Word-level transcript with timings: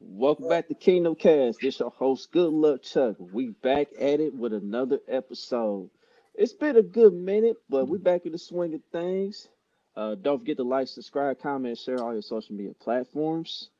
Welcome 0.00 0.48
back 0.48 0.68
to 0.68 0.74
Kingdom 0.74 1.14
Kast. 1.14 1.60
This 1.60 1.80
your 1.80 1.90
host, 1.90 2.32
Good 2.32 2.52
Luck 2.52 2.82
Chuck. 2.82 3.16
We 3.18 3.48
back 3.48 3.88
at 3.98 4.20
it 4.20 4.34
with 4.34 4.52
another 4.52 4.98
episode. 5.08 5.90
It's 6.34 6.52
been 6.52 6.76
a 6.76 6.82
good 6.82 7.14
minute, 7.14 7.56
but 7.68 7.88
we 7.88 7.98
back 7.98 8.26
in 8.26 8.32
the 8.32 8.38
swing 8.38 8.74
of 8.74 8.82
things. 8.92 9.48
Uh, 9.96 10.14
don't 10.14 10.38
forget 10.38 10.56
to 10.58 10.62
like, 10.62 10.88
subscribe, 10.88 11.40
comment, 11.40 11.78
share 11.78 12.02
all 12.02 12.12
your 12.12 12.22
social 12.22 12.54
media 12.54 12.74
platforms. 12.80 13.70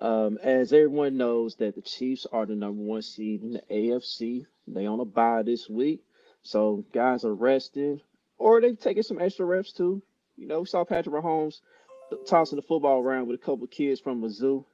Um, 0.00 0.38
as 0.42 0.72
everyone 0.72 1.16
knows, 1.16 1.56
that 1.56 1.74
the 1.74 1.82
Chiefs 1.82 2.26
are 2.32 2.46
the 2.46 2.54
number 2.54 2.82
one 2.82 3.02
seed 3.02 3.42
in 3.42 3.52
the 3.54 3.62
AFC. 3.70 4.46
They 4.66 4.86
on 4.86 5.00
a 5.00 5.04
bye 5.04 5.42
this 5.42 5.68
week, 5.68 6.02
so 6.42 6.84
guys 6.92 7.24
are 7.24 7.34
resting, 7.34 8.00
or 8.38 8.60
they 8.60 8.74
taking 8.74 9.02
some 9.02 9.20
extra 9.20 9.44
reps 9.44 9.72
too. 9.72 10.02
You 10.36 10.46
know, 10.46 10.60
we 10.60 10.66
saw 10.66 10.84
Patrick 10.84 11.14
Mahomes 11.14 11.60
tossing 12.26 12.56
the 12.56 12.62
football 12.62 13.00
around 13.00 13.26
with 13.26 13.40
a 13.40 13.44
couple 13.44 13.66
kids 13.66 14.00
from 14.00 14.22
Mizzou. 14.22 14.64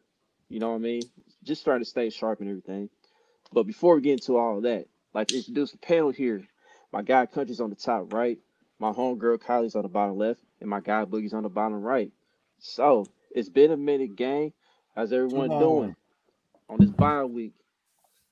You 0.48 0.60
know 0.60 0.70
what 0.70 0.76
I 0.76 0.78
mean? 0.78 1.02
Just 1.42 1.64
trying 1.64 1.80
to 1.80 1.84
stay 1.84 2.10
sharp 2.10 2.40
and 2.40 2.48
everything. 2.48 2.88
But 3.52 3.64
before 3.64 3.94
we 3.96 4.02
get 4.02 4.12
into 4.12 4.36
all 4.36 4.60
that, 4.62 4.86
like 5.12 5.28
to 5.28 5.36
introduce 5.36 5.72
the 5.72 5.78
panel 5.78 6.10
here. 6.10 6.42
My 6.92 7.02
guy 7.02 7.26
Country's 7.26 7.60
on 7.60 7.70
the 7.70 7.76
top 7.76 8.12
right, 8.12 8.38
my 8.78 8.92
homegirl 8.92 9.38
Kylie's 9.38 9.74
on 9.74 9.82
the 9.82 9.88
bottom 9.88 10.16
left, 10.16 10.40
and 10.60 10.70
my 10.70 10.80
guy 10.80 11.04
Boogie's 11.04 11.34
on 11.34 11.42
the 11.42 11.48
bottom 11.48 11.82
right. 11.82 12.12
So 12.58 13.06
it's 13.30 13.48
been 13.48 13.72
a 13.72 13.76
minute, 13.76 14.16
gang. 14.16 14.52
How's 14.94 15.12
everyone 15.12 15.48
doing 15.48 15.96
on 16.68 16.78
this 16.78 16.90
bye 16.90 17.24
week? 17.24 17.54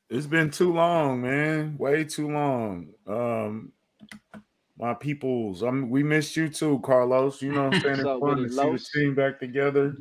It's 0.09 0.27
been 0.27 0.51
too 0.51 0.73
long, 0.73 1.23
man. 1.23 1.77
Way 1.79 2.05
too 2.05 2.31
long. 2.31 2.89
Um, 3.07 3.73
my 4.79 4.95
peoples. 4.95 5.63
I'm 5.63 5.91
we 5.91 6.03
missed 6.03 6.37
you 6.37 6.49
too, 6.49 6.81
Carlos. 6.81 7.43
You 7.43 7.53
know 7.53 7.69
what 7.69 7.75
I'm 7.75 7.81
saying? 7.81 8.01
It's 8.01 8.03
So, 8.09 8.21
fun 8.21 8.37
to 8.43 8.51
see 8.51 8.71
the 8.71 8.87
team 8.95 9.15
back 9.15 9.39
together. 9.39 9.97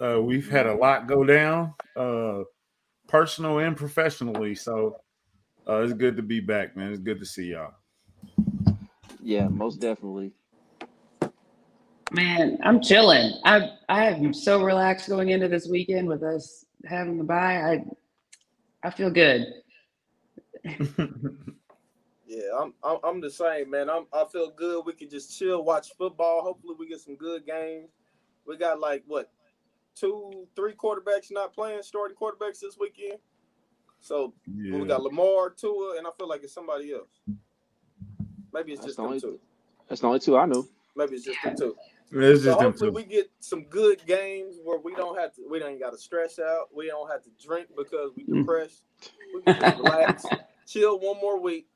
Uh, 0.00 0.20
we've 0.22 0.48
had 0.48 0.66
a 0.66 0.74
lot 0.74 1.08
go 1.08 1.24
down, 1.24 1.74
uh, 1.96 2.44
personal 3.08 3.58
and 3.58 3.76
professionally. 3.76 4.54
So 4.54 5.00
uh, 5.68 5.82
it's 5.82 5.92
good 5.92 6.16
to 6.16 6.22
be 6.22 6.40
back, 6.40 6.76
man. 6.76 6.92
It's 6.92 7.00
good 7.00 7.18
to 7.18 7.26
see 7.26 7.52
y'all. 7.52 7.74
Yeah, 9.20 9.48
most 9.48 9.80
definitely. 9.80 10.32
Man, 12.12 12.58
I'm 12.62 12.80
chilling. 12.80 13.34
I 13.44 13.72
I 13.88 14.06
am 14.06 14.32
so 14.32 14.62
relaxed 14.62 15.08
going 15.08 15.30
into 15.30 15.48
this 15.48 15.68
weekend 15.68 16.08
with 16.08 16.22
us 16.22 16.64
having 16.86 17.18
the 17.18 17.24
bye. 17.24 17.60
I 17.60 17.84
I 18.82 18.90
feel 18.90 19.10
good. 19.10 19.46
Yeah, 22.28 22.42
I'm, 22.60 22.74
I'm 22.84 22.98
I'm 23.02 23.20
the 23.22 23.30
same, 23.30 23.70
man. 23.70 23.88
I'm 23.88 24.04
I 24.12 24.24
feel 24.30 24.50
good. 24.50 24.84
We 24.84 24.92
can 24.92 25.08
just 25.08 25.38
chill, 25.38 25.64
watch 25.64 25.88
football. 25.96 26.42
Hopefully, 26.42 26.74
we 26.78 26.86
get 26.86 27.00
some 27.00 27.16
good 27.16 27.46
games. 27.46 27.88
We 28.46 28.58
got 28.58 28.78
like 28.80 29.02
what 29.06 29.30
two, 29.94 30.46
three 30.54 30.74
quarterbacks 30.74 31.30
not 31.30 31.54
playing, 31.54 31.82
starting 31.82 32.16
quarterbacks 32.16 32.60
this 32.60 32.76
weekend. 32.78 33.18
So 34.00 34.34
yeah. 34.46 34.76
we 34.78 34.86
got 34.86 35.02
Lamar, 35.02 35.50
Tua, 35.50 35.96
and 35.96 36.06
I 36.06 36.10
feel 36.18 36.28
like 36.28 36.42
it's 36.44 36.52
somebody 36.52 36.92
else. 36.92 37.08
Maybe 38.52 38.72
it's 38.72 38.80
That's 38.82 38.88
just 38.88 38.96
the 38.98 39.02
them 39.02 39.06
only- 39.08 39.20
two. 39.20 39.40
That's 39.88 40.00
the 40.02 40.06
only 40.06 40.20
two 40.20 40.36
I 40.36 40.44
know. 40.44 40.66
Maybe 40.96 41.16
it's 41.16 41.24
just 41.24 41.42
them 41.42 41.56
two. 41.56 41.76
It's 42.12 42.42
So 42.42 42.44
just 42.44 42.58
them 42.58 42.70
hopefully 42.72 42.90
two. 42.90 42.94
we 42.94 43.04
get 43.04 43.30
some 43.40 43.64
good 43.64 44.04
games 44.06 44.56
where 44.62 44.78
we 44.78 44.94
don't 44.94 45.18
have 45.18 45.34
to. 45.36 45.42
We 45.50 45.58
don't 45.58 45.80
got 45.80 45.90
to 45.92 45.98
stress 45.98 46.38
out. 46.38 46.68
We 46.74 46.88
don't 46.88 47.10
have 47.10 47.22
to 47.24 47.30
drink 47.44 47.68
because 47.76 48.10
we 48.16 48.24
Mm. 48.24 48.40
depressed. 48.40 48.82
We 49.34 49.42
can 49.42 49.78
relax, 49.78 50.26
chill 50.66 50.98
one 51.00 51.16
more 51.20 51.40
week. 51.40 51.66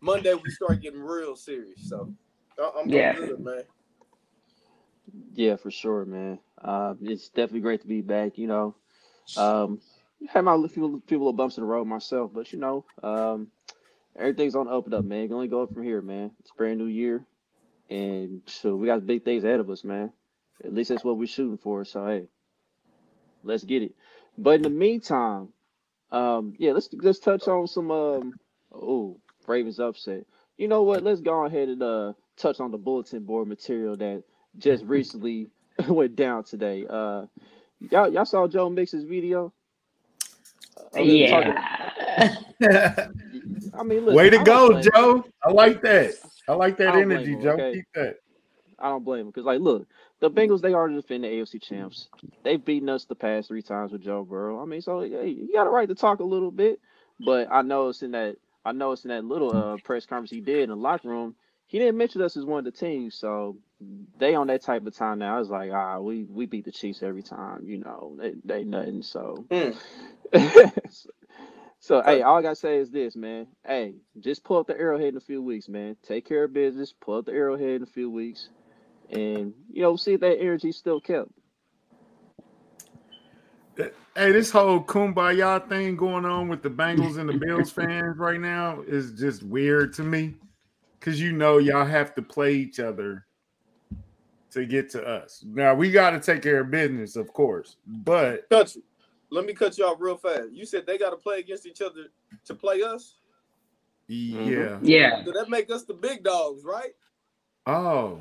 Monday 0.00 0.34
we 0.34 0.50
start 0.50 0.82
getting 0.82 1.00
real 1.00 1.36
serious. 1.36 1.88
So 1.88 2.12
I'm, 2.58 2.90
Yeah. 2.90 3.12
good, 3.12 3.40
man. 3.40 3.64
Yeah, 5.34 5.56
for 5.56 5.70
sure, 5.70 6.04
man. 6.04 6.38
Uh, 6.62 6.94
it's 7.02 7.28
definitely 7.30 7.60
great 7.60 7.82
to 7.82 7.88
be 7.88 8.02
back. 8.02 8.38
You 8.38 8.46
know, 8.48 8.76
um, 9.36 9.80
had 10.28 10.42
my 10.44 10.56
few 10.68 11.02
few 11.06 11.18
little 11.18 11.32
bumps 11.32 11.56
in 11.58 11.62
the 11.62 11.68
road 11.68 11.86
myself, 11.86 12.32
but 12.34 12.52
you 12.52 12.58
know, 12.58 12.84
um, 13.02 13.48
everything's 14.18 14.56
on 14.56 14.68
up 14.68 14.86
and 14.86 14.94
up, 14.94 15.04
man. 15.04 15.26
Can 15.28 15.34
only 15.36 15.48
go 15.48 15.62
up 15.62 15.72
from 15.74 15.84
here, 15.84 16.02
man. 16.02 16.32
It's 16.40 16.50
a 16.50 16.54
brand 16.54 16.78
new 16.78 16.86
year, 16.86 17.26
and 17.90 18.42
so 18.46 18.76
we 18.76 18.86
got 18.86 19.06
big 19.06 19.24
things 19.24 19.44
ahead 19.44 19.60
of 19.60 19.70
us, 19.70 19.84
man. 19.84 20.12
At 20.64 20.74
least 20.74 20.90
that's 20.90 21.04
what 21.04 21.18
we're 21.18 21.26
shooting 21.26 21.58
for. 21.58 21.84
So 21.84 22.06
hey, 22.06 22.28
let's 23.42 23.64
get 23.64 23.82
it. 23.82 23.94
But 24.38 24.56
in 24.56 24.62
the 24.62 24.70
meantime, 24.70 25.50
um, 26.12 26.54
yeah, 26.58 26.72
let's 26.72 26.90
let's 26.94 27.20
touch 27.20 27.48
on 27.48 27.66
some 27.68 27.90
um, 27.90 28.34
oh, 28.72 29.20
Ravens 29.46 29.80
upset. 29.80 30.24
You 30.58 30.68
know 30.68 30.82
what? 30.82 31.02
Let's 31.02 31.20
go 31.20 31.44
ahead 31.44 31.68
and 31.68 31.82
uh 31.82 32.12
touch 32.36 32.60
on 32.60 32.70
the 32.70 32.78
bulletin 32.78 33.24
board 33.24 33.48
material 33.48 33.96
that 33.96 34.22
just 34.58 34.84
recently 34.86 35.48
went 35.88 36.16
down 36.16 36.44
today. 36.44 36.86
Uh, 36.88 37.26
y'all, 37.80 38.08
y'all 38.12 38.24
saw 38.24 38.46
Joe 38.46 38.68
Mixon's 38.70 39.04
video. 39.04 39.52
Uh, 40.96 41.00
Yeah. 41.00 42.36
I 43.72 43.82
mean, 43.82 44.04
look, 44.04 44.14
Way 44.14 44.30
to 44.30 44.42
go, 44.42 44.70
blame. 44.70 44.84
Joe. 44.94 45.24
I 45.44 45.50
like 45.50 45.80
that. 45.82 46.12
I 46.48 46.52
like 46.52 46.76
that 46.78 46.94
I 46.94 47.00
energy, 47.02 47.32
him, 47.32 47.42
Joe. 47.42 47.50
okay? 47.52 47.72
Keep 47.74 47.84
that. 47.94 48.16
I 48.78 48.88
don't 48.88 49.04
blame 49.04 49.20
him 49.20 49.26
because, 49.28 49.44
like, 49.44 49.60
look, 49.60 49.86
the 50.20 50.30
Bengals 50.30 50.60
they 50.60 50.72
are 50.72 50.88
the 50.88 50.96
defending 50.96 51.30
AFC 51.30 51.62
champs. 51.62 52.08
They've 52.42 52.62
beaten 52.62 52.88
us 52.88 53.04
the 53.04 53.14
past 53.14 53.48
three 53.48 53.62
times 53.62 53.92
with 53.92 54.02
Joe 54.02 54.24
Burrow. 54.24 54.60
I 54.60 54.64
mean, 54.66 54.80
so 54.82 55.00
hey, 55.00 55.28
you 55.28 55.52
got 55.54 55.66
a 55.66 55.70
right 55.70 55.88
to 55.88 55.94
talk 55.94 56.20
a 56.20 56.24
little 56.24 56.50
bit. 56.50 56.80
But 57.20 57.48
I 57.50 57.62
know 57.62 57.88
it's 57.88 58.02
in 58.02 58.10
that 58.12 58.36
I 58.64 58.72
know 58.72 58.92
it's 58.92 59.04
in 59.04 59.10
that 59.10 59.24
little 59.24 59.52
uh, 59.52 59.78
press 59.78 60.06
conference 60.06 60.32
he 60.32 60.40
did 60.42 60.60
in 60.64 60.70
the 60.70 60.76
locker 60.76 61.08
room. 61.10 61.36
He 61.66 61.78
didn't 61.80 61.98
mention 61.98 62.22
us 62.22 62.36
as 62.36 62.46
one 62.46 62.60
of 62.60 62.66
the 62.66 62.78
teams, 62.78 63.16
so 63.16 63.58
they 64.18 64.34
on 64.36 64.48
that 64.48 64.62
type 64.62 64.86
of 64.86 64.96
time 64.96 65.20
now. 65.20 65.36
I 65.36 65.40
was 65.40 65.50
like, 65.50 65.72
ah, 65.72 66.00
we 66.00 66.24
we 66.24 66.46
beat 66.46 66.66
the 66.66 66.72
Chiefs 66.72 67.02
every 67.02 67.22
time, 67.24 67.66
you 67.66 67.78
know. 67.78 68.16
They 68.18 68.34
they 68.44 68.64
nothing. 68.64 69.02
So 69.02 69.46
Mm. 69.50 69.78
so 71.80 72.02
hey, 72.02 72.22
all 72.22 72.38
I 72.38 72.42
gotta 72.42 72.56
say 72.56 72.78
is 72.78 72.90
this, 72.90 73.16
man. 73.16 73.48
Hey, 73.66 73.96
just 74.20 74.44
pull 74.44 74.58
up 74.58 74.68
the 74.68 74.78
arrowhead 74.78 75.08
in 75.10 75.16
a 75.18 75.20
few 75.22 75.42
weeks, 75.42 75.68
man. 75.68 75.96
Take 76.02 76.28
care 76.28 76.44
of 76.44 76.54
business. 76.54 76.94
Pull 77.00 77.18
up 77.18 77.26
the 77.26 77.32
arrowhead 77.32 77.76
in 77.76 77.82
a 77.84 77.86
few 77.86 78.10
weeks, 78.10 78.50
and 79.10 79.54
you 79.72 79.82
know, 79.82 79.96
see 79.96 80.14
if 80.14 80.20
that 80.20 80.40
energy 80.40 80.72
still 80.72 81.00
kept. 81.00 81.30
Hey, 83.76 84.32
this 84.32 84.50
whole 84.50 84.80
kumbaya 84.80 85.66
thing 85.68 85.96
going 85.96 86.24
on 86.24 86.48
with 86.48 86.62
the 86.62 86.70
Bengals 86.70 87.18
and 87.18 87.28
the 87.28 87.38
Bills 87.46 87.70
fans 87.70 88.18
right 88.18 88.40
now 88.40 88.82
is 88.86 89.12
just 89.12 89.42
weird 89.42 89.92
to 89.94 90.02
me. 90.02 90.34
Cause 91.00 91.18
you 91.18 91.32
know 91.32 91.56
y'all 91.56 91.86
have 91.86 92.14
to 92.16 92.22
play 92.22 92.52
each 92.54 92.78
other 92.78 93.24
to 94.50 94.66
get 94.66 94.90
to 94.90 95.02
us. 95.02 95.42
Now 95.46 95.74
we 95.74 95.90
got 95.90 96.10
to 96.10 96.20
take 96.20 96.42
care 96.42 96.60
of 96.60 96.70
business, 96.70 97.16
of 97.16 97.32
course, 97.32 97.76
but 97.86 98.48
Country. 98.50 98.82
Let 99.30 99.46
me 99.46 99.54
cut 99.54 99.78
you 99.78 99.86
off 99.86 99.98
real 100.00 100.16
fast. 100.16 100.52
You 100.52 100.66
said 100.66 100.86
they 100.86 100.98
got 100.98 101.10
to 101.10 101.16
play 101.16 101.38
against 101.38 101.64
each 101.64 101.80
other 101.80 102.06
to 102.44 102.54
play 102.54 102.82
us. 102.82 103.14
yeah. 104.08 104.38
Mm-hmm. 104.38 104.84
yeah. 104.84 105.24
So 105.24 105.32
that 105.32 105.48
make 105.48 105.70
us 105.70 105.84
the 105.84 105.94
big 105.94 106.24
dogs, 106.24 106.64
right? 106.64 106.90
Oh, 107.66 108.20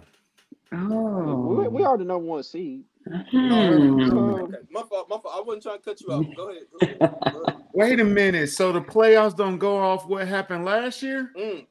Oh. 0.72 1.56
We, 1.56 1.68
we 1.68 1.84
are 1.84 1.98
the 1.98 2.04
number 2.04 2.26
one 2.26 2.44
seed. 2.44 2.84
Okay, 3.08 3.38
my 3.38 4.82
fault. 4.84 5.10
My 5.10 5.18
fault. 5.18 5.34
I 5.34 5.42
wasn't 5.42 5.64
trying 5.64 5.78
to 5.78 5.84
cut 5.84 6.02
you 6.02 6.08
off. 6.10 6.26
Go 6.36 6.50
ahead. 6.50 6.64
Go 6.72 6.86
ahead. 6.86 7.00
Go 7.34 7.42
ahead. 7.42 7.64
wait 7.74 8.00
a 8.00 8.04
minute. 8.04 8.50
So 8.50 8.72
the 8.72 8.82
playoffs 8.82 9.36
don't 9.36 9.58
go 9.58 9.78
off 9.78 10.08
what 10.08 10.28
happened 10.28 10.66
last 10.66 11.02
year? 11.02 11.32
Mm. 11.36 11.66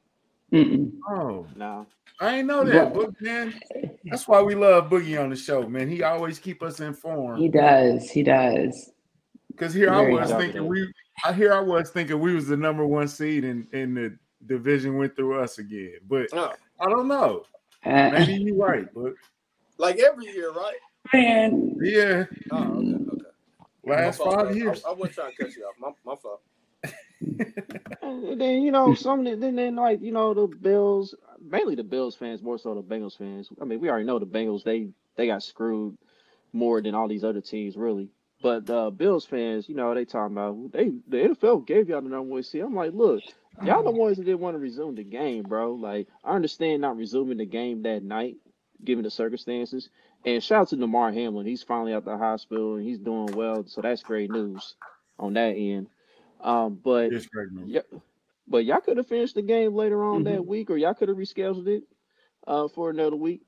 Oh, 1.09 1.45
no. 1.55 1.85
I 2.19 2.37
ain't 2.37 2.47
know 2.47 2.65
that, 2.65 2.93
Book 2.93 3.13
man. 3.21 3.57
That's 4.05 4.27
why 4.27 4.41
we 4.41 4.55
love 4.55 4.89
Boogie 4.89 5.21
on 5.21 5.29
the 5.29 5.35
show, 5.35 5.67
man. 5.69 5.87
He 5.87 6.03
always 6.03 6.39
keep 6.39 6.61
us 6.61 6.79
informed. 6.81 7.39
He 7.39 7.47
does. 7.47 8.09
He 8.09 8.23
does. 8.23 8.91
Because 9.49 9.73
here 9.73 9.89
Very 9.89 10.17
I 10.17 10.19
was 10.21 10.31
happy 10.31 10.43
thinking 10.43 10.67
we, 10.67 10.91
I 11.23 11.33
here 11.33 11.53
I 11.53 11.59
was 11.59 11.89
thinking 11.91 12.19
we 12.19 12.33
was 12.33 12.47
the 12.47 12.57
number 12.57 12.85
one 12.85 13.07
seed 13.07 13.45
and 13.45 13.67
and 13.73 13.95
the 13.95 14.17
division 14.45 14.97
went 14.97 15.15
through 15.15 15.39
us 15.39 15.59
again. 15.59 15.95
But 16.07 16.27
Oh, 16.33 16.53
I 16.79 16.89
don't 16.89 17.07
know. 17.07 17.43
Uh, 17.85 18.09
Maybe 18.11 18.33
you're 18.43 18.55
right. 18.57 18.85
But 18.93 19.13
like 19.77 19.99
every 19.99 20.25
year, 20.25 20.51
right? 20.51 20.75
man. 21.13 21.77
yeah, 21.81 22.25
Oh, 22.51 22.63
okay. 22.73 22.95
Okay. 23.05 23.25
Last 23.85 24.17
fault, 24.17 24.35
five 24.35 24.45
man. 24.47 24.57
years. 24.57 24.83
I, 24.85 24.89
I 24.89 24.93
wasn't 24.93 25.13
trying 25.15 25.31
to 25.31 25.37
cut 25.43 25.55
you 25.55 25.63
off. 25.63 25.75
My, 25.79 25.91
my 26.11 26.15
fault. 26.17 26.41
then 28.37 28.61
you 28.61 28.71
know 28.71 28.93
some 28.93 29.19
of 29.21 29.25
the- 29.25 29.35
then 29.35 29.55
then 29.55 29.75
like 29.75 30.01
you 30.01 30.11
know 30.11 30.33
the 30.33 30.47
Bills, 30.47 31.15
mainly 31.41 31.75
the 31.75 31.83
Bills 31.83 32.15
fans, 32.15 32.41
more 32.41 32.57
so 32.57 32.73
the 32.75 32.83
Bengals 32.83 33.17
fans. 33.17 33.49
I 33.61 33.65
mean, 33.65 33.79
we 33.79 33.89
already 33.89 34.05
know 34.05 34.19
the 34.19 34.25
Bengals 34.25 34.63
they 34.63 34.89
they 35.15 35.27
got 35.27 35.43
screwed 35.43 35.97
more 36.53 36.81
than 36.81 36.95
all 36.95 37.07
these 37.07 37.23
other 37.23 37.41
teams 37.41 37.75
really. 37.77 38.09
But 38.41 38.65
the 38.65 38.89
Bills 38.91 39.25
fans, 39.25 39.67
you 39.67 39.75
know, 39.75 39.93
they 39.93 40.05
talking 40.05 40.35
about 40.37 40.71
they 40.71 40.91
the 41.07 41.35
NFL 41.35 41.65
gave 41.67 41.89
y'all 41.89 42.01
the 42.01 42.09
number 42.09 42.29
one 42.33 42.43
seed. 42.43 42.61
I'm 42.61 42.73
like, 42.75 42.93
look, 42.93 43.21
y'all 43.61 43.83
the 43.83 43.91
ones 43.91 44.17
that 44.17 44.23
didn't 44.25 44.39
want 44.41 44.55
to 44.55 44.59
resume 44.59 44.95
the 44.95 45.03
game, 45.03 45.47
bro. 45.47 45.73
Like, 45.73 46.07
I 46.23 46.35
understand 46.35 46.81
not 46.81 46.97
resuming 46.97 47.37
the 47.37 47.45
game 47.45 47.83
that 47.83 48.03
night, 48.03 48.37
given 48.83 49.03
the 49.03 49.09
circumstances. 49.11 49.89
And 50.25 50.43
shout 50.43 50.61
out 50.63 50.67
to 50.69 50.75
Damar 50.77 51.11
Hamlin. 51.11 51.45
He's 51.45 51.63
finally 51.63 51.93
out 51.93 52.05
the 52.05 52.17
hospital 52.17 52.75
and 52.75 52.85
he's 52.85 52.99
doing 52.99 53.33
well. 53.33 53.65
So 53.67 53.81
that's 53.81 54.03
great 54.03 54.29
news 54.31 54.75
on 55.19 55.33
that 55.33 55.55
end. 55.55 55.87
Um, 56.41 56.75
but 56.83 57.13
It's 57.13 57.27
great 57.27 57.51
news. 57.51 57.71
yeah, 57.71 57.81
but 58.47 58.65
y'all 58.65 58.79
could 58.81 58.97
have 58.97 59.07
finished 59.07 59.35
the 59.35 59.41
game 59.41 59.73
later 59.75 60.03
on 60.03 60.23
that 60.23 60.45
Mhm. 60.45 60.47
week, 60.47 60.69
or 60.69 60.77
y'all 60.77 60.93
could 60.93 61.09
have 61.09 61.17
rescheduled 61.17 61.67
it 61.67 61.83
uh, 62.47 62.67
for 62.67 62.89
another 62.89 63.15
week 63.15 63.41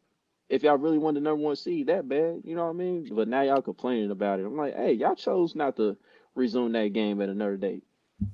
if 0.49 0.63
y'all 0.63 0.77
really 0.77 0.97
wanted 0.97 1.21
the 1.21 1.23
number 1.23 1.43
one 1.43 1.55
seed 1.55 1.87
that 1.87 2.07
bad, 2.07 2.41
you 2.43 2.55
know 2.55 2.65
what 2.65 2.71
I 2.71 2.73
mean? 2.73 3.07
But 3.13 3.27
now 3.27 3.41
y'all 3.41 3.61
complaining 3.61 4.11
about 4.11 4.39
it. 4.39 4.45
I'm 4.45 4.55
like, 4.57 4.75
hey, 4.75 4.93
y'all 4.93 5.15
chose 5.15 5.55
not 5.55 5.75
to 5.77 5.97
resume 6.35 6.71
that 6.73 6.93
game 6.93 7.21
at 7.21 7.29
another 7.29 7.57
date. 7.57 7.83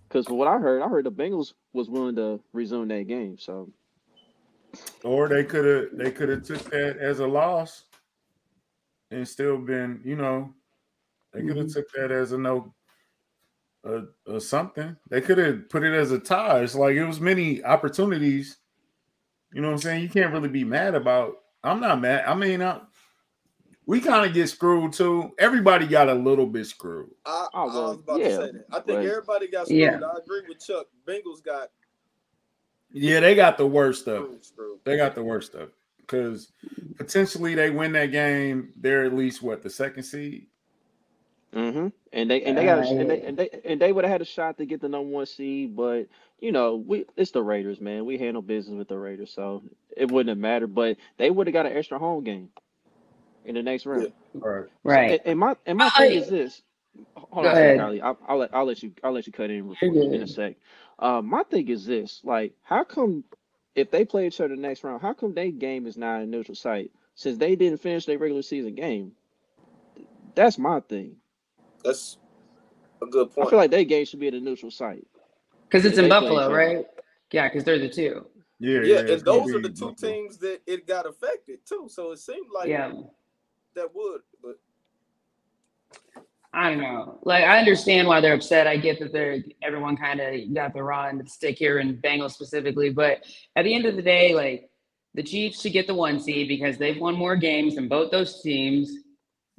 Because 0.10 0.28
what 0.30 0.48
I 0.48 0.58
heard, 0.60 0.82
I 0.82 0.90
heard 0.90 1.06
the 1.06 1.12
Bengals 1.12 1.54
was 1.74 1.90
willing 1.90 2.16
to 2.16 2.42
resume 2.54 2.88
that 2.90 3.04
game. 3.08 3.38
So 3.38 3.72
Or 5.04 5.28
they 5.28 5.44
could 5.44 5.66
have 5.66 5.98
they 5.98 6.12
could 6.12 6.30
have 6.30 6.44
took 6.44 6.70
that 6.70 6.98
as 6.98 7.20
a 7.20 7.28
loss 7.28 7.86
and 9.12 9.28
still 9.28 9.58
been, 9.58 10.02
you 10.04 10.16
know, 10.16 10.54
they 11.34 11.44
could 11.44 11.58
have 11.58 11.68
Mhm. 11.68 11.74
took 11.74 11.92
that 11.94 12.12
as 12.12 12.32
a 12.34 12.38
no 12.38 12.76
uh, 13.84 14.40
something. 14.40 14.98
They 15.10 15.22
could 15.22 15.38
have 15.38 15.70
put 15.70 15.84
it 15.84 15.94
as 15.94 16.12
a 16.12 16.20
tie. 16.20 16.62
It's 16.62 16.76
like 16.76 16.96
it 16.96 17.06
was 17.06 17.20
many 17.22 17.64
opportunities. 17.64 18.58
You 19.54 19.62
know 19.62 19.70
what 19.70 19.76
I'm 19.76 19.80
saying? 19.82 20.04
You 20.04 20.10
can't 20.10 20.34
really 20.34 20.50
be 20.50 20.64
mad 20.64 20.96
about. 20.96 21.36
I'm 21.64 21.80
not 21.82 22.02
mad. 22.02 22.26
I 22.26 22.36
mean, 22.36 22.62
I, 22.62 22.82
we 23.88 24.02
kind 24.02 24.26
of 24.26 24.34
get 24.34 24.48
screwed 24.50 24.92
too. 24.94 25.32
Everybody 25.40 25.88
got 25.88 26.10
a 26.10 26.14
little 26.14 26.46
bit 26.46 26.68
screwed. 26.68 27.10
I, 27.26 27.48
I 27.54 27.64
was 27.64 27.96
about 27.96 28.20
yeah, 28.20 28.28
to 28.28 28.36
say 28.36 28.52
that. 28.52 28.66
I 28.70 28.76
think 28.76 28.86
but- 29.00 29.06
everybody 29.06 29.48
got 29.48 29.66
screwed. 29.66 29.80
Yeah. 29.80 30.00
I 30.04 30.18
agree 30.20 30.42
with 30.48 30.64
Chuck. 30.64 30.88
Bengals 31.08 31.44
got 31.44 31.70
Yeah, 32.92 33.22
they 33.22 33.34
got 33.34 33.58
the 33.58 33.66
worst 33.66 34.08
of 34.08 34.26
screwed. 34.26 34.46
screwed. 34.46 34.80
They 34.84 34.98
got 34.98 35.16
the 35.16 35.24
worst 35.24 35.54
stuff 35.54 35.70
because 36.02 36.52
potentially 36.98 37.56
they 37.56 37.70
win 37.70 37.94
that 37.94 38.08
game. 38.08 38.74
They're 38.76 39.06
at 39.06 39.14
least 39.16 39.42
what 39.42 39.64
the 39.64 39.70
second 39.70 40.04
seed. 40.04 40.48
hmm 41.54 41.88
and 42.14 42.30
they 42.30 42.44
and 42.44 42.58
they 42.58 42.66
got 42.66 42.80
a, 42.80 42.88
and 42.90 43.10
they 43.10 43.22
and 43.22 43.38
they 43.38 43.50
and 43.64 43.82
they 43.82 43.92
would 43.94 44.04
have 44.04 44.12
had 44.12 44.22
a 44.22 44.26
shot 44.26 44.58
to 44.58 44.66
get 44.66 44.82
the 44.82 44.90
number 44.90 45.10
one 45.10 45.26
seed, 45.26 45.76
but 45.78 46.08
you 46.40 46.52
know, 46.52 46.76
we 46.76 47.06
it's 47.16 47.32
the 47.32 47.42
Raiders, 47.42 47.80
man. 47.80 48.06
We 48.06 48.18
handle 48.18 48.42
business 48.42 48.78
with 48.78 48.90
the 48.90 48.98
Raiders, 48.98 49.32
so 49.34 49.64
it 49.96 50.12
wouldn't 50.12 50.30
have 50.30 50.38
mattered. 50.38 50.76
But 50.76 50.98
they 51.18 51.30
would 51.32 51.48
have 51.48 51.54
got 51.54 51.66
an 51.66 51.76
extra 51.76 51.98
home 52.00 52.24
game 52.26 52.50
in 53.48 53.56
the 53.56 53.64
next 53.64 53.88
round. 53.88 54.14
All 54.44 54.50
right. 54.50 54.66
Right. 54.86 55.12
And, 55.14 55.22
and 55.26 55.40
my 55.40 55.56
and 55.68 55.78
my 55.80 55.90
I- 55.90 55.90
thing 55.90 56.14
is 56.14 56.30
this. 56.30 56.64
Hold 57.16 57.46
Go 57.46 57.50
on, 57.50 57.54
ahead. 57.58 57.78
Kylie. 57.78 58.02
I'll, 58.02 58.18
I'll 58.28 58.38
let 58.40 58.54
I'll 58.56 58.66
let 58.66 58.84
you 58.84 58.94
I'll 59.04 59.14
let 59.14 59.28
you 59.28 59.34
cut 59.34 59.52
in 59.52 59.76
You're 59.82 60.14
in 60.14 60.22
a 60.24 60.28
sec. 60.28 60.56
Uh, 61.00 61.22
my 61.24 61.44
thing 61.44 61.70
is 61.70 61.86
this: 61.86 62.22
like, 62.24 62.54
how 62.64 62.84
come 62.86 63.24
if 63.76 63.92
they 63.92 64.06
play 64.06 64.28
each 64.28 64.42
other 64.42 64.56
the 64.56 64.62
next 64.62 64.84
round, 64.84 65.02
how 65.02 65.14
come 65.14 65.34
their 65.34 65.52
game 65.52 65.88
is 65.88 65.98
not 65.98 66.22
a 66.22 66.26
neutral 66.28 66.56
site 66.56 66.92
since 67.16 67.38
they 67.38 67.56
didn't 67.56 67.82
finish 67.82 68.06
their 68.06 68.20
regular 68.20 68.44
season 68.44 68.76
game? 68.76 69.14
That's 70.36 70.58
my 70.60 70.82
thing. 70.82 71.18
That's 71.84 72.18
a 73.02 73.08
good 73.08 73.32
point. 73.34 73.48
I 73.48 73.52
feel 73.52 73.60
like 73.60 73.72
their 73.72 73.84
game 73.86 74.06
should 74.06 74.20
be 74.20 74.28
at 74.30 74.36
a 74.36 74.42
neutral 74.42 74.72
site. 74.72 75.08
Because 75.70 75.86
it's 75.86 75.98
They 75.98 76.06
in 76.06 76.10
Buffalo, 76.10 76.54
right? 76.54 76.86
Yeah, 77.34 77.48
because 77.50 77.64
they're 77.66 77.80
the 77.80 77.90
two. 77.90 78.26
Yeah, 78.60 78.82
yeah, 78.82 79.00
it's 79.00 79.12
and 79.14 79.26
those 79.26 79.54
are 79.56 79.60
the 79.62 79.70
two 79.70 79.88
Buffalo. 79.92 80.14
teams 80.14 80.38
that 80.40 80.62
it 80.68 80.88
got 80.88 81.08
affected 81.08 81.60
too. 81.68 81.88
So 81.90 82.12
it 82.12 82.20
seemed 82.20 82.48
like 82.54 82.70
Yeah. 82.70 82.92
That 83.78 83.94
would, 83.94 84.22
but 84.42 84.58
I 86.54 86.70
don't 86.70 86.82
know. 86.82 87.20
Like 87.24 87.44
I 87.44 87.60
understand 87.60 88.08
why 88.08 88.20
they're 88.20 88.34
upset. 88.34 88.68
I 88.68 88.78
get 88.78 89.00
that 89.00 89.14
they're 89.14 89.44
everyone 89.62 89.96
kind 89.96 90.20
of 90.20 90.54
got 90.54 90.74
the 90.74 90.84
raw 90.84 91.06
end 91.06 91.20
of 91.20 91.28
the 91.28 91.32
stick 91.32 91.58
here 91.58 91.78
and 91.78 92.02
Bengals 92.02 92.32
specifically, 92.32 92.90
but 92.90 93.24
at 93.56 93.64
the 93.64 93.74
end 93.74 93.86
of 93.86 93.96
the 93.96 94.02
day, 94.02 94.34
like 94.34 94.70
the 95.14 95.24
Chiefs 95.24 95.62
should 95.62 95.74
get 95.74 95.88
the 95.88 95.94
one 95.94 96.20
seed 96.20 96.48
because 96.48 96.78
they've 96.78 97.00
won 97.00 97.16
more 97.16 97.36
games 97.36 97.76
than 97.76 97.88
both 97.88 98.12
those 98.12 98.42
teams. 98.42 98.92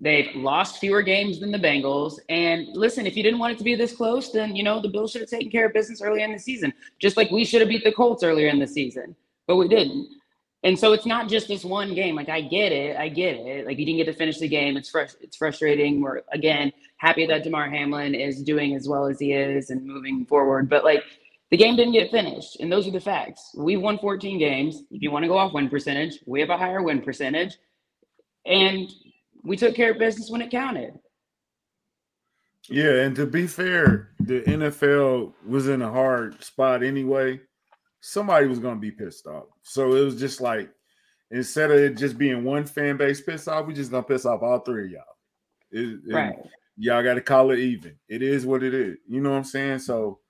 They've 0.00 0.34
lost 0.36 0.78
fewer 0.78 1.02
games 1.02 1.40
than 1.40 1.50
the 1.50 1.58
Bengals. 1.58 2.18
And 2.28 2.68
listen, 2.68 3.06
if 3.06 3.16
you 3.16 3.22
didn't 3.24 3.40
want 3.40 3.54
it 3.54 3.58
to 3.58 3.64
be 3.64 3.74
this 3.74 3.96
close, 3.96 4.30
then 4.30 4.54
you 4.54 4.62
know 4.62 4.80
the 4.80 4.88
Bills 4.88 5.12
should 5.12 5.20
have 5.20 5.30
taken 5.30 5.50
care 5.50 5.66
of 5.66 5.72
business 5.72 6.02
early 6.02 6.22
in 6.22 6.32
the 6.32 6.38
season, 6.38 6.72
just 7.00 7.16
like 7.16 7.30
we 7.30 7.44
should 7.44 7.60
have 7.60 7.68
beat 7.68 7.84
the 7.84 7.92
Colts 7.92 8.22
earlier 8.22 8.48
in 8.48 8.58
the 8.58 8.66
season, 8.66 9.14
but 9.46 9.56
we 9.56 9.68
didn't. 9.68 10.17
And 10.68 10.78
so 10.78 10.92
it's 10.92 11.06
not 11.06 11.30
just 11.30 11.48
this 11.48 11.64
one 11.64 11.94
game. 11.94 12.14
Like 12.14 12.28
I 12.28 12.42
get 12.42 12.72
it, 12.72 12.94
I 12.98 13.08
get 13.08 13.36
it. 13.36 13.64
Like 13.64 13.78
you 13.78 13.86
didn't 13.86 13.96
get 13.96 14.04
to 14.04 14.12
finish 14.12 14.36
the 14.36 14.48
game. 14.48 14.76
It's 14.76 14.90
fresh. 14.90 15.12
It's 15.22 15.34
frustrating. 15.34 16.02
We're 16.02 16.20
again 16.30 16.72
happy 16.98 17.24
that 17.24 17.42
Damar 17.42 17.70
Hamlin 17.70 18.14
is 18.14 18.42
doing 18.42 18.74
as 18.74 18.86
well 18.86 19.06
as 19.06 19.18
he 19.18 19.32
is 19.32 19.70
and 19.70 19.82
moving 19.82 20.26
forward. 20.26 20.68
But 20.68 20.84
like 20.84 21.04
the 21.50 21.56
game 21.56 21.74
didn't 21.74 21.94
get 21.94 22.10
finished, 22.10 22.60
and 22.60 22.70
those 22.70 22.86
are 22.86 22.90
the 22.90 23.00
facts. 23.00 23.50
We've 23.56 23.80
won 23.80 23.98
14 23.98 24.38
games. 24.38 24.82
If 24.90 25.00
you 25.00 25.10
want 25.10 25.22
to 25.22 25.28
go 25.28 25.38
off 25.38 25.54
win 25.54 25.70
percentage, 25.70 26.18
we 26.26 26.38
have 26.40 26.50
a 26.50 26.58
higher 26.58 26.82
win 26.82 27.00
percentage, 27.00 27.56
and 28.44 28.92
we 29.42 29.56
took 29.56 29.74
care 29.74 29.92
of 29.92 29.98
business 29.98 30.28
when 30.28 30.42
it 30.42 30.50
counted. 30.50 30.98
Yeah, 32.68 33.04
and 33.04 33.16
to 33.16 33.24
be 33.24 33.46
fair, 33.46 34.10
the 34.20 34.42
NFL 34.42 35.32
was 35.46 35.66
in 35.66 35.80
a 35.80 35.90
hard 35.90 36.44
spot 36.44 36.82
anyway. 36.82 37.40
Somebody 38.00 38.46
was 38.46 38.58
going 38.58 38.76
to 38.76 38.80
be 38.80 38.90
pissed 38.90 39.26
off. 39.26 39.46
So 39.62 39.94
it 39.94 40.04
was 40.04 40.18
just 40.18 40.40
like 40.40 40.70
instead 41.30 41.70
of 41.70 41.78
it 41.78 41.96
just 41.96 42.18
being 42.18 42.44
one 42.44 42.64
fan 42.64 42.96
base 42.96 43.20
pissed 43.20 43.48
off, 43.48 43.66
we 43.66 43.74
just 43.74 43.90
going 43.90 44.04
to 44.04 44.08
piss 44.08 44.24
off 44.24 44.42
all 44.42 44.60
three 44.60 44.86
of 44.86 44.90
y'all. 44.90 45.02
It, 45.70 46.00
Right. 46.06 46.36
Y'all 46.80 47.02
got 47.02 47.14
to 47.14 47.20
call 47.20 47.50
it 47.50 47.58
even. 47.58 47.96
It 48.08 48.22
is 48.22 48.46
what 48.46 48.62
it 48.62 48.72
is. 48.72 48.98
You 49.08 49.20
know 49.20 49.30
what 49.30 49.38
I'm 49.38 49.44
saying? 49.44 49.80
So 49.80 50.20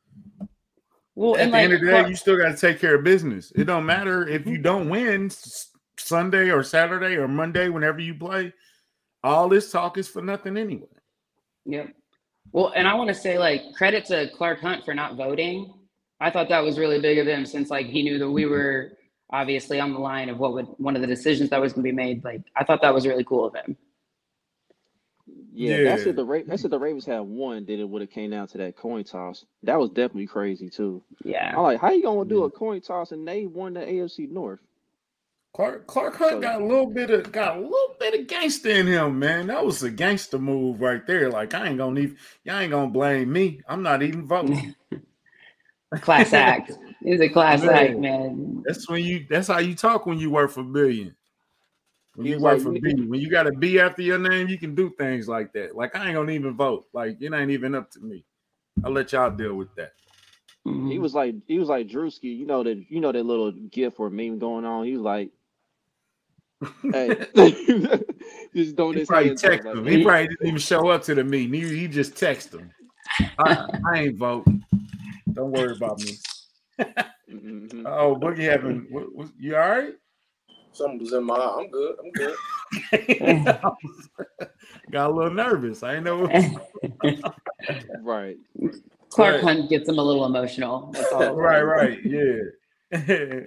Well, 1.14 1.36
at 1.36 1.42
and 1.42 1.52
the 1.52 1.56
like 1.56 1.64
end 1.64 1.72
of 1.74 1.80
the 1.80 1.86
day, 1.86 2.08
you 2.08 2.16
still 2.16 2.38
got 2.38 2.48
to 2.48 2.56
take 2.56 2.80
care 2.80 2.94
of 2.94 3.04
business. 3.04 3.52
It 3.54 3.64
don't 3.64 3.84
matter 3.84 4.26
if 4.26 4.46
you 4.46 4.56
don't 4.56 4.88
win 4.88 5.30
Sunday 5.98 6.50
or 6.50 6.62
Saturday 6.62 7.16
or 7.16 7.28
Monday, 7.28 7.68
whenever 7.68 8.00
you 8.00 8.14
play. 8.14 8.54
All 9.22 9.48
this 9.48 9.70
talk 9.70 9.98
is 9.98 10.08
for 10.08 10.22
nothing 10.22 10.56
anyway. 10.56 10.86
Yep. 11.66 11.92
Well, 12.52 12.72
and 12.74 12.88
I 12.88 12.94
want 12.94 13.08
to 13.08 13.14
say 13.14 13.38
like 13.38 13.60
credit 13.74 14.06
to 14.06 14.30
Clark 14.34 14.60
Hunt 14.60 14.86
for 14.86 14.94
not 14.94 15.16
voting. 15.16 15.74
I 16.20 16.30
thought 16.30 16.48
that 16.48 16.64
was 16.64 16.78
really 16.78 17.00
big 17.00 17.18
of 17.18 17.26
him 17.26 17.46
since 17.46 17.70
like 17.70 17.86
he 17.86 18.02
knew 18.02 18.18
that 18.18 18.30
we 18.30 18.46
were 18.46 18.92
obviously 19.30 19.78
on 19.78 19.92
the 19.92 19.98
line 20.00 20.28
of 20.28 20.38
what 20.38 20.52
would 20.54 20.66
one 20.78 20.96
of 20.96 21.02
the 21.02 21.06
decisions 21.08 21.50
that 21.50 21.60
was 21.60 21.72
going 21.72 21.84
to 21.84 21.90
be 21.90 21.94
made. 21.96 22.24
Like 22.24 22.42
I 22.56 22.64
thought 22.64 22.82
that 22.82 22.94
was 22.94 23.06
really 23.06 23.24
cool 23.24 23.46
of 23.46 23.54
him. 23.54 23.76
Yeah, 25.52 25.82
that's 25.84 26.06
if 26.06 26.14
the 26.16 26.24
Ra- 26.24 26.42
that's 26.46 26.64
if 26.64 26.70
the 26.70 26.78
Ravens 26.78 27.04
had 27.04 27.20
won, 27.20 27.64
then 27.66 27.80
it 27.80 27.88
would 27.88 28.00
have 28.00 28.10
came 28.10 28.30
down 28.30 28.46
to 28.48 28.58
that 28.58 28.76
coin 28.76 29.02
toss. 29.04 29.44
That 29.64 29.78
was 29.78 29.90
definitely 29.90 30.26
crazy 30.28 30.68
too. 30.70 31.02
Yeah. 31.24 31.52
I'm 31.56 31.62
like, 31.62 31.80
how 31.80 31.90
you 31.90 32.02
gonna 32.02 32.28
do 32.28 32.44
a 32.44 32.50
coin 32.50 32.80
toss 32.80 33.10
and 33.12 33.26
they 33.26 33.46
won 33.46 33.74
the 33.74 33.80
AFC 33.80 34.30
North? 34.30 34.60
Clark 35.54 35.86
Clark 35.88 36.16
Hunt 36.16 36.30
So- 36.32 36.40
got 36.40 36.60
a 36.60 36.64
little 36.64 36.86
bit 36.86 37.10
of 37.10 37.32
got 37.32 37.56
a 37.56 37.60
little 37.60 37.96
bit 37.98 38.20
of 38.20 38.26
gangster 38.28 38.70
in 38.70 38.86
him, 38.86 39.18
man. 39.18 39.48
That 39.48 39.64
was 39.64 39.82
a 39.82 39.90
gangster 39.90 40.38
move 40.38 40.80
right 40.80 41.04
there. 41.06 41.28
Like 41.30 41.52
I 41.54 41.68
ain't 41.68 41.78
gonna 41.78 42.00
even 42.00 42.16
y'all 42.44 42.58
ain't 42.60 42.70
gonna 42.70 42.90
blame 42.90 43.32
me. 43.32 43.60
I'm 43.68 43.82
not 43.82 44.02
even 44.02 44.26
voting. 44.26 44.74
Class 45.96 46.32
act. 46.34 46.70
It 47.02 47.10
was 47.12 47.20
a 47.20 47.28
class 47.28 47.62
Man. 47.62 47.70
act, 47.74 47.98
man. 47.98 48.62
That's 48.66 48.88
when 48.90 49.02
you 49.02 49.26
that's 49.30 49.48
how 49.48 49.58
you 49.58 49.74
talk 49.74 50.04
when 50.04 50.18
you 50.18 50.30
work 50.30 50.50
for 50.50 50.62
billion. 50.62 51.14
When 52.14 52.26
you 52.26 52.38
work 52.40 52.60
for 52.60 52.72
"We- 52.72 52.80
B, 52.80 52.94
when 53.06 53.20
you 53.20 53.30
got 53.30 53.46
a 53.46 53.52
B 53.52 53.78
after 53.80 54.02
your 54.02 54.18
name, 54.18 54.48
you 54.48 54.58
can 54.58 54.74
do 54.74 54.90
things 54.98 55.28
like 55.28 55.52
that. 55.54 55.74
Like 55.76 55.96
I 55.96 56.06
ain't 56.06 56.14
gonna 56.14 56.32
even 56.32 56.54
vote. 56.54 56.86
Like 56.92 57.16
it 57.20 57.32
ain't 57.32 57.50
even 57.50 57.74
up 57.74 57.90
to 57.92 58.00
me. 58.00 58.24
I'll 58.84 58.90
let 58.90 59.12
y'all 59.12 59.30
deal 59.30 59.54
with 59.54 59.74
that. 59.76 59.92
Mhm. 60.66 60.90
He 60.90 60.98
was 60.98 61.14
like 61.14 61.36
he 61.46 61.58
was 61.58 61.68
like 61.68 61.86
Drewski, 61.88 62.36
you 62.36 62.44
know 62.44 62.62
that 62.62 62.84
you 62.90 63.00
know 63.00 63.12
that 63.12 63.24
little 63.24 63.52
gif 63.52 63.98
or 63.98 64.10
meme 64.10 64.38
going 64.38 64.66
on. 64.66 64.84
He 64.84 64.92
was 64.92 65.02
like, 65.02 65.30
Hey, 66.92 67.26
just 68.54 68.76
don't 68.76 68.96
He 68.96 69.04
probably 69.06 69.28
hands 69.28 69.44
up, 69.44 69.50
text 69.52 69.66
like, 69.66 69.76
him. 69.76 69.86
He 69.86 70.02
probably 70.02 70.28
didn't 70.28 70.46
even 70.48 70.58
show 70.58 70.88
up 70.88 71.02
to 71.04 71.14
the 71.14 71.24
meeting. 71.24 71.54
He, 71.54 71.78
he 71.78 71.88
just 71.88 72.16
text 72.16 72.52
him. 72.52 72.70
I, 73.38 73.66
I 73.86 73.98
ain't 74.00 74.16
voting. 74.16 74.64
Don't 75.38 75.52
worry 75.52 75.76
about 75.76 76.00
me. 76.00 76.18
mhm. 77.30 77.84
Oh, 77.86 78.16
Boogie 78.16 78.50
having 78.50 78.88
what, 78.90 79.14
what, 79.14 79.28
you 79.38 79.54
all 79.54 79.68
right? 79.68 79.94
something 80.72 80.98
was 80.98 81.12
in 81.12 81.24
my 81.24 81.34
eye. 81.34 81.56
I'm 81.60 81.70
good. 81.70 81.96
I'm 82.02 82.10
good. 82.12 82.36
Got 84.90 85.10
a 85.10 85.14
little 85.14 85.32
nervous. 85.32 85.84
I 85.84 85.96
ain't 85.96 86.04
know. 86.04 86.26
right. 88.02 88.36
Clark 89.10 89.34
Right. 89.36 89.44
Hunt 89.44 89.70
gets 89.70 89.88
him 89.88 89.98
a 89.98 90.02
little 90.02 90.26
emotional. 90.26 90.90
That's 90.92 91.12
all. 91.12 91.34
right, 91.40 91.62
right, 91.62 91.98
yeah. 92.04 93.40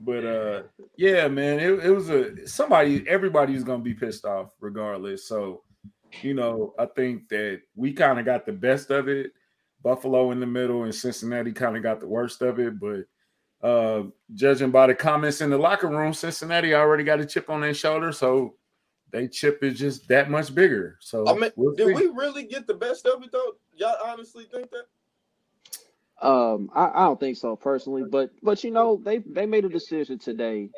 but 0.00 0.24
uh, 0.26 0.62
yeah, 0.96 1.28
man, 1.28 1.60
it, 1.60 1.84
it 1.84 1.90
was 1.90 2.10
a 2.10 2.46
somebody. 2.48 3.08
Everybody 3.08 3.54
was 3.54 3.64
gonna 3.64 3.82
be 3.82 3.94
pissed 3.94 4.24
off 4.24 4.50
regardless. 4.60 5.28
So, 5.28 5.62
you 6.22 6.34
know, 6.34 6.74
I 6.80 6.86
think 6.86 7.28
that 7.28 7.60
we 7.76 7.92
kind 7.92 8.18
of 8.18 8.24
got 8.24 8.44
the 8.44 8.52
best 8.52 8.90
of 8.90 9.08
it. 9.08 9.32
Buffalo 9.86 10.32
in 10.32 10.40
the 10.40 10.46
middle, 10.46 10.82
and 10.82 10.92
Cincinnati 10.92 11.52
kind 11.52 11.76
of 11.76 11.82
got 11.84 12.00
the 12.00 12.08
worst 12.08 12.42
of 12.42 12.58
it. 12.58 12.80
But 12.80 13.04
uh, 13.64 14.02
judging 14.34 14.72
by 14.72 14.88
the 14.88 14.96
comments 14.96 15.40
in 15.40 15.48
the 15.48 15.56
locker 15.56 15.86
room, 15.86 16.12
Cincinnati 16.12 16.74
already 16.74 17.04
got 17.04 17.20
a 17.20 17.24
chip 17.24 17.48
on 17.48 17.60
their 17.60 17.72
shoulder, 17.72 18.10
so 18.10 18.56
they 19.12 19.28
chip 19.28 19.62
is 19.62 19.78
just 19.78 20.08
that 20.08 20.28
much 20.28 20.52
bigger. 20.52 20.98
So 21.00 21.28
I 21.28 21.34
mean, 21.34 21.52
we'll 21.54 21.76
did 21.76 21.86
see. 21.86 22.08
we 22.08 22.12
really 22.12 22.42
get 22.42 22.66
the 22.66 22.74
best 22.74 23.06
of 23.06 23.22
it 23.22 23.30
though? 23.30 23.52
Y'all 23.76 23.94
honestly 24.04 24.48
think 24.52 24.68
that? 24.72 26.26
Um, 26.26 26.68
I, 26.74 26.90
I 26.92 27.04
don't 27.04 27.20
think 27.20 27.36
so 27.36 27.54
personally, 27.54 28.02
but 28.10 28.30
but 28.42 28.64
you 28.64 28.72
know 28.72 29.00
they 29.04 29.18
they 29.18 29.46
made 29.46 29.64
a 29.64 29.68
decision 29.68 30.18
today 30.18 30.68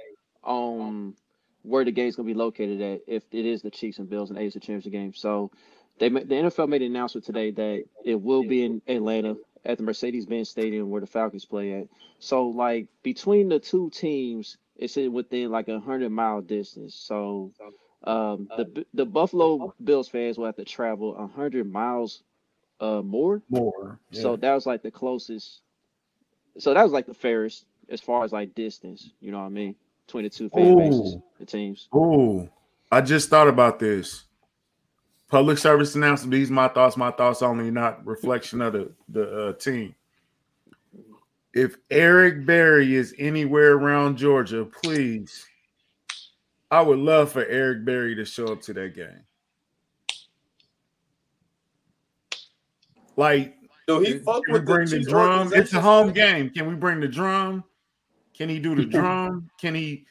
on 0.42 1.14
where 1.62 1.82
the 1.82 1.92
game's 1.92 2.14
gonna 2.14 2.26
be 2.26 2.34
located 2.34 2.82
at 2.82 3.00
if 3.06 3.22
it 3.32 3.46
is 3.46 3.62
the 3.62 3.70
Chiefs 3.70 4.00
and 4.00 4.10
Bills 4.10 4.28
and 4.28 4.38
AFC 4.38 4.60
Championship 4.60 4.92
game. 4.92 5.14
So 5.14 5.50
they 5.98 6.08
the 6.08 6.18
NFL 6.24 6.68
made 6.68 6.82
an 6.82 6.88
announcement 6.94 7.24
today 7.26 7.50
that 7.52 7.84
it 8.04 8.20
will 8.20 8.44
be 8.44 8.64
in 8.64 8.82
Atlanta 8.88 9.36
at 9.64 9.78
the 9.78 9.84
Mercedes-Benz 9.84 10.48
Stadium 10.48 10.90
where 10.90 11.00
the 11.00 11.06
Falcons 11.06 11.44
play 11.44 11.72
at. 11.80 11.88
So 12.18 12.48
like 12.48 12.86
between 13.02 13.48
the 13.48 13.58
two 13.58 13.90
teams, 13.90 14.56
It's 14.76 14.96
in 14.96 15.12
within 15.12 15.50
like 15.50 15.68
a 15.68 15.80
hundred 15.80 16.10
mile 16.10 16.40
distance. 16.40 16.94
So 16.94 17.52
um, 18.04 18.48
the 18.56 18.86
the 18.94 19.04
Buffalo 19.06 19.74
Bills 19.82 20.08
fans 20.08 20.38
will 20.38 20.46
have 20.46 20.56
to 20.56 20.64
travel 20.64 21.16
a 21.16 21.26
hundred 21.26 21.70
miles 21.70 22.22
uh 22.80 23.02
more. 23.02 23.42
More. 23.50 23.98
So 24.12 24.36
that 24.36 24.54
was 24.54 24.66
like 24.66 24.82
the 24.82 24.90
closest. 24.90 25.62
So 26.58 26.74
that 26.74 26.82
was 26.82 26.92
like 26.92 27.06
the 27.06 27.14
fairest 27.14 27.66
as 27.88 28.00
far 28.00 28.24
as 28.24 28.32
like 28.32 28.54
distance. 28.54 29.10
You 29.20 29.32
know 29.32 29.38
what 29.40 29.46
I 29.46 29.50
mean? 29.50 29.74
Between 30.06 30.24
the 30.24 30.30
two 30.30 30.48
fan 30.50 30.76
bases, 30.78 31.14
Ooh. 31.16 31.22
the 31.40 31.46
teams. 31.46 31.88
Oh, 31.92 32.48
I 32.90 33.00
just 33.00 33.28
thought 33.30 33.48
about 33.48 33.78
this. 33.80 34.24
Public 35.28 35.58
service 35.58 35.94
announcement. 35.94 36.32
These 36.32 36.50
my 36.50 36.68
thoughts. 36.68 36.97
My 36.97 37.11
thoughts 37.11 37.42
only, 37.42 37.70
not 37.70 38.04
reflection 38.06 38.62
of 38.62 38.73
the 38.73 38.90
the 39.11 39.49
uh, 39.49 39.52
team. 39.54 39.94
If 41.52 41.76
Eric 41.90 42.47
Berry 42.47 42.94
is 42.94 43.14
anywhere 43.18 43.73
around 43.73 44.16
Georgia, 44.16 44.64
please, 44.64 45.47
I 46.70 46.80
would 46.80 46.99
love 46.99 47.32
for 47.32 47.44
Eric 47.44 47.85
Berry 47.85 48.14
to 48.14 48.25
show 48.25 48.47
up 48.47 48.62
to 48.62 48.73
that 48.75 48.94
game. 48.94 49.25
Like, 53.16 53.54
so 53.87 54.00
he 54.00 54.12
can 54.12 54.23
fuck 54.23 54.47
we 54.47 54.54
with 54.54 54.62
the 54.62 54.73
bring 54.73 54.88
the 54.88 54.99
Chiefs 54.99 55.08
drum? 55.08 55.52
It's 55.52 55.75
a 55.75 55.80
home 55.80 56.12
game. 56.12 56.49
Can 56.50 56.68
we 56.68 56.75
bring 56.75 57.00
the 57.00 57.08
drum? 57.08 57.64
Can 58.32 58.49
he 58.49 58.58
do 58.58 58.75
the 58.75 58.85
drum? 58.87 59.50
Can 59.61 59.75
he 59.75 60.06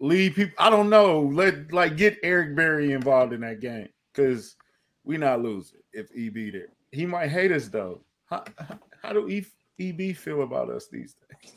lead 0.00 0.34
people? 0.34 0.54
I 0.58 0.68
don't 0.68 0.90
know. 0.90 1.22
Let 1.22 1.72
like 1.72 1.96
get 1.96 2.18
Eric 2.22 2.54
Berry 2.54 2.92
involved 2.92 3.32
in 3.32 3.40
that 3.40 3.60
game 3.60 3.88
because 4.18 4.56
we 5.04 5.16
not 5.16 5.40
losing 5.42 5.78
if 5.92 6.08
EB 6.16 6.52
there. 6.52 6.68
He 6.90 7.06
might 7.06 7.28
hate 7.28 7.52
us 7.52 7.68
though. 7.68 8.00
How, 8.26 8.44
how- 8.58 8.78
how 9.00 9.12
do 9.12 9.28
E- 9.28 9.46
EB 9.78 10.16
feel 10.16 10.42
about 10.42 10.68
us 10.70 10.88
these 10.88 11.14
days? 11.14 11.54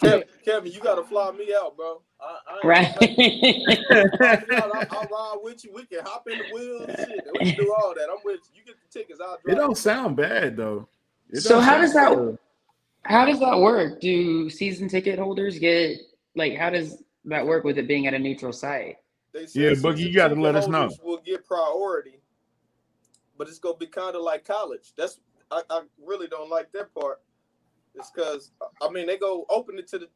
Kevin, 0.00 0.24
Kevin, 0.44 0.72
you 0.72 0.80
gotta 0.80 1.04
fly 1.04 1.30
me 1.30 1.54
out, 1.56 1.76
bro. 1.76 2.02
I, 2.20 2.38
I 2.48 2.54
ain't 2.56 2.64
Right. 2.64 2.92
Fly 2.96 4.44
me 4.48 4.56
out. 4.56 4.74
I'll, 4.74 4.86
I'll 4.90 5.08
ride 5.08 5.36
with 5.42 5.64
you. 5.64 5.72
We 5.72 5.86
can 5.86 6.00
hop 6.04 6.26
in 6.28 6.38
the 6.38 6.44
wheels 6.52 6.82
and 6.88 6.98
shit. 6.98 7.24
We 7.38 7.52
can 7.52 7.64
do 7.64 7.72
all 7.80 7.94
that. 7.94 8.08
I'm 8.10 8.18
with 8.24 8.40
you. 8.52 8.60
You 8.60 8.64
get 8.64 8.74
the 8.82 8.98
tickets. 8.98 9.20
I'll 9.24 9.38
It 9.46 9.54
don't 9.54 9.78
sound 9.78 10.16
bad 10.16 10.56
though. 10.56 10.88
It 11.30 11.40
So 11.40 11.60
how 11.60 11.80
does 11.80 11.94
that- 11.94 12.16
bad. 12.16 12.38
How 13.04 13.24
does 13.24 13.38
that 13.38 13.58
work? 13.60 14.00
Do 14.00 14.50
season 14.50 14.88
ticket 14.88 15.16
holders 15.20 15.60
get 15.60 15.98
like 16.34 16.56
how 16.56 16.70
does 16.70 17.04
that 17.26 17.46
work 17.46 17.62
with 17.62 17.78
it 17.78 17.86
being 17.86 18.08
at 18.08 18.14
a 18.14 18.18
neutral 18.18 18.52
site? 18.52 18.96
They 19.36 19.46
Yeah, 19.52 19.74
said 19.74 19.78
Boogie, 19.78 19.98
you 19.98 20.14
gotta 20.14 20.34
let 20.34 20.56
us 20.56 20.66
know. 20.66 20.80
holders 20.80 21.00
Will 21.02 21.18
get 21.18 21.44
priority, 21.44 22.20
but 23.36 23.48
it's 23.48 23.58
gonna 23.58 23.76
be 23.76 23.86
kind 23.86 24.16
of 24.16 24.22
like 24.22 24.46
college. 24.46 24.94
That's 24.96 25.20
I, 25.50 25.62
I 25.68 25.82
really 26.02 26.26
don't 26.26 26.48
like 26.48 26.72
that 26.72 26.92
part. 26.94 27.20
It's 27.94 28.10
because 28.10 28.52
I 28.80 28.88
mean 28.88 29.06
they 29.06 29.18
go 29.18 29.44
open 29.50 29.78
it 29.78 29.88
to 29.88 29.98
the 29.98 30.08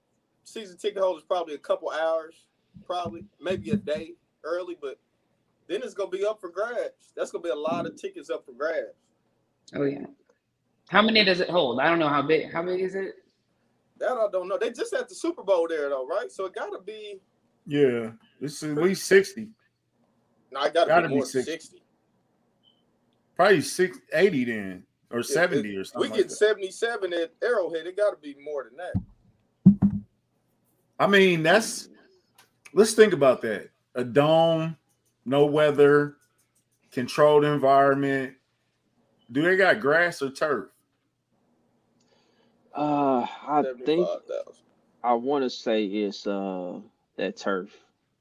season 0.45 0.79
ticket 0.79 1.03
holders 1.03 1.23
probably 1.29 1.55
a 1.55 1.59
couple 1.59 1.91
hours, 1.91 2.47
probably 2.87 3.25
maybe 3.41 3.71
a 3.73 3.77
day 3.77 4.15
early, 4.43 4.77
but 4.81 4.99
then 5.69 5.83
it's 5.85 5.95
gonna 5.95 6.11
be 6.11 6.25
up 6.25 6.41
for 6.41 6.49
grabs. 6.50 7.12
That's 7.15 7.31
gonna 7.31 7.45
be 7.45 7.50
a 7.50 7.55
lot 7.55 7.85
of 7.87 7.97
tickets 7.97 8.31
up 8.31 8.47
for 8.47 8.53
grabs. 8.53 8.97
Oh 9.75 9.85
yeah. 9.85 10.07
How 10.89 11.03
many 11.03 11.25
does 11.25 11.41
it 11.41 11.50
hold? 11.50 11.79
I 11.79 11.89
don't 11.91 11.99
know 11.99 12.09
how 12.09 12.23
big. 12.23 12.50
How 12.50 12.62
big 12.62 12.81
is 12.81 12.95
it? 12.95 13.17
That 13.99 14.12
I 14.12 14.29
don't 14.33 14.49
know. 14.49 14.57
They 14.59 14.71
just 14.71 14.97
had 14.97 15.11
the 15.11 15.15
Super 15.15 15.43
Bowl 15.43 15.69
there 15.69 15.91
though, 15.91 16.07
right? 16.07 16.33
So 16.33 16.47
it 16.47 16.55
gotta 16.55 16.81
be. 16.81 17.21
Yeah, 17.67 18.11
it's 18.40 18.62
at 18.62 18.75
least 18.76 19.05
sixty, 19.07 19.49
No, 20.50 20.61
I 20.61 20.71
gotta, 20.71 20.88
Gotta 20.88 21.09
be 21.09 21.14
be 21.14 21.14
more 21.17 21.25
than 21.25 21.31
60. 21.31 21.50
60. 21.52 21.83
probably 23.37 23.61
six 23.61 23.99
eighty 24.12 24.45
then 24.45 24.85
or 25.11 25.21
If- 25.21 25.26
seventy 25.26 25.76
if 25.76 25.95
or 25.95 26.00
We 26.00 26.09
get 26.09 26.17
like 26.17 26.29
that. 26.29 26.33
77 26.35 27.12
at 27.12 27.33
Arrowhead. 27.43 27.87
It 27.87 27.97
gotta 27.97 28.17
be 28.17 28.35
more 28.43 28.64
than 28.64 28.76
that. 28.79 29.93
I 30.99 31.07
mean, 31.07 31.43
that's 31.43 31.88
let's 32.73 32.93
think 32.95 33.12
about 33.12 33.40
that. 33.43 33.71
A 33.95 34.05
dome, 34.05 34.76
no 35.25 35.47
weather, 35.47 36.17
controlled 36.93 37.45
environment. 37.45 38.35
Do 39.33 39.43
they 39.43 39.57
got 39.57 39.81
grass 39.81 40.23
or 40.23 40.31
turf? 40.31 40.69
Uh, 42.75 43.26
I 43.47 43.62
think 43.85 44.07
75,000. 44.07 44.55
I 45.02 45.14
want 45.14 45.45
to 45.45 45.50
say 45.50 45.85
it's 45.87 46.26
uh 46.26 46.79
that 47.21 47.37
turf. 47.37 47.71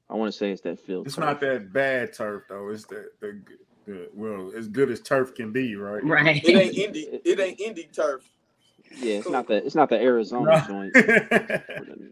I 0.08 0.14
want 0.14 0.32
to 0.32 0.36
say 0.36 0.50
it's 0.50 0.62
that 0.62 0.78
field. 0.78 1.06
It's 1.06 1.16
turf. 1.16 1.24
not 1.24 1.40
that 1.40 1.72
bad 1.72 2.12
turf 2.12 2.44
though. 2.48 2.68
It's 2.68 2.84
the, 2.84 3.10
the, 3.20 3.40
the 3.86 4.08
well, 4.14 4.52
as 4.56 4.68
good 4.68 4.90
as 4.90 5.00
turf 5.00 5.34
can 5.34 5.52
be, 5.52 5.76
right? 5.76 6.04
Right. 6.04 6.44
It 6.44 6.56
ain't 6.56 6.76
Indy. 6.76 7.20
It 7.24 7.40
ain't 7.40 7.60
Indy 7.60 7.88
turf. 7.92 8.22
Yeah, 8.96 9.18
it's 9.18 9.30
not 9.30 9.46
that. 9.48 9.64
It's 9.64 9.74
not 9.74 9.88
the 9.88 10.00
Arizona 10.00 10.64
joint. 10.66 10.96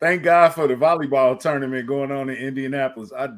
Thank 0.00 0.24
God 0.24 0.50
for 0.50 0.66
the 0.66 0.74
volleyball 0.74 1.38
tournament 1.38 1.86
going 1.86 2.10
on 2.10 2.28
in 2.28 2.36
Indianapolis. 2.36 3.12
I 3.16 3.28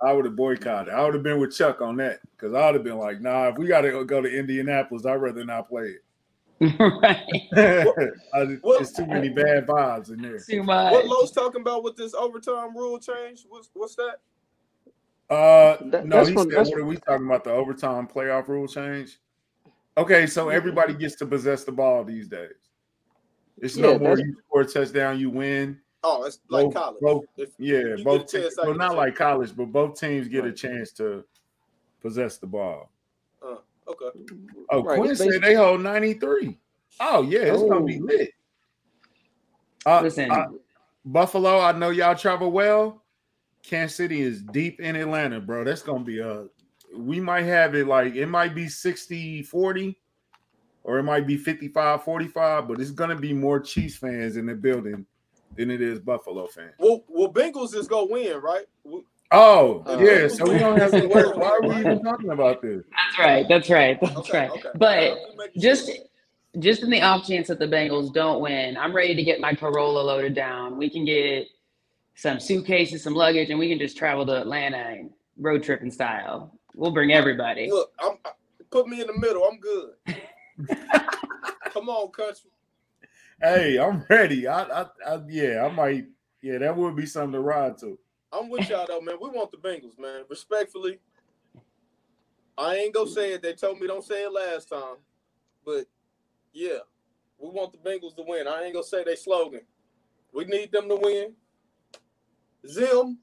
I 0.00 0.12
would 0.12 0.24
have 0.24 0.36
boycotted. 0.36 0.92
I 0.92 1.04
would 1.04 1.14
have 1.14 1.22
been 1.22 1.40
with 1.40 1.56
Chuck 1.56 1.80
on 1.80 1.96
that 1.96 2.20
because 2.32 2.54
I 2.54 2.66
would 2.66 2.74
have 2.74 2.84
been 2.84 2.98
like, 2.98 3.20
nah, 3.20 3.48
if 3.48 3.58
we 3.58 3.66
got 3.66 3.82
to 3.82 4.04
go 4.04 4.20
to 4.20 4.28
Indianapolis, 4.28 5.06
I'd 5.06 5.14
rather 5.14 5.44
not 5.44 5.68
play 5.68 5.96
right. 6.78 7.22
it. 7.28 8.14
I, 8.34 8.44
What- 8.60 8.80
it's 8.80 8.92
too 8.92 9.06
many 9.06 9.28
bad 9.28 9.66
vibes 9.66 10.10
in 10.10 10.22
there. 10.22 10.38
Too 10.38 10.62
much. 10.62 10.92
What 10.92 11.06
Lowe's 11.06 11.32
talking 11.32 11.60
about 11.60 11.82
with 11.82 11.96
this 11.96 12.14
overtime 12.14 12.76
rule 12.76 12.98
change? 12.98 13.44
What's 13.48 13.70
what's 13.74 13.96
that? 13.96 14.16
Uh, 15.30 15.76
That- 15.90 16.06
no, 16.06 16.16
that's 16.18 16.28
he 16.28 16.34
from- 16.34 16.50
said, 16.50 16.66
what 16.66 16.78
are 16.80 16.84
we 16.84 16.96
talking 16.96 17.26
about? 17.26 17.44
The 17.44 17.50
overtime 17.52 18.06
playoff 18.06 18.48
rule 18.48 18.68
change? 18.68 19.18
Okay, 19.96 20.26
so 20.26 20.48
everybody 20.48 20.92
gets 20.94 21.14
to 21.16 21.26
possess 21.26 21.64
the 21.64 21.72
ball 21.72 22.04
these 22.04 22.28
days. 22.28 22.50
It's 23.58 23.76
no 23.76 23.98
more 23.98 24.16
that's- 24.16 24.20
you 24.20 24.34
score 24.48 24.60
a 24.62 24.66
touchdown, 24.66 25.18
you 25.18 25.30
win. 25.30 25.80
Oh, 26.02 26.24
it's 26.24 26.38
like 26.50 26.66
Both- 26.66 26.74
college. 26.74 27.00
both- 27.00 27.24
If 27.36 27.50
Yeah, 27.58 27.96
you 27.96 28.04
both 28.04 28.22
a 28.22 28.26
teams. 28.26 28.32
chance, 28.44 28.56
Well, 28.58 28.66
get 28.66 28.74
a 28.74 28.78
not 28.78 28.96
like 28.96 29.14
college, 29.16 29.56
but 29.56 29.66
both 29.66 29.98
teams 29.98 30.28
get 30.28 30.44
a 30.44 30.52
chance 30.52 30.92
to 30.92 31.24
possess 32.00 32.36
the 32.38 32.46
ball. 32.46 32.90
Okay, 33.88 34.18
Oh, 34.70 34.82
Right, 34.82 34.96
Quinn 34.98 35.16
said 35.16 35.42
they 35.42 35.54
hold 35.54 35.80
93. 35.82 36.58
Oh, 37.00 37.22
yeah, 37.22 37.40
it's 37.40 37.62
gonna 37.62 37.84
be 37.84 38.00
Oh. 38.00 38.04
lit. 38.04 38.30
Uh, 39.86 40.00
Listen, 40.02 40.30
uh, 40.30 40.46
Buffalo, 41.04 41.60
I 41.60 41.72
know 41.72 41.90
y'all 41.90 42.14
travel 42.14 42.50
well. 42.50 43.02
Kansas 43.62 43.96
City 43.96 44.20
is 44.22 44.42
deep 44.42 44.80
in 44.80 44.96
Atlanta, 44.96 45.40
bro. 45.40 45.64
That's 45.64 45.82
gonna 45.82 46.04
be 46.04 46.20
a 46.20 46.46
we 46.96 47.18
might 47.18 47.42
have 47.42 47.74
it 47.74 47.86
like 47.86 48.14
it 48.14 48.26
might 48.26 48.54
be 48.54 48.68
60 48.68 49.42
40 49.42 49.98
or 50.84 50.98
it 50.98 51.02
might 51.02 51.26
be 51.26 51.36
55 51.36 52.04
45, 52.04 52.68
but 52.68 52.80
it's 52.80 52.90
gonna 52.90 53.16
be 53.16 53.32
more 53.32 53.58
Chiefs 53.58 53.96
fans 53.96 54.36
in 54.36 54.46
the 54.46 54.54
building 54.54 55.04
than 55.56 55.70
it 55.70 55.80
is 55.80 55.98
Buffalo 55.98 56.46
fans. 56.46 56.74
well, 56.78 57.04
well, 57.08 57.32
Bengals 57.32 57.74
is 57.74 57.88
gonna 57.88 58.06
win, 58.10 58.38
right? 58.40 58.66
We- 59.34 59.42
Oh, 59.42 59.84
Uh, 59.86 59.98
yeah, 60.00 60.28
so 60.28 60.44
we 60.50 60.58
don't 60.58 60.78
have 60.78 60.92
to 60.92 61.06
work. 61.06 61.36
Why 61.36 61.48
are 61.48 61.62
we 61.62 61.76
even 61.80 62.02
talking 62.02 62.30
about 62.30 62.62
this? 62.62 62.84
that's 62.92 63.18
right. 63.18 63.46
That's 63.48 63.70
right. 63.70 63.98
That's 64.00 64.16
Okay, 64.18 64.38
right. 64.38 64.50
okay. 64.50 64.70
But 64.76 65.18
We 65.54 65.60
just 65.60 65.86
sure. 65.86 65.96
just 66.60 66.82
in 66.82 66.90
the 66.90 67.02
off 67.02 67.26
chance 67.26 67.48
that 67.48 67.58
the 67.58 67.66
Bengals 67.66 68.12
don't 68.14 68.40
win, 68.42 68.76
I'm 68.76 68.94
ready 68.94 69.14
to 69.14 69.24
get 69.24 69.40
my 69.40 69.54
Corolla 69.54 70.00
loaded 70.02 70.34
down. 70.34 70.78
We 70.78 70.90
can 70.90 71.04
get 71.04 71.46
some 72.16 72.40
suitcases, 72.40 73.02
some 73.02 73.14
luggage, 73.14 73.50
and 73.50 73.58
we 73.58 73.68
can 73.68 73.78
just 73.78 73.96
travel 73.96 74.26
to 74.26 74.40
Atlanta 74.40 74.78
and 74.78 75.10
road 75.38 75.62
tripping 75.64 75.90
style. 75.90 76.58
We'll 76.74 76.92
bring 76.92 77.12
everybody. 77.12 77.70
look, 77.70 77.92
I'm 78.00 78.18
put 78.70 78.88
me 78.88 79.00
in 79.00 79.06
the 79.08 79.18
middle. 79.18 79.44
I'm 79.44 79.58
good. 79.60 79.92
Come 81.72 81.88
on, 81.88 82.10
country. 82.12 82.50
Hey, 83.42 83.78
I'm 83.78 84.04
ready. 84.10 84.46
I, 84.48 84.62
I, 84.62 84.86
I 85.06 85.20
yeah, 85.28 85.66
I 85.66 85.72
might. 85.74 86.06
Yeah, 86.42 86.58
that 86.58 86.76
would 86.76 86.96
be 86.96 87.06
something 87.06 87.32
to 87.32 87.40
ride 87.40 87.78
to. 87.78 87.98
I'm 88.34 88.48
with 88.50 88.68
y'all 88.68 88.86
though, 88.86 89.00
man. 89.00 89.16
We 89.20 89.30
want 89.30 89.50
the 89.50 89.56
Bengals, 89.56 89.98
man. 89.98 90.24
Respectfully, 90.28 90.98
I 92.58 92.76
ain't 92.76 92.94
gonna 92.94 93.10
say 93.10 93.32
it. 93.34 93.42
They 93.42 93.52
told 93.52 93.80
me 93.80 93.86
don't 93.86 94.04
say 94.04 94.24
it 94.24 94.32
last 94.32 94.68
time, 94.68 94.96
but 95.64 95.86
yeah, 96.52 96.78
we 97.38 97.50
want 97.50 97.72
the 97.72 97.78
Bengals 97.78 98.16
to 98.16 98.24
win. 98.26 98.48
I 98.48 98.64
ain't 98.64 98.74
gonna 98.74 98.84
say 98.84 99.04
they 99.04 99.16
slogan. 99.16 99.62
We 100.32 100.44
need 100.44 100.72
them 100.72 100.88
to 100.88 100.96
win. 100.96 101.34
Zim, 102.66 103.18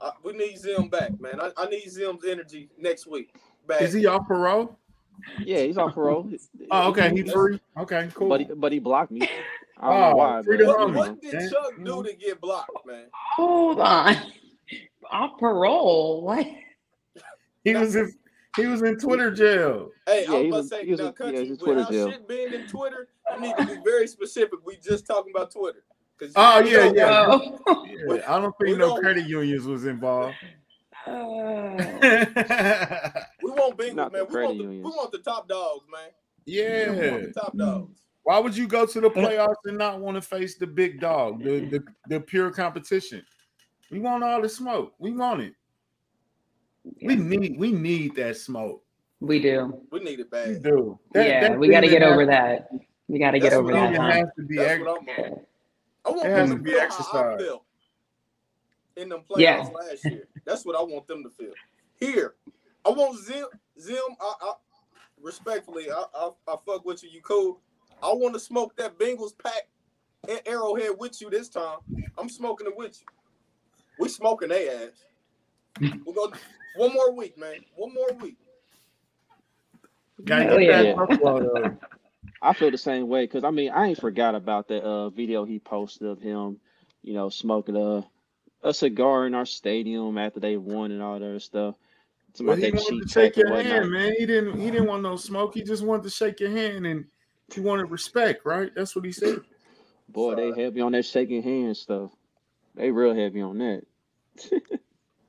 I, 0.00 0.12
we 0.22 0.32
need 0.34 0.58
Zim 0.58 0.88
back, 0.88 1.20
man. 1.20 1.40
I, 1.40 1.50
I 1.56 1.66
need 1.66 1.88
Zim's 1.90 2.24
energy 2.24 2.68
next 2.78 3.06
week. 3.06 3.34
Back. 3.66 3.82
Is 3.82 3.92
he 3.92 4.06
off 4.06 4.26
parole? 4.26 4.76
Yeah, 5.38 5.60
he's 5.60 5.78
off 5.78 5.94
parole. 5.94 6.30
Oh, 6.70 6.90
okay, 6.90 7.10
he's 7.14 7.32
free. 7.32 7.60
Okay, 7.76 8.08
cool. 8.14 8.28
But 8.28 8.40
he, 8.40 8.46
but 8.46 8.72
he 8.72 8.78
blocked 8.78 9.10
me. 9.10 9.28
I 9.82 9.86
don't 9.90 10.02
Oh, 10.02 10.10
know 10.10 10.16
why. 10.16 10.42
free 10.42 10.66
what, 10.66 10.94
what 10.94 11.20
did 11.20 11.32
Yeah. 11.32 11.48
Chuck 11.48 11.72
do 11.84 12.02
to 12.02 12.12
get 12.14 12.40
blocked, 12.40 12.86
man? 12.86 13.06
Hold 13.36 13.80
on. 13.80 14.16
Off 15.10 15.38
parole. 15.38 16.22
What? 16.22 16.46
he 17.64 17.74
was 17.74 17.96
in 17.96 18.12
he 18.56 18.66
was 18.66 18.82
in 18.82 18.98
Twitter 18.98 19.30
jail. 19.30 19.90
Hey, 20.06 20.24
Yeah, 20.28 20.34
I 20.34 20.42
he 20.42 20.50
was 20.50 20.50
about 20.50 20.56
to 20.56 20.56
was- 20.56 20.68
say, 20.70 20.84
he 20.84 20.90
was 20.90 21.00
now, 21.00 21.04
a- 21.04 21.08
yeah, 21.08 21.12
country, 21.12 21.38
he's 21.40 21.48
a 21.48 21.50
with 21.52 21.60
Twitter 21.60 21.84
jail. 21.90 22.10
shit 22.10 22.28
being 22.28 22.52
in 22.52 22.66
Twitter, 22.66 23.08
you 23.34 23.40
need 23.40 23.56
to 23.56 23.66
be 23.66 23.76
very 23.84 24.06
specific. 24.08 24.58
We 24.64 24.76
just 24.76 25.06
talking 25.06 25.32
about 25.34 25.50
Twitter. 25.52 25.84
'Cause 26.18 26.32
Oh, 26.36 26.62
we 26.62 26.72
yeah, 26.72 26.76
don't- 26.78 26.96
yeah. 26.96 27.26
Oh. 27.66 27.84
Yeah, 27.86 28.22
I 28.28 28.40
don't 28.40 28.54
think 28.58 28.76
no 28.76 28.88
don't- 28.88 29.00
credit 29.00 29.26
unions 29.26 29.66
was 29.66 29.86
involved. 29.86 30.34
Uh, 31.06 31.10
We 33.42 33.50
want 33.50 33.76
Bengals, 33.78 33.94
Not 33.94 34.12
the 34.12 34.18
man. 34.18 34.26
We 34.30 34.42
want 34.44 34.58
the, 34.58 34.64
we 34.66 34.80
want 34.82 35.12
the 35.12 35.18
top 35.18 35.48
dogs, 35.48 35.86
man. 35.90 36.10
Yeah, 36.44 36.90
we 36.92 37.10
want 37.10 37.22
the 37.34 37.40
top 37.40 37.56
dogs. 37.56 37.98
Why 38.22 38.38
would 38.38 38.56
you 38.56 38.66
go 38.68 38.84
to 38.86 39.00
the 39.00 39.10
playoffs 39.10 39.54
and 39.64 39.78
not 39.78 40.00
want 40.00 40.16
to 40.16 40.22
face 40.22 40.56
the 40.56 40.66
big 40.66 41.00
dog, 41.00 41.42
the, 41.42 41.60
the 41.66 41.84
the 42.08 42.20
pure 42.20 42.50
competition? 42.50 43.24
We 43.90 43.98
want 43.98 44.22
all 44.22 44.40
the 44.42 44.48
smoke. 44.48 44.94
We 44.98 45.12
want 45.12 45.40
it. 45.40 45.54
We 47.02 47.16
need 47.16 47.58
we 47.58 47.72
need 47.72 48.14
that 48.16 48.36
smoke. 48.36 48.82
We 49.20 49.40
do. 49.40 49.82
We 49.90 50.00
need 50.00 50.20
it 50.20 50.30
bad. 50.30 50.48
We 50.48 50.58
do. 50.58 50.98
That- 51.12 51.26
yeah, 51.28 51.40
that 51.40 51.58
we 51.58 51.68
got 51.68 51.80
to 51.80 51.88
get 51.88 52.02
over 52.02 52.20
has- 52.20 52.28
that. 52.28 52.68
We 53.08 53.18
got 53.18 53.32
to 53.32 53.40
get 53.40 53.52
over 53.52 53.64
what 53.64 53.74
I'm 53.74 53.92
that. 53.92 53.98
feeling 53.98 54.10
huh? 54.12 54.18
has 54.18 54.28
to 54.36 54.42
be 54.44 54.56
That's 54.56 54.70
ex- 54.70 54.80
I'm 54.80 54.86
on. 54.86 55.40
I 56.06 56.10
want 56.10 56.22
them 56.22 56.48
to 56.50 56.54
to 56.56 56.62
be 56.62 56.70
feel 56.70 56.80
exercised. 56.80 57.44
in 58.96 59.08
them 59.08 59.22
playoffs 59.28 59.38
Yeah. 59.40 59.68
last 59.74 60.04
year. 60.04 60.28
That's 60.44 60.64
what 60.64 60.76
I 60.76 60.82
want 60.82 61.06
them 61.08 61.22
to 61.24 61.30
feel. 61.30 61.52
Here, 61.98 62.34
I 62.86 62.90
want 62.90 63.18
Zim. 63.18 63.46
Zim, 63.80 63.98
I, 64.20 64.34
I 64.42 64.52
respectfully, 65.20 65.90
I, 65.90 66.04
I, 66.14 66.30
I 66.48 66.56
fuck 66.64 66.84
with 66.86 67.02
you. 67.02 67.10
You 67.10 67.20
cool? 67.22 67.60
I 68.02 68.12
want 68.12 68.34
to 68.34 68.40
smoke 68.40 68.76
that 68.76 68.98
Bengals 68.98 69.36
pack 69.36 69.68
and 70.28 70.40
Arrowhead 70.46 70.92
with 70.98 71.20
you 71.20 71.30
this 71.30 71.48
time. 71.48 71.78
I'm 72.18 72.28
smoking 72.28 72.66
it 72.66 72.76
with 72.76 73.00
you. 73.00 73.06
We 73.98 74.08
smoking 74.08 74.48
they 74.48 74.68
ass. 74.68 75.04
We'll 76.04 76.14
go 76.14 76.32
one 76.76 76.92
more 76.92 77.12
week, 77.12 77.38
man. 77.38 77.56
One 77.76 77.94
more 77.94 78.12
week. 78.20 78.36
Gotta 80.24 80.44
get 80.44 80.62
yeah. 80.62 80.82
that 80.94 81.76
I 82.42 82.52
feel 82.54 82.70
the 82.70 82.78
same 82.78 83.08
way 83.08 83.24
because 83.24 83.44
I 83.44 83.50
mean 83.50 83.70
I 83.70 83.86
ain't 83.86 84.00
forgot 84.00 84.34
about 84.34 84.68
that 84.68 84.82
uh 84.82 85.10
video 85.10 85.44
he 85.44 85.58
posted 85.58 86.08
of 86.08 86.20
him, 86.20 86.58
you 87.02 87.14
know, 87.14 87.28
smoking 87.28 87.76
a 87.76 88.06
a 88.62 88.74
cigar 88.74 89.26
in 89.26 89.34
our 89.34 89.46
stadium 89.46 90.18
after 90.18 90.40
they 90.40 90.56
won 90.56 90.90
and 90.90 91.02
all 91.02 91.18
that 91.18 91.24
other 91.24 91.40
stuff. 91.40 91.74
Talking 92.32 92.46
Well, 92.46 92.56
he 92.56 92.70
wanted 92.70 93.02
to 93.02 93.08
shake 93.08 93.36
your 93.36 93.54
hand, 93.54 93.90
man. 93.90 94.14
He 94.18 94.26
didn't. 94.26 94.58
He 94.58 94.70
didn't 94.70 94.86
want 94.86 95.02
no 95.02 95.16
smoke. 95.16 95.54
He 95.54 95.62
just 95.62 95.82
wanted 95.82 96.04
to 96.04 96.10
shake 96.10 96.40
your 96.40 96.50
hand, 96.50 96.86
and 96.86 97.06
he 97.54 97.60
wanted 97.60 97.90
respect, 97.90 98.46
right? 98.46 98.70
That's 98.74 98.94
what 98.96 99.04
he 99.04 99.12
said. 99.12 99.40
Boy, 100.08 100.34
they 100.36 100.48
Sorry. 100.48 100.54
heavy 100.54 100.80
on 100.80 100.92
that 100.92 101.04
shaking 101.06 101.42
hand 101.42 101.76
stuff. 101.76 102.10
They 102.74 102.90
real 102.90 103.14
heavy 103.14 103.42
on 103.42 103.58
that. 103.58 103.82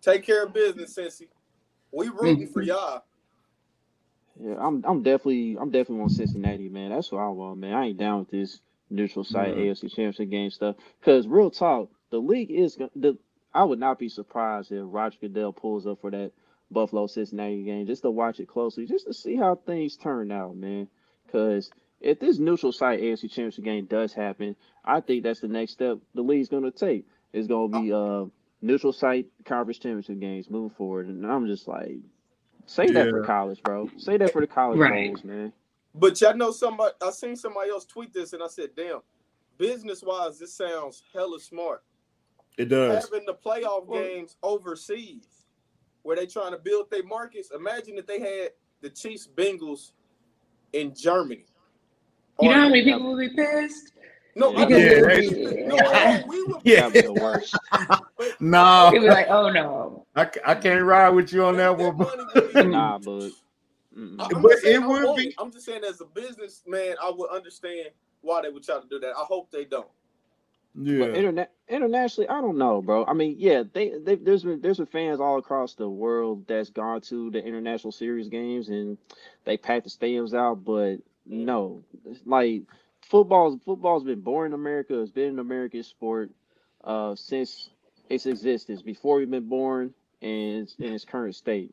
Take 0.02 0.24
care 0.24 0.46
of 0.46 0.54
business, 0.54 0.96
Cincy. 0.98 1.28
We 1.92 2.10
rooting 2.10 2.48
for 2.48 2.62
y'all. 2.62 3.04
Yeah, 4.40 4.56
I'm 4.60 4.84
I'm 4.88 5.04
definitely 5.04 5.58
I'm 5.60 5.72
definitely 5.72 6.04
on 6.04 6.10
Cincinnati, 6.10 6.70
man. 6.70 6.92
That's 6.92 7.12
what 7.12 7.20
I 7.22 7.30
want, 7.30 7.60
man. 7.60 7.74
I 7.74 7.88
ain't 7.88 7.98
down 7.98 8.20
with 8.20 8.32
this 8.32 8.62
neutral 8.90 9.26
site 9.26 9.56
Yeah. 9.56 9.56
AFC 9.56 9.84
Championship 9.90 10.30
game 10.30 10.52
stuff. 10.52 10.76
Cause 11.04 11.28
real 11.28 11.52
talk, 11.52 11.90
the 12.12 12.20
league 12.20 12.52
is 12.52 12.78
the. 12.96 13.18
I 13.54 13.64
would 13.64 13.80
not 13.80 14.00
be 14.00 14.10
surprised 14.10 14.72
if 14.72 14.82
Roger 14.84 15.18
Goodell 15.22 15.54
pulls 15.54 15.86
up 15.88 16.02
for 16.02 16.12
that 16.12 16.32
Buffalo 16.72 17.08
Cincinnati 17.08 17.64
game 17.64 17.86
just 17.86 18.02
to 18.04 18.12
watch 18.12 18.40
it 18.40 18.48
closely, 18.48 18.88
just 18.88 19.08
to 19.08 19.14
see 19.14 19.36
how 19.36 19.56
things 19.56 19.98
turn 19.98 20.32
out, 20.32 20.56
man. 20.56 20.88
Cause 21.32 21.72
if 22.02 22.20
this 22.20 22.40
neutral 22.40 22.72
site 22.72 23.00
AFC 23.02 23.22
Championship 23.30 23.64
game 23.64 23.86
does 23.86 24.14
happen, 24.14 24.56
I 24.86 25.00
think 25.02 25.24
that's 25.24 25.40
the 25.40 25.48
next 25.48 25.74
step 25.74 25.98
the 26.16 26.22
league's 26.22 26.50
gonna 26.50 26.72
take. 26.72 27.06
It's 27.34 27.48
gonna 27.48 27.82
be 27.82 27.94
uh 27.94 28.26
neutral 28.62 28.94
site 28.94 29.28
conference 29.46 29.80
championship 29.80 30.20
games 30.20 30.50
moving 30.50 30.76
forward, 30.76 31.08
and 31.08 31.26
I'm 31.26 31.48
just 31.48 31.68
like. 31.68 31.96
Say 32.68 32.86
that 32.88 33.10
for 33.10 33.24
college, 33.24 33.62
bro. 33.64 33.90
Say 33.98 34.18
that 34.18 34.32
for 34.32 34.40
the 34.40 34.48
college 34.48 34.78
Right. 34.80 35.08
bowls, 35.10 35.24
man. 35.26 35.52
But 35.96 36.22
y'all 36.22 36.36
know 36.38 36.52
somebody. 36.52 36.94
I 37.02 37.10
seen 37.10 37.36
somebody 37.36 37.70
else 37.72 37.86
tweet 37.86 38.14
this, 38.14 38.34
and 38.34 38.42
I 38.44 38.48
said, 38.48 38.70
"Damn, 38.76 39.02
business 39.58 40.04
wise, 40.04 40.40
this 40.40 40.54
sounds 40.54 41.04
hella 41.12 41.40
smart." 41.40 41.84
It 42.58 42.66
does. 42.66 43.04
Having 43.10 43.26
the 43.26 43.34
playoff 43.34 43.88
Well- 43.88 44.02
games 44.02 44.38
overseas, 44.44 45.48
where 46.04 46.16
they 46.16 46.28
trying 46.28 46.52
to 46.52 46.60
build 46.60 46.90
their 46.92 47.04
markets. 47.04 47.52
Imagine 47.52 47.98
if 47.98 48.06
they 48.06 48.20
had 48.20 48.52
the 48.82 48.90
Chiefs 48.90 49.28
Bengals 49.28 49.92
in 50.72 50.94
Germany. 50.96 51.46
You 52.42 52.50
know 52.50 52.56
how 52.56 52.70
many 52.70 52.84
people 52.84 53.14
would 53.14 53.20
be 53.20 53.36
pissed? 53.36 53.94
No, 54.36 54.56
I 54.56 54.62
Yeah, 54.62 55.00
know- 55.02 55.08
they- 55.08 55.64
no, 55.68 55.76
I 55.78 56.24
we 56.28 56.44
would. 56.44 56.62
Yeah. 56.64 56.90
Be 56.94 57.02
the 57.02 57.14
worst. 57.14 57.58
No, 58.40 58.90
They'd 58.92 59.00
be 59.00 59.08
like, 59.08 59.28
"Oh 59.30 59.50
no." 59.52 60.06
I, 60.16 60.30
I 60.46 60.56
can't 60.56 60.84
ride 60.86 61.10
with 61.10 61.34
you 61.34 61.44
on 61.44 61.58
that 61.58 61.78
one. 61.78 61.98
but- 61.98 62.08
money 62.18 62.24
would 62.36 62.54
be- 62.54 62.64
nah, 62.68 62.98
but 63.00 63.30
I'm 63.96 64.42
But 64.42 64.60
saying 64.60 64.82
it 64.82 64.84
I 64.84 64.88
would 64.88 65.16
be- 65.18 65.28
it. 65.30 65.36
I'm 65.38 65.52
just 65.52 65.66
saying, 65.66 65.82
as 65.88 66.00
a 66.02 66.06
businessman, 66.06 66.96
I 67.04 67.12
would 67.14 67.30
understand 67.30 67.90
why 68.22 68.42
they 68.44 68.50
would 68.50 68.64
try 68.64 68.80
to 68.80 68.88
do 68.88 69.00
that. 69.00 69.10
I 69.18 69.24
hope 69.24 69.52
they 69.52 69.66
don't. 69.66 69.88
But 70.76 70.84
Yeah, 70.86 71.06
interna- 71.08 71.48
internationally, 71.68 72.30
I 72.30 72.40
don't 72.40 72.58
know, 72.58 72.82
bro. 72.82 73.06
I 73.06 73.14
mean, 73.14 73.36
yeah, 73.38 73.64
they, 73.74 73.94
they 74.04 74.16
there's 74.16 74.44
been 74.44 74.62
there's 74.62 74.78
been 74.78 74.86
fans 74.86 75.20
all 75.20 75.38
across 75.40 75.74
the 75.74 75.90
world 75.90 76.46
that's 76.48 76.70
gone 76.70 77.02
to 77.02 77.30
the 77.32 77.44
international 77.44 77.92
series 77.92 78.30
games 78.30 78.70
and 78.70 78.98
they 79.44 79.58
packed 79.58 79.84
the 79.84 79.90
stadiums 79.90 80.34
out, 80.34 80.64
but 80.64 80.98
no, 81.32 81.84
it's 82.06 82.20
like 82.26 82.64
football's 83.02 83.60
football's 83.66 84.04
been 84.04 84.22
born 84.22 84.48
in 84.48 84.54
America. 84.54 85.00
It's 85.02 85.12
been 85.12 85.30
an 85.30 85.40
American 85.40 85.82
sport 85.82 86.30
uh 86.84 87.16
since 87.16 87.70
its 88.10 88.26
existence, 88.26 88.82
before 88.82 89.18
we've 89.18 89.32
been 89.32 89.48
born, 89.48 89.94
and 90.22 90.64
it's 90.64 90.76
in 90.76 90.94
its 90.94 91.06
current 91.06 91.36
state. 91.36 91.72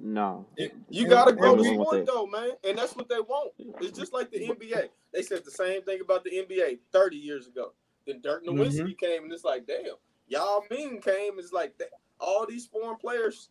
No, 0.00 0.46
You, 0.56 0.70
you 0.88 1.08
gotta 1.08 1.32
grow 1.32 1.56
the 1.56 1.64
sport 1.64 2.06
though, 2.06 2.26
man, 2.26 2.50
and 2.64 2.78
that's 2.78 2.94
what 2.94 3.08
they 3.08 3.18
want. 3.18 3.52
It's 3.80 3.98
just 3.98 4.12
like 4.12 4.30
the 4.30 4.48
NBA. 4.48 4.88
They 5.12 5.22
said 5.22 5.44
the 5.44 5.50
same 5.50 5.82
thing 5.82 6.00
about 6.00 6.22
the 6.24 6.30
NBA 6.30 6.78
30 6.92 7.16
years 7.16 7.48
ago. 7.48 7.72
Then 8.06 8.20
Dirk 8.22 8.46
Nowitzki 8.46 8.96
came, 8.96 9.24
and 9.24 9.32
it's 9.32 9.44
like, 9.44 9.66
damn, 9.66 9.96
y'all 10.28 10.62
mean 10.70 11.00
came. 11.00 11.38
It's 11.38 11.52
like 11.52 11.76
that. 11.78 11.90
All 12.20 12.46
these 12.48 12.66
foreign 12.66 12.96
players, 12.96 13.48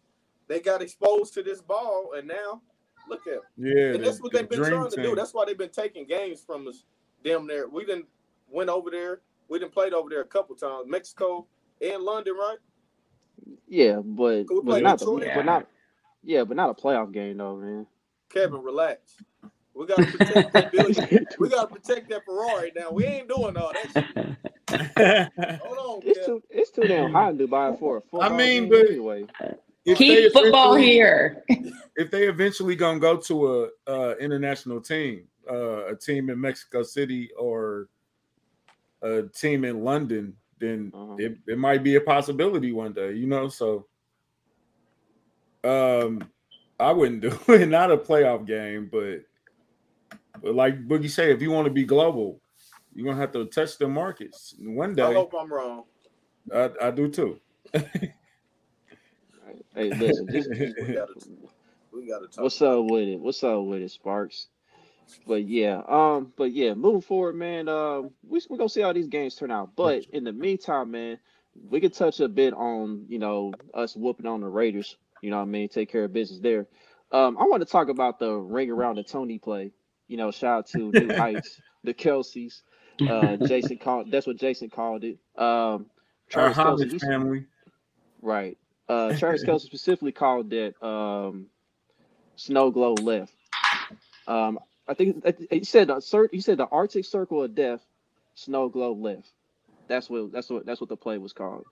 they 0.47 0.61
got 0.61 0.81
exposed 0.81 1.33
to 1.33 1.43
this 1.43 1.61
ball, 1.61 2.13
and 2.17 2.27
now 2.27 2.61
look 3.09 3.27
at. 3.27 3.33
'em. 3.33 3.39
yeah. 3.57 3.93
And 3.93 4.03
that's 4.03 4.17
the- 4.17 4.23
what 4.23 4.33
they've 4.33 4.47
been 4.49 4.59
dream 4.59 4.71
trying 4.73 4.89
to 4.91 5.01
do. 5.03 5.15
That's 5.15 5.33
why 5.33 5.45
they've 5.45 5.57
been 5.57 5.69
taking 5.69 6.05
games 6.05 6.41
from 6.45 6.67
us. 6.67 6.83
Damn 7.23 7.47
near. 7.47 7.67
We 7.67 7.85
didn't 7.85 8.05
went 8.49 8.69
over 8.69 8.89
there. 8.91 9.21
We 9.49 9.59
didn't 9.59 9.71
played 9.73 9.93
over 9.93 10.09
there 10.09 10.21
a 10.21 10.25
couple 10.25 10.55
times. 10.55 10.87
Mexico 10.87 11.45
and 11.81 12.03
London, 12.03 12.33
right? 12.35 12.57
yeah, 13.67 13.97
but 14.03 14.45
we 14.49 14.61
but 14.63 14.81
not 14.83 14.99
Detroit? 14.99 15.21
the, 15.21 15.31
but 15.35 15.45
not 15.45 15.67
yeah, 16.23 16.43
but 16.43 16.57
not 16.57 16.69
a 16.69 16.73
playoff 16.73 17.11
game 17.13 17.37
though, 17.37 17.55
man. 17.55 17.87
Kevin, 18.29 18.61
relax. 18.61 19.17
We 19.73 19.85
gotta 19.85 20.05
protect 20.05 20.53
that 20.53 20.71
billion. 20.71 21.25
We 21.39 21.49
gotta 21.49 21.67
protect 21.67 22.09
that 22.09 22.25
Ferrari 22.25 22.71
now. 22.75 22.89
We 22.91 23.05
ain't 23.05 23.27
doing 23.29 23.55
all 23.57 23.71
that 23.73 23.91
shit. 23.93 24.35
Hold 25.61 25.77
on, 25.77 26.01
It's 26.03 26.19
Kev. 26.19 26.25
too 26.25 26.43
it's 26.49 26.71
too 26.71 26.81
damn 26.81 27.11
hot 27.13 27.31
in 27.31 27.37
Dubai 27.37 27.77
for 27.79 27.97
a 27.97 28.01
football 28.01 28.29
mean, 28.31 28.63
game 28.63 28.69
but- 28.69 28.89
anyway. 28.89 29.25
If 29.87 29.97
Keep 29.97 30.15
they 30.17 30.29
football 30.29 30.73
eventually- 30.75 30.91
here. 30.93 31.43
If 31.95 32.11
they 32.11 32.27
eventually 32.27 32.75
gonna 32.75 32.99
go 32.99 33.17
to 33.17 33.47
a 33.63 33.69
uh, 33.87 34.15
international 34.19 34.81
team, 34.81 35.27
uh, 35.49 35.85
a 35.87 35.95
team 35.95 36.29
in 36.29 36.39
Mexico 36.39 36.83
City 36.83 37.31
or 37.39 37.87
a 39.01 39.23
team 39.23 39.63
in 39.65 39.83
London, 39.83 40.35
then 40.59 40.91
Uh-huh. 40.93 41.15
it, 41.17 41.37
it 41.47 41.57
might 41.57 41.83
be 41.83 41.95
a 41.95 42.01
possibility 42.01 42.71
one 42.73 42.91
day, 42.93 43.13
you 43.13 43.27
know. 43.27 43.47
So, 43.47 43.87
um, 45.63 46.21
I 46.79 46.91
wouldn't 46.91 47.21
do 47.21 47.31
it. 47.53 47.67
Not 47.69 47.91
a 47.91 47.97
playoff 47.97 48.45
game, 48.45 48.89
but 48.91 49.21
but 50.41 50.53
like 50.53 50.85
Boogie 50.87 51.09
say, 51.09 51.31
if 51.31 51.41
you 51.41 51.49
want 51.49 51.65
to 51.65 51.71
be 51.73 51.85
global, 51.85 52.41
you're 52.93 53.05
gonna 53.05 53.19
have 53.19 53.31
to 53.31 53.45
touch 53.45 53.77
the 53.77 53.87
markets 53.87 54.53
one 54.59 54.93
day. 54.93 55.03
I 55.03 55.13
hope 55.13 55.33
I'm 55.33 55.51
wrong. 55.51 55.83
I, 56.53 56.69
I 56.81 56.91
do 56.91 57.09
too. 57.09 57.39
Hey, 59.77 59.91
listen, 59.91 60.27
just, 60.31 60.49
We 60.53 60.93
gotta, 60.93 61.13
we 61.93 62.07
gotta 62.07 62.27
talk. 62.27 62.43
what's 62.43 62.61
up 62.61 62.85
with 62.85 63.07
it? 63.07 63.19
What's 63.19 63.43
up 63.43 63.63
with 63.63 63.81
it, 63.83 63.91
Sparks? 63.91 64.47
But 65.27 65.45
yeah, 65.45 65.81
um, 65.87 66.33
but 66.35 66.51
yeah, 66.51 66.73
moving 66.73 67.01
forward, 67.01 67.35
man. 67.35 67.69
Um, 67.69 68.09
we 68.27 68.41
we 68.49 68.57
gonna 68.57 68.67
see 68.69 68.81
how 68.81 68.91
these 68.91 69.07
games 69.07 69.35
turn 69.35 69.51
out. 69.51 69.75
But 69.75 70.03
in 70.11 70.23
the 70.23 70.33
meantime, 70.33 70.91
man, 70.91 71.19
we 71.69 71.79
can 71.79 71.91
touch 71.91 72.19
a 72.19 72.27
bit 72.27 72.53
on 72.53 73.05
you 73.07 73.19
know 73.19 73.53
us 73.73 73.95
whooping 73.95 74.25
on 74.25 74.41
the 74.41 74.47
Raiders. 74.47 74.97
You 75.21 75.29
know 75.29 75.37
what 75.37 75.43
I 75.43 75.45
mean? 75.45 75.69
Take 75.69 75.91
care 75.91 76.03
of 76.03 76.11
business 76.13 76.39
there. 76.39 76.67
Um, 77.11 77.37
I 77.37 77.43
want 77.43 77.61
to 77.61 77.65
talk 77.71 77.87
about 77.89 78.19
the 78.19 78.33
ring 78.33 78.69
around 78.69 78.95
the 78.95 79.03
Tony 79.03 79.37
play. 79.39 79.71
You 80.07 80.17
know, 80.17 80.31
shout 80.31 80.57
out 80.59 80.67
to 80.69 80.91
New 80.91 81.13
Heights, 81.15 81.61
the 81.83 81.93
Kelces. 81.93 82.61
Uh, 82.99 83.37
Jason 83.47 83.77
called. 83.77 84.11
That's 84.11 84.25
what 84.27 84.37
Jason 84.37 84.69
called 84.69 85.03
it. 85.03 85.19
Um, 85.37 85.85
Our 86.35 86.51
Travis 86.53 86.57
Homage 86.57 86.91
he- 86.93 86.99
family. 86.99 87.45
Right. 88.21 88.57
Uh, 88.89 89.17
Travis 89.17 89.43
Kelce 89.43 89.61
specifically 89.65 90.11
called 90.11 90.49
that 90.51 90.81
um, 90.85 91.47
snow 92.35 92.71
glow 92.71 92.93
left. 92.93 93.33
Um, 94.27 94.59
I 94.87 94.93
think 94.93 95.25
he 95.51 95.63
said 95.63 95.89
a 95.89 95.95
cert, 95.95 96.29
he 96.31 96.41
said 96.41 96.57
the 96.57 96.67
Arctic 96.67 97.05
Circle 97.05 97.43
of 97.43 97.55
Death, 97.55 97.81
snow 98.35 98.69
glow 98.69 98.93
left. 98.93 99.31
That's 99.87 100.09
what 100.09 100.31
that's 100.31 100.49
what 100.49 100.65
that's 100.65 100.81
what 100.81 100.89
the 100.89 100.97
play 100.97 101.17
was 101.17 101.33
called. 101.33 101.65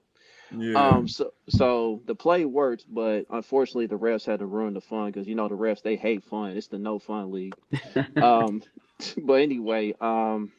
Yeah. 0.51 0.89
Um, 0.89 1.07
so 1.07 1.33
so 1.49 2.01
the 2.05 2.15
play 2.15 2.45
worked, 2.45 2.85
but 2.93 3.25
unfortunately 3.29 3.87
the 3.87 3.97
refs 3.97 4.25
had 4.25 4.39
to 4.39 4.45
ruin 4.45 4.73
the 4.73 4.81
fun 4.81 5.07
because 5.07 5.27
you 5.27 5.35
know 5.35 5.47
the 5.47 5.57
refs 5.57 5.81
they 5.81 5.95
hate 5.95 6.23
fun. 6.23 6.51
It's 6.51 6.67
the 6.67 6.77
no 6.77 6.99
fun 6.99 7.31
league. 7.31 7.55
um, 8.21 8.61
but 9.23 9.33
anyway, 9.33 9.93
um, 9.99 10.51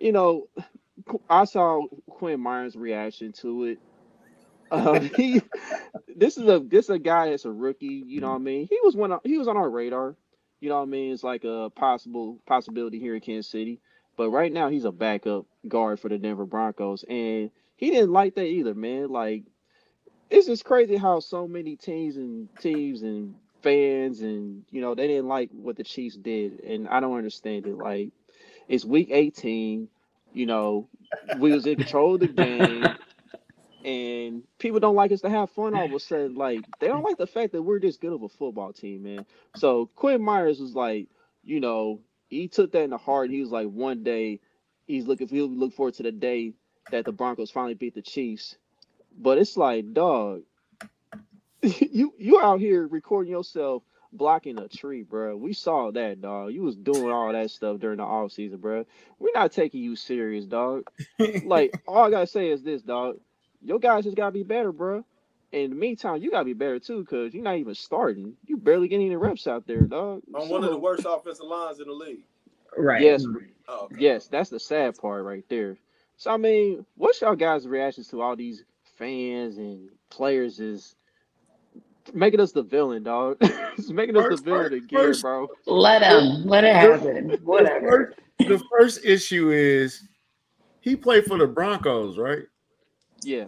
you 0.00 0.12
know, 0.12 0.48
I 1.28 1.44
saw 1.44 1.86
Quinn 2.10 2.40
Meinerz' 2.40 2.76
reaction 2.76 3.32
to 3.40 3.64
it. 3.64 3.78
Um, 4.72 5.10
he, 5.16 5.42
this 6.16 6.38
is 6.38 6.48
a 6.48 6.58
this 6.60 6.86
is 6.86 6.90
a 6.90 6.98
guy 6.98 7.30
that's 7.30 7.44
a 7.44 7.52
rookie. 7.52 8.02
You 8.06 8.20
know 8.20 8.30
what 8.30 8.36
I 8.36 8.38
mean? 8.38 8.66
He 8.68 8.78
was 8.82 8.96
one. 8.96 9.12
of- 9.12 9.20
He 9.24 9.38
was 9.38 9.48
on 9.48 9.56
our 9.56 9.70
radar. 9.70 10.16
You 10.60 10.68
know 10.70 10.76
what 10.76 10.82
I 10.82 10.86
mean? 10.86 11.12
It's 11.12 11.24
like 11.24 11.44
a 11.44 11.70
possible 11.74 12.38
possibility 12.46 12.98
here 12.98 13.14
in 13.14 13.20
Kansas 13.20 13.50
City. 13.50 13.80
But 14.16 14.30
right 14.30 14.52
now 14.52 14.68
he's 14.68 14.84
a 14.84 14.92
backup 14.92 15.46
guard 15.68 16.00
for 16.00 16.08
the 16.08 16.18
Denver 16.18 16.46
Broncos. 16.46 17.04
And 17.08 17.50
he 17.76 17.90
didn't 17.90 18.12
like 18.12 18.34
that 18.36 18.46
either, 18.46 18.74
man. 18.74 19.08
Like 19.10 19.44
it's 20.30 20.46
just 20.46 20.64
crazy 20.64 20.96
how 20.96 21.20
so 21.20 21.46
many 21.48 21.76
teams 21.76 22.16
and 22.16 22.48
teams 22.60 23.02
and 23.02 23.34
fans 23.62 24.22
and 24.22 24.64
you 24.70 24.80
know 24.80 24.94
they 24.94 25.06
didn't 25.06 25.28
like 25.28 25.50
what 25.52 25.76
the 25.76 25.84
Chiefs 25.84 26.16
did. 26.16 26.60
And 26.60 26.88
I 26.88 27.00
don't 27.00 27.16
understand 27.16 27.66
it. 27.66 27.76
Like 27.76 28.10
it's 28.68 28.84
week 28.84 29.08
18, 29.10 29.88
you 30.32 30.46
know, 30.46 30.88
we 31.38 31.52
was 31.52 31.66
in 31.66 31.76
control 31.76 32.14
of 32.14 32.20
the 32.20 32.28
game 32.28 32.84
and 33.84 34.42
people 34.58 34.80
don't 34.80 34.94
like 34.94 35.12
us 35.12 35.20
to 35.22 35.30
have 35.30 35.50
fun 35.50 35.74
all 35.74 35.84
of 35.84 35.92
a 35.92 36.00
sudden. 36.00 36.34
Like 36.34 36.60
they 36.80 36.88
don't 36.88 37.02
like 37.04 37.18
the 37.18 37.26
fact 37.26 37.52
that 37.52 37.62
we're 37.62 37.80
this 37.80 37.96
good 37.96 38.12
of 38.12 38.22
a 38.22 38.28
football 38.28 38.72
team, 38.72 39.02
man. 39.02 39.26
So 39.56 39.86
Quinn 39.94 40.20
Meinerz 40.20 40.60
was 40.60 40.74
like, 40.74 41.08
you 41.44 41.60
know, 41.60 42.00
he 42.28 42.48
took 42.48 42.72
that 42.72 42.82
in 42.82 42.90
the 42.90 42.98
heart. 42.98 43.30
He 43.30 43.40
was 43.40 43.50
like, 43.50 43.68
one 43.68 44.02
day 44.02 44.40
he's 44.86 45.06
looking 45.06 45.28
he'll 45.28 45.48
look 45.48 45.74
forward 45.74 45.94
to 45.94 46.02
the 46.02 46.12
day 46.12 46.54
that 46.90 47.04
the 47.04 47.12
Broncos 47.12 47.50
finally 47.50 47.74
beat 47.74 47.94
the 47.94 48.02
Chiefs. 48.02 48.56
But 49.18 49.38
it's 49.38 49.56
like, 49.56 49.92
dog, 49.92 50.42
you 51.62 52.14
you 52.18 52.40
out 52.40 52.60
here 52.60 52.86
recording 52.86 53.32
yourself 53.32 53.82
blocking 54.14 54.58
a 54.58 54.68
tree, 54.68 55.02
bro. 55.02 55.36
We 55.36 55.54
saw 55.54 55.90
that, 55.90 56.20
dog. 56.20 56.52
You 56.52 56.62
was 56.62 56.76
doing 56.76 57.10
all 57.10 57.32
that 57.32 57.50
stuff 57.50 57.80
during 57.80 57.96
the 57.96 58.04
off 58.04 58.32
season, 58.32 58.58
bro. 58.58 58.84
We're 59.18 59.32
not 59.34 59.52
taking 59.52 59.82
you 59.82 59.96
serious, 59.96 60.44
dog. 60.44 60.84
like 61.44 61.72
all 61.86 62.04
I 62.04 62.10
gotta 62.10 62.26
say 62.26 62.50
is 62.50 62.62
this, 62.62 62.82
dog 62.82 63.16
your 63.64 63.78
guys 63.78 64.04
just 64.04 64.16
gotta 64.16 64.32
be 64.32 64.42
better, 64.42 64.72
bro. 64.72 65.04
In 65.52 65.70
the 65.70 65.76
meantime, 65.76 66.22
you 66.22 66.30
gotta 66.30 66.44
be 66.46 66.52
better 66.54 66.78
too, 66.78 67.04
cause 67.04 67.34
you're 67.34 67.42
not 67.42 67.56
even 67.56 67.74
starting. 67.74 68.34
You 68.46 68.56
barely 68.56 68.88
getting 68.88 69.06
any 69.06 69.16
reps 69.16 69.46
out 69.46 69.66
there, 69.66 69.82
dog. 69.82 70.22
On 70.34 70.48
one 70.48 70.64
of 70.64 70.70
the 70.70 70.78
worst 70.78 71.04
offensive 71.08 71.46
lines 71.46 71.78
in 71.80 71.86
the 71.86 71.92
league. 71.92 72.24
Right. 72.76 73.02
Yes, 73.02 73.24
mm-hmm. 73.26 73.46
Oh, 73.68 73.84
okay. 73.84 73.96
yes, 73.98 74.28
that's 74.28 74.48
the 74.50 74.58
sad 74.58 74.96
part 74.96 75.24
right 75.24 75.44
there. 75.48 75.76
So 76.16 76.30
I 76.30 76.36
mean, 76.38 76.86
what's 76.96 77.20
y'all 77.20 77.36
guys' 77.36 77.66
reactions 77.68 78.08
to 78.08 78.22
all 78.22 78.34
these 78.34 78.64
fans 78.96 79.58
and 79.58 79.90
players 80.10 80.58
is 80.58 80.94
making 82.14 82.40
us 82.40 82.52
the 82.52 82.62
villain, 82.62 83.02
dog? 83.02 83.36
it's 83.40 83.90
making 83.90 84.16
us 84.16 84.24
First- 84.24 84.44
the 84.44 84.50
villain 84.50 84.70
first- 84.70 84.84
again, 84.84 85.00
first- 85.00 85.22
bro. 85.22 85.48
Let 85.66 86.02
him. 86.02 86.44
Let 86.46 86.64
it 86.64 86.74
happen. 86.74 87.28
The 87.28 87.36
Whatever. 87.44 88.14
first, 88.38 88.48
the 88.48 88.62
first 88.70 89.04
issue 89.04 89.50
is 89.50 90.08
he 90.80 90.96
played 90.96 91.26
for 91.26 91.36
the 91.38 91.46
Broncos, 91.46 92.16
right? 92.18 92.44
Yeah, 93.24 93.46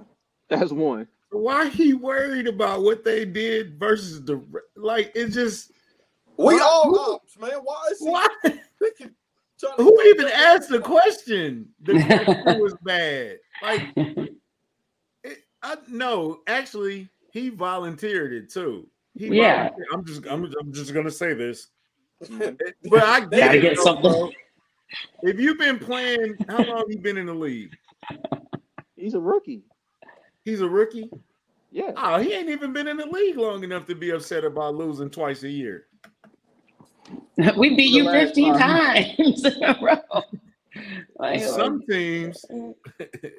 that's 0.48 0.72
one. 0.72 1.06
Why 1.30 1.68
he 1.68 1.94
worried 1.94 2.46
about 2.46 2.82
what 2.82 3.04
they 3.04 3.24
did 3.24 3.78
versus 3.78 4.22
the 4.24 4.40
like? 4.76 5.10
It 5.14 5.28
just 5.28 5.72
We 6.36 6.44
Why- 6.54 6.60
all 6.62 6.84
who- 6.90 7.14
ups, 7.14 7.38
man. 7.38 7.50
Why 7.62 7.82
is 7.90 7.98
he 8.00 8.08
why? 8.08 8.26
thinking? 8.78 9.10
trying 9.58 9.76
to- 9.76 9.82
Who 9.82 10.02
even 10.06 10.26
asked 10.28 10.68
the 10.68 10.80
question? 10.80 11.68
The 11.82 11.92
question 12.04 12.60
was 12.60 12.74
bad. 12.82 13.38
Like, 13.62 13.82
it, 13.96 15.44
I 15.62 15.76
no, 15.88 16.40
actually, 16.46 17.08
he 17.32 17.48
volunteered 17.50 18.32
it 18.32 18.50
too. 18.50 18.86
He 19.16 19.28
Yeah. 19.28 19.70
I'm 19.92 20.04
just, 20.04 20.26
I'm, 20.26 20.44
I'm 20.60 20.72
just 20.72 20.92
gonna 20.94 21.10
say 21.10 21.34
this, 21.34 21.68
but 22.30 23.02
I 23.02 23.20
get 23.20 23.30
Gotta 23.30 23.58
it, 23.58 23.60
get 23.60 23.76
though, 23.76 23.82
something. 23.84 24.10
bro. 24.10 24.30
If 25.22 25.40
you've 25.40 25.58
been 25.58 25.78
playing, 25.80 26.36
how 26.48 26.62
long 26.62 26.84
you 26.88 26.98
been 26.98 27.16
in 27.18 27.26
the 27.26 27.34
league? 27.34 27.76
He's 29.04 29.12
a 29.12 29.20
rookie. 29.20 29.60
He's 30.46 30.62
a 30.62 30.66
rookie. 30.68 31.10
Yeah. 31.70 31.90
Oh, 31.94 32.18
he 32.18 32.32
ain't 32.32 32.48
even 32.48 32.72
been 32.72 32.88
in 32.88 32.96
the 32.96 33.04
league 33.04 33.36
long 33.36 33.62
enough 33.62 33.84
to 33.88 33.94
be 33.94 34.12
upset 34.12 34.46
about 34.46 34.76
losing 34.76 35.10
twice 35.10 35.42
a 35.42 35.48
year. 35.50 35.88
we 37.58 37.76
beat 37.76 37.76
The 37.76 37.98
you 37.98 38.10
15 38.10 38.54
time. 38.54 39.04
times 39.16 39.44
in 39.44 39.62
a 39.62 39.78
row. 39.82 40.22
Like, 41.18 41.42
uh, 41.42 41.48
Some 41.48 41.82
teams, 41.88 42.44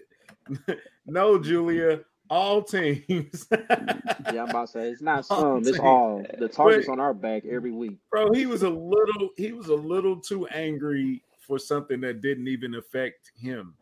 no, 1.06 1.38
Julia, 1.40 2.02
all 2.30 2.62
teams. 2.64 3.48
Yeah, 3.52 4.44
I'm 4.44 4.50
about 4.50 4.68
to 4.68 4.72
say 4.72 4.90
it's 4.90 5.02
not 5.02 5.26
some, 5.26 5.58
it's 5.58 5.72
dang. 5.72 5.82
all. 5.82 6.24
The 6.38 6.48
target's 6.48 6.88
Wait. 6.88 6.94
on 6.94 7.00
our 7.02 7.14
back 7.14 7.44
every 7.46 7.72
week. 7.72 7.98
Bro, 8.12 8.32
he 8.34 8.46
was 8.46 8.62
a 8.64 8.70
little, 8.70 9.30
he 9.36 9.52
was 9.52 9.68
a 9.68 9.76
little 9.76 10.16
too 10.16 10.48
angry 10.48 11.24
for 11.42 11.60
something 11.60 12.00
that 12.02 12.22
didn't 12.22 12.48
even 12.48 12.76
affect 12.76 13.32
him 13.36 13.74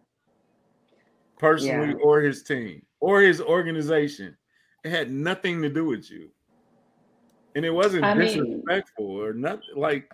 personally 1.40 1.90
Yeah. 1.90 2.04
or 2.04 2.22
his 2.22 2.44
team 2.44 2.82
or 3.00 3.22
his 3.22 3.42
organization. 3.42 4.36
It 4.84 4.92
had 4.92 5.12
nothing 5.12 5.62
to 5.62 5.70
do 5.70 5.86
with 5.86 6.10
you. 6.12 6.30
And 7.56 7.64
it 7.66 7.72
wasn't 7.72 8.04
I 8.04 8.14
mean- 8.14 8.28
disrespectful 8.28 9.06
or 9.06 9.34
nothing 9.34 9.62
like 9.76 10.10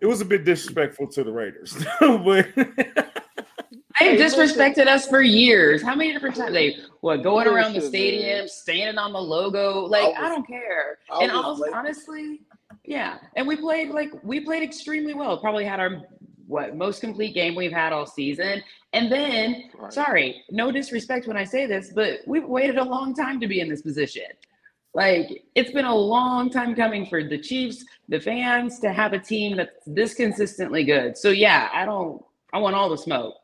it 0.00 0.06
was 0.06 0.20
a 0.20 0.24
bit 0.24 0.44
disrespectful 0.44 1.08
to 1.08 1.24
the 1.24 1.32
Raiders. 1.32 1.76
but 2.00 2.46
They 2.54 4.14
Hey, 4.14 4.16
disrespected 4.16 4.86
us 4.86 5.08
for 5.08 5.22
years. 5.22 5.82
How 5.82 5.96
many 5.96 6.12
different 6.12 6.36
times 6.36 6.52
they 6.52 6.76
what 7.00 7.24
going 7.24 7.48
around 7.48 7.72
the 7.74 7.80
stadium, 7.80 8.46
standing 8.46 8.96
on 8.96 9.12
the 9.12 9.20
logo? 9.20 9.80
Like 9.86 10.04
I 10.04 10.08
was- 10.08 10.16
I 10.20 10.28
don't 10.28 10.46
care. 10.46 10.98
I 11.10 11.24
and 11.24 11.32
was 11.32 11.44
also, 11.44 11.64
honestly, 11.74 12.42
yeah. 12.84 13.18
And 13.34 13.44
we 13.46 13.56
played 13.56 13.88
like 13.90 14.10
we 14.22 14.38
played 14.40 14.62
extremely 14.62 15.14
well. 15.14 15.36
Probably 15.38 15.64
had 15.64 15.80
our 15.80 16.02
what 16.48 16.76
most 16.76 17.00
complete 17.02 17.34
game 17.34 17.54
we've 17.54 17.72
had 17.72 17.92
all 17.94 18.06
season. 18.06 18.64
And 18.94 19.12
then, 19.12 19.70
Right. 19.78 19.92
sorry, 19.92 20.44
no 20.50 20.72
disrespect 20.72 21.28
when 21.28 21.36
I 21.38 21.44
say 21.44 21.66
this, 21.66 21.92
but 21.94 22.20
we've 22.26 22.46
waited 22.46 22.78
a 22.78 22.84
long 22.84 23.14
time 23.14 23.40
to 23.40 23.48
be 23.48 23.60
in 23.60 23.68
this 23.70 23.82
position. 23.82 24.24
Like 24.94 25.44
it's 25.54 25.72
been 25.72 25.84
a 25.86 25.94
long 25.94 26.50
time 26.50 26.74
coming 26.74 27.06
for 27.06 27.22
the 27.24 27.38
Chiefs, 27.38 27.84
the 28.08 28.20
fans 28.20 28.80
to 28.80 28.92
have 28.92 29.12
a 29.14 29.20
team 29.20 29.58
that's 29.58 29.84
this 29.86 30.14
consistently 30.14 30.84
good. 30.84 31.16
So 31.18 31.30
yeah, 31.30 31.70
I 31.74 31.84
don't. 31.86 32.24
I 32.52 32.58
want 32.58 32.76
all 32.76 32.88
the 32.90 32.98
smoke. 32.98 33.34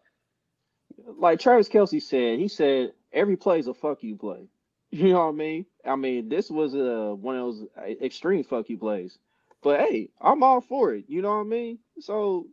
like 1.18 1.40
Travis 1.40 1.68
Kelce 1.68 2.02
said, 2.02 2.38
he 2.38 2.48
said 2.48 2.92
every 3.12 3.36
play 3.36 3.58
is 3.58 3.68
a 3.68 3.74
fuck 3.74 4.02
you 4.02 4.16
play. 4.16 4.48
You 4.90 5.08
know 5.08 5.26
what 5.26 5.30
I 5.30 5.32
mean? 5.32 5.66
I 5.84 5.96
mean, 5.96 6.28
this 6.28 6.50
was 6.50 6.74
a 6.74 7.14
one 7.16 7.36
of 7.36 7.42
those 7.46 7.64
uh, 7.76 7.82
extreme 8.04 8.44
fuck 8.44 8.70
you 8.70 8.78
plays. 8.78 9.18
But 9.62 9.80
hey, 9.80 10.10
I'm 10.20 10.44
all 10.44 10.60
for 10.60 10.94
it. 10.94 11.06
You 11.08 11.20
know 11.22 11.30
what 11.30 11.40
I 11.40 11.44
mean? 11.44 11.78
So 12.00 12.46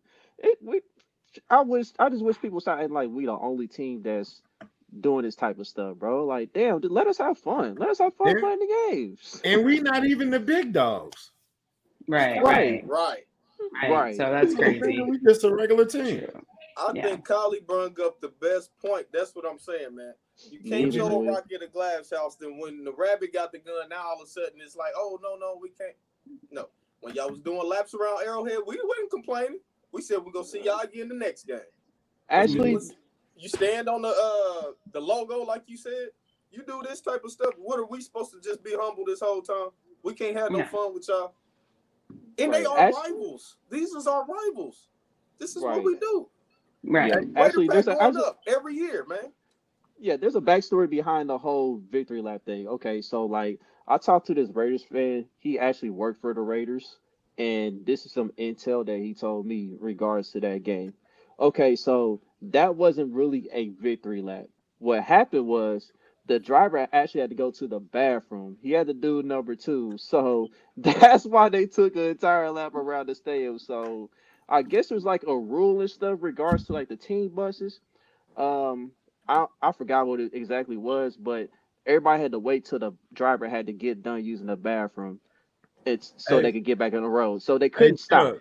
it 0.43 0.57
we 0.61 0.81
I 1.49 1.61
wish 1.61 1.87
I 1.99 2.09
just 2.09 2.23
wish 2.23 2.39
people 2.41 2.59
stop 2.59 2.79
acting 2.79 2.93
like 2.93 3.09
we 3.09 3.25
the 3.25 3.31
only 3.31 3.67
team 3.67 4.01
that's 4.01 4.41
doing 4.99 5.23
this 5.23 5.35
type 5.35 5.57
of 5.59 5.67
stuff, 5.67 5.97
bro. 5.97 6.25
Like, 6.25 6.51
damn, 6.53 6.81
dude, 6.81 6.91
let 6.91 7.07
us 7.07 7.17
have 7.17 7.37
fun. 7.37 7.75
Let 7.75 7.89
us 7.89 7.99
have 7.99 8.13
fun 8.15 8.35
Yeah. 8.35 8.41
playing 8.41 8.59
the 8.59 8.87
games. 8.89 9.41
and 9.45 9.65
we 9.65 9.79
not 9.79 10.05
even 10.05 10.29
the 10.29 10.39
big 10.39 10.73
dogs. 10.73 11.31
Right, 12.07 12.41
Right. 12.43 12.83
right, 12.85 12.85
Right. 12.85 13.25
right. 13.81 13.89
Right. 13.91 14.17
So 14.17 14.29
that's 14.29 14.55
crazy. 14.55 15.01
We 15.01 15.19
just 15.19 15.43
a 15.43 15.53
regular 15.53 15.85
team. 15.85 16.19
True. 16.19 16.41
I 16.77 16.91
Yeah. 16.93 17.03
think 17.03 17.27
Kylie 17.27 17.65
brung 17.65 17.95
up 18.01 18.19
the 18.21 18.29
best 18.41 18.71
point. 18.79 19.07
That's 19.11 19.35
what 19.35 19.45
I'm 19.45 19.59
saying, 19.59 19.95
man. 19.95 20.13
You 20.49 20.59
can't 20.59 20.85
Neither 20.85 20.91
throw 20.99 21.09
do 21.09 21.15
a 21.15 21.19
we. 21.19 21.27
rock 21.29 21.45
at 21.53 21.61
a 21.61 21.67
glass 21.67 22.09
house. 22.09 22.35
Then 22.35 22.57
when 22.57 22.83
the 22.83 22.93
rabbit 22.93 23.33
got 23.33 23.51
the 23.51 23.59
gun, 23.59 23.89
now 23.89 24.03
all 24.07 24.21
of 24.21 24.27
a 24.27 24.29
sudden 24.29 24.59
it's 24.61 24.75
like, 24.75 24.93
oh 24.97 25.19
no, 25.21 25.35
no, 25.35 25.57
we 25.61 25.69
can't. 25.69 25.95
No, 26.49 26.69
when 27.01 27.13
y'all 27.13 27.29
was 27.29 27.39
doing 27.39 27.67
laps 27.67 27.93
around 27.93 28.23
Arrowhead, 28.23 28.59
we 28.65 28.79
wasn't 28.83 29.11
complaining. 29.11 29.59
We 29.91 30.01
said 30.01 30.19
we're 30.25 30.31
gonna 30.31 30.45
see 30.45 30.63
y'all 30.63 30.79
again 30.79 31.09
the 31.09 31.15
next 31.15 31.43
game. 31.45 31.59
Actually, 32.29 32.77
you 33.37 33.49
stand 33.49 33.89
on 33.89 34.01
the 34.01 34.09
uh 34.09 34.71
the 34.91 34.99
logo 35.01 35.43
like 35.43 35.63
you 35.67 35.77
said. 35.77 36.09
You 36.51 36.63
do 36.67 36.81
this 36.87 36.99
type 37.01 37.23
of 37.23 37.31
stuff. 37.31 37.53
What 37.57 37.79
are 37.79 37.85
we 37.85 38.01
supposed 38.01 38.31
to 38.33 38.41
just 38.41 38.61
be 38.63 38.71
humble 38.77 39.05
this 39.05 39.21
whole 39.21 39.41
time? 39.41 39.69
We 40.03 40.13
can't 40.13 40.35
have 40.35 40.51
no 40.51 40.59
Yeah. 40.59 40.67
fun 40.67 40.93
with 40.93 41.07
y'all. 41.07 41.33
And 42.37 42.53
they 42.53 42.65
are 42.65 42.77
Actu- 42.77 42.97
rivals. 42.97 43.57
These 43.69 43.91
is 43.93 44.05
our 44.05 44.25
rivals. 44.25 44.89
This 45.37 45.55
is 45.55 45.63
Right. 45.63 45.75
what 45.77 45.85
we 45.85 45.97
do. 45.97 46.27
Right. 46.83 47.07
Yeah. 47.09 47.41
Actually, 47.41 47.67
there's 47.67 47.87
a- 47.87 47.93
going 47.93 48.05
actually- 48.07 48.23
up 48.25 48.41
every 48.47 48.75
year, 48.75 49.05
man. 49.05 49.31
Yeah, 49.97 50.17
there's 50.17 50.35
a 50.35 50.41
backstory 50.41 50.89
behind 50.89 51.29
the 51.29 51.37
whole 51.37 51.77
victory 51.89 52.21
lap 52.21 52.43
thing. 52.43 52.67
Okay, 52.67 53.01
so 53.01 53.25
like 53.25 53.59
I 53.87 53.97
talked 53.97 54.27
to 54.27 54.33
this 54.33 54.49
Raiders 54.49 54.83
fan. 54.83 55.29
He 55.37 55.57
actually 55.59 55.91
worked 55.91 56.19
for 56.19 56.33
the 56.33 56.41
Raiders, 56.41 56.97
and 57.37 57.85
this 57.85 58.05
is 58.05 58.11
some 58.11 58.31
intel 58.37 58.85
that 58.85 58.99
he 58.99 59.13
told 59.13 59.45
me 59.45 59.75
regards 59.79 60.31
to 60.31 60.39
that 60.41 60.63
game. 60.63 60.93
Okay, 61.39 61.75
so 61.75 62.21
that 62.43 62.75
wasn't 62.75 63.13
really 63.13 63.49
a 63.51 63.69
victory 63.69 64.21
lap. 64.21 64.47
What 64.79 65.03
happened 65.03 65.47
was 65.47 65.91
the 66.27 66.39
driver 66.39 66.87
actually 66.93 67.21
had 67.21 67.29
to 67.31 67.35
go 67.35 67.51
to 67.51 67.67
the 67.67 67.79
bathroom. 67.79 68.57
He 68.61 68.71
had 68.71 68.87
to 68.87 68.93
do 68.93 69.23
number 69.23 69.55
two. 69.55 69.97
So 69.97 70.49
that's 70.77 71.25
why 71.25 71.49
they 71.49 71.65
took 71.65 71.95
an 71.95 72.03
entire 72.03 72.51
lap 72.51 72.75
around 72.75 73.07
the 73.07 73.15
stadium. 73.15 73.59
So 73.59 74.09
I 74.49 74.61
guess 74.63 74.87
there's 74.89 75.05
like 75.05 75.23
a 75.27 75.37
rule 75.37 75.81
and 75.81 75.89
stuff 75.89 76.19
regards 76.21 76.65
to 76.65 76.73
like 76.73 76.89
the 76.89 76.97
team 76.97 77.29
buses. 77.29 77.79
Um, 78.37 78.91
I 79.27 79.45
I 79.61 79.71
forgot 79.71 80.07
what 80.07 80.19
it 80.19 80.33
exactly 80.33 80.77
was, 80.77 81.17
but 81.17 81.49
everybody 81.85 82.21
had 82.21 82.31
to 82.33 82.39
wait 82.39 82.65
till 82.65 82.79
the 82.79 82.93
driver 83.13 83.47
had 83.49 83.67
to 83.67 83.73
get 83.73 84.03
done 84.03 84.23
using 84.23 84.47
the 84.47 84.55
bathroom. 84.57 85.19
It's 85.85 86.13
so 86.17 86.37
Hey. 86.37 86.43
they 86.43 86.51
could 86.51 86.65
get 86.65 86.77
back 86.77 86.93
on 86.93 87.01
the 87.01 87.09
road. 87.09 87.41
So 87.41 87.57
they 87.57 87.69
couldn't 87.69 87.97
stop. 87.99 88.21
Uh, 88.21 88.31
Chuck. 88.33 88.39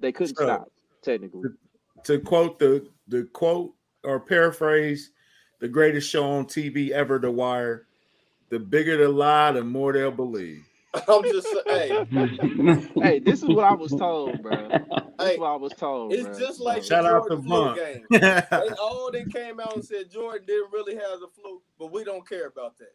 They 0.00 0.12
couldn't 0.12 0.36
Chuck. 0.36 0.46
stop 0.46 0.68
technically. 1.02 1.50
to 2.04 2.18
quote 2.20 2.58
the 2.58 2.86
the 3.08 3.24
quote 3.32 3.72
or 4.04 4.20
paraphrase 4.20 5.10
the 5.60 5.68
greatest 5.68 6.08
show 6.08 6.24
on 6.24 6.46
TV 6.46 6.90
ever, 6.90 7.18
The 7.18 7.30
Wire. 7.30 7.86
The 8.48 8.58
bigger 8.58 8.96
the 8.96 9.08
lie, 9.08 9.52
the 9.52 9.62
more 9.62 9.92
they'll 9.92 10.10
believe. 10.10 10.64
I'm 11.06 11.22
just 11.22 11.46
saying. 11.66 12.06
Hey, 12.10 12.88
hey, 13.00 13.18
this 13.20 13.42
is 13.44 13.48
what 13.48 13.62
I 13.64 13.74
was 13.74 13.92
told, 13.92 14.42
bro. 14.42 14.56
This 14.68 14.80
Hey, 15.20 15.34
is 15.34 15.38
what 15.38 15.46
I 15.52 15.56
was 15.56 15.72
told. 15.74 16.12
it's 16.12 16.24
bro. 16.24 16.38
just 16.48 16.58
like 16.60 16.82
Shout 16.82 17.04
the 17.04 17.10
out 17.10 17.28
to 17.28 17.36
Jordan 17.36 17.44
flu 17.44 17.74
game. 17.76 18.06
They 18.50 18.68
all 18.80 19.10
they 19.12 19.24
came 19.24 19.60
out 19.60 19.74
and 19.76 19.84
said 19.84 20.10
Jordan 20.10 20.42
didn't 20.46 20.72
really 20.72 20.94
have 20.96 21.20
the 21.20 21.28
flu, 21.28 21.60
but 21.78 21.92
we 21.92 22.02
don't 22.02 22.26
care 22.28 22.46
about 22.48 22.76
that. 22.78 22.94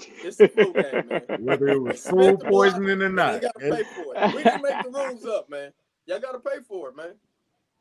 It's 0.00 0.40
a 0.40 0.48
flu 0.48 0.72
game, 0.72 1.08
man. 1.08 1.44
Whether 1.44 1.68
it 1.68 1.80
was 1.80 2.06
food 2.06 2.40
poisoning 2.40 3.00
or 3.02 3.06
You 3.08 3.12
not. 3.12 3.42
gotta 3.42 3.58
pay 3.60 3.82
for 3.84 4.14
it. 4.16 4.34
We 4.34 4.42
didn't 4.42 4.62
make 4.62 4.82
the 4.84 4.90
rules 4.90 5.24
up, 5.26 5.48
man. 5.48 5.72
Y'all 6.06 6.20
gotta 6.20 6.40
pay 6.40 6.60
for 6.66 6.88
it, 6.90 6.96
man. 6.96 7.14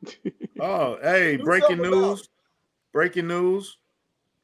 Oh, 0.60 0.98
hey, 1.02 1.38
Do 1.38 1.44
breaking 1.44 1.82
news. 1.82 2.30
Breaking 2.92 3.28
news. 3.28 3.78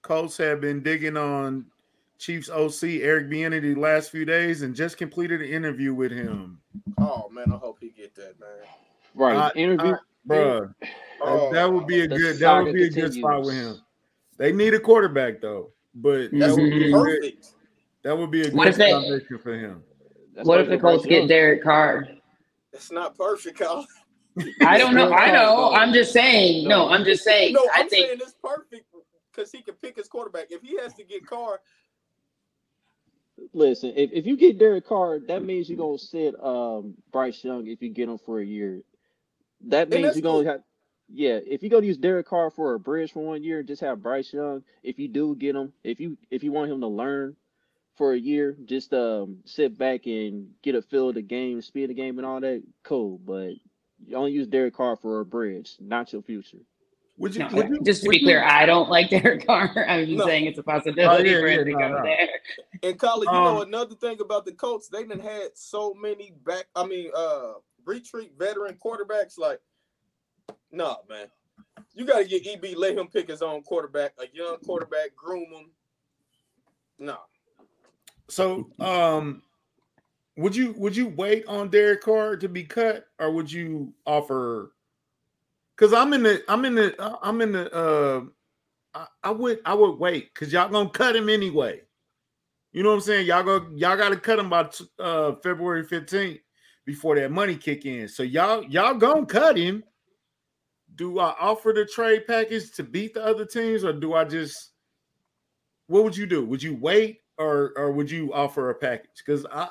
Colts 0.01 0.37
have 0.37 0.59
been 0.61 0.81
digging 0.81 1.17
on 1.17 1.65
Chiefs 2.17 2.49
OC 2.49 2.83
Eric 3.01 3.29
Bieniemy 3.29 3.61
the 3.61 3.75
last 3.75 4.09
few 4.09 4.25
days 4.25 4.61
and 4.63 4.73
just 4.75 4.97
completed 4.97 5.41
an 5.41 5.49
interview 5.49 5.93
with 5.93 6.11
him. 6.11 6.59
Oh 6.97 7.29
man, 7.29 7.51
I 7.53 7.57
hope 7.57 7.77
he 7.79 7.89
get 7.89 8.15
that, 8.15 8.39
man. 8.39 8.49
right, 9.15 9.37
I- 9.37 9.57
interview. 9.57 9.95
Bruh, 10.27 10.73
Oh, 11.21 11.51
that 11.53 11.71
would 11.71 11.85
be 11.87 12.01
a 12.01 12.07
good 12.07 12.37
that 12.39 12.63
would 12.63 12.73
be 12.73 12.85
a 12.87 12.89
good 12.89 13.13
spot 13.13 13.41
with 13.43 13.53
him. 13.55 13.77
They 14.37 14.51
need 14.51 14.73
a 14.73 14.79
quarterback 14.79 15.41
though, 15.41 15.71
but 15.95 16.31
that 16.31 16.51
would 16.55 16.69
be 16.71 16.91
perfect. 16.91 17.51
That 18.03 18.17
would 18.17 18.31
be 18.31 18.47
a 18.47 18.51
What 18.51 18.63
good 18.65 18.69
if 18.71 18.77
they- 18.77 18.91
foundation 18.91 19.37
for 19.39 19.53
him. 19.53 19.83
That's 20.35 20.47
what 20.47 20.61
if 20.61 20.69
the 20.69 20.77
Colts 20.77 21.05
get 21.05 21.19
Young- 21.19 21.27
Derek 21.27 21.63
Carr? 21.63 22.07
It's 22.71 22.91
not 22.91 23.17
perfect, 23.17 23.59
Kyle. 23.59 23.85
I 24.61 24.77
don't 24.77 24.95
know. 24.95 25.11
I 25.11 25.31
know. 25.31 25.71
I'm 25.73 25.91
just 25.91 26.13
saying. 26.13 26.67
No, 26.67 26.87
No. 26.87 26.89
I'm 26.93 27.03
just 27.03 27.23
saying. 27.23 27.53
No, 27.53 27.61
I 27.73 27.81
I'm 27.81 27.89
think 27.89 28.07
saying 28.07 28.19
it's 28.21 28.35
perfect 28.41 28.85
because 29.33 29.51
he 29.51 29.61
can 29.61 29.73
pick 29.75 29.97
his 29.97 30.07
quarterback. 30.07 30.47
If 30.51 30.61
he 30.61 30.77
has 30.77 30.93
to 30.93 31.03
get 31.03 31.25
Carr, 31.25 31.59
Listen, 33.53 33.93
if, 33.95 34.11
if 34.11 34.25
you 34.25 34.35
get 34.35 34.59
Derek 34.59 34.85
Carr, 34.85 35.19
that 35.27 35.43
means 35.45 35.69
you're 35.69 35.77
gonna 35.77 35.97
sit 35.97 36.35
um 36.43 36.93
Bryce 37.11 37.41
Young 37.43 37.67
if 37.67 37.81
you 37.81 37.89
get 37.89 38.09
him 38.09 38.17
for 38.17 38.39
a 38.41 38.45
year. 38.45 38.81
That 39.61 39.89
means 39.89 40.15
you're 40.15 40.21
gonna 40.21 40.47
have 40.49 40.61
yeah, 41.11 41.39
if 41.47 41.63
you're 41.63 41.69
gonna 41.69 41.85
use 41.87 41.97
Derek 41.97 42.27
Carr 42.27 42.51
for 42.51 42.73
a 42.73 42.79
bridge 42.79 43.13
for 43.13 43.25
one 43.25 43.41
year, 43.43 43.63
just 43.63 43.81
have 43.81 44.03
Bryce 44.03 44.33
Young. 44.33 44.63
If 44.83 44.99
you 44.99 45.07
do 45.07 45.35
get 45.35 45.55
him, 45.55 45.71
if 45.83 45.99
you 46.01 46.17
if 46.29 46.43
you 46.43 46.51
want 46.51 46.69
him 46.71 46.81
to 46.81 46.87
learn 46.87 47.35
for 47.99 48.13
a 48.13 48.17
year, 48.17 48.55
just 48.65 48.93
um 48.93 49.37
sit 49.45 49.77
back 49.77 50.07
and 50.07 50.47
get 50.63 50.73
a 50.73 50.81
feel 50.81 51.09
of 51.09 51.15
the 51.15 51.21
game, 51.21 51.61
speed 51.61 51.83
of 51.83 51.87
the 51.89 51.93
game 51.93 52.17
and 52.17 52.25
all 52.25 52.39
that, 52.39 52.63
cool. 52.83 53.19
But 53.19 53.51
you 54.07 54.15
only 54.15 54.31
use 54.31 54.47
Derek 54.47 54.73
Carr 54.73 54.95
for 54.95 55.19
a 55.19 55.25
bridge, 55.25 55.75
not 55.81 56.11
your 56.13 56.21
future. 56.21 56.59
Would 57.17 57.35
you, 57.35 57.41
no, 57.49 57.49
would 57.57 57.67
you 57.67 57.81
just 57.83 58.03
to 58.03 58.07
would 58.07 58.13
be 58.13 58.19
you- 58.19 58.25
clear, 58.25 58.41
I 58.41 58.65
don't 58.65 58.89
like 58.89 59.09
Derek 59.11 59.45
Carr. 59.45 59.85
I'm 59.89 60.05
just 60.05 60.17
No. 60.19 60.25
saying 60.25 60.45
it's 60.45 60.57
a 60.57 60.63
possibility 60.63 61.29
Oh, 61.29 61.33
yeah, 61.33 61.39
for 61.41 61.47
him 61.49 61.57
yeah, 61.57 61.63
to 61.65 61.71
no, 61.71 61.77
go 61.79 61.97
no. 61.97 62.03
there. 62.03 62.29
and 62.83 62.97
Colin, 62.97 63.27
you 63.27 63.33
know 63.41 63.61
Um, 63.61 63.67
another 63.67 63.95
thing 63.95 64.21
about 64.21 64.45
the 64.45 64.53
Colts, 64.53 64.87
they 64.87 65.03
didn't 65.03 65.19
had 65.19 65.49
so 65.55 65.93
many 65.93 66.31
back. 66.45 66.67
I 66.73 66.85
mean, 66.87 67.11
uh, 67.13 67.55
retreat 67.83 68.31
veteran 68.39 68.75
quarterbacks. 68.81 69.37
Like, 69.37 69.59
nah, 70.71 70.95
man, 71.09 71.27
you 71.93 72.05
got 72.05 72.19
to 72.19 72.25
get 72.25 72.47
EB. 72.47 72.77
Let 72.77 72.97
him 72.97 73.07
pick 73.07 73.27
his 73.27 73.41
own 73.41 73.63
quarterback, 73.63 74.13
a 74.17 74.23
young 74.33 74.55
quarterback, 74.65 75.13
groom 75.13 75.47
him. 75.51 75.71
Nah, 76.99 77.17
So, 78.29 78.69
um, 78.79 79.41
would 80.37 80.55
you 80.55 80.73
would 80.77 80.95
you 80.95 81.07
wait 81.07 81.45
on 81.47 81.69
Derek 81.69 82.01
Carr 82.01 82.37
to 82.37 82.47
be 82.47 82.63
cut, 82.63 83.05
or 83.19 83.31
would 83.31 83.51
you 83.51 83.93
offer? 84.05 84.73
Because 85.75 85.93
I'm 85.93 86.13
in 86.13 86.23
the 86.23 86.43
I'm 86.47 86.65
in 86.65 86.75
the 86.75 87.17
I'm 87.21 87.41
in 87.41 87.51
the 87.51 87.73
uh, 87.73 88.21
I, 88.93 89.07
I 89.23 89.31
would 89.31 89.59
I 89.65 89.73
would 89.73 89.99
wait 89.99 90.33
because 90.33 90.53
y'all 90.53 90.69
gonna 90.69 90.89
cut 90.89 91.15
him 91.15 91.29
anyway. 91.29 91.81
You 92.71 92.83
know 92.83 92.89
what 92.89 92.95
I'm 92.95 93.01
saying? 93.01 93.27
Y'all 93.27 93.43
go 93.43 93.67
y'all 93.75 93.97
got 93.97 94.09
to 94.09 94.17
cut 94.17 94.39
him 94.39 94.49
by 94.49 94.63
t- 94.63 94.85
uh 94.99 95.33
February 95.43 95.85
15th 95.85 96.39
before 96.85 97.15
that 97.15 97.31
money 97.31 97.55
kick 97.55 97.85
in. 97.85 98.07
So 98.07 98.23
y'all 98.23 98.63
y'all 98.65 98.93
gonna 98.93 99.25
cut 99.25 99.57
him. 99.57 99.83
Do 100.95 101.19
I 101.19 101.35
offer 101.39 101.71
the 101.73 101.85
trade 101.85 102.27
package 102.27 102.71
to 102.73 102.83
beat 102.83 103.13
the 103.13 103.23
other 103.23 103.45
teams, 103.45 103.83
or 103.83 103.93
do 103.93 104.13
I 104.13 104.23
just? 104.23 104.71
What 105.87 106.03
would 106.03 106.15
you 106.15 106.25
do? 106.25 106.45
Would 106.45 106.61
you 106.61 106.75
wait, 106.75 107.21
or 107.39 107.73
or 107.75 107.91
would 107.91 108.11
you 108.11 108.33
offer 108.33 108.69
a 108.69 108.75
package? 108.75 109.23
Because 109.25 109.45
I, 109.51 109.69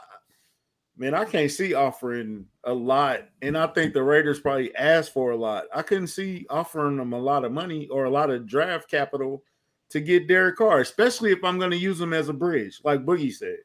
man, 0.97 1.15
I 1.15 1.25
can't 1.25 1.51
see 1.51 1.75
offering 1.75 2.47
a 2.65 2.73
lot, 2.73 3.29
and 3.43 3.57
I 3.57 3.69
think 3.69 3.93
the 3.93 4.03
Raiders 4.03 4.41
probably 4.41 4.75
asked 4.75 5.13
for 5.13 5.31
a 5.31 5.37
lot. 5.37 5.65
I 5.75 5.83
couldn't 5.83 6.09
see 6.09 6.47
offering 6.51 6.97
them 6.97 7.13
a 7.13 7.19
lot 7.19 7.45
of 7.45 7.53
money 7.53 7.87
or 7.89 8.05
a 8.05 8.11
lot 8.11 8.31
of 8.31 8.47
draft 8.47 8.91
capital 8.91 9.45
to 9.91 10.01
get 10.01 10.27
Derek 10.27 10.57
Carr, 10.57 10.81
especially 10.81 11.31
if 11.31 11.45
I'm 11.45 11.59
going 11.59 11.71
to 11.71 11.77
use 11.77 12.01
him 12.01 12.13
as 12.13 12.29
a 12.29 12.35
bridge, 12.35 12.81
like 12.85 13.05
Boogie 13.07 13.33
said. 13.33 13.59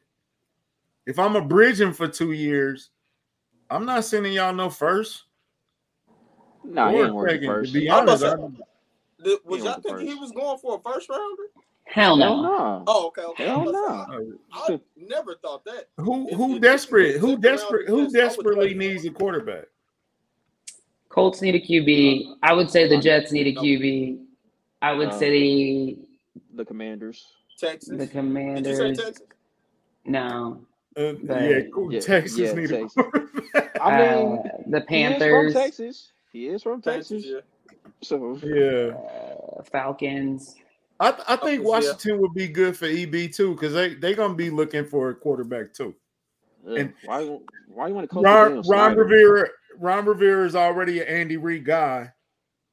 If 1.06 1.18
I'm 1.18 1.36
a 1.36 1.44
bridge 1.44 1.80
him 1.80 1.92
for 1.92 2.08
two 2.08 2.32
years, 2.32 2.90
I'm 3.68 3.84
not 3.84 4.04
sending 4.04 4.32
y'all 4.32 4.54
no 4.54 4.70
first. 4.70 5.24
Nah, 6.62 6.90
he 6.90 6.96
or 6.96 7.06
ain't 7.06 7.14
working 7.14 7.34
second. 7.36 7.48
first. 7.48 7.72
To 7.74 7.80
be 7.80 7.90
I'm 7.90 8.04
about 8.04 8.22
honest, 8.22 8.22
to 8.22 8.30
I, 8.30 9.24
The- 9.24 9.40
was 9.44 9.58
y'all 9.64 9.74
was 9.74 9.76
the 9.76 9.82
thinking 9.82 10.06
he 10.06 10.14
was 10.14 10.32
going 10.32 10.58
for 10.58 10.76
a 10.76 10.80
first 10.80 11.08
rounder? 11.10 11.42
Hell 11.86 12.16
Hell 12.18 12.36
no. 12.36 12.42
no. 12.42 12.84
Oh, 12.86 13.06
okay, 13.08 13.22
okay. 13.22 13.44
Hell 13.46 13.64
no. 13.64 13.84
about 13.86 14.10
I, 14.52 14.72
I 14.74 14.80
never 14.96 15.34
thought 15.36 15.64
that. 15.66 15.88
who 15.98 16.32
who 16.34 16.56
if 16.56 16.62
desperate? 16.62 17.12
could 17.12 17.20
Who 17.20 17.36
desperate? 17.38 17.88
Who 17.88 18.04
Jets, 18.04 18.14
I 18.14 18.18
would 18.18 18.26
desperately 18.36 18.74
needs 18.74 19.04
a 19.04 19.10
quarterback? 19.10 19.64
Colts 21.08 21.40
need 21.42 21.54
a 21.54 21.60
QB. 21.60 22.36
I 22.42 22.52
would 22.54 22.70
say 22.70 22.88
the 22.88 22.98
Jets 23.00 23.30
need 23.32 23.46
a. 23.46 23.52
QB. 23.60 24.18
I 24.82 24.92
would 24.92 25.10
Um, 25.10 25.18
say 25.18 25.96
The 26.54 26.64
Commanders. 26.64 27.24
Texas. 27.58 27.88
the 27.90 27.96
Did 27.96 28.00
you 28.00 28.06
say 28.08 28.12
Commanders. 28.12 28.98
Texas? 28.98 29.22
No. 30.04 30.60
Uh, 30.96 31.12
But- 31.22 31.42
yeah, 31.42 31.60
cool. 31.72 31.92
Yeah, 31.92 32.00
Texas 32.00 32.38
yeah, 32.38 32.52
need 32.54 32.70
a 32.72 32.86
quarterback. 32.88 33.80
I 33.80 33.98
mean, 33.98 34.38
uh, 34.38 34.42
the 34.42 34.50
he 34.66 34.72
is 34.72 34.72
from 34.72 34.86
Panthers, 34.86 35.54
Texas. 35.54 36.12
He 36.32 36.46
is 36.48 36.62
from 36.62 36.82
Texas, 36.82 37.22
Texas. 37.22 37.30
yeah. 37.32 37.40
So 38.02 38.36
yeah. 38.42 38.96
uh, 39.58 39.62
Falcons. 39.62 40.56
I, 41.00 41.10
th- 41.10 41.24
I 41.28 41.36
think 41.36 41.62
yeah. 41.62 41.68
Washington 41.68 42.20
would 42.20 42.34
be 42.34 42.46
good 42.48 42.76
for 42.76 42.86
EB 42.86 43.32
too 43.32 43.54
because 43.54 43.72
they 43.72 43.94
they 43.94 44.14
gonna 44.14 44.34
be 44.34 44.50
looking 44.50 44.84
for 44.86 45.10
a 45.10 45.14
quarterback 45.14 45.72
too. 45.74 45.94
uh, 46.68 46.74
And- 46.74 46.94
why 47.04 47.38
why 47.68 47.88
you 47.88 47.94
want 47.94 48.08
to 48.08 48.14
coach 48.14 48.24
Ron, 48.24 48.44
Daniel 48.54 48.62
Ron 48.68 48.92
Snyder? 48.92 49.04
Rivera 49.04 49.48
Ron 49.78 50.04
Rivera 50.06 50.46
is 50.46 50.54
already 50.56 51.00
an 51.00 51.08
Andy 51.08 51.36
Reid 51.36 51.64
guy. 51.64 52.12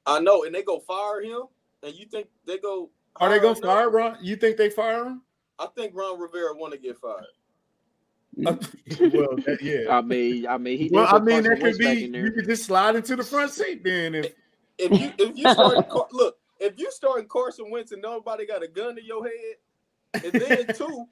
I 0.06 0.20
know, 0.20 0.44
and 0.44 0.54
they 0.54 0.64
go 0.64 0.80
fire 0.80 1.22
him, 1.22 1.44
and 1.84 1.94
you 1.96 2.06
think 2.06 2.28
they 2.46 2.58
go? 2.60 2.90
Are 3.18 3.30
they 3.30 3.38
gonna 3.40 3.58
another- 3.58 3.68
fire 3.68 3.90
Ron? 3.90 4.18
You 4.22 4.36
think 4.36 4.58
they 4.58 4.70
fire 4.70 5.06
him? 5.06 5.22
I 5.60 5.68
think 5.76 5.94
Ron 5.96 6.20
Rivera 6.20 6.56
want 6.56 6.74
to 6.74 6.80
get 6.80 6.98
fired. 7.00 7.26
well, 8.38 8.56
that, 9.46 9.60
yeah. 9.62 9.94
I 9.96 10.02
mean, 10.02 10.48
I 10.48 10.58
mean, 10.58 10.78
he 10.78 10.90
Well, 10.92 11.06
I 11.08 11.20
mean, 11.20 11.44
Carson 11.44 11.50
that 11.50 11.60
could 11.60 11.78
be 11.78 11.86
you 12.06 12.12
there. 12.12 12.32
could 12.32 12.46
just 12.46 12.64
slide 12.66 12.96
into 12.96 13.16
the 13.16 13.24
front 13.24 13.52
seat 13.52 13.84
then. 13.84 14.16
If 14.16 14.34
If 14.78 14.92
you 15.00 15.12
if 15.20 15.38
you 15.38 15.52
start 15.52 15.88
look, 16.14 16.38
if 16.62 16.80
you 16.80 16.90
starting 16.92 17.28
Carson 17.28 17.70
Wentz 17.72 17.92
and 17.92 18.02
nobody 18.02 18.46
got 18.46 18.64
a 18.64 18.68
gun 18.68 18.96
to 18.96 19.04
your 19.04 19.24
head, 19.26 20.24
and 20.24 20.34
then 20.34 20.68
two, 20.76 21.06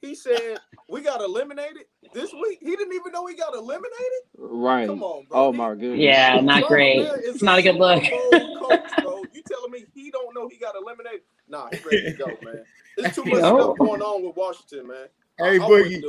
he 0.00 0.14
said 0.14 0.58
we 0.88 1.02
got 1.02 1.20
eliminated 1.20 1.84
this 2.12 2.32
week. 2.32 2.58
He 2.60 2.70
didn't 2.76 2.92
even 2.94 3.12
know 3.12 3.26
he 3.26 3.34
got 3.36 3.54
eliminated. 3.54 4.22
Right. 4.36 4.86
Come 4.88 5.02
on, 5.02 5.26
bro. 5.28 5.46
Oh 5.46 5.52
my 5.52 5.70
goodness. 5.74 6.00
Yeah, 6.00 6.40
not 6.40 6.62
Ron 6.62 6.68
great. 6.68 6.98
Rivera 6.98 7.18
is 7.20 7.34
It's 7.36 7.42
not 7.42 7.58
a 7.58 7.62
good 7.62 7.76
look. 7.76 8.02
Coach, 8.02 8.90
bro. 9.02 9.22
You 9.32 9.42
telling 9.46 9.70
me 9.70 9.84
he 9.94 10.10
don't 10.10 10.34
know 10.34 10.48
he 10.48 10.58
got 10.58 10.74
eliminated? 10.76 11.20
Nah, 11.48 11.68
he 11.70 11.78
ready 11.84 12.12
to 12.12 12.12
go, 12.18 12.26
man. 12.42 12.64
There's 12.96 13.14
too 13.14 13.24
much 13.24 13.40
No. 13.42 13.58
stuff 13.58 13.78
going 13.78 14.02
on 14.02 14.24
with 14.26 14.36
Washington, 14.36 14.88
man. 14.88 15.06
hey 15.38 15.44
I, 15.58 15.64
I 15.64 15.68
Boogie. 15.68 16.02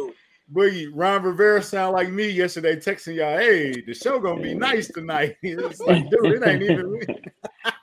Boogie, 0.54 0.90
Ron 0.94 1.24
Rivera 1.24 1.62
sound 1.64 1.94
like 1.94 2.10
me 2.10 2.28
yesterday 2.30 2.76
texting 2.76 3.16
y'all, 3.16 3.38
hey, 3.38 3.80
the 3.82 3.94
show 3.94 4.20
gonna 4.20 4.42
be 4.42 4.54
nice 4.54 4.88
tonight. 4.90 5.38
It's 5.44 5.80
like, 5.80 6.10
dude, 6.10 6.44
it 6.44 6.48
ain't 6.48 6.62
even 6.64 7.00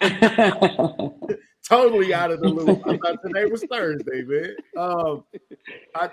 totally 1.69 2.15
out 2.15 2.31
of 2.31 2.41
the 2.41 2.49
loop. 2.49 2.83
I 2.87 2.97
thought 2.97 3.23
today 3.25 3.47
was 3.47 3.65
Thursday, 3.65 4.23
man. 4.23 4.57
Um, 4.77 5.25
I 5.95 6.11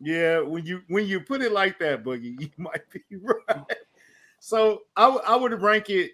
yeah, 0.00 0.40
when 0.40 0.64
you 0.64 0.82
when 0.88 1.06
you 1.06 1.20
put 1.20 1.42
it 1.42 1.52
like 1.52 1.78
that, 1.78 2.04
Boogie, 2.04 2.40
you 2.40 2.50
might 2.56 2.82
be 2.92 3.00
right. 3.16 3.64
So 4.40 4.82
I 4.96 5.08
I 5.08 5.36
would 5.36 5.60
rank 5.60 5.90
it 5.90 6.12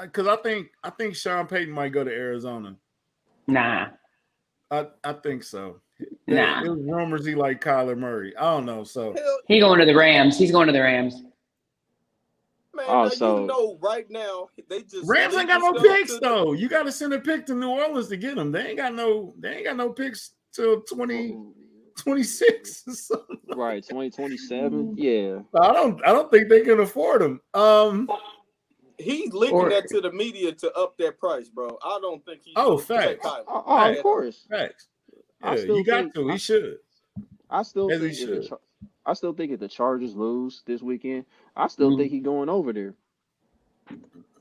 because 0.00 0.26
I 0.26 0.36
think 0.36 0.68
I 0.82 0.90
think 0.90 1.16
Sean 1.16 1.46
Payton 1.46 1.72
might 1.72 1.92
go 1.92 2.04
to 2.04 2.10
Arizona. 2.10 2.76
nah. 3.46 3.88
I 4.70 4.88
I 5.04 5.12
think 5.12 5.44
so. 5.44 5.80
Nah. 6.26 6.62
There 6.62 6.72
was 6.72 6.82
rumors 6.82 7.24
he 7.24 7.34
like 7.34 7.62
Kyler 7.62 7.96
Murray. 7.96 8.36
I 8.36 8.42
don't 8.42 8.66
know. 8.66 8.82
So 8.84 9.14
He 9.46 9.60
going 9.60 9.78
to 9.78 9.86
the 9.86 9.94
Rams. 9.94 10.36
He's 10.36 10.50
going 10.50 10.66
to 10.66 10.72
the 10.72 10.82
Rams. 10.82 11.22
Man, 12.76 12.86
Oh, 12.88 13.08
so- 13.08 13.40
you 13.40 13.46
know 13.46 13.78
right 13.80 14.08
now 14.10 14.48
they 14.68 14.82
just 14.82 15.08
Rams 15.08 15.34
ain't 15.34 15.48
got 15.48 15.60
no 15.60 15.72
picks 15.80 16.12
to- 16.14 16.20
though. 16.20 16.52
You 16.52 16.68
got 16.68 16.84
to 16.84 16.92
send 16.92 17.12
a 17.14 17.18
pick 17.20 17.46
to 17.46 17.54
New 17.54 17.70
Orleans 17.70 18.08
to 18.08 18.16
get 18.16 18.36
them. 18.36 18.52
They 18.52 18.68
ain't 18.68 18.76
got 18.76 18.94
no. 18.94 19.34
They 19.40 19.54
ain't 19.56 19.64
got 19.64 19.76
no 19.76 19.90
picks 19.90 20.32
till 20.52 20.82
2026. 20.82 22.84
So 23.06 23.24
Right, 23.54 23.82
2027. 23.82 24.94
Yeah. 24.96 25.40
I 25.58 25.72
don't. 25.72 26.00
I 26.06 26.12
don't 26.12 26.30
think 26.30 26.48
they 26.48 26.60
can 26.62 26.78
afford 26.80 27.22
them. 27.22 27.40
Um. 27.54 28.08
He's 28.98 29.30
leaking 29.34 29.54
Or- 29.56 29.68
that 29.68 29.88
to 29.88 30.00
the 30.00 30.10
media 30.10 30.52
to 30.52 30.72
up 30.72 30.96
that 30.98 31.18
price, 31.18 31.50
bro. 31.50 31.76
I 31.84 31.98
don't 32.00 32.24
think 32.24 32.40
he. 32.44 32.54
Oh, 32.56 32.78
facts. 32.78 33.26
Kyler. 33.26 33.44
Oh, 33.46 33.62
oh, 33.66 33.92
of 33.92 34.02
course. 34.02 34.46
Facts. 34.48 34.88
Yeah, 35.42 35.54
you 35.56 35.84
got 35.84 36.00
think- 36.04 36.14
to. 36.14 36.30
I- 36.30 36.32
He 36.32 36.38
should. 36.38 36.78
I 37.50 37.62
still 37.62 37.90
As 37.92 38.00
he 38.00 38.08
think 38.08 38.20
if 38.20 38.28
the 38.28 38.42
should. 38.48 38.58
I 39.04 39.12
still 39.12 39.34
think 39.34 39.52
if 39.52 39.60
the 39.60 39.68
Chargers 39.68 40.16
lose 40.16 40.62
this 40.66 40.80
weekend, 40.82 41.26
I 41.56 41.66
still 41.68 41.90
Mhm. 41.92 41.98
think 41.98 42.12
he 42.12 42.20
going 42.20 42.48
over 42.48 42.72
there. 42.72 42.94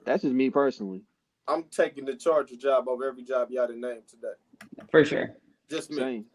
That's 0.04 0.22
just 0.24 0.34
me 0.36 0.50
personally. 0.50 1.02
I'm 1.48 1.64
taking 1.66 2.06
the 2.06 2.16
Charger 2.16 2.56
job 2.56 2.88
over 2.88 3.06
every 3.06 3.24
job 3.24 3.50
y'all 3.52 3.68
done 3.68 3.82
named 3.82 4.08
today. 4.08 4.34
For 4.90 5.06
sure. 5.06 5.36
Just 5.70 5.92
me. 5.92 5.98
Same. 5.98 6.26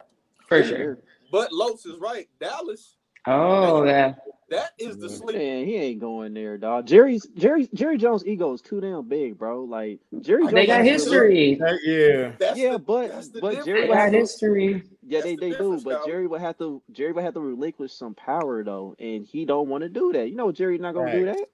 For 0.47 0.63
Same 0.63 0.77
sure. 0.77 0.99
But 1.33 1.53
Lopes 1.53 1.87
is 1.87 1.99
right. 1.99 2.29
Dallas, 2.41 2.97
Oh 3.27 3.85
yeah. 3.85 4.15
that 4.49 4.73
is 4.79 4.97
the 4.99 5.09
sleep. 5.09 5.37
Man, 5.37 5.67
he 5.67 5.77
ain't 5.77 6.01
going 6.01 6.33
there, 6.35 6.57
dog. 6.59 6.87
Jerry's 6.87 7.27
Jerry 7.37 7.69
Jerry 7.75 7.99
Jones' 7.99 8.27
ego 8.27 8.53
is 8.53 8.63
too 8.63 8.81
damn 8.81 9.07
big, 9.07 9.37
bro. 9.39 9.63
Like 9.65 10.01
Jerry 10.21 10.43
Jones. 10.43 10.55
They 10.55 10.67
got 10.67 10.85
has 10.85 11.05
to- 11.05 11.11
history. 11.11 11.55
That- 11.57 11.79
yeah. 11.85 12.33
That's 12.39 12.59
Yeah, 12.59 12.73
the- 12.73 12.79
but- 12.79 13.09
that's 13.11 13.29
the 13.29 13.41
but 13.41 13.49
difference. 13.51 13.67
Jerry 13.67 13.87
got 13.89 14.13
history. 14.13 14.83
Yeah, 15.11 15.19
That's 15.19 15.25
they, 15.25 15.35
the 15.35 15.41
they 15.41 15.59
do, 15.59 15.81
but 15.83 15.91
Calvin. 15.91 16.09
Jerry 16.13 16.27
would 16.29 16.41
have 16.41 16.57
to 16.59 16.81
Jerry 16.93 17.11
would 17.13 17.25
have 17.25 17.35
to 17.35 17.41
relinquish 17.41 17.93
some 17.93 18.15
power 18.15 18.63
though, 18.63 18.95
and 19.01 19.27
he 19.27 19.45
don't 19.45 19.69
want 19.69 19.83
to 19.83 19.89
do 19.89 20.13
that. 20.13 20.29
You 20.31 20.37
know, 20.37 20.53
Jerry's 20.53 20.81
not 20.81 20.95
gonna 20.95 21.11
do 21.11 21.25
that. 21.27 21.47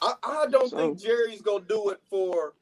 I, 0.00 0.14
I 0.22 0.46
don't 0.46 0.70
So- 0.70 0.76
think 0.76 1.00
Jerry's 1.00 1.42
gonna 1.42 1.64
do 1.64 1.90
it 1.90 2.00
for 2.08 2.54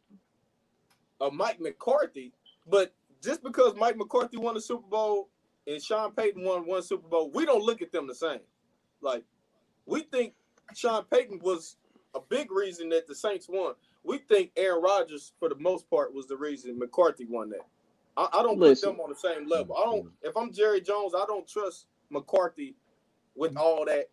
a 1.21 1.31
Mike 1.31 1.61
McCarthy, 1.61 2.33
but 2.67 2.95
just 3.23 3.43
because 3.43 3.75
Mike 3.77 3.97
McCarthy 3.99 4.39
won 4.39 4.57
a 4.57 4.61
Super 4.61 4.89
Bowl 4.89 5.29
and 5.67 5.83
Sean 5.83 6.13
Payton 6.13 6.43
won 6.43 6.67
one 6.67 6.83
Super 6.83 7.07
Bowl, 7.09 7.31
we 7.31 7.45
don't 7.45 7.63
look 7.63 7.83
at 7.83 7.93
them 7.93 8.07
the 8.07 8.15
same. 8.15 8.41
Like 9.03 9.25
we 9.85 10.01
think 10.01 10.33
Sean 10.75 11.05
Payton 11.05 11.41
was 11.43 11.77
a 12.15 12.21
big 12.21 12.51
reason 12.51 12.89
that 12.89 13.07
the 13.07 13.15
Saints 13.15 13.49
won. 13.51 13.75
We 14.03 14.17
think 14.17 14.53
Aaron 14.57 14.83
Rodgers, 14.83 15.33
for 15.39 15.51
the 15.51 15.57
most 15.57 15.91
part, 15.91 16.15
was 16.15 16.27
the 16.27 16.37
reason 16.39 16.79
McCarthy 16.79 17.27
won 17.27 17.51
that. 17.51 17.67
I, 18.19 18.41
I 18.41 18.43
don't 18.43 18.59
Listen. 18.59 18.91
put 18.91 18.97
them 18.97 19.05
on 19.05 19.11
the 19.11 19.17
same 19.17 19.49
level. 19.49 19.77
I 19.77 19.85
don't. 19.85 20.07
Mm-hmm. 20.07 20.29
If 20.29 20.37
I'm 20.37 20.53
Jerry 20.53 20.81
Jones, 20.81 21.15
I 21.15 21.25
don't 21.27 21.47
trust 21.47 21.87
McCarthy 22.11 22.75
with 23.37 23.57
all 23.57 23.85
that, 23.85 24.11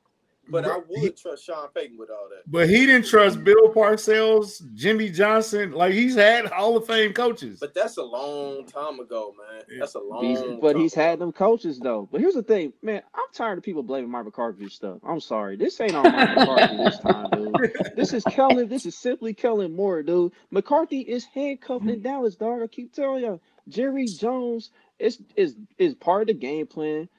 but 0.48 0.64
I 0.66 0.78
would 0.88 1.18
trust 1.18 1.44
Sean 1.44 1.70
Payton 1.74 1.98
with 1.98 2.12
all 2.12 2.30
that. 2.30 2.44
But 2.46 2.70
he 2.70 2.86
didn't 2.86 3.08
trust 3.08 3.44
Bill 3.44 3.74
Parcells, 3.74 4.62
Jimmy 4.76 5.10
Johnson. 5.10 5.72
Like 5.72 5.94
he's 5.94 6.14
had 6.14 6.46
Hall 6.46 6.78
of 6.78 6.86
Fame 6.86 7.14
coaches. 7.14 7.58
But 7.60 7.74
that's 7.74 7.98
a 7.98 8.04
long 8.04 8.68
time 8.68 9.00
ago, 9.00 9.34
man. 9.38 9.64
That's 9.80 9.96
a 9.96 10.00
long. 10.00 10.24
He's, 10.24 10.40
but 10.62 10.74
time 10.74 10.82
he's 10.82 10.94
had 10.94 11.18
them 11.18 11.32
coaches 11.32 11.80
though. 11.80 12.08
But 12.12 12.22
here's 12.22 12.36
the 12.36 12.44
thing, 12.44 12.74
man. 12.84 13.02
I'm 13.16 13.26
tired 13.34 13.58
of 13.58 13.64
people 13.64 13.82
blaming 13.82 14.12
Mike 14.12 14.26
McCarthy 14.26 14.66
for 14.66 14.70
stuff. 14.70 15.00
I'm 15.04 15.20
sorry. 15.20 15.56
This 15.56 15.82
ain't 15.82 15.96
on 15.96 16.04
Mike 16.04 16.36
McCarthy 16.36 16.78
this 16.78 17.00
time, 17.00 17.30
dude. 17.32 17.56
This 17.96 18.14
is 18.14 18.24
Kellen. 18.26 18.68
This 18.68 18.86
is 18.86 18.96
simply 18.96 19.34
Kellen 19.34 19.76
Moore, 19.76 20.04
dude. 20.04 20.34
McCarthy 20.52 21.00
is 21.00 21.26
handcuffed 21.26 21.88
in 21.88 22.02
Dallas, 22.02 22.36
dog. 22.36 22.62
I 22.62 22.68
keep 22.68 22.94
telling 22.94 23.24
you. 23.24 23.40
Jerry 23.70 24.06
Jones 24.06 24.72
is 25.00 25.22
is 25.36 25.56
is 25.78 25.96
part 25.96 26.24
of 26.24 26.28
the 26.28 26.34
game 26.34 26.68
plan. 26.68 27.10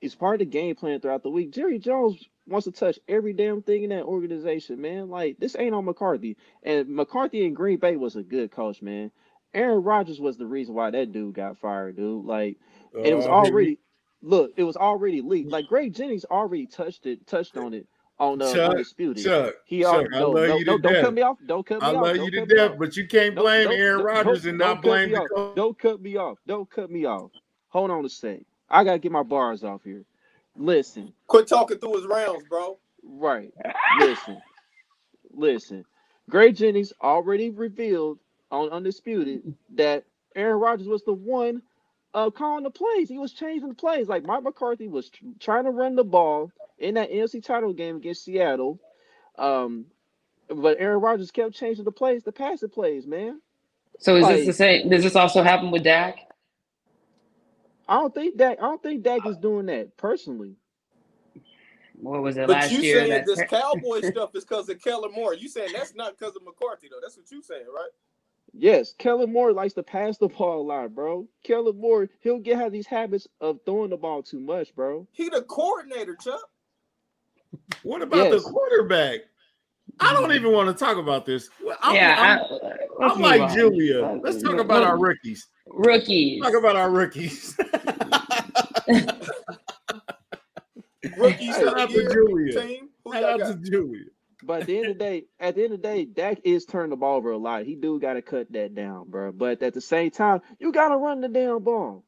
It's 0.00 0.14
part 0.14 0.34
of 0.34 0.38
the 0.40 0.46
game 0.46 0.74
plan 0.74 1.00
throughout 1.00 1.22
the 1.22 1.30
week. 1.30 1.52
Jerry 1.52 1.78
Jones 1.78 2.24
wants 2.46 2.64
to 2.64 2.72
touch 2.72 2.98
every 3.08 3.32
damn 3.32 3.62
thing 3.62 3.84
in 3.84 3.90
that 3.90 4.04
organization, 4.04 4.80
man. 4.80 5.08
Like 5.10 5.38
this 5.38 5.56
ain't 5.58 5.74
on 5.74 5.84
McCarthy. 5.84 6.36
And 6.62 6.88
McCarthy 6.88 7.44
in 7.46 7.54
Green 7.54 7.78
Bay 7.78 7.96
was 7.96 8.16
a 8.16 8.22
good 8.22 8.50
coach, 8.50 8.82
man. 8.82 9.12
Aaron 9.54 9.82
Rodgers 9.82 10.20
was 10.20 10.38
the 10.38 10.46
reason 10.46 10.74
why 10.74 10.90
that 10.90 11.12
dude 11.12 11.34
got 11.34 11.58
fired, 11.58 11.96
dude. 11.96 12.24
Like 12.24 12.58
and 12.94 13.06
it 13.06 13.14
was 13.14 13.26
we- 13.26 13.30
already 13.30 13.78
look, 14.22 14.52
it 14.56 14.64
was 14.64 14.76
already 14.76 15.20
leaked. 15.20 15.50
Like 15.50 15.66
Greg 15.68 15.94
Jennings 15.94 16.24
already 16.24 16.66
touched 16.66 17.06
it, 17.06 17.26
touched 17.26 17.56
on 17.56 17.74
it 17.74 17.86
on 18.18 18.40
uh, 18.42 18.52
Chuck, 18.52 18.70
undisputed. 18.72 19.24
Chuck, 19.24 19.54
he 19.64 19.82
Chuck, 19.82 19.94
already 19.94 20.14
I 20.14 20.20
no, 20.20 20.30
love 20.30 20.48
no, 20.48 20.56
you 20.56 20.64
no, 20.64 20.76
to 20.76 20.82
don't 20.82 20.92
death. 20.92 21.04
cut 21.04 21.14
me 21.14 21.22
off. 21.22 21.38
Don't 21.46 21.66
cut 21.66 21.80
me 21.80 21.86
I 21.86 21.90
off. 21.90 21.94
love 22.02 22.16
don't 22.16 22.24
you 22.24 22.30
to 22.30 22.46
death, 22.54 22.70
off. 22.72 22.78
but 22.78 22.96
you 22.96 23.06
can't 23.08 23.34
blame 23.34 23.68
don't- 23.68 23.78
Aaron 23.78 23.96
don't- 23.98 24.06
Rodgers 24.06 24.44
and 24.46 24.58
don't 24.58 24.80
blame 24.82 25.08
me 25.10 25.14
the 25.14 25.20
off. 25.22 25.28
coach. 25.34 25.56
Don't 25.56 25.78
cut 25.78 26.00
me 26.00 26.16
off. 26.16 26.38
Don't 26.46 26.70
cut 26.70 26.90
me 26.90 27.04
off. 27.06 27.30
Hold 27.68 27.90
on 27.90 28.04
a 28.04 28.08
sec. 28.08 28.40
I 28.70 28.84
gotta 28.84 28.98
get 28.98 29.12
my 29.12 29.22
bars 29.22 29.64
off 29.64 29.82
here. 29.84 30.04
Listen, 30.56 31.12
Quit 31.26 31.46
talking 31.48 31.78
through 31.78 31.96
his 31.96 32.06
rounds, 32.06 32.44
bro. 32.48 32.78
right. 33.02 33.52
Listen. 34.00 34.40
Listen. 35.32 35.84
Greg 36.30 36.54
Jennings 36.56 36.92
already 37.02 37.50
revealed 37.50 38.18
on 38.50 38.68
Undisputed 38.70 39.54
that 39.74 40.04
Aaron 40.36 40.60
Rodgers 40.60 40.86
was 40.88 41.02
the 41.04 41.12
one 41.12 41.62
uh, 42.14 42.30
calling 42.30 42.64
the 42.64 42.70
plays. 42.70 43.08
He 43.08 43.18
was 43.18 43.32
changing 43.32 43.68
the 43.68 43.74
plays. 43.74 44.08
Like 44.08 44.24
Mike 44.24 44.42
McCarthy 44.44 44.88
was 44.88 45.10
tr- 45.10 45.24
trying 45.40 45.64
to 45.64 45.70
run 45.70 45.96
the 45.96 46.04
ball 46.04 46.52
in 46.78 46.94
that 46.94 47.10
NFC 47.12 47.44
title 47.44 47.72
game 47.72 47.96
against 47.96 48.24
Seattle. 48.24 48.80
Um, 49.38 49.86
but 50.48 50.78
Aaron 50.80 51.00
Rodgers 51.00 51.30
kept 51.30 51.54
changing 51.54 51.84
the 51.84 51.92
plays, 51.92 52.24
the 52.24 52.32
passing 52.32 52.70
plays, 52.70 53.06
man. 53.06 53.40
So 54.00 54.16
is 54.16 54.28
this 54.28 54.46
the 54.46 54.52
same? 54.52 54.90
Does 54.90 55.02
this 55.04 55.16
also 55.16 55.42
happen 55.42 55.70
with 55.70 55.84
Dak? 55.84 56.16
I 57.88 57.96
don't 57.96 58.14
think 58.14 58.36
Dak. 58.38 58.58
I 58.58 58.62
don't 58.62 58.82
think 58.82 59.02
Dak 59.02 59.26
is 59.26 59.38
doing 59.38 59.66
that 59.66 59.96
personally. 59.96 60.56
What 62.00 62.22
was 62.22 62.36
it 62.36 62.48
But 62.48 62.52
last 62.52 62.70
you 62.70 62.82
year? 62.82 62.84
saying 62.84 63.08
that- 63.08 63.26
this 63.26 63.42
cowboy 63.42 64.02
stuff 64.02 64.34
is 64.36 64.44
because 64.44 64.68
of 64.68 64.82
Kellen 64.82 65.12
Moore. 65.12 65.34
You 65.34 65.48
saying 65.48 65.72
that's 65.74 65.94
not 65.94 66.18
because 66.18 66.36
of 66.36 66.44
McCarthy 66.44 66.88
though. 66.90 66.98
That's 67.02 67.16
what 67.16 67.30
you 67.30 67.42
saying, 67.42 67.66
right? 67.74 67.90
Yes, 68.54 68.94
Kellen 68.98 69.32
Moore 69.32 69.52
likes 69.52 69.74
to 69.74 69.82
pass 69.82 70.18
the 70.18 70.28
ball 70.38 70.60
a 70.60 70.66
lot, 70.66 70.94
bro. 70.94 71.26
Kellen 71.44 71.76
Moore, 71.80 72.08
he'll 72.20 72.38
get 72.38 72.58
have 72.58 72.72
these 72.72 72.86
habits 72.86 73.26
of 73.40 73.58
throwing 73.64 73.90
the 73.90 73.96
ball 73.96 74.22
too 74.22 74.40
much, 74.40 74.74
bro. 74.74 75.06
He 75.12 75.28
the 75.28 75.42
coordinator, 75.42 76.16
Chuck. 76.16 76.40
What 77.82 78.02
about 78.02 78.30
Yes. 78.30 78.44
the 78.44 78.50
quarterback? 78.50 79.20
I 80.00 80.12
don't 80.14 80.30
mm. 80.30 80.34
even 80.36 80.52
want 80.52 80.68
to 80.76 80.84
talk 80.84 80.96
about 80.96 81.26
this. 81.26 81.48
I'm, 81.82 81.94
yeah, 81.94 82.16
I'm, 82.18 82.38
I, 82.38 82.76
let's 82.98 83.14
I'm 83.16 83.20
like 83.22 83.40
on. 83.42 83.54
Julia. 83.54 84.04
Uh, 84.04 84.18
let's 84.22 84.42
talk 84.42 84.58
about 84.58 84.82
our 84.82 84.98
rookies. 84.98 85.46
rookies. 85.66 86.42
Talk 86.42 86.54
about 86.54 86.76
our 86.76 86.90
rookies. 86.90 87.56
Rookies 91.18 91.54
Shout 91.56 91.66
of 91.66 91.74
out 91.78 91.88
the 91.88 91.94
to 92.04 92.12
Julia. 92.12 92.60
team. 92.62 92.88
Who 93.04 93.12
Shout 93.12 93.24
out 93.24 93.40
got? 93.40 93.64
to 93.64 93.70
Julia. 93.70 94.04
But 94.44 94.62
at 94.62 94.66
the 94.66 94.76
end 94.78 94.86
of 94.88 94.98
the 94.98 95.04
day, 95.04 95.24
at 95.38 95.54
the 95.54 95.64
end 95.64 95.72
of 95.74 95.82
the 95.82 95.88
day, 95.88 96.04
Dak 96.04 96.38
is 96.44 96.64
turning 96.64 96.90
the 96.90 96.96
ball 96.96 97.16
over 97.16 97.30
a 97.30 97.36
lot. 97.38 97.64
He 97.64 97.76
do 97.76 98.00
got 98.00 98.14
to 98.14 98.22
cut 98.22 98.50
that 98.52 98.74
down, 98.74 99.08
bro. 99.08 99.30
But 99.32 99.62
at 99.62 99.72
the 99.74 99.80
same 99.80 100.10
time, 100.10 100.40
you 100.58 100.72
got 100.72 100.88
to 100.88 100.96
run 100.96 101.20
the 101.20 101.28
damn 101.28 101.62
ball. 101.62 102.04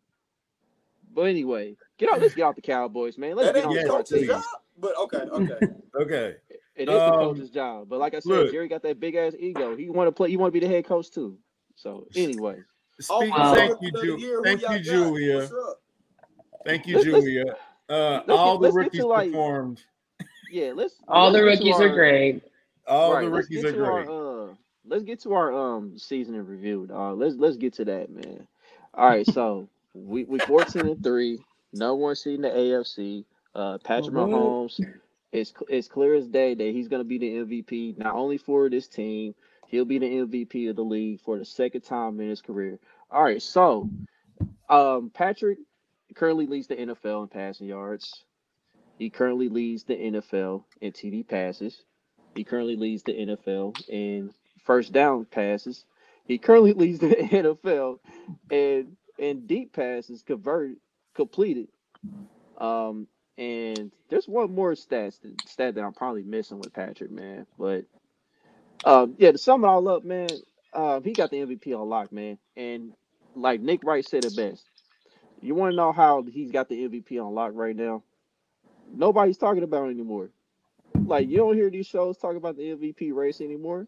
But 1.13 1.23
anyway, 1.23 1.77
get 1.97 2.11
out. 2.13 2.21
Let's 2.21 2.35
get 2.35 2.43
off 2.43 2.57
the 2.57 2.61
Cowboys, 2.63 3.17
man. 3.19 3.37
Let's 3.37 3.49
That 3.49 3.55
get 3.55 3.61
ain't 3.61 3.67
on 3.71 3.77
Yeah, 3.77 3.83
the 3.85 3.89
coach's 3.89 4.19
team. 4.19 4.27
job. 4.27 4.43
But 4.79 4.99
okay, 4.99 5.19
okay. 5.19 5.67
Okay. 6.01 6.35
It 6.75 6.89
is 6.89 6.95
the 6.95 7.05
Um, 7.05 7.13
coach's 7.21 7.51
job. 7.51 7.89
But 7.89 8.01
like 8.01 8.15
I 8.15 8.19
said, 8.19 8.31
look. 8.31 8.51
Jerry 8.53 8.67
got 8.67 8.83
that 8.83 8.99
big 8.99 9.15
ass 9.15 9.33
ego. 9.39 9.77
He 9.77 9.89
want 9.91 10.09
to 10.09 10.13
play. 10.13 10.29
He 10.29 10.37
want 10.37 10.53
to 10.53 10.59
be 10.61 10.67
the 10.67 10.73
head 10.73 10.85
coach 10.85 11.09
too. 11.09 11.39
So 11.77 12.09
anyway, 12.17 12.57
Speak, 12.99 13.31
wow. 13.33 13.55
thank 13.55 13.77
you, 13.81 13.91
of 13.95 14.03
Ju- 14.03 14.17
year, 14.19 14.41
thank 14.43 14.61
y'all 14.63 14.77
you. 14.77 14.83
Julia. 14.83 15.49
Thank 16.67 16.87
you, 16.89 16.97
Let's- 16.97 17.07
let's- 17.09 17.25
Julia. 17.25 17.45
Uh, 17.89 18.23
all 18.29 18.59
the 18.59 18.65
let's 18.65 18.75
rookies 18.77 19.01
to, 19.03 19.07
like- 19.07 19.31
performed. 19.31 19.85
Yeah. 20.55 20.73
Let's 20.75 20.95
All 21.09 21.33
the 21.33 21.41
let's 21.41 21.59
get 21.61 21.65
to 21.65 21.71
rookies 21.71 21.81
are 21.81 21.89
great. 21.95 22.43
All 22.87 23.13
right, 23.15 23.25
the 23.25 23.31
rookies 23.31 23.65
are 23.65 23.73
great. 23.73 24.09
Our, 24.09 24.51
uh, 24.51 24.55
let's 24.87 25.03
get 25.05 25.21
to 25.23 25.33
our 25.35 25.53
um 25.53 25.99
season 25.99 26.35
in 26.35 26.47
review, 26.47 26.87
dog. 26.87 27.19
Let's 27.19 27.37
let's 27.37 27.57
get 27.57 27.75
to 27.75 27.85
that, 27.87 28.11
man. 28.11 28.47
All 28.95 29.07
right, 29.07 29.27
so 29.27 29.69
we 29.95 30.25
we 30.25 30.39
fourteen 30.39 30.87
and 30.87 31.03
three, 31.03 31.41
no 31.73 31.95
one 31.95 32.15
seed 32.15 32.37
in 32.37 32.43
the 32.43 32.49
AFC. 32.51 33.25
Uh, 33.55 33.79
Patrick 33.85 34.15
Mhm. 34.15 34.29
Mahomes, 34.31 34.81
it's 35.33 35.53
it's 35.69 35.89
clear 35.89 36.15
as 36.15 36.29
day 36.29 36.55
that 36.55 36.73
he's 36.73 36.89
gonna 36.89 37.05
be 37.05 37.19
the 37.19 37.39
MVP 37.39 37.99
not 37.99 38.15
only 38.15 38.39
for 38.39 38.69
this 38.69 38.87
team, 38.89 39.35
he'll 39.69 39.85
be 39.85 39.99
the 39.99 40.07
MVP 40.07 40.69
of 40.71 40.77
the 40.77 40.83
league 40.85 41.21
for 41.21 41.39
the 41.39 41.45
second 41.45 41.83
time 41.83 42.21
in 42.21 42.29
his 42.29 42.43
career. 42.43 42.79
All 43.11 43.23
right, 43.23 43.43
so 43.43 43.89
um 44.69 45.11
Patrick 45.11 45.59
currently 46.15 46.47
leads 46.47 46.69
the 46.69 46.77
NFL 46.77 47.23
in 47.23 47.29
passing 47.29 47.67
yards. 47.67 48.25
He 48.99 49.11
currently 49.11 49.49
leads 49.49 49.85
the 49.85 49.97
NFL 49.97 50.65
in 50.81 50.93
TD 50.93 51.29
passes. 51.29 51.85
He 52.35 52.45
currently 52.45 52.77
leads 52.77 53.03
the 53.05 53.13
NFL 53.15 53.77
in 53.89 54.33
first 54.65 54.93
down 54.93 55.27
passes. 55.27 55.85
He 56.27 56.39
currently 56.39 56.73
leads 56.75 57.01
the 57.01 57.09
NFL 57.09 57.99
in 58.51 58.97
in 59.19 59.47
deep 59.47 59.73
passes 59.75 60.23
converted 60.23 60.79
completed. 61.15 61.69
Um, 62.59 63.09
and 63.39 63.93
there's 64.11 64.29
one 64.29 64.55
more 64.55 64.75
stat 64.77 65.15
stat 65.47 65.77
that 65.77 65.83
I'm 65.85 65.95
probably 65.95 66.23
missing 66.25 66.61
with 66.61 66.73
Patrick, 66.75 67.11
man. 67.13 67.47
But 67.59 67.87
um, 68.85 69.17
yeah, 69.19 69.33
to 69.33 69.39
sum 69.39 69.65
it 69.65 69.69
all 69.69 69.89
up, 69.89 70.05
man, 70.05 70.29
um, 70.75 71.05
he 71.05 71.15
got 71.15 71.31
the 71.31 71.39
MVP 71.39 71.79
on 71.79 71.89
lock, 71.89 72.13
man. 72.13 72.39
And 72.57 72.93
like 73.37 73.61
Nick 73.61 73.85
Wright 73.85 74.07
said 74.07 74.25
it 74.27 74.37
best. 74.37 74.65
You 75.43 75.55
want 75.55 75.73
to 75.73 75.77
know 75.77 75.93
how 75.93 76.23
he's 76.25 76.53
got 76.53 76.69
the 76.69 76.89
MVP 76.89 77.25
on 77.25 77.35
lock 77.35 77.53
right 77.55 77.77
now? 77.77 78.03
Nobody's 78.93 79.39
talking 79.39 79.63
about 79.63 79.91
anymore. 79.91 80.31
Like 80.95 81.29
you 81.29 81.37
don't 81.37 81.55
hear 81.55 81.71
these 81.71 81.87
shows 81.87 82.17
talk 82.17 82.37
about 82.37 82.57
the 82.57 82.63
MVP 82.63 83.13
race 83.13 83.41
anymore. 83.41 83.87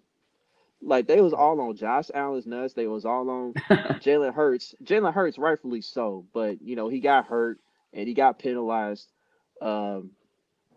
Like 0.83 1.07
they 1.07 1.21
was 1.21 1.33
all 1.33 1.61
on 1.61 1.77
Josh 1.77 2.11
Allen's 2.15 2.47
nuts. 2.47 2.75
They 2.75 2.87
was 2.87 3.05
all 3.05 3.29
on 3.31 3.55
Jalen 4.01 4.35
Hurts. 4.35 4.75
Jalen 4.85 5.15
Hurts, 5.15 5.39
rightfully 5.39 5.81
so, 5.81 6.27
but 6.35 6.61
you 6.63 6.77
know 6.77 6.89
he 6.89 7.01
got 7.01 7.27
hurt 7.27 7.59
and 7.93 8.07
he 8.07 8.15
got 8.15 8.39
penalized. 8.39 9.11
Um, 9.61 10.11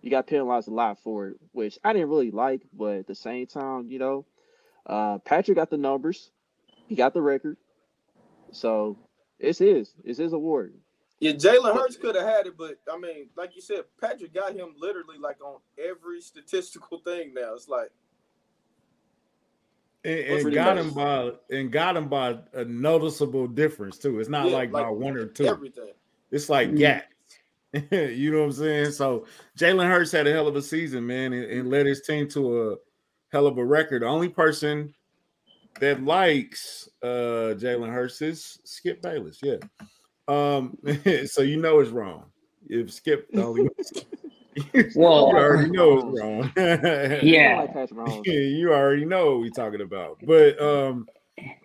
he 0.02 0.10
got 0.10 0.28
penalized 0.28 0.70
a 0.70 0.74
lot 0.74 1.00
for 1.00 1.28
it, 1.30 1.38
which 1.52 1.78
I 1.84 1.92
didn't 1.94 2.10
really 2.10 2.32
like. 2.32 2.62
But 2.74 2.98
at 3.00 3.08
the 3.08 3.16
same 3.16 3.48
time, 3.48 3.90
you 3.90 4.00
know, 4.00 4.26
uh, 4.86 5.18
Patrick 5.20 5.58
got 5.58 5.70
the 5.70 5.78
numbers. 5.78 6.32
He 6.88 6.96
got 6.96 7.14
the 7.14 7.22
record, 7.22 7.58
so 8.52 8.98
it's 9.38 9.60
his. 9.60 9.94
It's 10.04 10.20
his 10.20 10.34
award. 10.34 10.74
Yeah, 11.20 11.34
Jalen 11.34 11.74
Hurts 11.74 11.98
could 11.98 12.16
have 12.16 12.26
had 12.26 12.48
it, 12.48 12.58
but 12.58 12.80
I 12.92 12.98
mean, 12.98 13.30
like 13.36 13.56
you 13.56 13.62
said, 13.62 13.84
Patrick 14.00 14.34
got 14.34 14.56
him 14.56 14.74
literally 14.78 15.18
like 15.18 15.44
on 15.44 15.58
every 15.78 16.22
statistical 16.22 17.00
thing 17.00 17.34
now. 17.34 17.54
It's 17.54 17.68
like 17.68 17.92
and, 20.06 20.20
and 20.20 20.54
got 20.54 20.76
best? 20.78 20.88
him 20.88 20.94
by 20.94 21.32
and 21.50 21.72
got 21.72 21.98
him 21.98 22.08
by 22.08 22.38
a 22.54 22.64
noticeable 22.64 23.48
difference 23.48 23.98
too. 23.98 24.20
It's 24.20 24.30
not 24.30 24.48
Yeah, 24.50 24.56
like, 24.56 24.72
by 24.72 24.90
one 24.90 25.18
or 25.18 25.26
two. 25.26 25.46
everything. 25.46 25.92
It's 26.32 26.48
like 26.50 26.70
Mhm. 26.70 26.78
gaps. 26.78 27.06
you 27.92 28.32
know 28.32 28.40
what 28.40 28.46
I'm 28.46 28.52
saying? 28.54 28.92
So 28.92 29.26
Jalen 29.58 29.88
Hurts 29.90 30.12
had 30.14 30.26
a 30.26 30.32
hell 30.32 30.48
of 30.48 30.56
a 30.56 30.62
season, 30.62 31.06
man, 31.06 31.34
and, 31.34 31.44
and 31.46 31.70
led 31.70 31.86
his 31.86 32.02
team 32.02 32.28
to 32.30 32.72
a 32.72 32.76
hell 33.32 33.46
of 33.46 33.58
a 33.58 33.66
record. 33.66 34.02
The 34.04 34.08
only 34.08 34.30
person 34.30 34.94
that 35.82 36.02
likes 36.02 36.88
uh 37.04 37.56
Jalen 37.60 37.92
Hurts 37.92 38.22
is 38.22 38.60
Skip 38.64 39.02
Bayless. 39.02 39.40
Yeah. 39.44 39.58
Um, 40.30 40.78
so 41.26 41.42
you 41.42 41.58
know 41.58 41.80
it's 41.80 41.90
wrong. 41.90 42.26
If 42.68 42.92
Skip 42.94 43.30
the 43.34 43.44
only 43.44 43.68
Well- 44.96 45.30
you 45.32 45.38
already 45.38 45.72
know 45.72 45.98
it's 45.98 46.22
wrong. 46.22 46.52
Yeah. 47.24 47.62
like 47.62 47.74
Patrick 47.74 48.26
Yeah, 48.26 48.34
you 48.34 48.74
already 48.74 49.06
know 49.06 49.32
what 49.32 49.40
we're 49.42 49.50
talking 49.50 49.82
about. 49.82 50.20
But 50.24 50.62
um, 50.62 51.08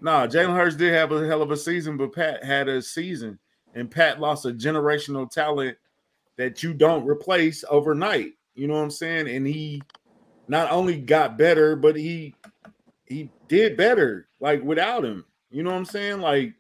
nah, 0.01 0.27
Jalen 0.27 0.57
Hurts 0.57 0.77
did 0.77 0.95
have 0.95 1.13
a 1.13 1.27
hell 1.27 1.43
of 1.43 1.51
a 1.51 1.57
season, 1.57 1.97
but 1.97 2.15
Pat 2.15 2.43
had 2.43 2.69
a 2.69 2.81
season, 2.81 3.39
and 3.75 3.91
Pat 3.91 4.21
lost 4.21 4.47
a 4.47 4.51
generational 4.51 5.31
talent 5.31 5.77
that 6.37 6.63
you 6.63 6.73
don't 6.75 7.07
replace 7.07 7.65
overnight. 7.69 8.33
You 8.55 8.69
know 8.69 8.75
what 8.75 8.83
I'm 8.85 8.91
saying? 8.91 9.29
And 9.29 9.47
he 9.47 9.83
not 10.49 10.71
only 10.71 10.97
got 10.97 11.37
better, 11.37 11.77
but 11.77 11.97
he 11.97 12.35
he 13.07 13.29
did 13.49 13.77
better 13.77 14.29
like 14.41 14.63
without 14.63 15.05
him. 15.05 15.25
You 15.51 15.63
know 15.63 15.71
what 15.71 15.77
I'm 15.77 15.85
saying? 15.85 16.21
Like 16.21 16.55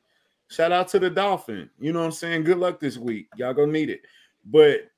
shout 0.49 0.73
out 0.73 0.89
to 0.89 0.99
the 0.99 1.11
Dolphin. 1.11 1.71
You 1.79 1.93
know 1.93 2.01
what 2.01 2.07
I'm 2.07 2.13
saying? 2.13 2.45
Good 2.45 2.59
luck 2.59 2.81
this 2.81 2.97
week. 2.97 3.29
Y'all 3.37 3.55
gonna 3.55 3.73
need 3.73 3.91
it. 3.91 4.03
But 4.47 4.91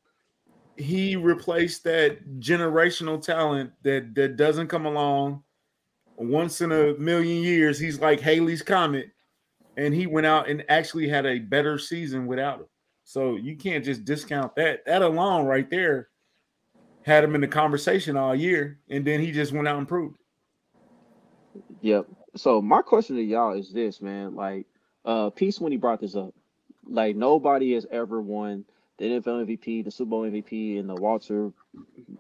he 0.77 1.17
replaced 1.17 1.85
that 1.85 2.39
generational 2.41 3.21
talent 3.21 3.73
that 3.83 4.15
that 4.15 4.37
doesn't 4.37 4.69
come 4.69 4.87
along 4.87 5.43
once 6.17 6.61
in 6.61 6.73
a 6.73 6.95
million 6.95 7.43
years. 7.43 7.79
He's 7.79 8.01
like 8.01 8.21
Halley's 8.21 8.63
comet, 8.63 9.11
and 9.77 9.95
he 9.95 10.07
went 10.07 10.27
out 10.27 10.49
and 10.49 10.65
actually 10.69 11.09
had 11.09 11.27
a 11.27 11.39
better 11.39 11.79
season 11.79 12.27
without 12.27 12.61
him. 12.61 12.67
So 13.05 13.37
you 13.37 13.57
can't 13.57 13.85
just 13.85 14.05
discount 14.05 14.57
that. 14.57 14.85
That 14.85 15.03
alone, 15.03 15.47
right 15.47 15.71
there, 15.71 16.09
had 17.03 17.23
him 17.23 17.37
in 17.37 17.41
the 17.41 17.49
conversation 17.49 18.17
all 18.17 18.35
year, 18.35 18.81
and 18.91 19.05
then 19.05 19.21
he 19.21 19.31
just 19.31 19.53
went 19.53 19.69
out 19.69 19.79
and 19.79 19.87
proved. 19.87 20.17
it. 21.55 21.65
Yep. 21.83 22.07
So 22.35 22.61
my 22.61 22.83
question 22.83 23.17
to 23.17 23.23
y'all 23.23 23.57
is 23.57 23.73
this, 23.73 24.03
man. 24.03 24.35
Like, 24.35 24.67
uh, 25.07 25.31
Peace 25.31 25.61
when 25.61 25.73
he 25.73 25.79
brought 25.79 26.01
this 26.01 26.17
up, 26.17 26.35
like 26.87 27.17
nobody 27.17 27.75
has 27.75 27.87
ever 27.91 28.21
won 28.21 28.65
the 28.99 29.05
NFL 29.05 29.47
MVP, 29.47 29.85
the 29.85 29.91
Super 29.91 30.11
Bowl 30.11 30.23
MVP, 30.23 30.79
and 30.79 30.89
the 30.89 30.95
Walter 30.95 31.53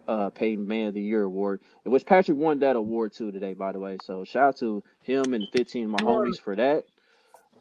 uh, 0.06 0.30
Payton 0.30 0.66
Man 0.66 0.88
of 0.88 0.94
the 0.94 1.02
Year 1.02 1.22
award, 1.22 1.62
in 1.84 1.92
which 1.92 2.04
Patrick 2.04 2.36
won 2.36 2.60
that 2.60 2.76
award 2.76 3.12
too 3.12 3.32
today, 3.32 3.54
by 3.54 3.72
the 3.72 3.78
way. 3.78 3.96
So 4.02 4.24
shout 4.24 4.48
out 4.48 4.56
to 4.58 4.82
him 5.02 5.32
and 5.32 5.44
the 5.44 5.58
15 5.58 5.84
of 5.84 5.90
my 5.90 5.98
homies 5.98 6.40
for 6.40 6.54
that. 6.56 6.84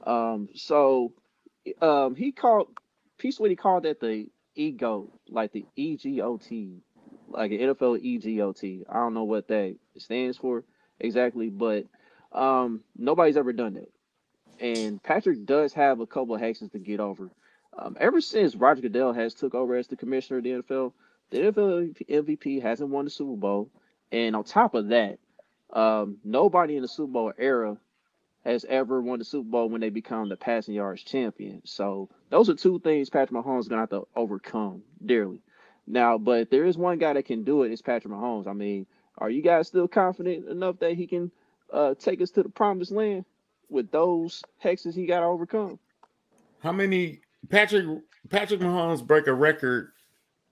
Um, 0.05 0.49
so 0.53 1.13
um, 1.82 2.15
he 2.15 2.32
called 2.32 2.67
Peace 3.17 3.39
when 3.39 3.49
he 3.49 3.55
called 3.55 3.84
that 3.84 3.99
the 3.99 4.28
ego, 4.55 5.11
like 5.30 5.51
the 5.53 5.65
E 5.76 5.97
G 5.97 6.21
O 6.21 6.38
T, 6.38 6.82
like 7.30 7.51
an 7.51 7.59
NFL 7.59 7.99
E 8.01 8.17
G 8.17 8.41
O 8.41 8.51
T. 8.51 8.84
I 8.89 8.95
don't 8.95 9.13
know 9.13 9.23
what 9.23 9.47
that 9.47 9.78
stands 9.97 10.38
for 10.38 10.63
exactly, 10.99 11.49
but 11.49 11.86
um, 12.34 12.82
nobody's 12.97 13.38
ever 13.38 13.53
done 13.53 13.76
that. 13.76 13.89
And 14.59 15.01
Patrick 15.01 15.45
does 15.45 15.73
have 15.73 15.99
a 15.99 16.07
couple 16.07 16.35
of 16.35 16.41
hexes 16.41 16.71
to 16.71 16.79
get 16.79 16.99
over. 16.99 17.29
Um, 17.77 17.97
ever 17.99 18.21
since 18.21 18.55
Roger 18.55 18.81
Goodell 18.81 19.13
has 19.13 19.33
took 19.33 19.53
over 19.53 19.75
as 19.75 19.87
the 19.87 19.97
commissioner 19.97 20.37
of 20.37 20.43
the 20.43 20.49
NFL, 20.51 20.93
the 21.29 21.37
NFL 21.39 22.05
MVP 22.09 22.61
hasn't 22.61 22.89
won 22.89 23.05
the 23.05 23.11
Super 23.11 23.35
Bowl, 23.35 23.69
and 24.11 24.35
on 24.35 24.43
top 24.43 24.75
of 24.75 24.89
that, 24.89 25.19
um, 25.73 26.17
nobody 26.23 26.77
in 26.77 26.81
the 26.81 26.87
Super 26.87 27.11
Bowl 27.11 27.33
era 27.37 27.77
has 28.45 28.63
ever 28.65 29.01
won 29.01 29.19
the 29.19 29.25
Super 29.25 29.49
Bowl 29.49 29.69
when 29.69 29.81
they 29.81 29.89
become 29.89 30.29
the 30.29 30.37
passing 30.37 30.75
yards 30.75 31.03
champion. 31.03 31.61
So 31.65 32.09
those 32.29 32.49
are 32.49 32.53
two 32.53 32.79
things 32.79 33.09
Patrick 33.09 33.43
Mahomes 33.43 33.61
is 33.61 33.67
gonna 33.67 33.81
have 33.81 33.89
to 33.89 34.07
overcome 34.15 34.83
dearly. 35.03 35.41
Now, 35.87 36.17
but 36.17 36.49
there 36.49 36.65
is 36.65 36.77
one 36.77 36.97
guy 36.97 37.13
that 37.13 37.25
can 37.25 37.43
do 37.43 37.63
it. 37.63 37.71
It's 37.71 37.81
Patrick 37.81 38.13
Mahomes. 38.13 38.47
I 38.47 38.53
mean, 38.53 38.85
are 39.17 39.29
you 39.29 39.41
guys 39.41 39.67
still 39.67 39.87
confident 39.87 40.47
enough 40.47 40.79
that 40.79 40.93
he 40.93 41.07
can 41.07 41.31
uh, 41.73 41.95
take 41.95 42.21
us 42.21 42.31
to 42.31 42.43
the 42.43 42.49
promised 42.49 42.91
land 42.91 43.25
with 43.70 43.89
those 43.91 44.41
hexes 44.63 44.93
he 44.95 45.05
got 45.05 45.20
to 45.22 45.26
overcome? 45.26 45.80
How 46.59 46.72
many 46.72 47.20
Patrick 47.49 47.86
Patrick 48.30 48.59
Mahomes 48.59 49.05
break 49.05 49.28
a 49.28 49.34
record 49.34 49.91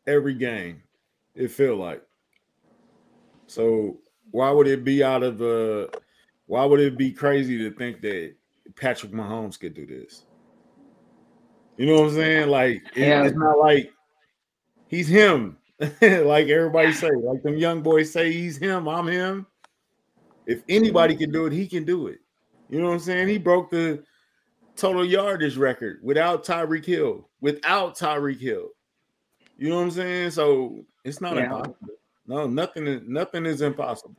every 0.08 0.34
game? 0.34 0.82
It 1.36 1.50
feel 1.50 1.76
like. 1.76 2.04
So 3.48 4.00
why 4.32 4.52
would 4.52 4.68
it 4.68 4.84
be 4.84 5.04
out 5.04 5.24
of 5.24 5.42
uh 5.42 5.88
why 6.46 6.66
would 6.66 6.80
it 6.80 6.98
be 6.98 7.12
crazy 7.12 7.58
to 7.60 7.72
think 7.72 8.02
that 8.02 8.34
Patrick 8.76 9.12
Mahomes 9.12 9.60
could 9.60 9.74
do 9.74 9.86
this? 9.86 10.26
You 11.78 11.88
know 11.88 11.96
what 12.02 12.10
I'm 12.10 12.16
saying? 12.16 12.50
Like 12.50 12.84
it- 12.96 13.08
Yeah. 13.08 13.24
it's 13.26 13.36
not 13.38 13.58
like 13.58 13.92
he's 14.88 15.08
him. 15.08 15.58
like 15.80 16.48
everybody 16.48 16.94
say, 16.94 17.10
like 17.12 17.42
them 17.42 17.58
young 17.58 17.82
boys 17.82 18.12
say 18.12 18.32
he's 18.32 18.58
him, 18.58 18.88
I'm 18.88 19.08
him. 19.08 19.48
If 20.46 20.62
anybody 20.70 21.16
can 21.16 21.32
do 21.32 21.46
it, 21.46 21.54
he 21.54 21.68
can 21.68 21.84
do 21.84 22.08
it. 22.08 22.20
You 22.70 22.80
know 22.82 22.88
what 22.88 22.94
I'm 22.94 23.00
saying? 23.00 23.28
He 23.28 23.38
broke 23.38 23.70
the 23.70 24.04
total 24.76 25.06
yardage 25.06 25.58
record 25.58 26.00
without 26.04 26.46
Tyreek 26.46 26.86
Hill. 26.86 27.30
Without 27.42 27.98
Tyreek 27.98 28.40
Hill. 28.40 28.70
You 29.58 29.70
know 29.70 29.78
what 29.78 29.84
I'm 29.84 29.92
saying? 29.92 30.32
So 30.32 30.84
it's 31.04 31.22
not 31.22 31.36
Yeah. 31.36 31.44
impossible. 31.44 31.76
No, 32.26 32.48
nothing 32.48 32.88
is 32.88 33.02
nothing 33.06 33.46
is 33.46 33.62
impossible. 33.62 34.16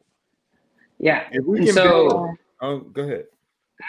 Yeah. 0.98 1.26
If 1.32 1.44
we 1.44 1.64
can 1.64 1.74
So- 1.74 2.08
build 2.08 2.36
oh, 2.60 2.78
go 2.80 3.02
ahead. 3.02 3.26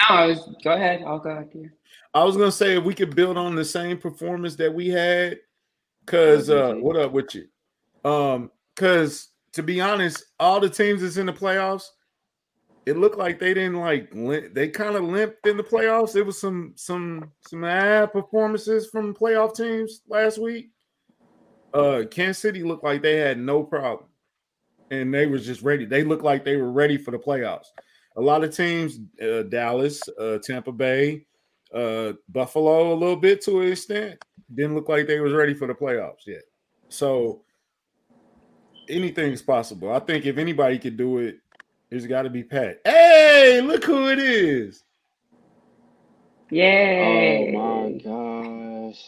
No, 0.10 0.16
I 0.16 0.26
was 0.28 0.50
go 0.64 0.72
ahead. 0.72 1.04
I'll 1.06 1.20
go 1.20 1.30
after 1.30 1.60
you. 1.60 1.72
I 2.14 2.24
was 2.24 2.36
gonna 2.38 2.52
say 2.52 2.78
if 2.78 2.84
we 2.84 2.94
could 2.96 3.16
build 3.16 3.38
on 3.38 3.56
the 3.56 3.66
same 3.66 3.98
performance 3.98 4.56
that 4.56 4.74
we 4.74 4.88
had, 4.88 5.40
cause 6.06 6.50
uh, 6.50 6.74
what 6.76 6.96
up 6.96 7.12
with 7.12 7.36
you? 7.36 7.48
Um, 8.10 8.52
cause 8.76 9.30
to 9.52 9.62
be 9.64 9.80
honest, 9.82 10.26
all 10.40 10.60
the 10.60 10.70
teams 10.70 11.02
that's 11.02 11.18
in 11.18 11.28
the 11.28 11.34
playoffs, 11.34 11.90
it 12.86 12.98
looked 12.98 13.18
like 13.18 13.40
they 13.40 13.54
didn't 13.54 13.80
like 13.80 14.14
lim- 14.14 14.54
they 14.54 14.68
kind 14.68 14.96
of 14.96 15.04
limped 15.04 15.46
in 15.48 15.58
the 15.58 15.64
playoffs. 15.64 16.16
It 16.16 16.24
was 16.24 16.40
some 16.40 16.74
some 16.76 17.32
some 17.48 17.64
ad 17.64 18.14
performances 18.14 18.88
from 18.88 19.16
playoff 19.16 19.56
teams 19.56 20.02
last 20.08 20.38
week. 20.38 20.72
Uh, 21.74 22.04
Kansas 22.10 22.42
City 22.42 22.64
looked 22.64 22.84
like 22.84 23.02
they 23.02 23.18
had 23.18 23.40
no 23.40 23.64
problem, 23.64 24.10
and 24.92 25.14
they 25.14 25.26
was 25.26 25.46
just 25.46 25.62
ready. 25.62 25.86
They 25.86 26.04
looked 26.04 26.24
like 26.24 26.46
they 26.46 26.58
were 26.58 26.72
ready 26.72 26.98
for 26.98 27.12
the 27.12 27.18
playoffs. 27.20 27.68
A 28.18 28.22
lot 28.22 28.44
of 28.44 28.56
teams, 28.56 29.00
uh, 29.22 29.44
Dallas, 29.44 30.02
uh, 30.18 30.38
Tampa 30.38 30.72
Bay, 30.72 31.26
uh, 31.74 32.14
Buffalo, 32.30 32.94
a 32.94 32.96
little 32.96 33.18
bit 33.18 33.42
to 33.44 33.60
an 33.60 33.72
extent, 33.74 34.24
didn't 34.54 34.76
look 34.76 34.88
like 34.88 35.08
they 35.08 35.20
was 35.20 35.34
ready 35.34 35.54
for 35.54 35.68
the 35.68 35.74
playoffs 35.74 36.26
yet. 36.26 36.44
So 36.88 37.42
anything's 38.88 39.42
possible. 39.42 39.92
I 39.92 40.00
think 40.00 40.26
if 40.26 40.38
anybody 40.38 40.80
could 40.80 40.96
do 40.96 41.18
it, 41.18 41.40
it's 41.96 42.06
got 42.08 42.24
to 42.24 42.30
be 42.30 42.44
Pat. 42.44 42.82
Hey, 42.86 43.62
look 43.62 43.84
who 43.86 44.10
it 44.10 44.20
is. 44.20 44.84
Yay. 46.52 47.54
Oh 47.56 47.90
my 47.90 47.92
gosh. 48.92 49.02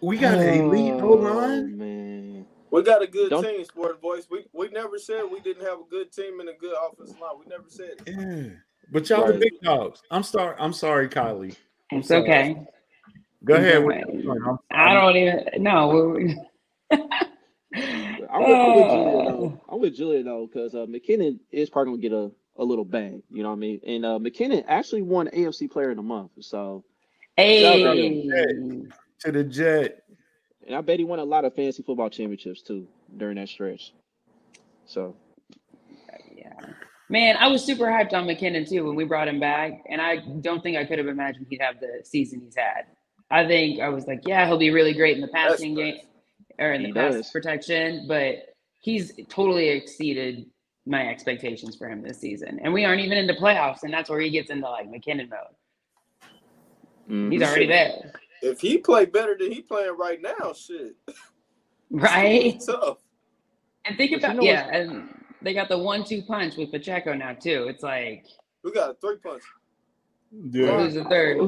We 0.00 0.18
got 0.18 0.38
an 0.38 0.64
elite 0.66 0.92
O 0.94 1.12
Oh, 1.12 1.14
line. 1.14 1.76
man. 1.78 2.46
We 2.70 2.82
got 2.82 3.02
a 3.02 3.06
good 3.06 3.30
Don't- 3.30 3.44
team, 3.44 3.64
Sport 3.64 4.00
Voice. 4.00 4.26
We 4.30 4.46
we 4.52 4.68
never 4.68 4.98
said 4.98 5.22
we 5.30 5.40
didn't 5.40 5.64
have 5.64 5.78
a 5.80 5.84
good 5.90 6.12
team 6.12 6.40
and 6.40 6.48
a 6.48 6.54
good 6.54 6.74
offensive 6.76 7.18
line. 7.20 7.32
We 7.40 7.46
never 7.46 7.64
said 7.68 7.90
it. 8.06 8.08
Yeah. 8.08 8.56
But 8.92 9.08
y'all 9.08 9.26
the 9.26 9.38
big 9.38 9.60
dogs. 9.62 10.02
I'm 10.10 10.22
sorry. 10.22 10.56
I'm 10.58 10.72
sorry, 10.72 11.08
Kylie. 11.08 11.56
I'm 11.92 11.98
It's 12.00 12.08
sorry. 12.08 12.22
okay. 12.22 12.66
Go 13.44 13.54
ahead. 13.54 13.82
Go 13.82 13.86
with 13.86 13.96
ahead. 13.96 14.26
I'm- 14.46 14.58
I 14.70 14.92
don't 14.94 15.16
even 15.16 15.62
no. 15.62 16.28
we're- 18.40 18.54
I'm 18.54 18.74
with, 18.76 18.82
I'm 18.84 18.90
with 18.90 18.90
Julia 18.90 19.20
Uh, 19.20 19.30
though. 19.30 19.60
I'm 19.68 19.80
with 19.80 19.96
Julia 19.96 20.22
though, 20.24 20.46
because 20.52 20.74
uh, 20.74 20.86
McKinnon 20.86 21.38
is 21.52 21.70
probably 21.70 21.92
gonna 21.92 22.02
get 22.02 22.12
a, 22.12 22.30
a 22.62 22.64
little 22.64 22.84
bang. 22.84 23.22
You 23.30 23.42
know 23.42 23.50
what 23.50 23.56
I 23.56 23.58
mean? 23.58 23.80
And 23.86 24.04
uh, 24.04 24.18
McKinnon 24.18 24.64
actually 24.68 25.02
won 25.02 25.28
AFC 25.28 25.70
Player 25.70 25.90
of 25.90 25.96
the 25.96 26.02
Month. 26.02 26.30
So, 26.40 26.84
Hey. 27.36 27.62
to 29.20 29.32
the 29.32 29.44
Jet. 29.44 30.02
and 30.66 30.76
I 30.76 30.80
bet 30.80 30.98
he 30.98 31.04
won 31.04 31.18
a 31.18 31.24
lot 31.24 31.44
of 31.44 31.54
fantasy 31.54 31.82
football 31.82 32.10
championships 32.10 32.62
too 32.62 32.86
during 33.16 33.36
that 33.36 33.48
stretch. 33.48 33.92
So, 34.86 35.16
Yeah. 36.36 36.52
Man, 37.08 37.36
I 37.38 37.48
was 37.48 37.62
super 37.64 37.84
hyped 37.84 38.12
on 38.12 38.26
McKinnon 38.26 38.68
too 38.68 38.84
when 38.86 38.96
we 38.96 39.04
brought 39.04 39.28
him 39.28 39.38
back, 39.40 39.82
and 39.88 40.00
I 40.00 40.16
don't 40.40 40.62
think 40.62 40.76
I 40.76 40.84
could 40.84 40.98
have 40.98 41.06
imagined 41.08 41.46
he'd 41.50 41.60
have 41.60 41.80
the 41.80 42.00
season 42.04 42.40
he's 42.44 42.56
had. 42.56 42.84
I 43.30 43.46
think 43.46 43.80
I 43.80 43.88
was 43.88 44.06
like, 44.06 44.20
yeah, 44.26 44.46
he'll 44.46 44.58
be 44.58 44.70
really 44.70 44.92
great 44.94 45.16
in 45.16 45.20
the 45.22 45.28
passing 45.28 45.74
game 45.74 45.98
or 46.58 46.72
in 46.72 46.82
the 46.82 46.88
He 46.88 46.92
pass 46.94 47.14
does. 47.14 47.30
protection, 47.30 48.06
but 48.08 48.54
he's 48.80 49.12
totally 49.28 49.68
exceeded 49.68 50.46
my 50.86 51.08
expectations 51.08 51.74
for 51.76 51.88
him 51.88 52.02
this 52.02 52.18
season. 52.20 52.60
And 52.62 52.72
we 52.72 52.84
aren't 52.84 53.00
even 53.00 53.16
into 53.18 53.34
playoffs, 53.34 53.82
and 53.84 53.92
that's 53.92 54.10
where 54.10 54.20
he 54.20 54.30
gets 54.30 54.50
into 54.50 54.68
like 54.68 54.86
McKinnon 54.90 55.30
mode. 55.30 56.28
mhm. 57.10 57.32
He's 57.32 57.42
already 57.42 57.66
there. 57.66 58.12
if 58.42 58.60
he 58.60 58.78
play 58.78 59.06
better 59.06 59.36
than 59.38 59.50
he 59.52 59.62
playing 59.62 59.96
right 59.96 60.20
now, 60.22 60.52
shit. 60.52 60.94
Right. 61.90 62.60
Tough. 62.64 62.98
And 63.84 63.96
think 63.96 64.10
But 64.10 64.20
you 64.22 64.26
about 64.26 64.36
know 64.36 64.42
yeah, 64.42 64.68
and 64.74 65.08
they 65.42 65.54
got 65.54 65.68
the 65.68 65.78
one-two 65.78 66.22
punch 66.22 66.56
with 66.56 66.72
Pacheco 66.72 67.14
now 67.14 67.34
too. 67.34 67.66
It's 67.68 67.82
like 67.84 68.26
We 68.64 68.72
got 68.72 68.90
a 68.90 68.94
three 68.94 69.18
punch. 69.18 69.42
Yeah. 70.50 70.78
Who's 70.78 70.94
the 70.94 71.04
third? 71.04 71.38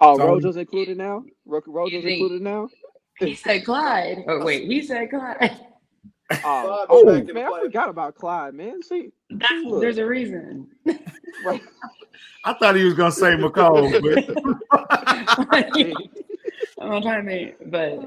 Oh, 0.00 0.16
So- 0.16 0.26
Rojo's 0.28 0.56
included 0.58 0.96
now. 0.98 1.24
Ro- 1.46 1.62
Rojo's 1.66 2.04
included 2.04 2.42
now. 2.42 2.68
He 3.20 3.34
said 3.44 3.64
Clyde. 3.64 4.24
Oh 4.26 4.44
wait, 4.44 4.66
he 4.66 4.82
said 4.82 5.10
Clyde. 5.10 5.58
Oh, 6.44 6.86
oh 6.88 7.04
back 7.06 7.28
in 7.28 7.34
man, 7.34 7.52
I 7.52 7.60
forgot 7.60 7.88
about 7.88 8.14
Clyde, 8.14 8.54
man. 8.54 8.84
See, 8.84 9.10
That's, 9.30 9.64
Look. 9.64 9.80
there's 9.80 9.98
a 9.98 10.06
reason. 10.06 10.68
right. 11.44 11.60
I 12.44 12.54
thought 12.54 12.76
he 12.76 12.84
was 12.84 12.94
gonna 12.94 13.10
say 13.10 13.34
McCall, 13.34 13.90
but 14.00 14.28
I'm 16.80 16.88
not 16.88 17.02
trying 17.02 17.16
to, 17.16 17.22
make, 17.24 17.68
but 17.68 17.98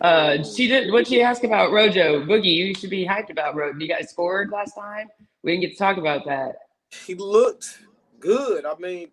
uh, 0.00 0.44
she 0.44 0.68
did. 0.68 0.92
What 0.92 1.08
she 1.08 1.22
asked 1.22 1.42
about 1.42 1.72
Rojo 1.72 2.24
Boogie? 2.24 2.54
You 2.54 2.72
should 2.72 2.88
be 2.88 3.04
hyped 3.04 3.30
about 3.30 3.56
Rojo. 3.56 3.76
You 3.76 3.88
guys 3.88 4.10
scored 4.10 4.52
last 4.52 4.76
time. 4.76 5.08
We 5.42 5.50
didn't 5.50 5.62
get 5.62 5.72
to 5.72 5.78
talk 5.78 5.96
about 5.96 6.24
that. 6.26 6.58
He 7.04 7.16
looked 7.16 7.80
good. 8.20 8.64
I 8.64 8.76
mean, 8.78 9.08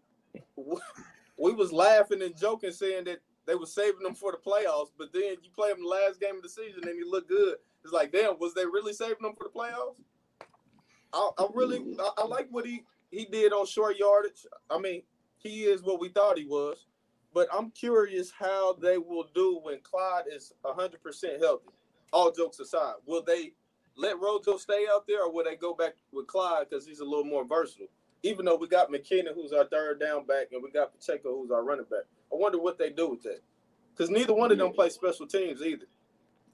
we 0.56 1.54
was 1.54 1.72
laughing 1.72 2.22
and 2.22 2.38
joking, 2.38 2.72
saying 2.72 3.06
that 3.06 3.18
they 3.50 3.56
were 3.56 3.66
saving 3.66 4.06
him 4.06 4.14
for 4.14 4.32
the 4.32 4.38
playoffs, 4.38 4.92
but 4.96 5.12
then 5.12 5.38
you 5.42 5.50
play 5.56 5.72
him 5.72 5.82
the 5.82 5.88
last 5.88 6.20
game 6.20 6.36
of 6.36 6.44
the 6.44 6.50
season 6.50 6.88
and 6.88 6.96
he 6.96 7.04
looked 7.04 7.30
good. 7.30 7.56
It's 7.84 7.92
like, 7.92 8.12
damn, 8.12 8.38
was 8.38 8.54
they 8.54 8.64
really 8.64 8.94
saving 8.94 9.26
him 9.26 9.34
for 9.36 9.46
the 9.46 9.50
playoffs? 9.50 9.96
I, 11.12 11.30
I 11.40 11.48
really, 11.56 11.84
I, 12.00 12.10
I 12.20 12.26
like 12.28 12.48
what 12.52 12.68
he 12.68 12.84
he 13.10 13.26
did 13.26 13.52
on 13.52 13.66
short 13.66 13.98
yardage. 13.98 14.46
I 14.70 14.78
mean, 14.78 15.02
he 15.40 15.64
is 15.64 15.82
what 15.82 16.00
we 16.00 16.10
thought 16.10 16.38
he 16.38 16.46
was, 16.46 16.86
but 17.34 17.48
I'm 17.52 17.72
curious 17.72 18.32
how 18.38 18.74
they 18.74 19.00
will 19.00 19.26
do 19.34 19.60
when 19.64 19.80
Clyde 19.82 20.26
is 20.32 20.54
100% 20.64 21.40
healthy. 21.40 21.70
All 22.14 22.32
jokes 22.32 22.60
aside, 22.60 22.96
will 23.08 23.24
they 23.24 23.54
let 23.96 24.20
Rojo 24.20 24.58
stay 24.58 24.86
out 24.94 25.08
there, 25.08 25.24
or 25.24 25.34
will 25.34 25.44
they 25.44 25.56
go 25.56 25.74
back 25.74 25.96
with 26.12 26.28
Clyde 26.28 26.68
because 26.70 26.86
he's 26.86 27.00
a 27.00 27.06
little 27.06 27.26
more 27.26 27.46
versatile? 27.46 27.88
Even 28.24 28.46
though 28.46 28.56
we 28.56 28.68
got 28.68 28.92
McKinnon, 28.92 29.34
who's 29.34 29.54
our 29.54 29.66
third 29.66 30.00
down 30.00 30.26
back, 30.26 30.48
and 30.52 30.62
we 30.62 30.72
got 30.72 30.92
Pacheco, 30.94 31.38
who's 31.38 31.52
our 31.52 31.64
running 31.64 31.86
back. 31.90 32.04
I 32.32 32.36
wonder 32.36 32.60
what 32.60 32.78
they 32.78 32.90
do 32.90 33.10
with 33.12 33.24
that. 33.24 33.40
Because 33.96 34.10
neither 34.10 34.34
one 34.34 34.52
of 34.52 34.58
them 34.58 34.72
play 34.74 34.90
special 34.90 35.26
teams 35.28 35.62
either. 35.62 35.86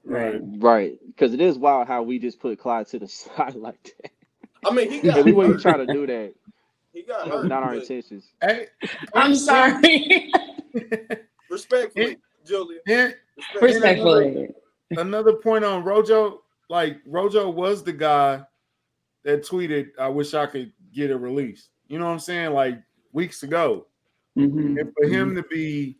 right. 0.04 0.40
Right, 0.58 0.98
because 1.06 1.34
it 1.34 1.40
is 1.40 1.58
wild 1.58 1.88
how 1.88 2.02
we 2.02 2.18
just 2.18 2.38
put 2.40 2.58
Clyde 2.58 2.86
to 2.88 2.98
the 3.00 3.08
side 3.08 3.54
like 3.56 3.82
that. 4.02 4.10
I 4.64 4.72
mean, 4.72 4.90
he 4.90 5.00
got 5.02 5.16
And 5.18 5.24
we 5.24 5.32
weren't 5.32 5.54
hurt. 5.54 5.62
trying 5.62 5.86
to 5.86 5.92
do 5.92 6.06
that. 6.06 6.34
He 6.92 7.02
got 7.02 7.24
That 7.26 7.34
was 7.34 7.42
hurt. 7.42 7.48
not 7.48 7.62
our 7.62 7.74
intentions. 7.74 8.32
Hey, 8.40 8.68
I'm 9.14 9.34
sorry. 9.34 10.30
Respectfully, 11.50 12.16
Julian. 12.46 12.80
and 12.88 13.14
Respectfully. 13.60 14.48
another 14.92 15.34
point 15.34 15.64
on 15.64 15.84
Rojo, 15.84 16.42
like 16.68 16.98
Rojo 17.06 17.50
was 17.50 17.82
the 17.84 17.92
guy 17.92 18.42
that 19.24 19.42
tweeted, 19.44 19.90
"I 19.98 20.08
wish 20.08 20.34
I 20.34 20.46
could 20.46 20.72
get 20.96 21.10
a 21.10 21.18
release." 21.18 21.68
You 21.88 21.98
know 21.98 22.06
what 22.06 22.12
I'm 22.12 22.18
saying? 22.18 22.52
Like 22.52 22.82
weeks 23.12 23.42
ago, 23.42 23.86
Mhm. 24.36 24.80
and 24.80 24.92
for 24.96 25.06
him 25.06 25.34
to 25.36 25.42
be 25.44 25.98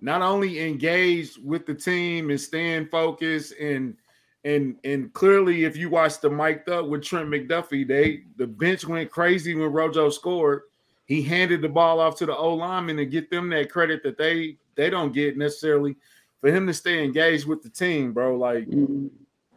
not 0.00 0.22
only 0.22 0.60
engaged 0.60 1.44
with 1.44 1.66
the 1.66 1.74
team 1.74 2.30
and 2.30 2.40
staying 2.40 2.86
focused 2.86 3.52
and 3.58 3.96
and 4.44 4.76
and 4.84 5.12
clearly 5.12 5.64
if 5.64 5.76
you 5.76 5.90
watch 5.90 6.20
the 6.20 6.30
mic'd 6.30 6.68
up 6.68 6.86
with 6.86 7.02
Trent 7.02 7.28
McDuffie, 7.28 7.86
they 7.86 8.24
the 8.36 8.46
bench 8.46 8.86
went 8.86 9.10
crazy 9.10 9.54
when 9.54 9.72
Rojo 9.72 10.08
scored. 10.10 10.62
He 11.06 11.22
handed 11.22 11.62
the 11.62 11.68
ball 11.68 12.00
off 12.00 12.16
to 12.18 12.26
the 12.26 12.36
O 12.36 12.54
lineman 12.54 12.96
to 12.96 13.06
get 13.06 13.30
them 13.30 13.48
that 13.50 13.70
credit 13.70 14.02
that 14.04 14.18
they 14.18 14.58
they 14.74 14.90
don't 14.90 15.12
get 15.12 15.36
necessarily 15.36 15.96
for 16.40 16.50
him 16.50 16.66
to 16.66 16.74
stay 16.74 17.02
engaged 17.02 17.46
with 17.46 17.62
the 17.62 17.70
team, 17.70 18.12
bro. 18.12 18.36
Like 18.36 18.68
Mhm. 18.68 19.10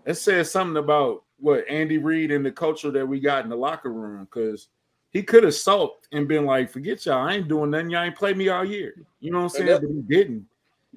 it 0.06 0.16
says 0.16 0.50
something 0.50 0.78
about 0.78 1.24
what 1.38 1.68
Andy 1.70 1.98
Reid 1.98 2.32
and 2.32 2.46
the 2.46 2.52
culture 2.52 2.92
that 2.92 3.06
we 3.06 3.20
got 3.20 3.44
in 3.44 3.50
the 3.50 3.56
locker 3.56 3.92
room 3.92 4.26
because 4.26 4.70
he 5.12 5.24
could 5.24 5.44
have 5.44 5.56
sulked 5.56 6.08
and 6.12 6.28
been 6.28 6.46
like, 6.46 6.70
"Forget 6.70 7.06
y'all, 7.06 7.28
I 7.28 7.36
ain't 7.36 7.48
doing 7.48 7.72
nothing. 7.72 7.90
Y'all 7.90 8.04
ain't 8.04 8.16
played 8.16 8.38
me 8.38 8.50
all 8.50 8.66
year." 8.66 8.94
You 9.20 9.32
know 9.32 9.40
what 9.40 9.44
I'm 9.46 9.50
saying? 9.50 9.66
That- 9.68 9.82
but 9.82 9.90
he 9.90 10.02
didn't, 10.02 10.46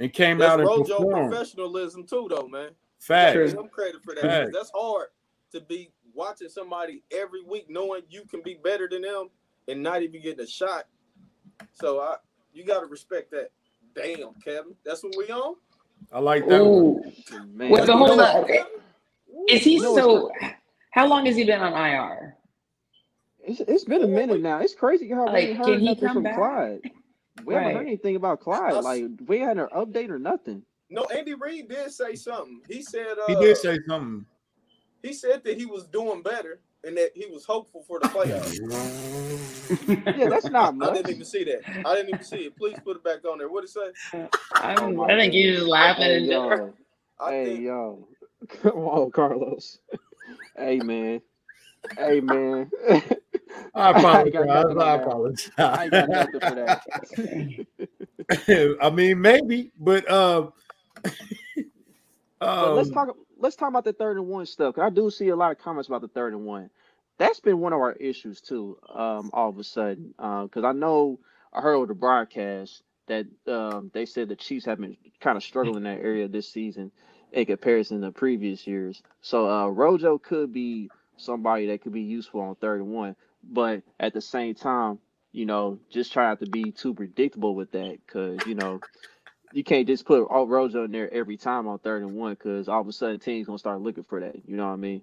and 0.00 0.12
came 0.12 0.40
out 0.42 0.60
and 0.60 0.68
Rojo 0.68 0.84
performed. 0.84 1.30
professionalism 1.30 2.06
too, 2.06 2.26
though, 2.30 2.48
man. 2.48 2.70
Facts. 2.98 3.32
True. 3.34 3.46
Give 3.48 3.58
him 3.58 3.68
credit 3.68 4.02
for 4.04 4.14
that. 4.14 4.22
Facts. 4.22 4.50
because 4.50 4.52
That's 4.52 4.72
hard 4.74 5.08
to 5.52 5.60
be 5.60 5.90
watching 6.14 6.48
somebody 6.48 7.02
every 7.10 7.42
week, 7.42 7.68
knowing 7.68 8.02
you 8.08 8.24
can 8.26 8.42
be 8.42 8.54
better 8.62 8.88
than 8.88 9.02
them 9.02 9.28
and 9.68 9.82
not 9.82 10.02
even 10.02 10.22
getting 10.22 10.40
a 10.40 10.46
shot. 10.46 10.86
So 11.72 12.00
I, 12.00 12.16
you 12.52 12.64
got 12.64 12.80
to 12.80 12.86
respect 12.86 13.30
that. 13.32 13.50
Damn, 13.94 14.32
Kevin, 14.42 14.74
that's 14.84 15.02
what 15.02 15.14
we 15.16 15.26
on. 15.30 15.56
I 16.12 16.18
like 16.18 16.46
that. 16.48 16.62
one. 16.62 16.70
Ooh. 16.70 17.02
Man, 17.54 17.70
Wait, 17.70 17.86
but 17.86 17.96
hold 17.96 18.20
up. 18.20 18.46
Is 19.48 19.62
he 19.62 19.74
You 19.74 19.82
know 19.82 19.94
so? 19.96 20.30
How 20.90 21.06
long 21.06 21.26
has 21.26 21.36
he 21.36 21.44
been 21.44 21.60
on 21.60 21.72
IR? 21.72 22.36
It's, 23.45 23.61
it's 23.61 23.84
been 23.84 24.03
a 24.03 24.07
minute 24.09 24.40
now. 24.40 24.61
It's 24.61 24.74
crazy 24.74 25.09
how 25.11 25.26
we 25.26 25.32
Like, 25.32 25.49
ain't 25.51 25.57
can 25.64 25.66
heard 25.66 25.80
he 25.80 25.86
nothing 25.86 26.09
come 26.09 26.16
from 26.16 26.24
back? 26.24 26.36
Clyde. 26.36 26.80
We 27.45 27.55
haven't 27.55 27.72
heard 27.74 27.86
anything 27.86 28.16
about 28.16 28.40
Clyde. 28.40 28.82
Like 28.84 29.05
we 29.26 29.38
had 29.40 29.59
an 29.59 29.68
update 29.74 30.11
or 30.11 30.18
nothing. 30.18 30.62
No, 30.90 31.05
Andy 31.07 31.34
Reid 31.34 31.68
did 31.68 31.90
say 31.90 32.14
something. 32.14 32.61
He 32.68 32.82
said 32.82 33.16
uh, 33.18 33.26
He 33.28 33.34
did 33.36 33.57
say 33.57 33.78
something. 33.88 34.26
he 35.03 35.12
said 35.12 35.43
that 35.45 35.59
he 35.59 35.66
was 35.66 35.86
doing 35.86 36.22
better 36.22 36.61
and 36.84 36.97
that 36.97 37.11
he 37.14 37.26
was 37.26 37.45
hopeful 37.45 37.82
for 37.86 37.99
the 38.01 38.07
playoffs. 38.07 38.61
Yeah, 40.16 40.28
that's 40.28 40.51
not 40.51 40.74
I 40.82 40.93
didn't 40.93 41.11
even 41.11 41.24
see 41.24 41.45
that. 41.45 41.62
I 41.84 41.95
didn't 41.95 42.11
even 42.11 42.22
see 42.24 42.45
it. 42.45 42.57
Please 42.57 42.78
put 42.84 42.97
it 42.97 43.05
back 43.05 43.24
on 43.24 43.38
there. 43.38 43.49
What 43.49 43.62
did 43.62 43.70
it 43.70 43.72
say? 43.72 44.28
I'm, 44.55 45.01
I 45.01 45.16
think 45.16 45.34
you 45.34 45.55
just 45.55 45.66
laughing 45.66 46.05
Hey 46.05 46.16
and 46.18 46.26
just, 46.26 46.49
yo, 46.49 46.74
I 47.20 47.30
hey 47.30 47.45
think 47.45 47.64
yo, 47.64 48.09
come 48.62 48.78
on, 48.78 49.11
Carlos. 49.11 49.78
hey 50.57 50.80
man, 50.80 51.20
hey 51.97 52.20
man. 52.20 52.70
I 53.74 53.90
I 53.94 54.00
apologize. 54.00 54.48
I 54.78 54.94
that. 54.96 55.05
apologize. 55.05 55.50
I 55.59 55.88
got 55.88 56.11
nothing 56.11 56.40
for 56.40 56.55
that. 56.55 56.82
I 58.82 58.90
mean, 58.90 59.20
maybe, 59.20 59.70
but 59.78 60.09
uh, 60.11 60.48
But 62.61 62.72
let's 62.74 62.88
um, 62.88 62.94
talk. 62.94 63.16
Let's 63.38 63.57
talk 63.57 63.68
about 63.68 63.84
the 63.84 63.92
third 63.92 64.16
and 64.16 64.26
one 64.28 64.46
stuff. 64.46 64.74
'cause 64.74 64.84
I 64.84 64.90
do 64.90 65.11
see 65.11 65.28
a 65.28 65.36
lot 65.36 65.53
of 65.53 65.59
comments 65.59 65.88
about 65.88 66.00
the 66.03 66.09
third 66.09 66.32
and 66.32 66.44
one. 66.44 66.70
That's 67.18 67.40
been 67.40 67.61
one 67.61 67.72
of 67.72 67.80
our 67.80 67.92
issues 67.94 68.40
too. 68.40 68.78
Um, 68.94 69.30
all 69.32 69.48
of 69.48 69.59
a 69.59 69.64
sudden, 69.64 70.14
because 70.16 70.64
I 70.64 70.72
know 70.72 71.18
I 71.53 71.61
heard 71.61 71.74
over 71.74 71.86
the 71.86 71.94
broadcast 71.94 72.82
that 73.07 73.26
um, 73.48 73.90
they 73.94 74.07
said 74.07 74.28
the 74.28 74.36
Chiefs 74.36 74.64
have 74.66 74.80
been 74.80 74.96
kind 75.20 75.36
of 75.36 75.42
struggling 75.42 75.78
in 75.78 75.82
that 75.84 76.00
area 76.00 76.28
this 76.28 76.48
season 76.48 76.90
in 77.32 77.46
comparison 77.46 78.00
to 78.03 78.12
previous 78.12 78.66
years. 78.66 79.03
So 79.20 79.48
uh, 79.50 79.68
Rojo 79.68 80.18
could 80.18 80.53
be 80.53 80.90
somebody 81.16 81.66
that 81.66 81.82
could 81.82 81.92
be 81.92 82.03
useful 82.03 82.40
on 82.40 82.55
third 82.57 82.80
and 82.80 82.90
one, 82.90 83.16
but 83.43 83.82
at 84.01 84.12
the 84.14 84.20
same 84.20 84.55
time, 84.55 84.99
you 85.32 85.47
know, 85.47 85.78
just 85.90 86.12
try 86.12 86.28
not 86.28 86.40
to 86.40 86.47
be 86.47 86.70
too 86.70 86.95
predictable 86.95 87.55
with 87.55 87.70
that, 87.72 87.99
because 88.07 88.38
you 88.47 88.55
know 88.55 88.80
you 89.53 89.62
can't 89.64 89.86
just 89.86 90.05
put 90.07 90.22
all 90.24 90.47
Rojo 90.47 90.84
in 90.84 90.93
there 90.93 91.12
every 91.12 91.36
time 91.36 91.66
on 91.68 91.78
third 91.78 92.03
and 92.03 92.14
one 92.14 92.32
because 92.34 92.68
all 92.68 92.80
of 92.80 92.88
a 92.88 92.93
sudden 92.93 93.18
teams 93.20 93.47
gonna 93.47 93.59
start 93.59 93.80
looking 93.80 94.05
for 94.05 94.20
that. 94.20 94.36
You 94.47 94.57
know 94.57 94.66
what 94.66 94.72
I 94.72 94.76
mean? 94.76 95.03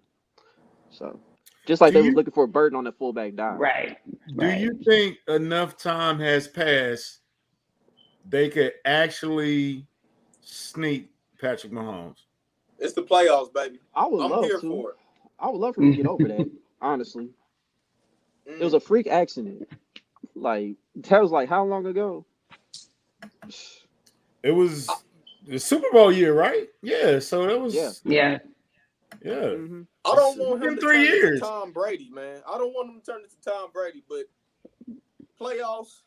So 0.92 1.20
just 1.68 1.82
like 1.82 1.94
Do 1.94 2.00
they 2.00 2.06
you- 2.06 2.12
was 2.12 2.16
looking 2.16 2.34
for 2.34 2.46
a 2.46 2.48
Burton 2.48 2.78
on 2.78 2.84
that 2.86 2.98
fullback 2.98 3.36
dive. 3.36 3.60
right. 3.60 3.98
do 4.38 4.48
you 4.48 4.72
think 4.86 5.18
enough 5.28 5.78
time 5.78 6.20
has 6.20 6.48
passed 6.48 7.20
they 8.28 8.50
could 8.50 8.74
actually 8.86 9.86
sneak 10.42 11.10
Patrick 11.40 11.72
Mahomes? 11.74 12.18
it's 12.80 12.94
the 12.94 13.04
playoffs, 13.04 13.52
baby. 13.54 13.80
I 13.94 14.08
would 14.08 14.24
I'm 14.24 14.32
love 14.32 14.46
here 14.46 14.60
to. 14.60 14.70
for 14.70 14.90
it. 14.92 14.96
I 15.40 15.50
would 15.50 15.60
love 15.60 15.76
for 15.76 15.82
him 15.82 15.92
to 15.92 15.98
get 15.98 16.08
over 16.08 16.28
that. 16.28 16.50
Honestly, 16.82 17.30
Mm. 18.50 18.60
it 18.62 18.64
was 18.64 18.74
a 18.74 18.80
freak 18.80 19.08
accident. 19.08 19.68
Like 20.36 20.76
that 20.96 21.22
was 21.22 21.32
like 21.32 21.50
how 21.50 21.64
long 21.66 21.86
ago? 21.86 22.26
It 24.44 24.52
was 24.52 24.90
the 25.48 25.60
Super 25.60 25.88
Bowl 25.92 26.12
year, 26.12 26.34
right? 26.34 26.68
Yeah. 26.82 27.20
So 27.20 27.46
that 27.46 27.60
was 27.60 27.76
Yeah. 27.76 27.92
Yeah. 28.06 28.40
yeah. 29.22 29.34
Mhm. 29.34 29.86
I 30.06 30.16
don't 30.16 30.38
want 30.40 30.62
been 30.62 30.70
him 30.70 30.76
to 30.76 30.82
three 30.82 31.06
turn 31.06 31.16
years. 31.16 31.34
into 31.40 31.46
Tom 31.46 31.72
Brady, 31.74 32.10
man. 32.10 32.42
I 32.48 32.58
don't 32.58 32.74
want 32.74 32.90
him 32.90 33.02
to 33.02 33.06
turn 33.06 33.22
into 33.24 33.36
Tom 33.42 33.70
Brady, 33.74 34.04
but 34.08 34.26
playoffs, 35.40 36.02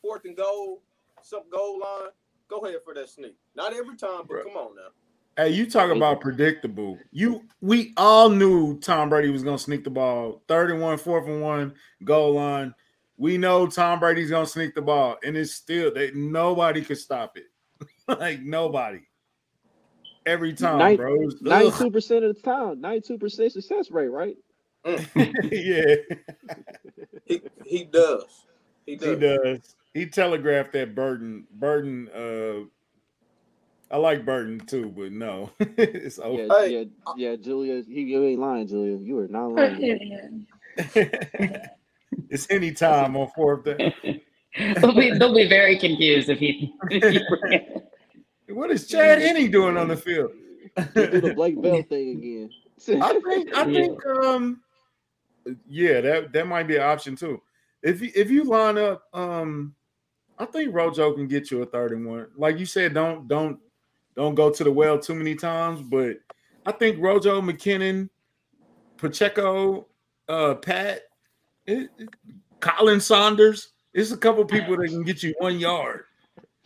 fourth 0.00 0.24
and 0.24 0.36
goal, 0.36 0.82
some 1.22 1.48
goal 1.50 1.80
line, 1.80 2.10
go 2.48 2.58
ahead 2.60 2.78
for 2.84 2.94
that 2.94 3.08
sneak. 3.08 3.36
Not 3.54 3.74
every 3.74 3.96
time, 3.96 4.22
but 4.28 4.38
Bruh. 4.38 4.42
come 4.44 4.56
on 4.56 4.76
now. 4.76 4.88
Hey, 5.36 5.48
you 5.50 5.68
talk 5.68 5.90
about 5.90 6.20
predictable. 6.20 6.98
You 7.10 7.42
we 7.60 7.94
all 7.96 8.28
knew 8.28 8.78
Tom 8.80 9.08
Brady 9.08 9.30
was 9.30 9.42
gonna 9.42 9.58
sneak 9.58 9.82
the 9.84 9.90
ball. 9.90 10.42
Third 10.46 10.70
and 10.70 10.80
one, 10.80 10.98
fourth 10.98 11.26
and 11.26 11.40
one, 11.40 11.74
goal 12.04 12.34
line. 12.34 12.74
We 13.16 13.38
know 13.38 13.66
Tom 13.66 13.98
Brady's 13.98 14.30
gonna 14.30 14.46
sneak 14.46 14.74
the 14.74 14.82
ball, 14.82 15.16
and 15.24 15.36
it's 15.36 15.52
still 15.52 15.92
that 15.94 16.14
nobody 16.14 16.82
could 16.82 16.98
stop 16.98 17.36
it. 17.38 17.44
like 18.20 18.42
nobody. 18.42 19.00
Every 20.26 20.52
time, 20.52 20.78
Nine- 20.78 20.96
bro. 20.96 21.16
Was- 21.16 21.40
Ninety-two 21.40 21.90
percent 21.90 22.24
of 22.24 22.36
the 22.36 22.42
time, 22.42 22.80
ninety-two 22.80 23.18
percent 23.18 23.52
success 23.52 23.90
rate, 23.90 24.08
right? 24.08 24.36
yeah, 24.84 25.94
He 27.24 27.40
he 27.64 27.84
does. 27.84 28.24
He 28.84 28.96
does. 28.96 29.08
he 29.08 29.16
does. 29.16 29.76
he 29.94 30.06
telegraphed 30.06 30.72
that 30.72 30.94
Burton 30.94 31.46
Burton 31.52 32.08
Uh, 32.14 32.66
I 33.92 33.98
like 33.98 34.24
Burton 34.24 34.58
too, 34.60 34.90
but 34.96 35.12
no, 35.12 35.50
it's 35.60 36.18
over. 36.18 36.42
Yeah, 36.42 36.54
Hey, 36.58 36.70
yeah, 36.70 36.84
yeah, 37.30 37.36
Julia. 37.36 37.82
He, 37.86 38.00
you 38.02 38.24
ain't 38.24 38.40
lying, 38.40 38.66
Julia. 38.66 38.96
You 38.96 39.18
are 39.18 39.28
not 39.28 39.48
lying. 39.48 40.46
it's 42.30 42.46
any 42.50 42.72
time 42.72 43.14
on 43.16 43.28
fourth 43.34 43.64
down. 43.64 43.92
they'll 44.80 44.96
be 44.98 45.10
they'll 45.10 45.34
be 45.34 45.46
very 45.48 45.78
confused 45.78 46.30
if 46.30 46.38
he. 46.38 46.72
If 46.90 47.22
What 48.48 48.70
is 48.70 48.88
Chad 48.88 49.18
Henne 49.18 49.50
doing 49.50 49.76
on 49.76 49.88
the 49.88 49.96
field? 49.96 50.30
Do 50.94 51.20
the 51.20 51.34
Blake 51.34 51.60
Bell 51.60 51.82
thing 51.82 52.10
again. 52.10 52.50
I 53.02 53.12
think 53.12 53.54
I 53.54 53.64
Yeah. 53.66 53.82
think 53.82 54.06
um 54.06 54.62
yeah, 55.68 56.00
that 56.00 56.32
that 56.32 56.46
might 56.46 56.66
be 56.66 56.76
an 56.76 56.82
option 56.82 57.14
too. 57.14 57.42
If 57.82 58.00
you 58.00 58.10
if 58.14 58.30
you 58.30 58.44
line 58.44 58.78
up 58.78 59.02
um 59.12 59.74
I 60.38 60.46
think 60.46 60.74
Rojo 60.74 61.12
can 61.12 61.28
get 61.28 61.50
you 61.50 61.62
a 61.62 61.66
third 61.66 61.92
and 61.92 62.06
one. 62.06 62.28
Like 62.36 62.58
you 62.58 62.66
said, 62.66 62.94
don't 62.94 63.28
don't 63.28 63.58
don't 64.16 64.34
go 64.34 64.50
to 64.50 64.64
the 64.64 64.70
well 64.72 64.98
too 64.98 65.14
many 65.14 65.34
times, 65.34 65.80
but 65.82 66.16
I 66.66 66.72
think 66.72 66.98
Rojo, 67.00 67.40
McKinnon, 67.40 68.08
Pacheco, 68.96 69.86
uh 70.28 70.54
Pat, 70.54 71.02
it, 71.66 71.90
it- 71.98 72.08
Colin 72.60 73.00
Saunders. 73.00 73.70
It's 73.92 74.12
a 74.12 74.16
couple 74.16 74.44
people 74.44 74.76
that 74.76 74.88
can 74.88 75.02
get 75.02 75.22
you 75.22 75.34
one 75.38 75.58
yard. 75.58 76.04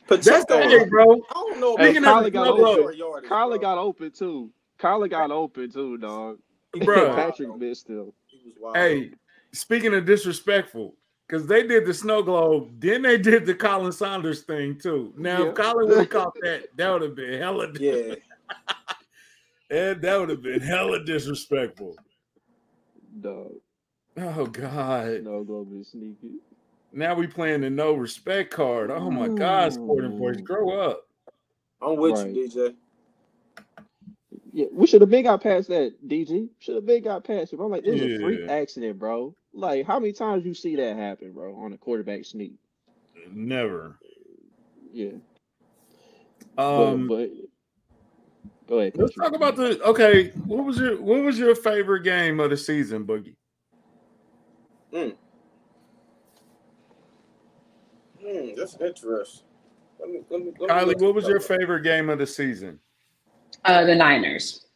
That's 0.09 0.29
Pacheco, 0.29 0.61
hey, 0.69 0.85
bro. 0.85 1.05
I 1.31 1.33
don't 1.35 1.59
know. 1.61 1.77
Hey, 1.77 1.85
Speaking 1.87 2.03
about 2.05 2.19
of 2.27 2.33
the 2.33 2.39
Kyler 2.39 2.45
got 2.45 2.49
open. 2.49 2.63
load, 2.85 2.95
yardage, 2.95 3.31
Kyler 3.31 3.61
got 3.61 3.79
open 3.79 4.11
too. 4.13 4.51
Kyler 4.79 5.11
got 5.11 5.31
open 5.33 5.71
too, 5.73 5.97
dog. 5.99 6.39
Bruh. 6.77 7.15
Patrick 7.15 7.57
missed 7.57 7.89
him. 7.89 8.13
He 8.27 8.43
was 8.45 8.55
wild. 8.61 8.77
Hey, 8.77 9.11
speaking 9.53 9.95
of 9.95 10.05
disrespectful, 10.05 10.95
because 11.27 11.47
they 11.47 11.67
did 11.67 11.87
the 11.87 11.95
snow 11.95 12.23
globe, 12.23 12.71
then 12.79 13.03
they 13.03 13.19
did 13.19 13.47
the 13.47 13.55
Colin 13.55 13.93
Saunders 13.93 14.43
thing 14.43 14.79
too. 14.79 15.13
Now, 15.17 15.43
Yeah. 15.43 15.49
if 15.49 15.55
Colin 15.55 15.89
would 15.89 15.99
have 15.99 16.09
caught 16.09 16.35
that, 16.43 16.77
that 16.77 16.93
would 16.93 17.03
have 17.03 17.15
been 17.15 17.41
hella. 17.41 17.73
yeah, 17.81 17.93
and 17.93 18.19
eh, 19.71 19.95
that 19.95 20.21
would 20.21 20.31
have 20.31 20.43
been 20.43 20.61
hella 20.61 21.05
disrespectful. 21.05 21.97
Dog. 23.21 23.53
Oh 24.19 24.47
God! 24.47 25.23
No, 25.25 25.43
globe 25.45 25.73
be 25.73 25.83
sneaky. 25.83 26.39
Now 26.93 27.15
we 27.15 27.27
playing 27.27 27.61
the 27.61 27.71
no 27.71 27.93
respect 27.93 28.51
card. 28.51 28.91
Oh 28.91 29.11
my 29.11 29.29
God, 29.29 29.73
sporting 29.73 30.19
boys, 30.19 30.39
mm. 30.39 30.45
grow 30.45 30.81
up. 30.81 31.07
I'm 31.83 31.97
with 31.97 32.13
Right. 32.13 32.35
you, 32.35 32.49
DJ. 32.49 32.75
Yeah, 34.53 34.67
we 34.73 34.87
should 34.87 35.03
have 35.03 35.11
been 35.11 35.25
got 35.25 35.43
past 35.43 35.69
that, 35.69 35.95
DG. 36.09 36.49
Should 36.61 36.77
have 36.77 36.87
been 36.87 37.03
got 37.03 37.25
past 37.25 37.53
it. 37.53 37.57
Bro. 37.57 37.67
I'm 37.67 37.73
like, 37.73 37.85
it 37.85 37.93
was 37.93 38.01
a 38.01 38.19
freak 38.21 38.49
accident, 38.49 38.99
bro. 38.99 39.35
Like, 39.57 39.87
how 39.87 39.99
many 39.99 40.13
times 40.13 40.45
you 40.45 40.53
see 40.53 40.77
that 40.77 40.97
happen, 40.97 41.33
bro, 41.33 41.57
on 41.57 41.73
a 41.73 41.79
quarterback 41.79 42.27
sneak? 42.27 42.53
Never. 43.33 43.99
Yeah. 44.93 45.13
Um, 46.59 47.09
but, 47.09 47.17
but 47.17 47.31
go 48.69 48.79
ahead. 48.81 48.93
let's 48.97 49.15
talk 49.15 49.35
about 49.35 49.57
the. 49.57 49.83
Okay, 49.83 50.33
what 50.47 50.65
was 50.65 50.79
your 50.79 51.01
what 51.01 51.23
was 51.23 51.39
your 51.39 51.55
favorite 51.55 52.03
game 52.03 52.39
of 52.39 52.51
the 52.51 52.57
season, 52.57 53.07
Boogie? 53.07 53.35
Hmm, 54.93 55.09
Hmm. 58.23 58.49
that's 58.57 58.77
interesting. 58.81 59.47
Let 59.99 60.11
me, 60.11 60.21
let 60.31 60.41
me, 60.41 60.53
let 60.59 60.71
Kylie, 60.71 61.01
what 61.01 61.15
was 61.15 61.27
your 61.27 61.41
favorite 61.41 61.83
game 61.83 62.11
of 62.11 62.19
the 62.19 62.27
season? 62.27 62.79
uh, 63.65 63.85
the 63.85 63.95
Niners. 63.95 64.67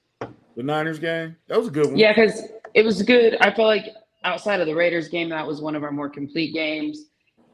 The 0.57 0.63
Niners 0.63 0.99
game. 0.99 1.37
That 1.49 1.59
was 1.59 1.69
a 1.69 1.71
good 1.71 1.87
one. 1.87 1.97
Yeah, 1.97 2.13
because 2.15 2.43
it 2.75 2.83
was 2.83 3.03
good. 3.03 3.37
I 3.41 3.55
felt 3.55 3.69
like 3.69 3.87
outside 4.25 4.61
of 4.61 4.67
the 4.67 4.75
Raiders 4.75 5.09
game, 5.09 5.29
that 5.31 5.47
was 5.47 5.61
one 5.61 5.75
of 5.75 5.83
our 5.83 5.93
more 5.93 6.09
complete 6.09 6.53
games. 6.53 7.07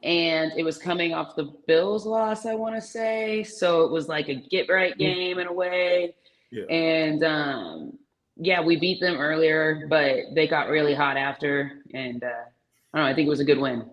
And 0.02 0.52
it 0.56 0.62
was 0.62 0.78
coming 0.78 1.14
off 1.14 1.36
the 1.36 1.52
Bills 1.66 2.06
loss, 2.06 2.46
I 2.46 2.54
want 2.54 2.74
to 2.74 2.80
say. 2.80 3.42
So 3.42 3.84
it 3.84 3.90
was 3.90 4.08
like 4.08 4.28
a 4.28 4.34
get 4.34 4.68
right 4.68 4.96
game 4.96 5.38
in 5.38 5.46
a 5.46 5.52
way. 5.52 6.14
Yeah. 6.50 6.64
And 6.64 7.24
um, 7.24 7.98
yeah, 8.36 8.60
we 8.62 8.76
beat 8.76 9.00
them 9.00 9.18
earlier, 9.18 9.86
but 9.88 10.34
they 10.34 10.46
got 10.46 10.68
really 10.68 10.94
hot 10.94 11.16
after. 11.16 11.82
And 11.94 12.22
uh, 12.22 12.26
I 12.26 12.98
don't 12.98 13.06
know, 13.06 13.10
I 13.10 13.14
think 13.14 13.26
it 13.26 13.30
was 13.30 13.40
a 13.40 13.44
good 13.44 13.58
win. 13.58 13.88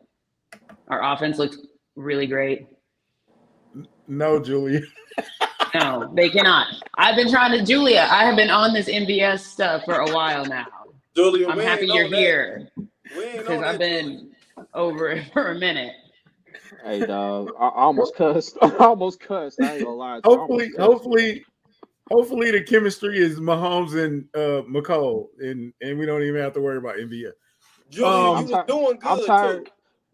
Our 0.89 1.13
offense 1.13 1.37
looked 1.37 1.57
really 1.95 2.27
great. 2.27 2.67
No, 4.07 4.39
Julia. 4.41 4.81
No, 5.73 6.11
they 6.13 6.29
cannot. 6.29 6.67
I've 6.97 7.15
been 7.15 7.31
trying 7.31 7.57
to, 7.57 7.65
Julia, 7.65 8.07
I 8.11 8.25
have 8.25 8.35
been 8.35 8.51
on 8.51 8.73
this 8.73 8.87
MVS 8.87 9.39
stuff 9.39 9.83
for 9.85 9.95
a 9.95 10.11
while 10.13 10.45
now. 10.45 10.67
Julia, 11.15 11.47
I'm 11.47 11.59
happy 11.59 11.87
you're 11.87 12.07
that. 12.11 12.11
here 12.15 12.69
because 13.37 13.61
I've 13.61 13.77
that, 13.77 13.79
Julia. 13.79 13.79
been 13.79 14.31
over 14.73 15.09
it 15.09 15.25
for 15.33 15.51
a 15.51 15.55
minute. 15.55 15.93
Hey, 16.83 17.03
dog. 17.03 17.51
I, 17.59 17.67
I 17.67 17.83
almost 17.83 18.15
cussed. 18.15 18.57
I 18.63 18.71
almost 18.79 19.19
cussed. 19.21 19.61
I 19.61 19.75
ain't 19.75 19.83
gonna 19.83 19.95
lie. 19.95 20.21
I 20.31 20.37
almost 20.37 20.67
Hopefully, 20.67 20.71
cussed. 20.75 21.09
hopefully, 21.13 21.45
hopefully 22.11 22.51
the 22.51 22.63
chemistry 22.63 23.19
is 23.19 23.39
Mahomes 23.39 23.95
and 24.03 24.25
uh 24.35 24.63
McCall, 24.69 25.27
and 25.39 25.73
and 25.81 25.99
we 25.99 26.05
don't 26.05 26.23
even 26.23 26.41
have 26.41 26.53
to 26.53 26.61
worry 26.61 26.77
about 26.77 26.97
MVS. 26.97 27.33
Julia, 27.89 28.29
Um, 28.29 28.37
you 28.37 28.45
I'm 28.45 28.47
was 28.47 28.59
ti- 28.63 28.63
doing 28.67 28.99
good 28.99 29.03
I'm 29.03 29.19
tired. 29.21 29.63
too. 29.63 29.67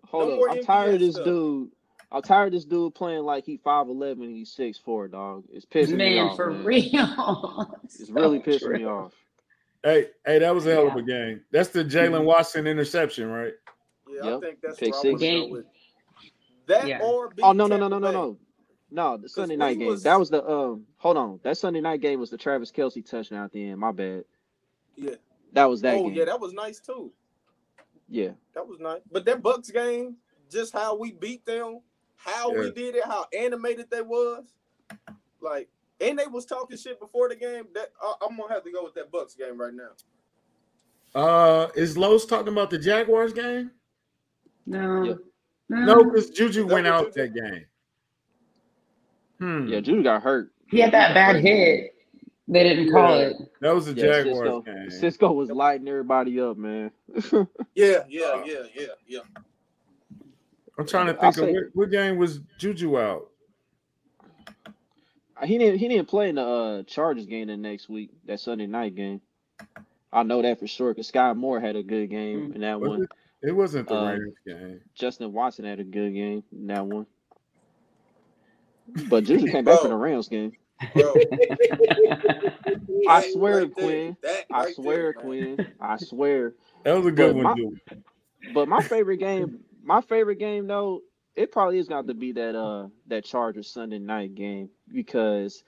Hold 0.08 0.30
No 0.30 0.39
up. 0.39 0.45
I'm 0.47 0.60
tired 0.60 0.95
of 0.95 1.02
this 1.02 1.20
stuff. 1.20 1.20
dude. 1.20 1.70
I'm 2.12 2.24
tired 2.24 2.47
of 2.47 2.54
this 2.54 2.66
dude 2.66 2.95
playing 2.95 3.24
like 3.24 3.45
he 3.45 3.58
5'11 3.60 4.14
and 4.24 4.36
he's 4.36 4.56
6'4, 4.56 5.12
dog. 5.12 5.45
It's 5.52 5.66
pissing 5.66 6.02
me 6.02 6.16
Man, 6.16 6.18
off. 6.18 6.41
for 6.41 6.52
man. 6.52 6.64
real. 6.64 7.82
It's 8.00 8.12
really 8.12 8.39
So 8.50 8.68
pissing 8.68 8.72
me 8.72 8.86
off. 8.86 9.14
Hey, 9.84 10.08
hey, 10.26 10.40
that 10.40 10.54
was 10.54 10.66
a 10.68 10.72
hell 10.74 10.88
of 10.90 10.96
a 10.96 11.02
game. 11.02 11.42
That's 11.52 11.70
the 11.70 11.84
Jaylen 11.86 12.26
Watson 12.26 12.68
interception, 12.68 13.28
right? 13.30 13.54
Yeah, 14.08 14.24
Yep. 14.26 14.38
I 14.38 14.40
think 14.46 14.62
that's 14.62 14.80
Pick 14.80 14.92
where 14.92 15.00
I 15.00 15.02
six. 15.02 15.12
want 15.12 15.22
to 15.22 15.28
go 15.28 15.42
Game. 15.42 15.50
with. 15.52 15.66
That 16.68 16.88
Yeah. 16.88 17.00
or 17.02 17.30
beat 17.30 17.44
Oh 17.44 17.54
no 17.54 17.68
no 17.68 17.78
no 17.78 17.88
no 17.88 18.00
no 18.00 18.12
no. 18.12 18.38
No, 18.92 19.18
the 19.18 19.30
Sunday 19.30 19.56
night 19.56 19.78
we 19.78 19.84
game. 19.84 19.88
was- 19.88 20.04
That 20.04 20.20
was 20.20 20.30
the 20.30 20.44
um 20.48 20.86
hold 20.98 21.16
on. 21.18 21.40
That 21.44 21.58
Sunday 21.58 21.80
night 21.82 22.02
game 22.02 22.20
was 22.20 22.30
the 22.30 22.38
Travis 22.38 22.72
Kelce 22.72 23.06
touchdown 23.08 23.46
at 23.46 23.52
the 23.52 23.70
end. 23.70 23.80
My 23.80 23.92
bad. 23.92 24.26
Yeah. 24.96 25.16
That 25.54 25.66
was 25.66 25.82
that 25.82 25.96
oh 25.96 26.04
game. 26.06 26.14
yeah, 26.14 26.26
that 26.26 26.40
was 26.40 26.54
nice 26.54 26.80
too. 26.80 27.12
yeah. 28.10 28.32
That 28.54 28.68
was 28.68 28.80
nice. 28.80 29.02
But 29.12 29.26
that 29.26 29.42
Bucks 29.42 29.72
game, 29.72 30.18
just 30.52 30.74
how 30.74 30.96
we 30.98 31.12
beat 31.12 31.46
them, 31.46 31.80
how 32.16 32.52
we 32.52 32.70
did 32.72 32.96
it, 32.96 33.06
how 33.06 33.28
animated 33.38 33.90
they 33.90 34.02
was, 34.02 34.46
like, 35.42 35.70
and 36.02 36.18
they 36.20 36.28
was 36.28 36.45
talking 36.45 36.78
shit 36.78 37.00
before 37.00 37.30
the 37.30 37.36
game. 37.36 37.66
That 37.74 37.89
I, 38.02 38.14
I'm 38.28 38.38
gonna 38.38 38.54
have 38.54 38.64
to 38.64 38.72
go 38.72 38.84
with 38.84 38.93
that 38.95 39.12
Bucks 39.12 39.36
game 39.36 39.60
right 39.60 39.74
now. 39.74 39.89
Uh, 41.20 41.68
is 41.76 41.97
Lowe's 41.97 42.26
talking 42.26 42.50
about 42.54 42.70
the 42.70 42.78
Jaguars 42.78 43.34
game? 43.34 43.72
No. 44.66 45.04
Yep. 45.04 45.18
No, 45.70 46.04
because 46.04 46.30
Juju 46.30 46.68
that 46.68 46.74
went 46.74 46.88
out 46.88 47.14
Juju- 47.14 47.22
that 47.34 47.34
game. 47.50 47.66
Hmm. 49.39 49.68
Yeah, 49.68 49.80
Judy 49.80 50.04
got 50.04 50.22
hurt. 50.22 50.52
He 50.70 50.80
had 50.80 50.91
that 50.93 51.14
bad 51.14 51.38
hit. 51.38 51.95
They 52.47 52.64
didn't 52.64 52.91
call 52.91 53.18
Yeah. 53.20 53.26
it. 53.28 53.36
That 53.62 53.76
was 53.76 53.86
the 53.86 53.93
Yeah, 53.93 54.06
Jaguars 54.24 54.38
Cisco, 54.38 54.62
game. 54.62 54.89
Cisco 54.91 55.32
was 55.32 55.50
lighting 55.52 55.88
everybody 55.88 56.39
up, 56.39 56.58
man. 56.58 56.91
Yeah, 57.76 58.04
yeah, 58.10 58.43
yeah, 58.45 58.64
yeah, 58.76 58.86
yeah. 59.08 59.20
I'm 60.78 60.86
trying 60.88 61.08
to 61.08 61.14
I'll 61.16 61.32
think 61.32 61.38
of 61.38 61.50
say- 61.50 61.54
what, 61.54 61.64
what 61.74 61.91
game 61.91 62.18
was 62.18 62.39
Juju 62.58 63.00
out. 63.00 63.30
He 65.44 65.58
didn't 65.58 65.80
he 65.80 65.88
didn't 65.88 66.08
play 66.08 66.30
in 66.30 66.36
the 66.36 66.46
uh 66.46 66.84
Chargers 66.84 67.26
game 67.26 67.48
the 67.48 67.58
next 67.58 67.90
week, 67.90 68.12
that 68.26 68.40
Sunday 68.40 68.68
night 68.68 68.96
game. 68.96 69.22
I 70.12 70.24
know 70.24 70.42
that 70.42 70.60
for 70.60 70.68
sure 70.68 70.92
because 70.94 71.12
Skyy 71.12 71.36
Moore 71.36 71.60
had 71.60 71.76
a 71.76 71.84
good 71.84 72.10
game 72.10 72.52
in 72.54 72.62
that 72.62 72.80
Was 72.80 72.90
one. 72.90 73.04
it? 73.04 73.10
It 73.42 73.52
wasn't 73.54 73.88
the 73.88 73.96
Uh, 73.96 74.12
Rams 74.12 74.34
game. 74.46 74.82
Justin 74.96 75.32
Watson 75.32 75.66
had 75.66 75.80
a 75.80 75.84
good 75.84 76.14
game 76.14 76.44
in 76.52 76.68
that 76.68 76.86
one. 76.86 77.06
But 79.10 79.24
Juju 79.26 79.48
came 79.52 79.64
back 79.66 79.80
for 79.82 79.88
the 79.88 79.96
Rams 79.96 80.28
game. 80.28 80.52
Bro, 80.96 81.14
I 83.08 83.30
swear, 83.32 83.60
right 83.62 83.76
there, 83.76 83.86
Quinn. 83.86 84.18
that 84.24 84.46
I 84.52 84.72
swear, 84.72 84.98
there, 84.98 85.14
man. 85.14 85.56
Quinn. 85.56 85.68
I 85.80 85.98
swear. 85.98 86.54
That 86.84 86.96
was 86.98 87.06
a 87.06 87.12
good 87.12 87.36
but 87.36 87.36
one, 87.36 87.44
my- 87.44 87.54
dude. 87.56 88.04
But 88.54 88.68
my 88.68 88.82
favorite 88.82 89.18
game, 89.18 89.60
my 89.84 90.02
favorite 90.02 90.38
game 90.40 90.68
though, 90.68 91.02
it 91.40 91.54
probably 91.54 91.80
is 91.80 91.88
going 91.88 92.06
to 92.06 92.14
be 92.14 92.34
that 92.34 92.54
uh 92.54 92.90
that 93.08 93.24
Chargers 93.24 93.72
Sunday 93.72 93.98
night 93.98 94.36
game 94.36 94.70
because 94.92 95.64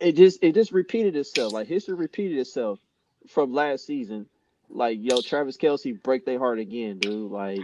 it 0.00 0.16
just 0.16 0.42
it 0.42 0.54
just 0.54 0.72
repeated 0.72 1.14
itself. 1.14 1.52
Like 1.52 1.68
history 1.68 1.94
repeated 1.94 2.38
itself 2.38 2.80
from 3.28 3.54
last 3.54 3.86
season. 3.86 4.26
Like 4.68 4.98
yo, 5.00 5.20
Travis 5.20 5.56
Kelce 5.56 6.02
break 6.02 6.26
their 6.26 6.40
heart 6.40 6.58
again, 6.58 6.98
dude. 6.98 7.30
Like 7.30 7.60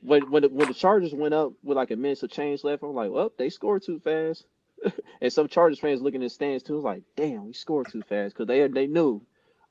when 0.00 0.30
when 0.30 0.42
the, 0.42 0.48
when 0.48 0.68
the 0.68 0.74
Chargers 0.74 1.14
went 1.14 1.34
up 1.34 1.52
with 1.62 1.76
like 1.76 1.90
a 1.90 1.96
minute 1.96 2.22
of 2.22 2.30
change 2.30 2.64
left, 2.64 2.82
I'm 2.82 2.94
like, 2.94 3.10
well, 3.10 3.32
they 3.36 3.50
scored 3.50 3.82
too 3.82 3.98
fast. 4.00 4.46
and 5.20 5.32
some 5.32 5.46
Chargers 5.46 5.78
fans 5.78 6.00
looking 6.00 6.24
at 6.24 6.30
stands 6.30 6.62
too, 6.62 6.80
like, 6.80 7.02
damn, 7.16 7.46
we 7.46 7.52
scored 7.52 7.90
too 7.92 8.02
fast 8.02 8.34
because 8.34 8.46
they 8.46 8.66
they 8.66 8.86
knew 8.86 9.20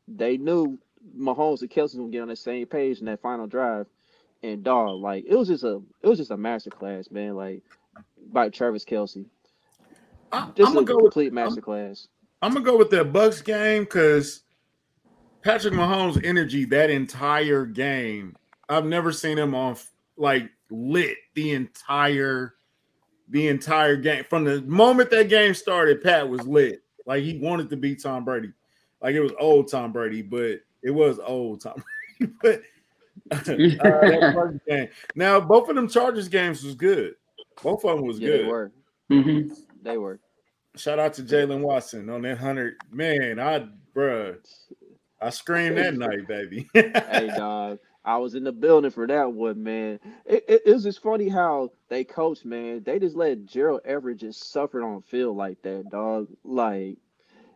they 0.07 0.37
knew 0.37 0.77
Mahomes 1.17 1.61
and 1.61 1.69
Kelce 1.71 1.97
gonna 1.97 2.09
get 2.09 2.21
on 2.21 2.27
the 2.27 2.35
same 2.35 2.67
page 2.67 2.99
in 2.99 3.05
that 3.05 3.21
final 3.21 3.47
drive. 3.47 3.87
And 4.43 4.63
dog, 4.63 5.01
like 5.01 5.25
it 5.27 5.35
was 5.35 5.47
just 5.47 5.63
a 5.63 5.81
it 6.01 6.07
was 6.07 6.19
just 6.19 6.31
a 6.31 6.37
masterclass, 6.37 7.11
man. 7.11 7.35
Like 7.35 7.63
by 8.31 8.49
Travis 8.49 8.85
Kelce, 8.85 9.25
I, 10.31 10.43
am 10.43 10.53
just 10.55 10.73
gonna 10.73 10.81
a 10.81 10.85
go 10.85 10.95
with 10.95 11.13
complete 11.13 11.33
masterclass. 11.33 12.07
I'm 12.41 12.53
gonna 12.53 12.65
go 12.65 12.77
with 12.77 12.91
that 12.91 13.11
Bucks 13.11 13.41
game 13.41 13.83
because 13.83 14.43
Patrick 15.41 15.73
Mahomes' 15.73 16.23
energy 16.23 16.65
that 16.65 16.89
entire 16.89 17.65
game. 17.65 18.35
I've 18.69 18.85
never 18.85 19.11
seen 19.11 19.37
him 19.37 19.55
on 19.55 19.77
like 20.17 20.49
lit 20.69 21.17
the 21.35 21.51
entire 21.51 22.53
the 23.29 23.47
entire 23.47 23.95
game. 23.95 24.23
From 24.23 24.43
the 24.43 24.61
moment 24.61 25.09
that 25.11 25.29
game 25.29 25.53
started, 25.53 26.03
Pat 26.03 26.27
was 26.27 26.45
lit. 26.45 26.81
Like 27.05 27.23
he 27.23 27.39
wanted 27.39 27.69
to 27.69 27.77
beat 27.77 28.03
Tom 28.03 28.25
Brady. 28.25 28.51
Like 29.01 29.15
it 29.15 29.21
was 29.21 29.33
old 29.39 29.69
Tom 29.69 29.91
Brady, 29.91 30.21
but 30.21 30.61
it 30.83 30.91
was 30.91 31.19
old 31.19 31.61
Tom 31.61 31.83
Brady. 32.19 32.33
but 32.41 32.61
uh, 33.31 33.39
game. 34.67 34.89
Now 35.15 35.39
both 35.39 35.69
of 35.69 35.75
them 35.75 35.87
Chargers 35.87 36.27
games 36.27 36.63
was 36.63 36.75
good. 36.75 37.15
Both 37.61 37.83
of 37.85 37.97
them 37.97 38.05
was 38.07 38.19
Yeah, 38.19 38.29
good. 38.29 38.39
they 38.41 38.47
were. 38.49 38.71
Mhm. 39.11 39.57
They 39.83 39.97
were. 39.97 40.19
Shout 40.75 40.99
out 40.99 41.13
to 41.15 41.23
Jaylen 41.23 41.61
Watson 41.61 42.09
on 42.09 42.21
that 42.23 42.37
hundred. 42.37 42.75
Man, 42.91 43.39
I 43.39 43.67
bruh, 43.95 44.37
I 45.21 45.29
screamed 45.31 45.77
that 45.77 45.93
night, 45.97 46.27
baby. 46.27 46.69
hey 46.73 47.29
dog, 47.35 47.79
I 48.05 48.17
was 48.17 48.35
in 48.35 48.43
the 48.43 48.51
building 48.51 48.91
for 48.91 49.07
that 49.07 49.31
one, 49.33 49.63
man. 49.63 49.99
It, 50.25 50.43
it, 50.47 50.61
it 50.67 50.73
was 50.73 50.83
just 50.83 51.01
funny 51.01 51.29
how 51.29 51.71
they 51.89 52.03
coach, 52.03 52.45
man. 52.45 52.83
They 52.83 52.99
just 52.99 53.15
let 53.15 53.45
Gerald 53.45 53.81
Everett 53.85 54.17
just 54.19 54.51
suffer 54.51 54.83
on 54.83 55.01
field 55.01 55.35
like 55.35 55.61
that, 55.63 55.89
dog. 55.89 56.27
Like 56.43 56.97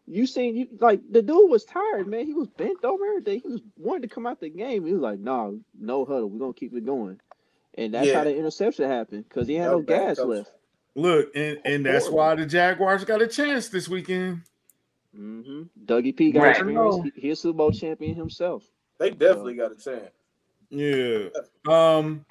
you 0.08 0.26
seen 0.26 0.56
you 0.56 0.68
like 0.80 1.02
the 1.10 1.22
dude 1.22 1.50
was 1.50 1.66
tired, 1.66 2.08
man. 2.08 2.26
He 2.26 2.34
was 2.34 2.48
bent 2.50 2.84
over 2.84 3.06
everything. 3.06 3.42
He 3.42 3.48
was 3.48 3.62
wanting 3.78 4.04
to 4.04 4.14
come 4.14 4.28
out 4.28 4.40
the 4.40 4.50
game. 4.50 4.86
He 4.86 4.94
was 4.94 5.02
like, 5.02 5.20
"No, 5.20 5.60
no 5.80 6.06
huddle. 6.06 6.30
We're 6.30 6.40
gonna 6.40 6.54
keep 6.54 6.76
it 6.76 6.86
going." 6.86 7.20
And 7.76 7.94
that's 7.94 8.08
Yeah. 8.08 8.20
how 8.20 8.24
the 8.26 8.36
interception 8.36 8.90
happened 8.90 9.26
because 9.30 9.48
he 9.48 9.56
had 9.56 9.68
That 9.68 9.72
no 9.72 9.80
gas 9.82 10.18
coaching. 10.18 10.30
left. 10.30 10.52
Look, 10.96 11.32
and, 11.36 11.58
and 11.64 11.86
that's 11.86 12.10
why 12.10 12.36
the 12.36 12.46
Jaguars 12.46 13.06
got 13.06 13.22
a 13.22 13.28
chance 13.28 13.70
this 13.70 13.88
weekend. 13.88 14.42
hmm 15.16 15.64
Dougie 15.86 16.16
P 16.16 16.32
got 16.32 16.44
Right. 16.44 16.52
experience. 16.52 16.98
He, 17.16 17.22
he's 17.22 17.40
a 17.40 17.42
Super 17.42 17.58
Bowl 17.58 17.72
champion 17.72 18.16
himself. 18.16 18.64
They 19.00 19.12
definitely 19.12 19.56
got 19.56 19.72
a 19.72 19.76
chance. 19.76 20.12
Yeah. 20.70 21.30
Um. 21.68 22.26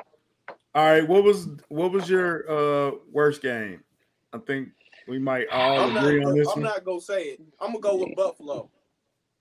All 0.75 0.85
right. 0.85 1.09
What 1.09 1.25
was 1.25 1.49
what 1.69 1.91
was 1.93 2.09
your 2.09 2.51
uh 2.51 2.93
worst 3.11 3.43
game? 3.43 3.83
I 4.33 4.39
think 4.39 4.69
we 5.11 5.19
might 5.19 5.49
all 5.51 5.81
I'm 5.81 5.95
not, 5.95 6.05
agree 6.05 6.25
on 6.25 6.39
this 6.39 6.49
I'm 6.49 6.63
one. 6.63 6.73
not 6.73 6.85
gonna 6.85 7.01
say 7.01 7.23
it. 7.25 7.41
I'm 7.61 7.73
gonna 7.73 7.81
go 7.81 7.97
with 7.97 8.15
Buffalo. 8.17 8.71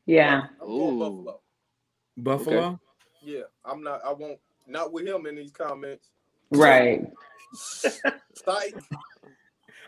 Yeah. 0.06 0.48
I'm 0.60 0.68
going 0.68 0.96
Ooh. 0.96 1.00
Buffalo. 1.00 1.40
Buffalo. 2.18 2.80
Yeah, 3.22 3.42
I'm 3.64 3.84
not. 3.84 4.02
I 4.04 4.12
won't. 4.12 4.40
Not 4.68 4.92
with 4.92 5.06
him 5.08 5.26
in 5.28 5.36
these 5.36 5.52
comments. 5.52 6.10
Right. 6.52 7.06
Psych. 7.54 8.76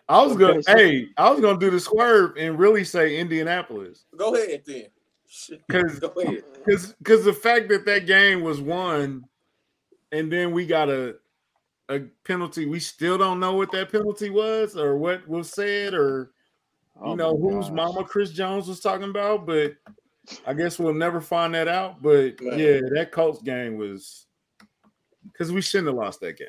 I 0.08 0.22
was 0.22 0.38
gonna. 0.38 0.62
Hey, 0.68 1.08
I 1.18 1.32
was 1.32 1.42
gonna 1.42 1.60
do 1.60 1.72
the 1.72 1.80
swerve 1.80 2.38
and 2.38 2.60
really 2.60 2.84
say 2.84 3.18
Indianapolis 3.18 4.06
Go 4.16 4.36
ahead 4.36 4.62
then. 4.66 4.86
Because 5.68 6.00
Go 6.00 6.08
ahead. 6.10 6.44
because 6.66 6.94
because 6.94 7.24
the 7.26 7.34
fact 7.34 7.70
that 7.70 7.86
that 7.86 8.06
game 8.06 8.42
was 8.42 8.62
won, 8.62 9.26
and 10.12 10.32
then 10.32 10.52
we 10.52 10.66
got 10.66 10.90
a 10.90 11.16
a 11.92 12.00
penalty. 12.26 12.66
We 12.66 12.80
still 12.80 13.18
don't 13.18 13.40
know 13.40 13.54
what 13.54 13.72
that 13.74 13.92
penalty 13.92 14.30
was 14.30 14.76
or 14.78 14.98
what 14.98 15.28
was 15.28 15.50
said 15.52 15.94
or 15.94 16.32
Oh 17.04 17.12
you 17.12 17.16
know 17.18 17.36
whose 17.36 17.68
gosh. 17.68 17.76
mama 17.76 18.04
Chris 18.04 18.32
Jones 18.32 18.68
was 18.68 18.80
talking 18.80 19.10
about, 19.10 19.46
but 19.46 19.74
I 20.46 20.54
guess 20.54 20.78
we'll 20.78 20.94
never 20.94 21.20
find 21.20 21.54
that 21.56 21.68
out. 21.68 22.02
But 22.02 22.40
Man. 22.42 22.60
yeah, 22.60 22.80
that 22.94 23.12
Colts 23.12 23.42
game 23.42 23.78
was 23.78 24.28
because 25.24 25.52
we 25.52 25.62
shouldn't 25.62 25.88
have 25.88 25.96
lost 25.98 26.20
that 26.22 26.38
game. 26.38 26.48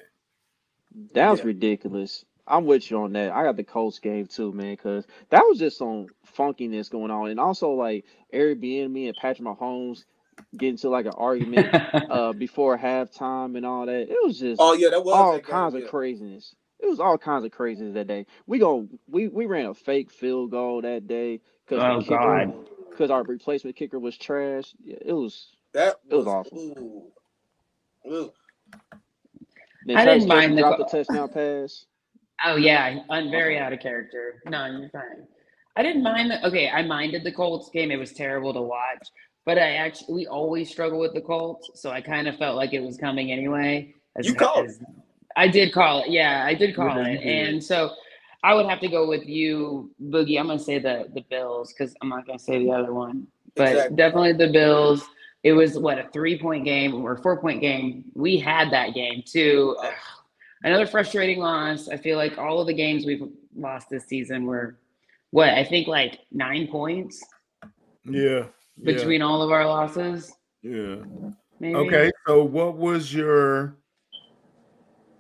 That 1.15 1.31
was 1.31 1.41
Yeah. 1.41 1.47
ridiculous. 1.47 2.25
I'm 2.47 2.67
with 2.67 2.91
you 2.91 2.99
on 2.99 3.13
that. 3.15 3.33
I 3.33 3.45
got 3.45 3.57
the 3.57 3.65
Colts 3.65 3.99
game 3.99 4.27
too, 4.27 4.53
man, 4.53 4.73
because 4.75 5.07
that 5.31 5.41
was 5.43 5.59
just 5.59 5.79
some 5.79 6.07
funkiness 6.37 6.91
going 6.91 7.11
on, 7.11 7.31
and 7.31 7.41
also 7.41 7.71
like 7.73 8.05
Airbnb 8.35 9.07
and 9.09 9.17
Patrick 9.17 9.47
Mahomes 9.47 10.05
getting 10.57 10.77
to 10.79 10.89
like 10.91 11.07
an 11.07 11.13
argument 11.17 11.69
uh 12.11 12.33
before 12.33 12.79
halftime 12.79 13.57
and 13.57 13.67
all 13.67 13.87
that. 13.87 14.11
It 14.11 14.19
was 14.25 14.39
just 14.39 14.61
Oh 14.61 14.75
yeah, 14.75 14.91
that 14.91 15.05
was 15.05 15.15
all 15.15 15.33
that 15.33 15.47
game, 15.47 15.51
kinds 15.51 15.75
yeah. 15.75 15.81
of 15.85 15.91
craziness. 15.91 16.55
It 16.81 16.89
was 16.89 17.01
all 17.01 17.19
kinds 17.19 17.45
of 17.45 17.53
craziness 17.53 17.95
that 17.95 18.07
day. 18.09 18.27
We 18.47 18.59
go 18.59 18.89
we 19.09 19.29
we 19.29 19.47
ran 19.47 19.67
a 19.67 19.75
fake 19.75 20.11
field 20.11 20.51
goal 20.51 20.83
that 20.83 21.07
day 21.07 21.41
because 21.67 21.83
Oh, 21.83 22.01
God. 22.03 22.55
because 22.91 23.11
our 23.11 23.23
replacement 23.25 23.77
kicker 23.77 23.99
was 23.99 24.17
trash. 24.17 24.75
Yeah, 24.85 24.97
it 25.01 25.13
was. 25.13 25.49
That 25.75 25.97
It 26.11 26.17
was 26.17 26.27
was, 26.27 26.27
awful. 26.27 26.59
Ooh. 26.79 27.13
Ooh. 28.13 28.33
Then 29.87 29.97
I 29.97 30.05
Travis 30.05 30.25
didn't 30.25 30.29
mind 30.29 30.59
the 30.59 30.63
the 30.77 30.85
touchdown 30.85 31.29
pass. 31.29 31.87
Oh 32.45 32.57
yeah, 32.57 33.01
I'm 33.11 33.31
very 33.31 33.59
out 33.59 33.73
of 33.73 33.81
character. 33.81 34.43
No, 34.47 34.67
you're 34.67 34.91
fine. 34.91 35.27
I 35.77 35.83
didn't 35.83 36.03
mind 36.03 36.31
the 36.31 36.47
okay, 36.49 36.69
I 36.71 36.83
minded 36.83 37.25
the 37.25 37.33
Colts 37.33 37.71
game. 37.71 37.91
It 37.91 37.99
was 37.99 38.13
terrible 38.13 38.53
to 38.55 38.63
watch. 38.63 39.09
But 39.45 39.59
I 39.59 39.73
actually 39.75 40.15
we 40.15 40.27
always 40.27 40.71
struggle 40.71 40.99
with 40.99 41.15
the 41.15 41.21
Colts, 41.21 41.71
so 41.75 41.91
I 41.91 42.01
kind 42.01 42.29
of 42.29 42.37
felt 42.37 42.57
like 42.57 42.73
it 42.73 42.81
was 42.81 42.97
coming 42.97 43.33
anyway. 43.33 43.95
As, 44.17 44.27
You 44.27 44.35
called 44.35 44.67
as- 44.67 44.81
I 45.37 45.49
did 45.49 45.73
call 45.73 46.03
it. 46.05 46.11
Yeah, 46.11 46.45
I 46.47 46.55
did 46.55 46.77
call 46.77 46.89
Yeah, 46.89 47.09
you 47.09 47.19
it. 47.19 47.23
And 47.25 47.65
so 47.65 47.91
I 48.45 48.55
would 48.55 48.67
have 48.67 48.81
to 48.81 48.89
go 48.89 49.09
with 49.09 49.27
you, 49.27 49.91
Boogie. 50.03 50.39
I'm 50.39 50.47
gonna 50.49 50.59
say 50.59 50.79
the 50.79 51.09
the 51.15 51.23
Bills 51.31 51.73
because 51.73 51.95
I'm 52.03 52.09
not 52.09 52.27
gonna 52.27 52.39
say 52.39 52.59
the 52.65 52.71
other 52.71 52.93
one. 52.93 53.27
But 53.57 53.69
Exactly. 53.71 53.97
definitely 53.97 54.33
the 54.35 54.53
Bills. 54.53 55.05
It 55.43 55.53
was 55.55 55.77
what 55.79 55.99
a 55.99 56.09
three 56.13 56.39
point 56.39 56.65
game 56.65 56.95
or 57.05 57.17
four 57.17 57.41
point 57.41 57.61
game. 57.61 58.05
We 58.15 58.39
had 58.39 58.71
that 58.73 58.95
game 58.95 59.23
too. 59.27 59.77
Ugh. 59.83 59.93
Another 60.65 60.87
frustrating 60.87 61.41
loss. 61.41 61.89
I 61.89 61.97
feel 61.97 62.17
like 62.17 62.39
all 62.39 62.61
of 62.61 62.69
the 62.69 62.75
games 62.75 63.05
we've 63.05 63.25
lost 63.57 63.89
this 63.91 64.05
season 64.07 64.45
were 64.47 64.77
what 65.33 65.49
I 65.49 65.65
think 65.65 65.89
like 65.89 66.21
nine 66.31 66.69
points 66.69 67.21
Yeah. 68.05 68.45
Yeah, 68.79 68.93
between 68.95 69.23
all 69.23 69.43
of 69.43 69.51
our 69.51 69.67
losses. 69.67 70.33
Yeah. 70.63 70.97
Maybe. 71.61 71.75
Okay. 71.77 72.11
So 72.27 72.43
what 72.45 72.77
was 72.77 73.13
your? 73.13 73.77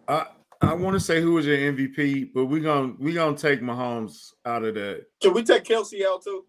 I 0.08 0.26
I 0.60 0.74
want 0.74 0.94
to 0.94 1.00
say 1.00 1.20
who 1.20 1.32
was 1.34 1.46
your 1.46 1.56
MVP, 1.56 2.32
but 2.34 2.46
we're 2.46 2.62
gonna 2.62 2.94
we're 2.98 3.14
gonna 3.14 3.36
take 3.36 3.60
Mahomes 3.60 4.30
out 4.44 4.64
of 4.64 4.74
that. 4.74 5.06
Can 5.20 5.34
we 5.34 5.42
take 5.42 5.64
Kelce 5.64 6.04
out 6.06 6.22
too? 6.22 6.44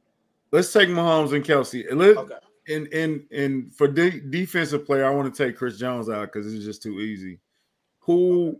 Let's 0.51 0.71
take 0.71 0.89
Mahomes 0.89 1.33
and 1.33 1.43
Kelce. 1.43 1.83
Let, 1.93 2.17
Okay. 2.17 2.35
and 2.69 2.87
and 2.93 3.25
and 3.31 3.73
for 3.75 3.87
de- 3.87 4.19
defensive 4.21 4.85
player, 4.85 5.05
I 5.05 5.09
want 5.09 5.33
to 5.33 5.43
take 5.45 5.57
Chris 5.57 5.77
Jones 5.77 6.09
out 6.09 6.31
because 6.31 6.51
it's 6.53 6.63
just 6.65 6.81
too 6.83 6.99
easy. 6.99 7.39
Who? 8.01 8.59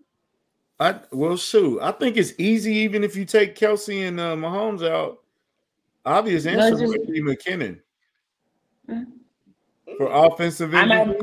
I 0.80 1.00
well, 1.12 1.38
shoot. 1.38 1.80
I 1.82 1.92
think 1.92 2.18
it's 2.18 2.34
easy 2.40 2.74
even 2.78 3.04
if 3.04 3.16
you 3.16 3.26
take 3.26 3.56
Kelce 3.56 4.08
and 4.08 4.20
uh, 4.20 4.36
Mahomes 4.36 4.88
out. 4.88 5.20
Obvious 6.06 6.46
answer 6.46 6.70
it's 6.74 6.80
just- 6.82 6.98
would 6.98 7.08
be 7.08 7.22
McKinnon. 7.22 7.80
For 8.88 10.08
offensive 10.12 10.74
I'm 10.74 10.92
at- 10.92 11.18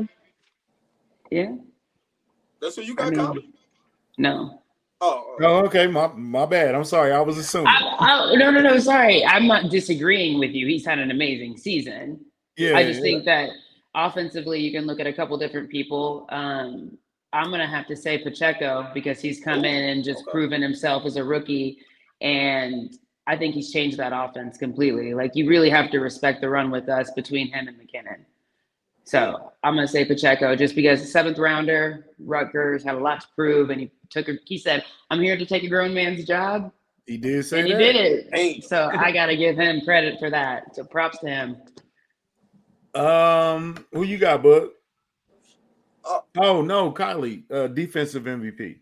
Yeah. 1.29 1.55
That's 2.61 2.77
what 2.77 2.85
you 2.85 2.93
I 2.93 2.95
got, 2.95 3.09
mean, 3.11 3.25
Colin? 3.25 3.53
no. 4.17 4.61
Oh, 5.03 5.25
oh. 5.27 5.37
Oh, 5.41 5.65
okay. 5.65 5.87
My 5.87 6.07
my 6.13 6.45
bad. 6.45 6.75
I'm 6.75 6.83
sorry. 6.83 7.11
I 7.11 7.19
was 7.21 7.37
assuming. 7.37 7.67
I, 7.67 7.95
I, 7.99 8.35
no, 8.35 8.51
no, 8.51 8.61
no. 8.61 8.77
Sorry, 8.77 9.25
I'm 9.25 9.47
not 9.47 9.71
disagreeing 9.71 10.37
with 10.37 10.51
you. 10.51 10.67
He's 10.67 10.85
had 10.85 10.99
an 10.99 11.09
amazing 11.09 11.57
season. 11.57 12.23
Yeah. 12.55 12.77
I 12.77 12.83
just 12.83 12.99
yeah. 12.99 13.03
think 13.03 13.25
that 13.25 13.49
offensively, 13.95 14.59
you 14.59 14.71
can 14.71 14.85
look 14.85 14.99
at 14.99 15.07
a 15.07 15.13
couple 15.13 15.35
different 15.39 15.69
people. 15.71 16.27
Um, 16.29 16.97
I'm 17.33 17.49
gonna 17.49 17.65
have 17.65 17.87
to 17.87 17.95
say 17.95 18.19
Pacheco 18.19 18.91
because 18.93 19.19
he's 19.19 19.39
come 19.43 19.65
in 19.65 19.83
and 19.89 20.03
just 20.03 20.21
Okay. 20.23 20.31
proven 20.31 20.61
himself 20.61 21.05
as 21.07 21.15
a 21.15 21.23
rookie, 21.23 21.79
and 22.21 22.95
I 23.27 23.37
think 23.37 23.53
he's 23.55 23.71
changed 23.71 23.97
that 23.97 24.11
offense 24.13 24.57
completely. 24.57 25.13
Like 25.13 25.35
you 25.35 25.47
really 25.47 25.69
have 25.69 25.91
to 25.91 25.99
respect 25.99 26.41
the 26.41 26.49
run 26.49 26.71
with 26.71 26.89
us 26.89 27.11
between 27.11 27.51
him 27.51 27.67
and 27.67 27.77
McKinnon. 27.77 28.19
So 29.03 29.51
I'm 29.63 29.75
gonna 29.75 29.87
say 29.87 30.05
Pacheco 30.05 30.55
just 30.55 30.75
because 30.75 31.11
seventh 31.11 31.37
rounder, 31.37 32.07
Rutgers 32.19 32.83
had 32.83 32.95
a 32.95 32.99
lot 32.99 33.21
to 33.21 33.27
prove, 33.35 33.69
and 33.69 33.81
he 33.81 33.91
took. 34.09 34.27
A, 34.29 34.33
he 34.45 34.57
said, 34.57 34.83
"I'm 35.09 35.19
here 35.21 35.37
to 35.37 35.45
take 35.45 35.63
a 35.63 35.67
grown 35.67 35.93
man's 35.93 36.25
job," 36.25 36.71
he 37.07 37.17
did 37.17 37.45
say 37.45 37.59
and 37.59 37.67
he 37.67 37.73
did 37.73 37.95
it. 37.95 38.29
Hey. 38.31 38.61
So 38.61 38.89
I 38.93 39.11
got 39.11 39.25
to 39.27 39.35
give 39.35 39.55
him 39.57 39.81
credit 39.81 40.19
for 40.19 40.29
that. 40.29 40.75
So 40.75 40.83
props 40.83 41.17
to 41.19 41.27
him. 41.27 41.57
Um, 42.93 43.85
who 43.93 44.03
you 44.03 44.17
got, 44.17 44.43
Bud? 44.43 44.69
Uh, 46.03 46.19
oh 46.37 46.61
no, 46.61 46.91
Kylie, 46.91 47.43
uh, 47.51 47.67
defensive 47.67 48.23
MVP. 48.23 48.77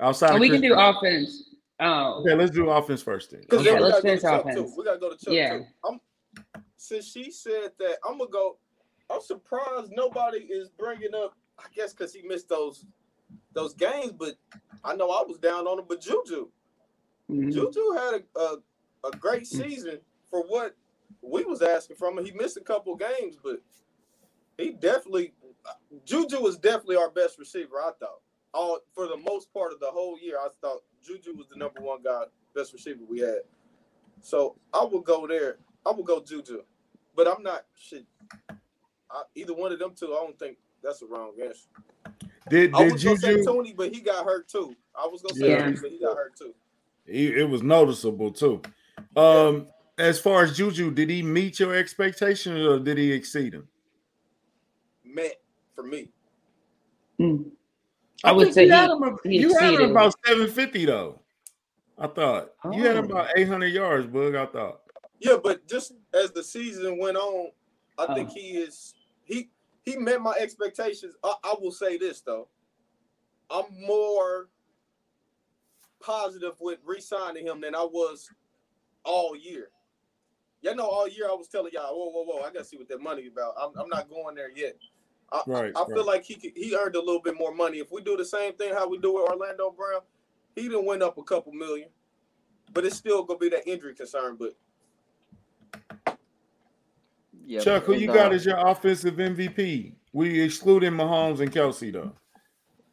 Outside, 0.00 0.28
And 0.28 0.36
of 0.36 0.40
we 0.40 0.50
can 0.50 0.60
Chris- 0.60 0.70
do 0.72 0.78
offense. 0.78 1.42
Oh, 1.78 2.20
Okay, 2.20 2.34
let's 2.34 2.50
do 2.50 2.70
offense 2.70 3.02
first 3.02 3.30
then. 3.30 3.40
Because 3.42 3.60
Okay, 3.60 3.70
then 3.70 3.78
we 3.78 3.84
let's 3.84 4.00
gotta 4.02 4.08
go 4.08 4.14
to 4.14 4.20
finish 4.20 4.40
offense. 4.40 4.70
too. 4.72 4.74
We 4.78 4.84
gotta 4.84 4.98
go 4.98 5.10
to 5.10 5.16
Chuck 5.24 5.34
Yeah. 5.34 5.58
too. 5.58 5.64
I'm, 5.84 6.00
since 6.76 7.06
she 7.10 7.30
said 7.30 7.72
that, 7.78 7.98
I'm 8.04 8.18
gonna 8.18 8.30
go. 8.30 8.58
I'm 9.10 9.20
surprised 9.20 9.92
nobody 9.92 10.38
is 10.38 10.68
bringing 10.70 11.14
up. 11.14 11.36
I 11.58 11.64
guess 11.74 11.92
because 11.92 12.12
he 12.12 12.22
missed 12.22 12.48
those 12.48 12.86
those 13.52 13.74
games, 13.74 14.12
but 14.12 14.34
I 14.84 14.94
know 14.94 15.10
I 15.10 15.22
was 15.26 15.38
down 15.38 15.66
on 15.66 15.78
him. 15.78 15.84
But 15.88 16.00
Juju, 16.00 16.48
mhm. 17.30 17.52
Juju 17.52 17.92
had 17.92 18.22
a, 18.36 18.38
a 18.40 18.56
a 19.08 19.10
great 19.18 19.46
season 19.46 19.98
for 20.30 20.42
what 20.42 20.74
we 21.22 21.44
was 21.44 21.62
asking 21.62 21.96
from 21.96 22.18
him. 22.18 22.24
He 22.24 22.32
missed 22.32 22.56
a 22.56 22.60
couple 22.62 22.94
games, 22.96 23.36
but 23.42 23.60
he 24.58 24.70
definitely 24.72 25.34
Juju 26.04 26.40
was 26.40 26.56
definitely 26.58 26.96
our 26.96 27.10
best 27.10 27.38
receiver. 27.38 27.76
I 27.80 27.92
thought 28.00 28.20
all 28.56 28.78
for 28.94 29.06
the 29.06 29.16
most 29.16 29.52
part 29.52 29.72
of 29.72 29.80
the 29.80 29.86
whole 29.86 30.18
year. 30.18 30.38
I 30.38 30.48
thought 30.60 30.82
Juju 31.04 31.36
was 31.36 31.48
the 31.48 31.56
number 31.56 31.80
one 31.80 32.02
guy, 32.02 32.22
best 32.54 32.72
receiver 32.72 33.00
we 33.08 33.20
had. 33.20 33.40
So 34.20 34.56
I 34.72 34.82
will 34.82 35.00
go 35.00 35.26
there. 35.26 35.58
I 35.84 35.90
will 35.90 36.04
go 36.04 36.20
Juju, 36.20 36.62
but 37.14 37.28
I'm 37.28 37.42
not 37.42 37.64
shit. 37.78 38.06
I, 39.10 39.22
either 39.34 39.54
one 39.54 39.72
of 39.72 39.78
them 39.78 39.92
two, 39.94 40.06
I 40.06 40.24
don't 40.24 40.38
think 40.38 40.56
that's 40.82 41.02
a 41.02 41.06
wrong 41.06 41.32
answer. 41.40 41.68
Did 42.48 42.74
I 42.74 42.84
did 42.84 42.92
was 42.92 43.04
gonna 43.04 43.16
say 43.18 43.44
Tony, 43.44 43.72
but 43.72 43.94
he 43.94 44.00
got 44.00 44.24
hurt 44.24 44.48
too. 44.48 44.74
I 44.94 45.06
was 45.06 45.22
gonna 45.22 45.38
say 45.38 45.50
Yeah. 45.50 45.64
Tony, 45.64 45.76
but 45.80 45.90
he 45.90 45.98
got 46.00 46.16
hurt 46.16 46.36
too. 46.36 46.54
He, 47.06 47.26
it 47.28 47.48
was 47.48 47.62
noticeable 47.62 48.32
too. 48.32 48.62
Um, 49.14 49.68
as 49.98 50.18
far 50.18 50.42
as 50.44 50.56
Juju, 50.56 50.90
did 50.90 51.08
he 51.08 51.22
meet 51.22 51.60
your 51.60 51.74
expectations 51.74 52.66
or 52.66 52.78
did 52.78 52.98
he 52.98 53.12
exceed 53.12 53.52
them? 53.52 53.68
Met 55.04 55.40
for 55.74 55.84
me. 55.84 56.10
Mm. 57.20 57.50
I 58.26 58.32
would 58.32 58.44
think 58.52 58.54
say 58.54 58.64
you 58.66 58.72
had 58.72 58.86
he- 58.90 58.92
him, 58.96 59.02
a- 59.02 59.28
he 59.28 59.38
you 59.38 59.58
had 59.58 59.74
him 59.74 59.90
about 59.92 60.14
750 60.26 60.84
though. 60.86 61.20
I 61.98 62.06
thought 62.08 62.52
you 62.72 62.82
had 62.82 62.96
him 62.96 63.06
Oh. 63.06 63.10
about 63.14 63.38
800 63.38 63.66
yards, 63.68 64.06
Bug. 64.06 64.34
I 64.34 64.46
thought. 64.46 64.82
Yeah, 65.18 65.36
but 65.42 65.66
just 65.66 65.92
as 66.12 66.30
the 66.32 66.42
season 66.44 66.98
went 66.98 67.16
on, 67.16 67.50
I 67.98 68.06
oh. 68.08 68.14
think 68.14 68.30
Oh. 68.30 68.34
he 68.34 68.58
is 68.58 68.94
he 69.24 69.48
he 69.84 69.96
met 69.96 70.20
my 70.20 70.34
expectations. 70.38 71.14
I, 71.22 71.34
I 71.44 71.54
will 71.60 71.70
say 71.72 71.96
this 71.96 72.20
though, 72.20 72.48
I'm 73.50 73.64
more 73.86 74.48
positive 76.00 76.54
with 76.60 76.78
re-signing 76.84 77.46
him 77.46 77.60
than 77.60 77.74
I 77.74 77.82
was 77.82 78.28
all 79.04 79.34
year. 79.36 79.70
Y'all 80.62 80.74
know 80.74 80.86
all 80.86 81.08
year 81.08 81.28
I 81.30 81.34
was 81.34 81.48
telling 81.48 81.72
y'all, 81.72 81.94
whoa, 81.96 82.10
whoa, 82.10 82.24
whoa, 82.24 82.44
I 82.44 82.52
gotta 82.52 82.64
see 82.64 82.76
what 82.76 82.88
that 82.88 83.00
money 83.00 83.26
about. 83.28 83.54
I'm, 83.60 83.70
I'm 83.80 83.88
not 83.88 84.08
going 84.10 84.34
there 84.34 84.50
yet. 84.54 84.76
I, 85.32 85.42
Right, 85.46 85.72
I, 85.74 85.82
I 85.82 85.86
feel 85.86 85.96
right. 85.96 86.06
like 86.06 86.24
he 86.24 86.34
could, 86.36 86.52
he 86.54 86.76
earned 86.76 86.94
a 86.96 87.00
little 87.00 87.20
bit 87.20 87.36
more 87.38 87.54
money. 87.54 87.78
If 87.78 87.90
we 87.90 88.00
do 88.02 88.16
the 88.16 88.24
same 88.24 88.52
thing 88.54 88.72
how 88.72 88.88
we 88.88 88.98
do 88.98 89.14
with 89.14 89.28
Orlando 89.28 89.70
Brown, 89.70 90.00
he 90.54 90.62
didn't 90.62 90.86
win 90.86 91.02
up 91.02 91.18
a 91.18 91.22
couple 91.22 91.52
million, 91.52 91.88
but 92.72 92.84
it's 92.84 92.96
still 92.96 93.24
gonna 93.24 93.38
be 93.38 93.48
that 93.50 93.66
injury 93.68 93.94
concern. 93.94 94.36
But 94.38 94.54
Yeah, 97.44 97.60
Chuck, 97.60 97.84
who 97.84 97.94
you 97.94 98.06
got 98.08 98.32
uh, 98.32 98.34
as 98.34 98.44
your 98.44 98.58
offensive 98.58 99.14
MVP? 99.16 99.92
We 100.12 100.40
excluding 100.40 100.92
Mahomes 100.92 101.40
and 101.40 101.52
Kelce 101.52 101.92
though. 101.92 102.12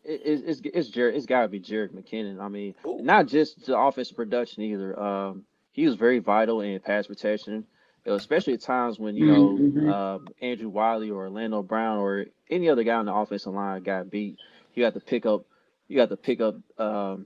it, 0.03 0.21
it- 0.25 0.43
it's 0.45 0.61
it's 0.65 0.89
Jared. 0.89 1.15
It's 1.15 1.25
got 1.25 1.43
to 1.43 1.47
be 1.47 1.59
Jerick 1.59 1.89
McKinnon. 1.93 2.39
I 2.41 2.47
mean, 2.49 2.75
Ooh. 2.85 2.99
not 3.01 3.27
just 3.27 3.65
the 3.65 3.77
offensive 3.77 4.15
production 4.15 4.63
either. 4.63 4.99
Um, 4.99 5.43
he 5.71 5.85
was 5.85 5.95
very 5.95 6.19
vital 6.19 6.61
in 6.61 6.79
pass 6.81 7.07
protection, 7.07 7.53
you 7.53 7.59
know, 7.59 7.65
especially 8.05 8.53
at 8.53 8.61
times 8.61 8.99
when 8.99 9.15
you 9.15 9.25
know 9.25 9.63
Mhm. 9.75 9.87
um, 9.87 10.33
Andrew 10.41 10.69
Wylie 10.69 11.09
or 11.11 11.23
Orlando 11.23 11.61
Brown 11.63 11.97
or 11.99 12.25
any 12.49 12.69
other 12.69 12.83
guy 12.83 12.95
on 12.95 13.05
the 13.05 13.13
offensive 13.13 13.53
line 13.53 13.83
got 13.83 14.09
beat. 14.09 14.39
You 14.73 14.83
have 14.85 14.93
to 14.93 14.99
pick 14.99 15.25
up. 15.25 15.45
You 15.87 15.99
have 15.99 16.09
to 16.09 16.17
pick 16.17 16.41
up 16.41 16.55
um, 16.79 17.25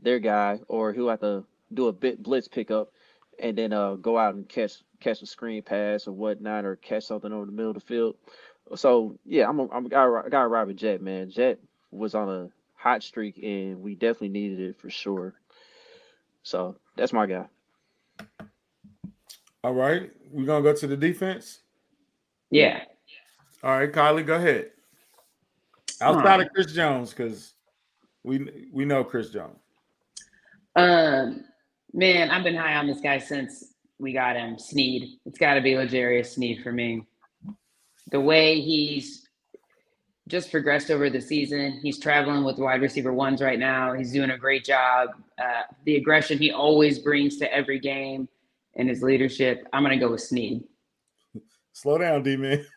their 0.00 0.18
guy, 0.18 0.60
or 0.68 0.92
who 0.92 1.08
have 1.08 1.20
to 1.20 1.44
do 1.72 1.88
a 1.88 1.92
bit 1.92 2.22
blitz 2.22 2.48
pickup, 2.48 2.92
and 3.38 3.56
then 3.56 3.72
uh, 3.72 3.94
go 3.94 4.18
out 4.18 4.34
and 4.34 4.48
catch 4.48 4.82
catch 5.00 5.22
a 5.22 5.26
screen 5.26 5.62
pass 5.62 6.06
or 6.06 6.12
whatnot, 6.12 6.64
or 6.64 6.76
catch 6.76 7.04
something 7.04 7.32
over 7.32 7.46
the 7.46 7.52
middle 7.52 7.70
of 7.70 7.74
the 7.76 7.80
field. 7.80 8.16
So 8.74 9.18
yeah, 9.24 9.48
I'm 9.48 9.58
a, 9.60 9.68
I'm 9.70 9.86
a 9.86 9.88
guy. 9.88 10.02
I 10.04 10.28
got 10.28 10.42
to 10.42 10.48
ride 10.48 10.76
Jet, 10.76 11.00
man. 11.02 11.30
Jet 11.30 11.58
was 11.90 12.14
on 12.14 12.28
a 12.28 12.50
hot 12.74 13.02
streak, 13.02 13.38
and 13.42 13.82
we 13.82 13.94
definitely 13.94 14.28
needed 14.30 14.60
it 14.60 14.76
for 14.80 14.90
sure. 14.90 15.34
So 16.42 16.76
that's 16.96 17.12
my 17.12 17.26
guy. 17.26 17.46
All 19.64 19.74
right, 19.74 20.10
we're 20.30 20.46
gonna 20.46 20.62
go 20.62 20.74
to 20.74 20.86
the 20.86 20.96
defense. 20.96 21.60
Yeah. 22.50 22.82
All 23.62 23.78
right, 23.78 23.92
Kylie, 23.92 24.24
go 24.24 24.36
ahead. 24.36 24.70
Outside 26.00 26.24
right. 26.24 26.40
of 26.46 26.52
Chris 26.52 26.72
Jones, 26.72 27.10
because 27.10 27.54
we 28.22 28.68
we 28.72 28.84
know 28.84 29.02
Chris 29.02 29.30
Jones. 29.30 29.58
Um, 30.76 31.44
man, 31.92 32.30
I've 32.30 32.44
been 32.44 32.54
high 32.54 32.76
on 32.76 32.86
this 32.86 33.00
guy 33.00 33.18
since 33.18 33.74
we 33.98 34.12
got 34.12 34.36
him. 34.36 34.58
Sneed. 34.58 35.18
It's 35.26 35.38
got 35.38 35.54
to 35.54 35.60
be 35.60 35.76
L'Jarius 35.76 36.26
Sneed 36.26 36.62
for 36.62 36.70
me. 36.70 37.02
The 38.12 38.20
way 38.20 38.60
he's 38.60 39.28
just 40.28 40.50
progressed 40.50 40.90
over 40.90 41.10
the 41.10 41.20
season. 41.20 41.80
He's 41.82 41.98
traveling 41.98 42.44
with 42.44 42.58
wide 42.58 42.82
receiver 42.82 43.12
ones 43.12 43.40
right 43.40 43.58
now. 43.58 43.94
He's 43.94 44.12
doing 44.12 44.30
a 44.30 44.38
great 44.38 44.64
job. 44.64 45.08
Uh, 45.38 45.62
the 45.84 45.96
aggression 45.96 46.38
he 46.38 46.52
always 46.52 46.98
brings 46.98 47.38
to 47.38 47.52
every 47.52 47.80
game 47.80 48.28
and 48.78 48.88
his 48.88 49.02
leadership. 49.02 49.66
I'm 49.72 49.82
going 49.84 49.98
to 49.98 50.04
go 50.04 50.12
with 50.12 50.22
Sneed. 50.22 50.62
Slow 51.72 51.98
down, 51.98 52.22
D 52.22 52.36
man. 52.36 52.64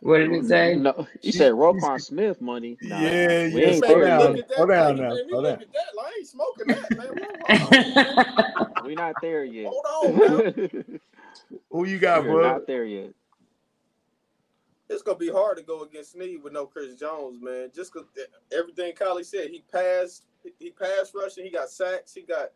What 0.00 0.18
did 0.18 0.32
it 0.34 0.44
say? 0.46 0.76
No, 0.76 1.04
you 1.20 1.32
said 1.32 1.50
Roquan 1.50 2.00
Smith 2.00 2.40
money. 2.40 2.76
Nah, 2.82 3.00
Yeah, 3.00 3.46
yeah, 3.46 3.72
slow 3.74 3.88
there 3.88 4.06
down. 4.06 4.20
yet. 4.20 4.30
look 4.30 4.38
at 4.38 4.48
that. 4.48 4.56
Slow 4.56 4.66
down 4.66 4.96
now, 4.96 5.02
man, 5.08 5.16
you 5.16 5.28
slow 5.30 5.42
down. 5.42 5.52
at 5.54 5.58
that. 5.58 5.84
I 6.00 6.12
ain't 6.18 6.28
smoking 6.28 6.66
that, 6.68 6.96
man. 6.96 7.08
Hold 7.48 7.72
on, 7.72 8.64
man. 8.76 8.84
We 8.84 8.94
not 8.94 9.14
there 9.20 9.44
yet. 9.44 9.66
Hold 9.68 9.84
on, 10.20 10.44
man. 10.44 11.00
Who 11.72 11.86
you 11.86 11.98
got, 11.98 12.24
We're 12.24 12.40
bud? 12.42 12.48
not 12.52 12.66
there 12.68 12.84
yet. 12.84 13.10
It's 14.88 15.02
gonna 15.02 15.18
be 15.18 15.28
hard 15.28 15.56
to 15.56 15.64
go 15.64 15.82
against 15.82 16.12
Sneed 16.12 16.40
with 16.40 16.52
no 16.52 16.66
Chris 16.66 16.94
Jones, 16.94 17.42
man. 17.42 17.72
Just 17.74 17.92
cause 17.92 18.04
eh, 18.16 18.56
everything 18.56 18.92
Kylie 18.92 19.24
said, 19.26 19.48
he 19.50 19.64
passed, 19.72 20.22
he 20.60 20.70
passed 20.70 21.16
rushing, 21.16 21.42
he 21.44 21.50
got 21.50 21.68
sacks, 21.68 22.14
he 22.14 22.22
got, 22.22 22.50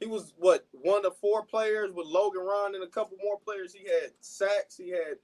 he 0.00 0.06
was 0.06 0.32
what 0.38 0.66
one 0.72 1.04
of 1.06 1.16
four 1.18 1.44
players 1.44 1.92
with 1.92 2.06
Logan 2.06 2.42
Ron 2.42 2.74
and 2.74 2.82
a 2.82 2.88
couple 2.88 3.16
more 3.22 3.38
players. 3.38 3.72
He 3.72 3.84
had 3.84 4.10
sacks, 4.20 4.76
he 4.76 4.90
had 4.90 5.18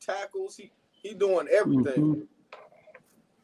tackles, 0.00 0.56
he 0.56 0.70
he 0.92 1.12
doing 1.14 1.48
everything. 1.48 1.94
Mhm. 2.04 2.26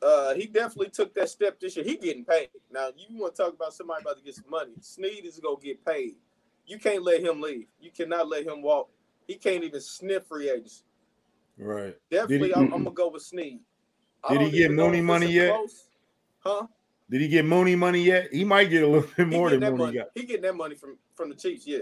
Uh, 0.00 0.32
he 0.34 0.46
definitely 0.46 0.90
took 0.90 1.12
that 1.14 1.28
step 1.28 1.58
this 1.58 1.74
year. 1.76 1.84
He 1.84 1.96
getting 1.96 2.24
paid. 2.24 2.50
Now 2.70 2.90
you 2.96 3.18
want 3.20 3.34
to 3.34 3.42
talk 3.42 3.52
about 3.54 3.74
somebody 3.74 4.02
about 4.02 4.16
to 4.18 4.22
get 4.22 4.36
some 4.36 4.48
money? 4.48 4.72
Sneed 4.80 5.24
is 5.24 5.40
gonna 5.40 5.56
get 5.60 5.84
paid. 5.84 6.14
You 6.66 6.78
can't 6.78 7.02
let 7.02 7.20
him 7.20 7.40
leave. 7.40 7.66
You 7.80 7.90
cannot 7.90 8.28
let 8.28 8.46
him 8.46 8.62
walk. 8.62 8.90
He 9.26 9.34
can't 9.34 9.64
even 9.64 9.80
sniff 9.80 10.26
free 10.26 10.50
agents. 10.50 10.84
Right. 11.58 11.96
Definitely, 12.10 12.48
he- 12.48 12.54
I'm, 12.54 12.72
I'm 12.72 12.84
gonna 12.84 12.90
go 12.92 13.08
with 13.08 13.22
Sneed. 13.22 13.58
Did 14.28 14.40
he 14.42 14.50
get 14.50 14.60
even 14.66 14.76
Mooney 14.76 15.00
money 15.00 15.26
yet? 15.26 15.54
close- 15.54 15.88
Huh? 16.40 16.66
Did 17.10 17.20
he 17.22 17.28
get 17.28 17.44
Mooney 17.44 17.74
money 17.74 18.02
yet? 18.02 18.28
He 18.32 18.44
might 18.44 18.66
get 18.70 18.82
a 18.82 18.86
little 18.86 19.08
bit 19.16 19.28
more 19.28 19.50
than 19.50 19.60
that 19.60 19.70
Mooney 19.72 19.84
money. 19.84 19.98
got. 19.98 20.08
He 20.14 20.24
getting 20.24 20.42
that 20.42 20.56
money 20.56 20.74
from 20.74 20.98
from 21.14 21.30
the 21.30 21.34
Chiefs. 21.34 21.66
Yeah. 21.66 21.78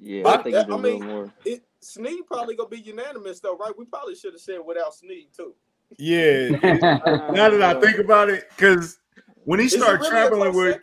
Yeah, 0.00 0.22
But 0.22 0.40
I 0.40 0.42
think 0.42 0.54
that- 0.54 0.66
he 0.66 0.72
did 0.72 0.72
I 0.72 0.74
a 0.74 0.76
little 0.76 0.98
mean- 1.00 1.08
more. 1.08 1.34
It 1.44 1.62
Sneed 1.80 2.26
probably 2.26 2.56
gonna 2.56 2.68
be 2.68 2.80
unanimous 2.80 3.38
though, 3.40 3.56
right? 3.56 3.72
We 3.78 3.84
probably 3.84 4.16
should 4.16 4.32
have 4.32 4.40
said 4.40 4.58
without 4.64 4.92
Sneed 4.94 5.28
too. 5.36 5.54
Yeah. 5.98 6.48
now 7.32 7.48
that 7.50 7.62
I 7.62 7.80
think 7.80 7.98
about 7.98 8.28
it, 8.28 8.48
because 8.50 8.98
when 9.44 9.60
he 9.60 9.68
started 9.68 10.00
really 10.00 10.10
traveling 10.10 10.54
with 10.56 10.72
second? 10.72 10.82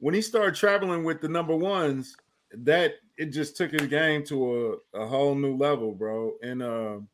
when 0.00 0.14
he 0.14 0.20
started 0.20 0.54
traveling 0.54 1.02
with 1.04 1.22
the 1.22 1.28
number 1.28 1.56
ones, 1.56 2.14
that 2.52 2.92
it 3.16 3.26
just 3.26 3.56
took 3.56 3.70
his 3.70 3.86
game 3.86 4.22
to 4.24 4.78
a, 4.94 5.00
a 5.00 5.06
whole 5.06 5.34
new 5.34 5.56
level, 5.56 5.92
bro. 5.92 6.34
And 6.42 6.62
um 6.62 7.08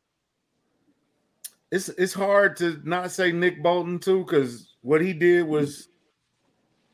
it's 1.71 1.89
it's 1.89 2.13
hard 2.13 2.55
to 2.57 2.81
not 2.83 3.11
say 3.11 3.31
Nick 3.31 3.61
Bolton 3.61 3.99
too, 3.99 4.23
because 4.23 4.73
what 4.81 5.01
he 5.01 5.13
did 5.13 5.47
was 5.47 5.89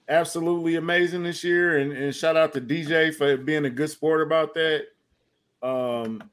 absolutely 0.07 0.76
amazing 0.76 1.23
this 1.23 1.43
year. 1.43 1.80
And, 1.80 1.91
and 1.91 2.15
shout 2.15 2.38
out 2.38 2.53
to 2.53 2.61
DJ 2.61 3.13
for 3.13 3.38
being 3.38 3.65
a 3.65 3.69
good 3.69 3.89
sport 3.89 4.21
about 4.21 4.53
that. 4.55 4.86
Um 5.61 6.23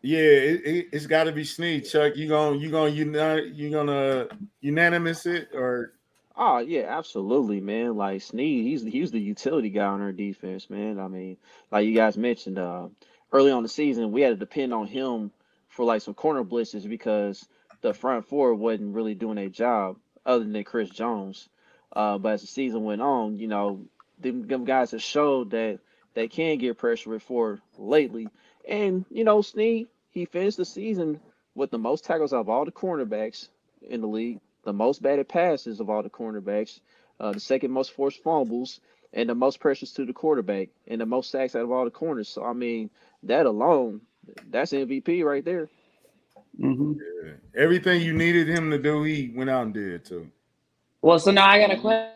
yeah, 0.00 0.18
it, 0.18 0.64
it, 0.64 0.86
it's 0.92 1.06
got 1.06 1.24
to 1.24 1.32
be 1.32 1.42
Sneed, 1.42 1.84
Chuck. 1.88 2.14
You 2.14 2.28
gonna 2.28 2.56
you 2.56 2.70
gonna 2.70 2.90
unite 2.90 3.46
you 3.46 3.70
gonna 3.70 4.28
unanimous 4.60 5.26
it 5.26 5.48
or 5.54 5.94
Oh 6.40 6.58
yeah, 6.58 6.82
absolutely, 6.88 7.60
man. 7.60 7.96
Like 7.96 8.22
Sneed, 8.22 8.64
he's 8.64 8.82
he's 8.82 9.10
the 9.10 9.18
utility 9.18 9.70
guy 9.70 9.86
on 9.86 10.00
our 10.00 10.12
defense, 10.12 10.70
man. 10.70 11.00
I 11.00 11.08
mean, 11.08 11.36
like 11.72 11.84
you 11.84 11.94
guys 11.94 12.16
mentioned, 12.16 12.58
uh, 12.60 12.86
early 13.32 13.50
on 13.50 13.64
the 13.64 13.68
season, 13.68 14.12
we 14.12 14.20
had 14.20 14.30
to 14.30 14.36
depend 14.36 14.72
on 14.72 14.86
him 14.86 15.32
for 15.78 15.84
like 15.84 16.02
some 16.02 16.12
corner 16.12 16.42
blitzes 16.42 16.88
because 16.88 17.46
the 17.82 17.94
front 17.94 18.26
four 18.26 18.52
wasn't 18.52 18.96
really 18.96 19.14
doing 19.14 19.36
their 19.36 19.48
job, 19.48 19.96
other 20.26 20.44
than 20.44 20.64
Chris 20.64 20.90
Jones. 20.90 21.48
Uh, 21.92 22.18
but 22.18 22.32
as 22.32 22.40
the 22.40 22.48
season 22.48 22.82
went 22.82 23.00
on, 23.00 23.38
you 23.38 23.46
know, 23.46 23.84
them, 24.18 24.48
them 24.48 24.64
guys 24.64 24.90
have 24.90 25.02
showed 25.04 25.52
that 25.52 25.78
they 26.14 26.26
can 26.26 26.58
get 26.58 26.78
pressure 26.78 27.10
with 27.10 27.22
four 27.22 27.60
lately. 27.78 28.26
And 28.68 29.04
you 29.08 29.22
know, 29.22 29.40
Sneed, 29.40 29.86
he 30.10 30.24
finished 30.24 30.56
the 30.56 30.64
season 30.64 31.20
with 31.54 31.70
the 31.70 31.78
most 31.78 32.04
tackles 32.04 32.32
of 32.32 32.48
all 32.48 32.64
the 32.64 32.72
cornerbacks 32.72 33.46
in 33.80 34.00
the 34.00 34.08
league 34.08 34.40
the 34.64 34.72
most 34.72 35.00
batted 35.00 35.28
passes 35.28 35.78
of 35.78 35.88
all 35.88 36.02
the 36.02 36.10
cornerbacks, 36.10 36.80
uh, 37.20 37.30
the 37.30 37.38
second 37.40 37.70
most 37.70 37.92
forced 37.92 38.20
fumbles, 38.24 38.80
and 39.12 39.28
the 39.28 39.34
most 39.34 39.60
pressures 39.60 39.92
to 39.92 40.04
the 40.04 40.12
quarterback, 40.12 40.70
and 40.88 41.00
the 41.00 41.06
most 41.06 41.30
sacks 41.30 41.54
out 41.54 41.62
of 41.62 41.70
all 41.70 41.84
the 41.84 41.90
corners. 41.92 42.28
So 42.28 42.44
I 42.44 42.52
mean, 42.52 42.90
that 43.22 43.46
alone, 43.46 44.00
that's 44.50 44.72
MVP 44.72 45.24
right 45.24 45.44
there. 45.44 45.68
Mhm. 46.60 46.96
Yeah. 47.24 47.32
Everything 47.56 48.02
you 48.02 48.12
needed 48.12 48.48
him 48.48 48.70
to 48.70 48.78
do, 48.78 49.02
he 49.04 49.32
went 49.34 49.50
out 49.50 49.62
and 49.66 49.74
did 49.74 50.04
too. 50.04 50.28
Well, 51.02 51.18
so 51.18 51.30
now 51.30 51.46
I 51.48 51.58
got 51.60 51.70
a 51.70 51.80
question. 51.80 52.12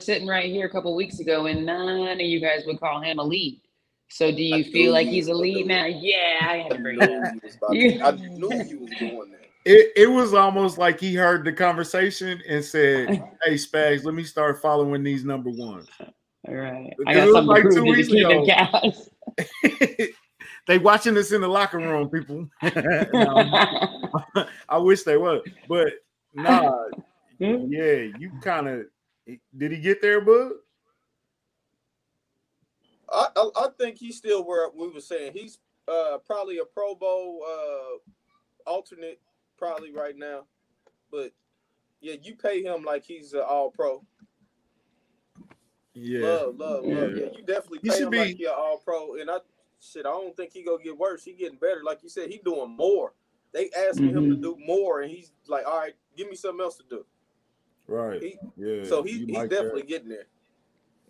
Sitting 0.00 0.28
right 0.28 0.50
here 0.52 0.66
a 0.66 0.70
couple 0.70 0.94
weeks 0.94 1.20
ago, 1.20 1.46
and 1.46 1.64
none 1.64 1.88
of 2.12 2.20
you 2.20 2.38
guys 2.38 2.64
would 2.66 2.78
call 2.78 3.00
him 3.00 3.18
a 3.18 3.22
lead. 3.24 3.60
So, 4.08 4.30
do 4.30 4.42
you 4.42 4.56
I 4.56 4.62
feel 4.62 4.92
like 4.92 5.08
he's 5.08 5.28
a 5.28 5.32
was 5.32 5.40
lead 5.40 5.68
gonna 5.68 5.82
now? 5.82 5.86
Yeah, 5.86 6.38
I 6.42 6.56
had 6.58 6.72
to 6.72 6.78
bring 6.78 6.98
knew 6.98 7.04
it 7.06 7.24
up. 7.24 7.42
was 7.42 7.56
about 7.56 7.74
You- 7.74 7.98
to, 7.98 8.04
I 8.04 8.10
knew 8.12 8.52
you 8.64 8.78
was 8.80 8.90
doing 8.98 9.30
that. 9.30 9.40
It, 9.68 9.90
it 9.96 10.06
was 10.06 10.32
almost 10.32 10.78
like 10.78 11.00
he 11.00 11.12
heard 11.16 11.44
the 11.44 11.52
conversation 11.52 12.40
and 12.48 12.64
said, 12.64 13.08
"Hey 13.44 13.54
Spags, 13.54 14.04
let 14.04 14.14
me 14.14 14.22
start 14.22 14.62
following 14.62 15.02
these 15.02 15.24
number 15.24 15.50
ones." 15.50 15.88
All 16.46 16.54
right, 16.54 16.94
Because 16.96 17.04
I 17.08 17.14
got 17.14 17.22
it 17.22 17.26
was 17.26 17.34
something 17.34 17.48
like 17.48 17.62
to 17.64 17.68
two 17.70 17.74
prove 17.74 17.84
to 17.84 17.90
weeks 17.90 18.08
the 18.08 18.14
Kingdom 18.14 18.42
ago. 18.44 20.06
Cavs. 20.66 20.68
they 20.68 20.78
watching 20.78 21.14
this 21.14 21.32
in 21.32 21.40
the 21.40 21.48
locker 21.48 21.78
room, 21.78 22.08
people. 22.10 22.48
No, 22.62 24.08
I 24.68 24.78
wish 24.78 25.02
they 25.04 25.16
were, 25.16 25.40
but 25.68 25.88
nah, 26.34 26.72
yeah, 27.38 28.06
you 28.18 28.32
kind 28.42 28.68
of 28.68 28.86
did 29.56 29.72
he 29.72 29.78
get 29.78 30.00
there, 30.02 30.20
bud? 30.20 30.52
I, 33.12 33.26
I 33.36 33.50
I 33.56 33.68
think 33.78 33.98
he's 33.98 34.16
still 34.16 34.44
where 34.44 34.68
we 34.74 34.88
were 34.88 35.00
saying 35.00 35.32
he's 35.34 35.58
uh 35.88 36.18
probably 36.26 36.58
a 36.58 36.64
Pro 36.64 36.94
Bowl 36.94 37.44
uh 37.48 37.98
alternate 38.70 39.20
probably 39.58 39.92
right 39.92 40.16
now, 40.16 40.42
but 41.10 41.30
yeah, 42.00 42.14
you 42.22 42.34
pay 42.36 42.62
him 42.62 42.82
like 42.82 43.04
he's 43.04 43.32
an 43.32 43.42
All 43.46 43.70
Pro. 43.70 44.04
Yeah, 45.94 46.26
Love, 46.26 46.56
love, 46.58 46.84
love. 46.84 47.10
Yeah. 47.16 47.22
Yeah, 47.24 47.28
you 47.38 47.42
definitely 47.46 47.78
He 47.82 47.90
should 47.90 48.02
him 48.02 48.10
be- 48.10 48.18
like 48.18 48.38
you're 48.38 48.52
All 48.52 48.78
Pro, 48.84 49.14
and 49.16 49.30
I 49.30 49.38
shit, 49.80 50.06
I 50.06 50.10
don't 50.10 50.36
think 50.36 50.52
he 50.52 50.62
gonna 50.62 50.82
get 50.82 50.98
worse. 50.98 51.24
He 51.24 51.32
getting 51.32 51.58
better. 51.58 51.82
Like 51.84 52.02
you 52.02 52.08
said, 52.08 52.30
he 52.30 52.38
doing 52.38 52.76
more. 52.76 53.12
They 53.52 53.70
asking 53.88 54.10
him 54.10 54.28
to 54.28 54.36
Mhm. 54.36 54.42
do 54.42 54.56
more, 54.66 55.00
and 55.02 55.10
he's 55.10 55.32
like, 55.48 55.66
all 55.66 55.78
right, 55.78 55.94
give 56.16 56.28
me 56.28 56.36
something 56.36 56.62
else 56.62 56.76
to 56.76 56.84
do. 56.88 57.04
right. 57.88 58.20
He, 58.20 58.38
Yeah, 58.56 58.82
so 58.84 59.02
he, 59.02 59.24
he's 59.26 59.28
like 59.34 59.50
definitely 59.50 59.82
that. 59.82 59.88
getting 59.88 60.08
there. 60.08 60.26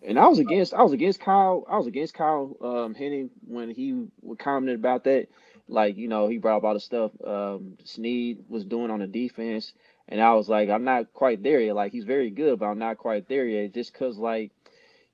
And 0.03 0.19
I 0.19 0.27
was 0.27 0.39
against 0.39 0.73
I 0.73 0.83
was 0.83 0.93
against 0.93 1.19
Kyle 1.19 1.65
I 1.69 1.77
was 1.77 1.87
against 1.87 2.13
Kyle 2.13 2.55
um 2.61 2.93
Henning 2.93 3.31
when 3.47 3.69
he 3.69 4.07
commented 4.37 4.79
about 4.79 5.03
that. 5.05 5.27
Like, 5.67 5.97
you 5.97 6.07
know, 6.07 6.27
he 6.27 6.37
brought 6.37 6.57
up 6.57 6.63
all 6.63 6.73
the 6.73 6.79
stuff 6.79 7.11
um 7.25 7.77
Sneed 7.83 8.43
was 8.47 8.65
doing 8.65 8.91
on 8.91 8.99
the 8.99 9.07
defense. 9.07 9.73
And 10.07 10.21
I 10.21 10.33
was 10.35 10.47
like, 10.47 10.69
I'm 10.69 10.83
not 10.85 11.13
quite 11.13 11.43
there 11.43 11.59
yet. 11.59 11.75
Like 11.75 11.91
he's 11.91 12.05
very 12.05 12.29
good, 12.29 12.59
but 12.59 12.67
I'm 12.67 12.79
not 12.79 12.97
quite 12.97 13.27
there 13.27 13.45
yet. 13.45 13.73
Just 13.73 13.93
cause 13.93 14.17
like 14.17 14.51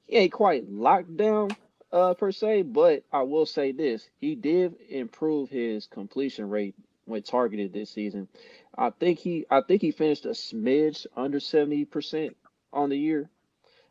he 0.06 0.18
ain't 0.18 0.34
quite 0.34 0.70
locked 0.70 1.16
down 1.18 1.50
uh 1.94 2.14
per 2.16 2.32
se, 2.32 2.64
but 2.64 3.04
I 3.14 3.22
will 3.22 3.46
say 3.46 3.72
this. 3.72 4.10
He 4.20 4.36
did 4.36 4.76
improve 4.90 5.50
his 5.50 5.86
completion 5.88 6.50
rate 6.50 6.76
when 7.06 7.22
targeted 7.22 7.72
this 7.72 7.92
season. 7.92 8.28
I 8.78 8.90
think 8.90 9.20
he 9.20 9.46
I 9.50 9.62
think 9.62 9.82
he 9.82 9.92
finished 9.92 10.26
a 10.26 10.30
smidge 10.30 11.06
under 11.16 11.40
70% 11.40 12.34
on 12.74 12.90
the 12.90 12.98
year 12.98 13.30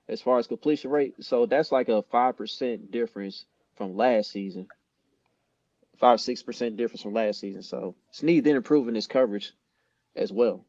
as 0.08 0.20
far 0.20 0.38
as 0.38 0.48
completion 0.48 0.90
rate. 0.90 1.14
So 1.20 1.46
that's 1.46 1.70
like 1.70 1.88
a 1.88 2.02
five 2.02 2.36
percent 2.36 2.90
difference 2.90 3.46
from 3.76 3.96
last 3.96 4.32
season. 4.32 4.66
Five 5.98 6.20
six 6.20 6.42
percent 6.42 6.76
difference 6.76 7.02
from 7.02 7.14
last 7.14 7.38
season. 7.38 7.62
So 7.62 7.94
Sneed 8.10 8.44
then 8.44 8.56
improving 8.56 8.96
his 8.96 9.06
coverage 9.06 9.52
as 10.16 10.32
well. 10.32 10.64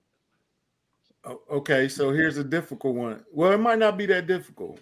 Okay, 1.49 1.87
so 1.87 2.11
here's 2.11 2.37
a 2.37 2.43
difficult 2.43 2.95
one. 2.95 3.23
Well, 3.31 3.53
it 3.53 3.59
might 3.59 3.79
not 3.79 3.97
be 3.97 4.05
that 4.07 4.27
difficult. 4.27 4.79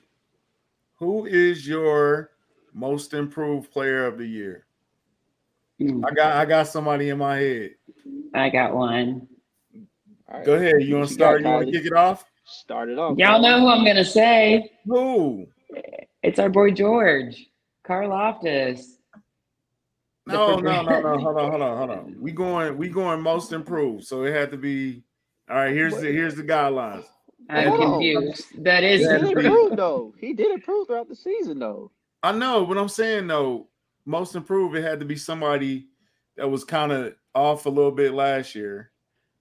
Who 0.98 1.26
is 1.26 1.68
your 1.68 2.31
most 2.74 3.14
improved 3.14 3.72
player 3.72 4.06
of 4.06 4.18
the 4.18 4.26
year? 4.26 4.66
Mm, 5.80 6.04
I 6.06 6.14
got 6.14 6.36
I 6.36 6.46
got 6.46 6.68
somebody 6.68 7.10
in 7.10 7.18
my 7.18 7.38
head. 7.38 7.72
I 8.34 8.50
got 8.50 8.76
one. 8.76 9.28
All 10.30 10.38
right. 10.38 10.46
Go 10.46 10.54
ahead. 10.54 10.82
You 10.82 10.96
want 10.96 11.08
to 11.08 11.14
start? 11.14 11.42
You 11.42 11.48
want 11.50 11.66
to 11.68 11.72
kick 11.72 11.86
it 11.86 11.94
off? 11.94 12.26
Start 12.46 12.90
it 12.90 13.00
off. 13.00 13.18
Y'all 13.18 13.42
know 13.42 13.60
who 13.60 13.68
I'm 13.68 13.86
gonna 13.86 14.06
say. 14.06 14.72
Who? 14.86 15.48
It's 16.24 16.40
our 16.40 16.50
boy 16.50 16.72
George. 16.72 17.48
Karlaftis. 17.86 18.98
No, 20.28 20.60
no, 20.60 20.82
no, 20.84 21.02
no. 21.02 21.18
Hold 21.18 21.38
on, 21.38 21.50
hold 21.50 21.62
on, 21.62 21.78
hold 21.78 21.90
on. 21.90 22.16
We 22.20 22.32
going 22.32 22.78
we 22.78 22.90
going 22.90 23.22
most 23.22 23.54
improved. 23.54 24.06
So 24.06 24.24
it 24.24 24.34
had 24.34 24.52
to 24.52 24.58
be 24.58 25.04
all 25.50 25.58
right. 25.58 25.74
Here's 25.74 26.00
the 26.00 26.12
here's 26.12 26.36
the 26.36 26.44
guidelines. 26.44 27.06
I'm 27.50 27.76
confused. 27.76 28.64
That 28.64 28.84
is 28.84 29.02
He 29.02 29.08
Yeah, 29.08 29.18
did 29.18 29.22
it's 29.24 29.32
improve 29.46 29.78
though. 29.78 30.14
He 30.20 30.34
did 30.34 30.52
improve 30.52 30.88
throughout 30.88 31.10
the 31.10 31.16
season 31.16 31.60
though. 31.60 31.92
I 32.24 32.32
know, 32.32 32.66
but 32.66 32.78
I'm 32.78 32.90
saying 32.90 33.28
though, 33.28 33.68
most 34.06 34.36
improved. 34.36 34.76
It 34.76 34.84
had 34.84 35.00
to 35.00 35.06
be 35.06 35.16
somebody 35.16 35.88
that 36.38 36.48
was 36.48 36.64
kind 36.64 36.92
of 36.92 37.16
off 37.36 37.66
a 37.66 37.70
little 37.70 37.92
bit 37.92 38.14
last 38.14 38.56
year. 38.56 38.92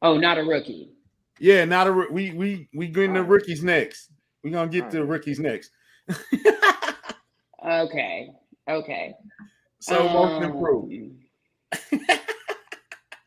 oh, 0.02 0.16
not 0.16 0.38
a 0.38 0.42
rookie. 0.42 0.92
Yeah, 1.38 1.64
not 1.64 1.86
a 1.86 1.92
we 2.10 2.30
we 2.32 2.68
we 2.74 2.88
getting 2.88 3.14
the 3.14 3.20
Alright. 3.20 3.30
rookies 3.30 3.62
next. 3.64 4.10
We're 4.44 4.50
gonna 4.52 4.70
get 4.70 4.90
to 4.90 4.98
the 4.98 5.04
rookies 5.04 5.38
next. 5.40 5.70
Okay. 7.62 8.30
Okay. 8.68 9.14
so 9.80 10.04
most 10.08 10.42
Um, 10.42 10.42
improved. 10.44 10.94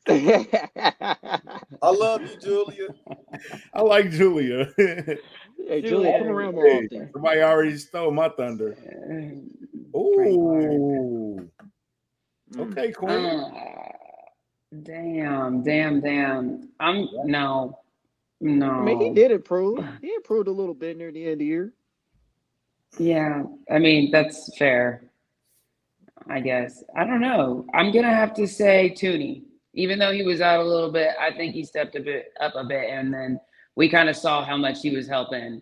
I 0.07 1.89
love 1.89 2.21
you, 2.21 2.37
Julia. 2.41 2.89
I 3.73 3.81
like 3.81 4.09
Julia. 4.11 4.69
hey 4.77 5.81
Julia, 5.81 6.17
come 6.19 6.27
around 6.29 6.55
more 6.55 6.65
Hey, 6.67 6.83
often. 6.85 7.09
somebody 7.13 7.41
already 7.41 7.77
stole 7.77 8.11
my 8.11 8.29
thunder. 8.29 8.75
Ooh. 9.95 11.49
Mm. 12.51 12.69
Okay, 12.71 12.91
Queen. 12.91 13.15
uh, 13.15 13.49
damn, 14.83 15.63
damn, 15.63 16.01
damn. 16.01 16.69
I'm 16.79 17.07
no, 17.25 17.79
no. 18.41 18.69
I 18.71 18.81
mean, 18.83 18.99
he 18.99 19.09
did 19.11 19.31
improve. 19.31 19.83
He 20.01 20.13
improved 20.13 20.47
a 20.47 20.51
little 20.51 20.75
bit 20.75 20.97
near 20.97 21.11
the 21.11 21.23
end 21.23 21.33
of 21.33 21.39
the 21.39 21.45
year. 21.45 21.73
Yeah, 22.99 23.43
I 23.71 23.79
mean 23.79 24.11
that's 24.11 24.55
fair. 24.57 25.03
I 26.29 26.39
guess 26.41 26.83
I 26.95 27.05
don't 27.05 27.21
know. 27.21 27.65
I'm 27.73 27.91
gonna 27.91 28.13
have 28.13 28.33
to 28.35 28.47
say 28.47 28.93
Thuney, 28.95 29.43
even 29.73 29.99
though 29.99 30.11
he 30.11 30.23
was 30.23 30.41
out 30.41 30.59
a 30.59 30.63
little 30.63 30.91
bit. 30.91 31.09
I 31.19 31.31
think 31.31 31.53
he 31.53 31.63
stepped 31.63 31.95
a 31.95 31.99
bit 31.99 32.33
up 32.39 32.53
a 32.55 32.63
bit, 32.63 32.89
and 32.89 33.13
then 33.13 33.39
we 33.75 33.89
kind 33.89 34.09
of 34.09 34.15
saw 34.15 34.43
how 34.43 34.57
much 34.57 34.81
he 34.81 34.95
was 34.95 35.07
helping 35.07 35.61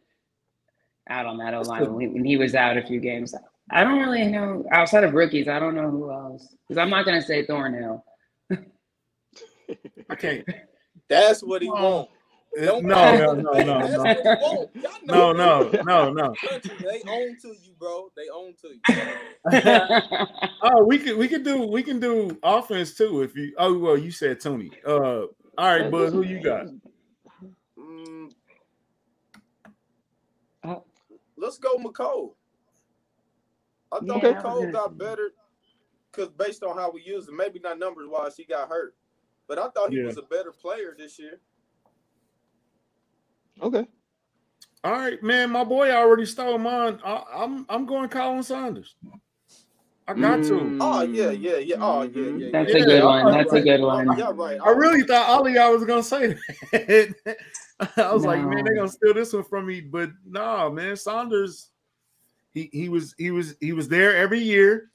out 1.09 1.25
on 1.25 1.37
that 1.37 1.53
O 1.53 1.61
line 1.61 1.93
when, 1.93 2.13
when 2.13 2.25
he 2.25 2.37
was 2.37 2.55
out 2.55 2.77
a 2.77 2.85
few 2.85 2.99
games. 2.99 3.33
I 3.71 3.83
don't 3.83 3.99
really 3.99 4.27
know 4.27 4.65
outside 4.71 5.03
of 5.03 5.13
rookies. 5.13 5.47
I 5.47 5.59
don't 5.59 5.75
know 5.75 5.89
who 5.89 6.11
else 6.11 6.55
because 6.67 6.77
I'm 6.77 6.89
not 6.89 7.05
gonna 7.05 7.21
say 7.21 7.45
Thornhill. 7.45 8.03
okay. 10.11 10.43
That's 11.07 11.41
what 11.41 11.61
he 11.61 11.69
Oh. 11.69 12.09
Wants. 12.57 12.83
No, 12.83 13.11
no, 13.15 13.33
no, 13.33 13.51
no, 13.53 13.63
no. 13.63 14.03
what 14.03 14.17
he 14.17 14.23
want. 14.23 14.69
Y'all 14.75 14.91
No, 15.05 15.31
no, 15.31 15.71
no, 15.83 16.11
no. 16.11 16.35
They 16.43 17.01
own 17.07 17.37
to 17.41 17.47
you, 17.47 17.73
bro. 17.79 18.09
They 18.15 18.29
own 18.33 18.53
to 18.61 18.69
you. 18.69 18.81
oh, 20.63 20.83
we 20.85 20.99
could 20.99 21.17
we 21.17 21.27
could 21.27 21.43
do 21.43 21.65
we 21.67 21.81
can 21.81 21.99
do 21.99 22.37
offense 22.43 22.93
too 22.93 23.21
if 23.21 23.35
you 23.35 23.53
oh 23.57 23.77
well 23.77 23.97
you 23.97 24.11
said 24.11 24.39
Tony. 24.39 24.71
Uh 24.85 25.23
all 25.57 25.79
right, 25.79 25.89
bud, 25.89 26.11
who 26.13 26.23
you 26.23 26.41
got? 26.43 26.65
Mm, 27.77 28.31
Uh, 30.63 30.75
let's 31.37 31.57
go, 31.57 31.77
Mecole. 31.77 32.33
I 33.91 33.99
thought 33.99 34.23
Yeah. 34.23 34.33
Mecole 34.33 34.71
got 34.71 34.97
better 34.97 35.31
because 36.11 36.29
based 36.29 36.63
on 36.63 36.77
how 36.77 36.91
we 36.91 37.01
use 37.01 37.27
him, 37.27 37.37
maybe 37.37 37.59
not 37.59 37.79
numbers 37.79 38.07
wise, 38.09 38.35
he 38.35 38.43
got 38.43 38.69
hurt. 38.69 38.95
But 39.47 39.59
I 39.59 39.69
thought 39.69 39.91
he 39.91 39.97
Yeah. 39.97 40.05
was 40.05 40.17
a 40.17 40.23
better 40.23 40.51
player 40.51 40.95
this 40.97 41.17
year. 41.19 41.41
Okay. 43.61 43.87
All 44.83 44.91
right, 44.91 45.21
man. 45.21 45.51
My 45.51 45.63
boy 45.63 45.91
already 45.91 46.25
stole 46.25 46.57
mine. 46.57 46.99
I, 47.03 47.23
I'm 47.35 47.65
I'm 47.69 47.85
going 47.85 48.09
Khalen 48.09 48.43
Saunders. 48.43 48.95
I 50.07 50.13
got 50.13 50.43
to. 50.43 50.53
Mm. 50.53 50.77
Oh 50.81 51.01
yeah, 51.03 51.29
yeah, 51.29 51.57
yeah. 51.57 51.75
Oh 51.79 52.01
yeah, 52.01 52.31
yeah. 52.37 52.49
That's 52.51 52.73
yeah. 52.73 52.81
a 52.81 52.85
good 52.85 53.03
one. 53.03 53.27
I'm 53.27 53.33
That's 53.33 53.53
a 53.53 53.61
good 53.61 53.81
one. 53.81 54.17
Y'all 54.17 54.33
right. 54.33 54.59
I 54.61 54.71
really 54.71 55.03
thought 55.03 55.29
all 55.29 55.45
of 55.45 55.53
y'all 55.53 55.71
was 55.71 55.85
gonna 55.85 56.03
say 56.03 56.35
that. 56.71 57.37
I 57.97 58.13
was 58.13 58.25
like, 58.25 58.41
man, 58.41 58.65
they're 58.65 58.75
gonna 58.75 58.89
steal 58.89 59.13
this 59.13 59.33
one 59.33 59.43
from 59.43 59.67
me. 59.67 59.81
But 59.81 60.09
no, 60.25 60.69
man, 60.71 60.95
Saunders, 60.95 61.69
he 62.51 62.69
he 62.73 62.89
was 62.89 63.13
he 63.17 63.31
was 63.31 63.55
he 63.59 63.73
was 63.73 63.87
there 63.87 64.15
every 64.17 64.39
year. 64.39 64.89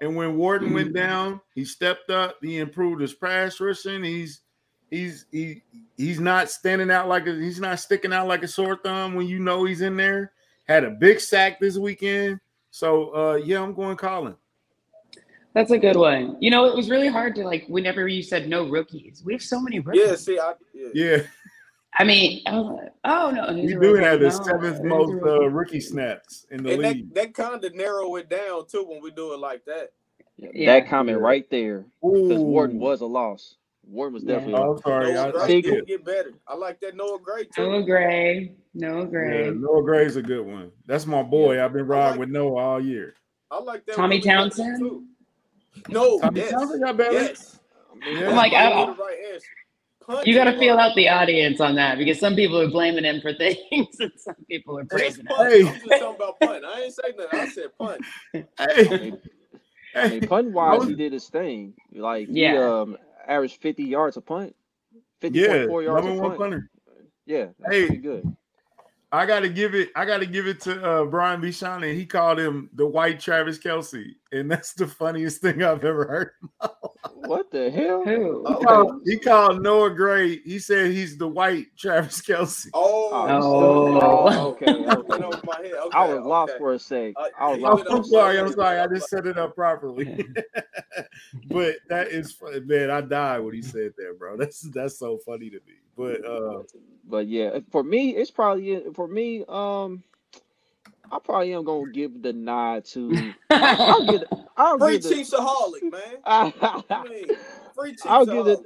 And 0.00 0.14
when 0.14 0.36
Wharton 0.36 0.74
went 0.74 0.90
mm. 0.90 0.96
down, 0.96 1.40
he 1.54 1.64
stepped 1.64 2.10
up, 2.10 2.36
he 2.42 2.58
improved 2.58 3.00
his 3.00 3.14
pass 3.14 3.60
rushing. 3.60 4.04
He's 4.04 4.42
he's 4.90 5.26
he 5.32 5.62
he's 5.96 6.20
not 6.20 6.50
standing 6.50 6.90
out 6.90 7.08
like 7.08 7.26
a 7.26 7.34
he's 7.34 7.60
not 7.60 7.78
sticking 7.80 8.12
out 8.12 8.28
like 8.28 8.42
a 8.42 8.48
sore 8.48 8.76
thumb 8.82 9.14
when 9.14 9.26
you 9.26 9.38
know 9.38 9.64
he's 9.64 9.80
in 9.80 9.96
there. 9.96 10.32
Had 10.68 10.84
a 10.84 10.90
big 10.90 11.20
sack 11.20 11.60
this 11.60 11.76
weekend. 11.78 12.40
So 12.70 13.14
uh 13.14 13.34
yeah, 13.36 13.62
I'm 13.62 13.74
going 13.74 13.96
Khalen. 13.96 14.36
That's 15.54 15.70
a 15.70 15.78
good 15.78 15.96
one. 15.96 16.36
You 16.40 16.50
know, 16.50 16.66
it 16.66 16.76
was 16.76 16.90
really 16.90 17.08
hard 17.08 17.34
to 17.36 17.44
like 17.44 17.64
whenever 17.68 18.06
you 18.08 18.22
said 18.22 18.48
no 18.48 18.68
rookies. 18.68 19.22
We 19.24 19.32
have 19.32 19.42
so 19.42 19.60
many 19.60 19.80
rookies. 19.80 20.02
Yeah, 20.06 20.14
see, 20.16 20.38
I 20.38 20.52
yeah. 20.74 20.88
Yeah, 20.92 21.22
I 21.98 22.04
mean, 22.04 22.42
I 22.46 22.56
like, 22.56 22.92
oh 23.04 23.30
no, 23.30 23.54
he's 23.54 23.74
we 23.74 23.80
do 23.80 23.92
rookie. 23.92 24.04
have 24.04 24.20
the 24.20 24.28
No, 24.28 24.44
seventh 24.44 24.76
he's 24.76 24.84
most 24.84 25.12
rookie. 25.14 25.44
uh, 25.44 25.48
rookie 25.48 25.80
snaps 25.80 26.46
in 26.50 26.62
the 26.62 26.72
And 26.74 26.84
that, 26.84 26.94
league. 26.96 27.14
that 27.14 27.32
kind 27.32 27.64
of 27.64 27.74
narrow 27.74 28.16
it 28.16 28.28
down 28.28 28.66
too 28.66 28.84
when 28.86 29.00
we 29.02 29.10
do 29.10 29.32
it 29.32 29.38
like 29.38 29.64
that. 29.64 29.92
Yeah. 30.36 30.78
That 30.78 30.90
comment 30.90 31.18
right 31.20 31.48
there, 31.48 31.86
because 32.02 32.42
Wharton 32.42 32.78
was 32.78 33.00
a 33.00 33.06
loss. 33.06 33.54
Wharton 33.88 34.14
was 34.14 34.24
Yeah. 34.24 34.34
definitely. 34.34 34.60
Oh, 34.62 34.72
I'm 34.72 34.78
sorry. 34.82 35.12
Noah 35.12 35.28
I, 35.28 35.30
Gray 35.32 35.40
I 35.42 35.46
think- 35.46 35.64
do 35.64 35.70
skipped. 35.70 35.88
get 35.88 36.04
better. 36.04 36.32
I 36.48 36.54
like 36.56 36.80
that 36.80 36.96
Noah 36.96 37.18
Gray 37.22 37.44
too. 37.44 37.62
Noah 37.62 37.82
Gray, 37.84 38.52
Noah 38.74 39.00
Yeah, 39.04 39.06
Gray, 39.10 39.50
Noah 39.50 39.82
Gray's 39.82 40.16
a 40.16 40.22
good 40.22 40.44
one. 40.46 40.72
That's 40.86 41.06
my 41.06 41.22
boy. 41.22 41.62
I've 41.64 41.72
been 41.72 41.82
I 41.82 41.84
riding 41.84 42.10
like- 42.12 42.20
with 42.20 42.28
Noah 42.30 42.56
all 42.60 42.80
year. 42.84 43.14
I 43.50 43.60
like 43.60 43.86
that. 43.86 43.94
Tommy 43.96 44.20
Townsend. 44.20 44.78
Too. 44.80 45.04
No, 45.88 46.18
Tommy 46.20 46.40
yes, 46.40 46.50
Townsend 46.50 46.82
got 46.82 46.96
better. 46.96 47.12
yes. 47.12 47.60
Yeah. 48.04 48.28
I'm 48.30 48.36
like, 48.36 48.52
That's 48.52 48.74
I- 48.74 48.86
the 48.86 49.02
right 49.02 50.26
You 50.26 50.34
got 50.34 50.44
to 50.44 50.58
feel 50.58 50.76
out 50.78 50.94
the 50.96 51.08
audience 51.08 51.60
on 51.60 51.74
that 51.76 51.98
because 51.98 52.18
some 52.20 52.34
people 52.36 52.60
are 52.60 52.68
blaming 52.68 53.04
him 53.04 53.20
for 53.20 53.32
things 53.38 53.96
and 54.00 54.12
some 54.16 54.34
people 54.48 54.78
are 54.78 54.82
Just 54.84 55.24
praising 55.24 55.26
him. 55.26 55.36
Hey. 55.36 55.68
I'm 55.68 55.74
just 55.74 55.88
talking 56.02 56.16
about 56.16 56.40
punt. 56.40 56.64
I 56.64 56.80
ain't 56.82 56.94
saying 56.94 57.14
nothing. 57.16 57.40
I 57.40 57.46
said 57.48 57.66
pun. 57.78 57.98
Hey, 58.32 58.44
I 58.58 58.98
mean, 58.98 59.18
Hey, 59.94 60.20
punt 60.20 60.52
wise, 60.52 60.86
he 60.86 60.94
did 60.94 61.12
his 61.12 61.28
thing. 61.28 61.72
Like 61.94 62.28
he 62.28 62.42
Yeah. 62.42 62.80
um 62.80 62.98
averaged 63.26 63.60
fifty 63.60 63.84
yards 63.84 64.16
a 64.16 64.20
punt, 64.20 64.54
fifty 65.20 65.40
yeah, 65.40 65.48
point 65.48 65.68
four 65.68 65.82
yards 65.82 66.06
number 66.06 66.18
a 66.18 66.22
one 66.22 66.30
punt. 66.30 66.40
punter. 66.40 66.70
Yeah, 67.26 67.46
Hey. 67.68 67.88
good. 67.96 68.36
I 69.12 69.24
gotta 69.24 69.48
give 69.48 69.74
it. 69.74 69.90
I 69.94 70.04
gotta 70.04 70.26
give 70.26 70.46
it 70.46 70.60
to 70.62 70.84
uh, 70.84 71.04
Brian 71.04 71.40
Bishani. 71.40 71.94
He 71.94 72.04
called 72.06 72.38
him 72.38 72.68
the 72.74 72.86
white 72.86 73.20
Travis 73.20 73.58
Kelce, 73.58 74.14
and 74.32 74.50
that's 74.50 74.74
the 74.74 74.86
funniest 74.86 75.40
thing 75.40 75.62
I've 75.62 75.84
ever 75.84 76.06
heard. 76.06 76.70
What 77.14 77.50
the 77.50 77.70
hell? 77.70 78.04
Who? 78.04 78.44
Oh, 78.46 78.58
He 78.58 78.64
called, 78.64 79.00
he 79.04 79.18
called 79.18 79.62
Noah 79.62 79.90
Gray. 79.90 80.36
He 80.38 80.58
said 80.58 80.90
he's 80.92 81.16
the 81.18 81.26
white 81.26 81.66
Travis 81.76 82.20
Kelce. 82.22 82.66
Oh, 82.74 83.10
Oh, 83.12 84.00
Oh. 84.28 84.48
okay, 84.50 84.66
okay. 84.72 85.22
over 85.24 85.40
my 85.44 85.56
head. 85.56 85.72
Okay, 85.74 85.90
I 85.92 86.04
was 86.14 86.24
lost 86.24 86.52
for 86.58 86.74
a 86.74 86.78
sec. 86.78 87.14
Uh, 87.16 87.28
I 87.38 87.48
was 87.48 87.58
he 87.58 87.64
lost. 87.64 87.76
went 87.76 87.88
For 87.88 87.94
a 87.94 87.96
I'm 87.98 88.04
sec. 88.04 88.12
sorry. 88.12 88.38
I'm 88.38 88.52
sorry. 88.52 88.78
I 88.78 88.86
just 88.86 89.08
set 89.08 89.26
it 89.26 89.38
up 89.38 89.54
properly. 89.54 90.28
but 91.46 91.76
that 91.88 92.08
is 92.08 92.32
fu- 92.32 92.60
man. 92.66 92.90
I 92.90 93.00
died 93.00 93.40
when 93.40 93.54
he 93.54 93.62
said 93.62 93.92
that, 93.96 94.16
bro. 94.18 94.36
That's 94.36 94.60
that's 94.72 94.98
so 94.98 95.18
funny 95.24 95.50
to 95.50 95.56
me. 95.66 95.74
But 95.96 96.24
uh, 96.24 96.62
But 97.08 97.26
yeah, 97.28 97.58
for 97.70 97.82
me, 97.82 98.10
it's 98.16 98.30
probably 98.30 98.82
for 98.94 99.08
me. 99.08 99.44
Um, 99.48 100.02
I 101.10 101.18
probably 101.18 101.54
am 101.54 101.64
gonna 101.64 101.90
give 101.90 102.22
the 102.22 102.32
nod 102.32 102.84
to. 102.86 103.34
I'll 103.50 104.06
get. 104.06 104.24
I'll 104.56 104.78
Free 104.78 104.98
give 104.98 105.02
the. 105.02 105.10
Chiefsaholic, 105.10 105.82
man. 105.90 106.18
I 106.24 106.52
I'll 106.88 107.08
mean, 107.08 107.28
free 107.74 107.96
give 108.26 108.46
it. 108.48 108.60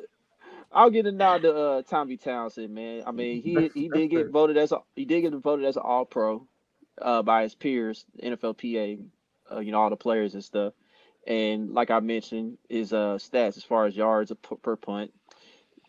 I'll 0.72 0.91
get 0.91 1.07
a 1.07 1.12
nod 1.12 1.43
to 1.43 1.55
uh, 1.55 1.82
Tommy 1.82 2.16
Townsend, 2.16 2.74
man. 2.74 3.03
I 3.07 3.12
mean, 3.12 3.43
he 3.43 3.70
he 3.74 3.88
did 3.88 4.09
get 4.11 4.28
voted 4.30 4.57
as 4.57 4.72
a 4.72 4.78
he 4.97 5.05
did 5.05 5.22
get 5.22 5.34
voted 5.34 5.66
as 5.66 5.76
an 5.76 5.82
All 5.84 6.05
Pro, 6.05 6.47
uh, 7.01 7.22
by 7.22 7.43
his 7.43 7.55
peers, 7.55 8.05
NFLPA, 8.22 9.01
uh, 9.53 9.61
you 9.61 9.72
know 9.72 9.80
all 9.80 9.91
the 9.91 9.97
players 9.97 10.34
and 10.34 10.45
stuff. 10.45 10.74
And 11.26 11.72
like 11.74 11.91
I 11.91 12.01
mentioned, 12.01 12.59
his 12.68 12.93
uh 12.93 13.18
stats 13.18 13.57
as 13.57 13.64
far 13.64 13.86
as 13.86 13.97
yards 13.97 14.32
per, 14.43 14.57
per 14.57 14.76
punt, 14.76 15.12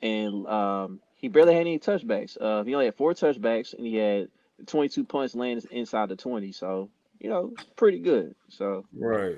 and 0.02 0.48
um 0.48 1.00
he 1.16 1.28
barely 1.28 1.54
had 1.54 1.62
any 1.62 1.80
touchbacks. 1.80 2.38
Uh, 2.42 2.64
he 2.64 2.74
only 2.74 2.86
had 2.86 2.96
four 2.96 3.14
touchbacks, 3.14 3.74
and 3.76 3.86
he 3.86 3.96
had 3.96 4.30
22 4.68 5.04
punts 5.04 5.36
landed 5.36 5.66
inside 5.72 6.10
the 6.10 6.16
20. 6.16 6.52
So 6.52 6.90
you 7.20 7.30
know, 7.30 7.54
pretty 7.76 8.00
good. 8.00 8.34
So 8.50 8.86
right. 8.98 9.38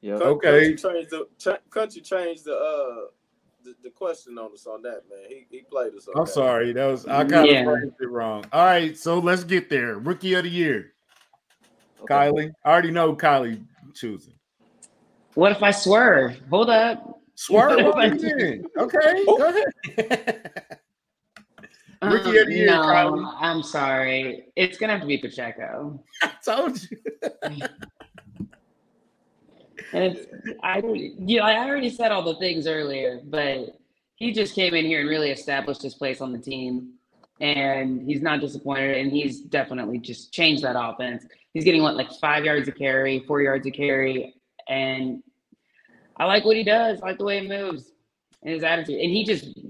yeah, 0.00 0.14
Okay. 0.14 0.74
Country 0.74 0.92
changed 0.92 1.10
the 1.10 1.26
ch- 1.38 1.70
country 1.70 2.00
changed 2.02 2.44
the 2.44 2.54
uh 2.56 3.06
the, 3.64 3.76
the 3.84 3.90
question 3.90 4.38
on 4.38 4.52
us 4.52 4.66
on 4.66 4.82
that 4.82 5.02
man. 5.08 5.28
He 5.28 5.46
he 5.48 5.62
played 5.62 5.94
us. 5.94 6.08
On 6.08 6.14
I'm 6.18 6.24
that. 6.24 6.32
sorry. 6.32 6.72
That 6.72 6.86
was 6.86 7.06
I 7.06 7.24
kind 7.24 7.46
of 7.48 7.54
Yeah. 7.54 7.74
it 8.00 8.08
wrong. 8.08 8.44
All 8.52 8.64
right, 8.64 8.96
so 8.98 9.18
let's 9.20 9.44
get 9.44 9.70
there. 9.70 9.98
Rookie 9.98 10.34
of 10.34 10.42
the 10.42 10.50
year, 10.50 10.94
okay. 12.02 12.12
Kylie. 12.12 12.50
I 12.64 12.70
already 12.72 12.90
know 12.90 13.14
Kylie 13.14 13.64
choosing. 13.94 14.34
What 15.34 15.52
if 15.52 15.62
I 15.62 15.70
swerve? 15.70 16.36
Hold 16.50 16.70
up. 16.70 17.20
Swerve 17.36 17.70
What 17.84 17.88
if 17.88 17.94
I- 17.94 18.08
on 18.08 18.40
in. 18.40 18.64
Okay, 18.76 19.24
go 19.24 19.36
ahead. 19.46 20.61
Rookie 22.02 22.38
of 22.38 22.46
the 22.46 22.54
year, 22.54 22.66
no, 22.66 22.82
Kylie. 22.82 23.34
I'm 23.38 23.62
sorry. 23.62 24.46
It's 24.56 24.78
gonna 24.78 24.92
have 24.92 25.02
to 25.02 25.06
be 25.06 25.18
Pacheco. 25.18 26.02
I 26.22 26.30
told 26.44 26.78
you. 26.82 26.98
And 29.92 30.04
it's, 30.04 30.26
I, 30.62 30.78
you 30.78 31.38
know, 31.38 31.44
I 31.44 31.58
already 31.58 31.90
said 31.90 32.12
all 32.12 32.22
the 32.22 32.36
things 32.36 32.66
earlier, 32.66 33.20
but 33.24 33.78
he 34.16 34.32
just 34.32 34.54
came 34.54 34.74
in 34.74 34.86
here 34.86 35.00
and 35.00 35.08
really 35.08 35.30
established 35.30 35.82
his 35.82 35.94
place 35.94 36.20
on 36.20 36.32
the 36.32 36.38
team, 36.38 36.94
and 37.40 38.00
he's 38.02 38.22
not 38.22 38.40
disappointed, 38.40 38.96
and 38.98 39.12
he's 39.12 39.40
definitely 39.40 39.98
just 39.98 40.32
changed 40.32 40.62
that 40.62 40.76
offense. 40.78 41.26
He's 41.52 41.64
getting 41.64 41.82
what 41.82 41.96
like 41.96 42.10
five 42.20 42.44
yards 42.44 42.68
of 42.68 42.74
carry, 42.74 43.20
four 43.26 43.42
yards 43.42 43.66
of 43.66 43.74
carry, 43.74 44.34
and 44.68 45.22
I 46.16 46.24
like 46.24 46.44
what 46.44 46.56
he 46.56 46.64
does. 46.64 47.00
I 47.02 47.06
like 47.06 47.18
the 47.18 47.24
way 47.24 47.40
he 47.40 47.48
moves 47.48 47.92
and 48.42 48.54
his 48.54 48.64
attitude, 48.64 49.00
and 49.00 49.10
he 49.10 49.24
just 49.24 49.61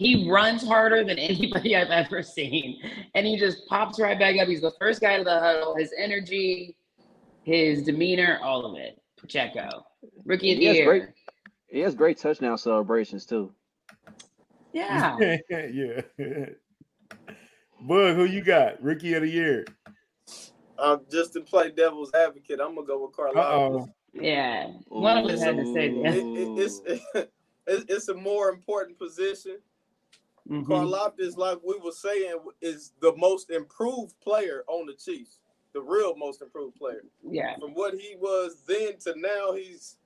he 0.00 0.26
runs 0.30 0.66
harder 0.66 1.04
than 1.04 1.18
anybody 1.18 1.76
I've 1.80 1.90
ever 1.90 2.22
seen, 2.22 2.80
and 3.14 3.26
he 3.26 3.38
just 3.38 3.66
pops 3.68 4.00
right 4.00 4.18
back 4.18 4.34
up. 4.40 4.48
He's 4.48 4.62
the 4.62 4.70
first 4.80 5.02
guy 5.02 5.18
to 5.18 5.24
the 5.24 5.38
huddle. 5.38 5.76
His 5.76 5.92
energy, 5.98 6.74
his 7.44 7.82
demeanor, 7.82 8.38
all 8.42 8.64
of 8.64 8.78
it. 8.78 8.98
Pacheco, 9.18 9.84
rookie 10.24 10.52
of 10.54 10.58
the 10.58 10.66
He 10.68 10.72
year. 10.72 10.84
great- 10.86 11.08
He 11.68 11.80
has 11.80 11.94
great 11.94 12.16
touchdown 12.16 12.56
celebrations 12.56 13.26
too. 13.26 13.52
Yeah. 14.72 15.18
yeah. 15.50 16.00
Bug, 17.82 18.16
who 18.16 18.24
you 18.24 18.40
got? 18.42 18.82
Rookie 18.82 19.12
of 19.12 19.22
the 19.22 19.28
year. 19.28 19.66
Um, 20.78 21.02
just 21.12 21.34
to 21.34 21.42
play 21.42 21.70
devil's 21.72 22.10
advocate, 22.14 22.58
I'm 22.62 22.74
gonna 22.74 22.86
go 22.86 23.04
with 23.06 23.14
Carlisle. 23.14 23.94
Yeah. 24.14 24.68
One 24.88 25.18
of 25.18 25.26
us 25.26 25.42
had 25.42 25.56
to 25.58 25.74
say 25.74 25.90
It, 25.90 26.02
that. 26.02 26.14
it, 26.16 26.58
it's 26.58 26.80
it, 27.14 27.84
it's 27.90 28.08
a 28.08 28.14
more 28.14 28.48
important 28.48 28.98
position. 28.98 29.58
Mhm. 30.50 30.66
Karlaftis, 30.66 31.36
like 31.36 31.58
we 31.62 31.78
were 31.78 31.92
saying, 31.92 32.36
is 32.60 32.92
the 33.00 33.14
most 33.16 33.50
improved 33.50 34.18
player 34.20 34.64
on 34.66 34.86
the 34.86 34.94
Chiefs. 34.94 35.38
The 35.72 35.80
real 35.80 36.16
most 36.16 36.42
improved 36.42 36.76
player. 36.76 37.04
Yeah. 37.22 37.56
From 37.58 37.74
what 37.74 37.94
he 37.94 38.16
was 38.16 38.62
then 38.66 38.98
to 39.04 39.14
now, 39.16 39.52
he's 39.52 39.96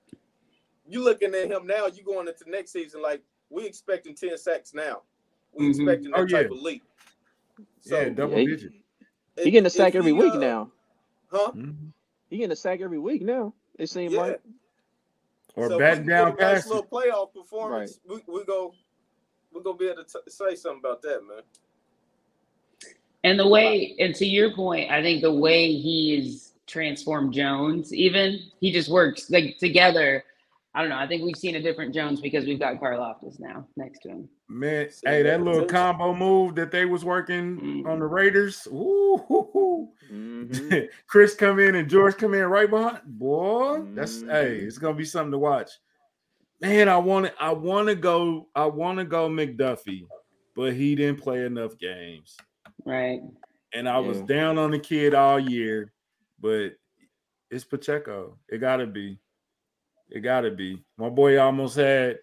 you 0.87 1.03
looking 1.03 1.35
at 1.35 1.51
him 1.51 1.67
now, 1.67 1.87
you 1.87 2.05
going 2.05 2.29
into 2.29 2.49
next 2.51 2.73
season 2.73 3.01
like 3.01 3.23
we 3.49 3.65
expecting 3.67 4.15
10 4.15 4.37
sacks 4.37 4.75
now. 4.75 5.03
We 5.53 5.67
Mhm. 5.67 5.71
expecting 5.71 6.11
that 6.11 6.21
Oh, 6.21 6.27
yeah. 6.29 6.43
type 6.43 6.51
of 6.51 6.61
leap. 6.61 6.83
So 7.81 7.99
yeah, 7.99 8.09
double 8.11 8.35
Yeah, 8.35 8.41
he- 8.41 8.47
digit. 8.49 8.73
He 9.43 9.51
getting 9.51 9.67
a 9.67 9.71
sack 9.71 9.95
every 9.95 10.13
he, 10.13 10.19
week 10.19 10.35
uh, 10.35 10.39
now. 10.39 10.73
Huh? 11.29 11.53
Mhm. 11.53 11.93
He 12.29 12.37
getting 12.37 12.53
a 12.53 12.57
sack 12.57 12.81
every 12.83 12.99
week 12.99 13.23
now. 13.23 13.55
It 13.79 13.89
seems 13.89 14.13
Yeah. 14.13 14.21
like. 14.21 14.43
Or 15.57 15.69
So 15.69 15.75
if 15.75 15.79
batting 15.79 16.07
down 16.07 16.33
get 16.37 16.41
a 16.51 16.55
nice 16.55 16.67
little 16.67 16.85
playoff 16.85 17.33
performance. 17.33 18.01
We 18.05 18.23
we 18.27 18.45
go 18.45 18.75
we 19.55 19.63
gonna 19.63 19.77
be 19.77 19.87
able 19.89 20.05
to 20.05 20.05
t- 20.05 20.31
say 20.31 20.55
something 20.57 20.81
about 20.81 21.03
that, 21.03 21.21
man. 21.27 21.43
And 23.23 23.39
the 23.39 23.49
way, 23.49 23.95
and 23.99 24.15
to 24.17 24.27
your 24.27 24.55
point, 24.55 24.91
I 24.91 25.03
think 25.03 25.23
the 25.23 25.33
way 25.33 25.73
he's 25.73 26.53
transformed 26.67 27.33
Jones, 27.33 27.93
even 27.95 28.39
he 28.61 28.71
just 28.73 28.91
works 28.91 29.31
like 29.31 29.57
together. 29.59 30.25
I 30.75 30.81
don't 30.81 30.91
know. 30.91 30.99
I 30.99 31.07
think 31.07 31.23
we've 31.23 31.37
seen 31.37 31.55
a 31.55 31.63
different 31.63 31.95
Jones 31.95 32.21
because 32.21 32.45
we've 32.47 32.59
got 32.59 32.81
Karlaftis 32.81 33.39
now 33.39 33.67
next 33.77 34.01
to 34.01 34.09
him. 34.09 34.29
Man, 34.49 34.91
See, 34.91 35.07
hey, 35.07 35.23
that 35.23 35.39
that 35.39 35.45
little 35.45 35.63
potential. 35.63 35.83
combo 35.99 36.15
move 36.15 36.55
that 36.57 36.71
they 36.73 36.85
was 36.85 37.05
working 37.05 37.61
Mm. 37.85 37.87
on 37.87 38.01
the 38.01 38.07
Raiders. 38.07 38.67
Ooh, 38.73 39.17
hoo, 39.29 39.49
hoo. 39.53 39.89
Mhm. 40.13 40.89
Chris 41.07 41.35
come 41.35 41.61
in 41.61 41.77
and 41.77 41.89
George 41.89 42.17
come 42.17 42.35
in 42.35 42.45
right 42.47 42.69
behind. 42.69 43.01
Boy, 43.05 43.83
that's 43.95 44.23
Mhm. 44.23 44.31
hey, 44.33 44.57
it's 44.57 44.79
gonna 44.79 44.97
be 44.97 45.05
something 45.05 45.31
to 45.33 45.39
watch. 45.39 45.71
Man, 46.65 46.89
I 46.89 46.97
want 46.97 47.27
to, 47.27 47.33
I 47.39 47.53
want 47.53 47.89
to 47.89 47.95
go, 47.95 48.49
I 48.55 48.65
want 48.65 48.99
to 48.99 49.05
go 49.05 49.29
McDuffie, 49.29 50.07
but 50.57 50.73
he 50.73 50.95
didn't 50.95 51.21
play 51.21 51.45
enough 51.45 51.77
games, 51.79 52.37
Right. 52.87 53.21
and 53.75 53.87
I 53.87 53.99
was 53.99 54.23
down 54.23 54.57
on 54.57 54.71
the 54.71 54.79
kid 54.79 55.15
all 55.15 55.39
year. 55.39 55.93
But 56.41 56.73
it's 57.51 57.65
Pacheco. 57.65 58.39
It 58.49 58.59
gotta 58.59 58.87
be. 58.87 59.19
It 60.09 60.21
gotta 60.21 60.51
be. 60.51 60.83
My 60.97 61.11
boy 61.11 61.39
almost 61.39 61.77
had 61.77 62.19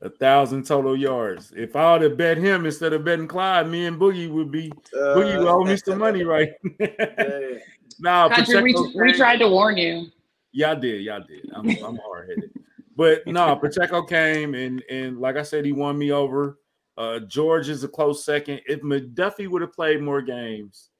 a 0.00 0.08
thousand 0.08 0.64
total 0.66 0.96
yards. 0.96 1.52
If 1.54 1.76
I 1.76 1.92
would 1.92 2.02
have 2.02 2.16
bet 2.16 2.38
him 2.38 2.64
instead 2.64 2.94
of 2.94 3.04
betting 3.04 3.28
Clyde, 3.28 3.68
me 3.68 3.84
and 3.84 4.00
Boogie 4.00 4.30
would 4.30 4.50
be 4.50 4.72
Boogie 4.94 5.38
would 5.38 5.46
owe 5.46 5.62
me 5.62 5.76
some 5.76 5.98
money, 5.98 6.22
uh, 6.24 6.28
right? 6.28 6.52
Yeah. 6.80 7.58
nah, 7.98 8.28
Country, 8.30 8.62
we, 8.62 8.72
Pacheco 8.72 8.98
we 8.98 9.12
tried 9.12 9.38
to 9.38 9.48
warn 9.48 9.76
you. 9.76 10.06
Y'all 10.52 10.78
did, 10.78 11.02
y'all 11.02 11.22
did. 11.26 11.50
I'm, 11.54 11.68
I'm 11.84 11.98
hard 11.98 12.30
headed, 12.30 12.50
but 12.96 13.26
no, 13.26 13.56
Pacheco 13.56 14.02
came 14.02 14.54
and 14.54 14.82
and 14.90 15.18
like 15.18 15.36
I 15.36 15.42
said, 15.42 15.64
he 15.64 15.72
won 15.72 15.98
me 15.98 16.12
over. 16.12 16.58
Uh, 16.96 17.20
George 17.20 17.68
is 17.68 17.82
a 17.82 17.88
close 17.88 18.24
second. 18.24 18.60
If 18.66 18.82
McDuffie 18.82 19.48
would 19.48 19.62
have 19.62 19.72
played 19.72 20.00
more 20.00 20.22
games, 20.22 20.90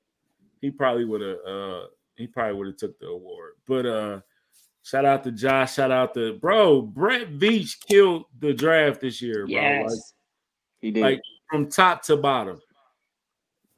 he 0.61 0.71
probably 0.71 1.05
would 1.05 1.21
have. 1.21 1.39
Uh, 1.47 1.81
he 2.17 2.27
probably 2.27 2.57
would 2.57 2.67
have 2.69 2.77
took 2.77 2.99
the 2.99 3.07
award. 3.07 3.53
But 3.67 3.87
uh, 3.87 4.21
shout 4.83 5.05
out 5.05 5.23
to 5.25 5.33
Josh. 5.33 5.75
Shout 5.75 5.91
out 5.91 6.15
to 6.15 6.35
bro. 6.35 6.83
Brett 6.83 7.33
Veach 7.33 7.79
killed 7.87 8.25
the 8.41 8.53
draft 8.53 9.01
this 9.01 9.23
year, 9.23 9.47
bro. 9.47 9.55
Like, 9.55 9.91
Yes. 9.91 10.15
He 10.81 10.91
did. 10.91 11.03
like 11.03 11.21
from 11.49 11.71
top 11.71 12.03
to 12.05 12.17
bottom. 12.17 12.61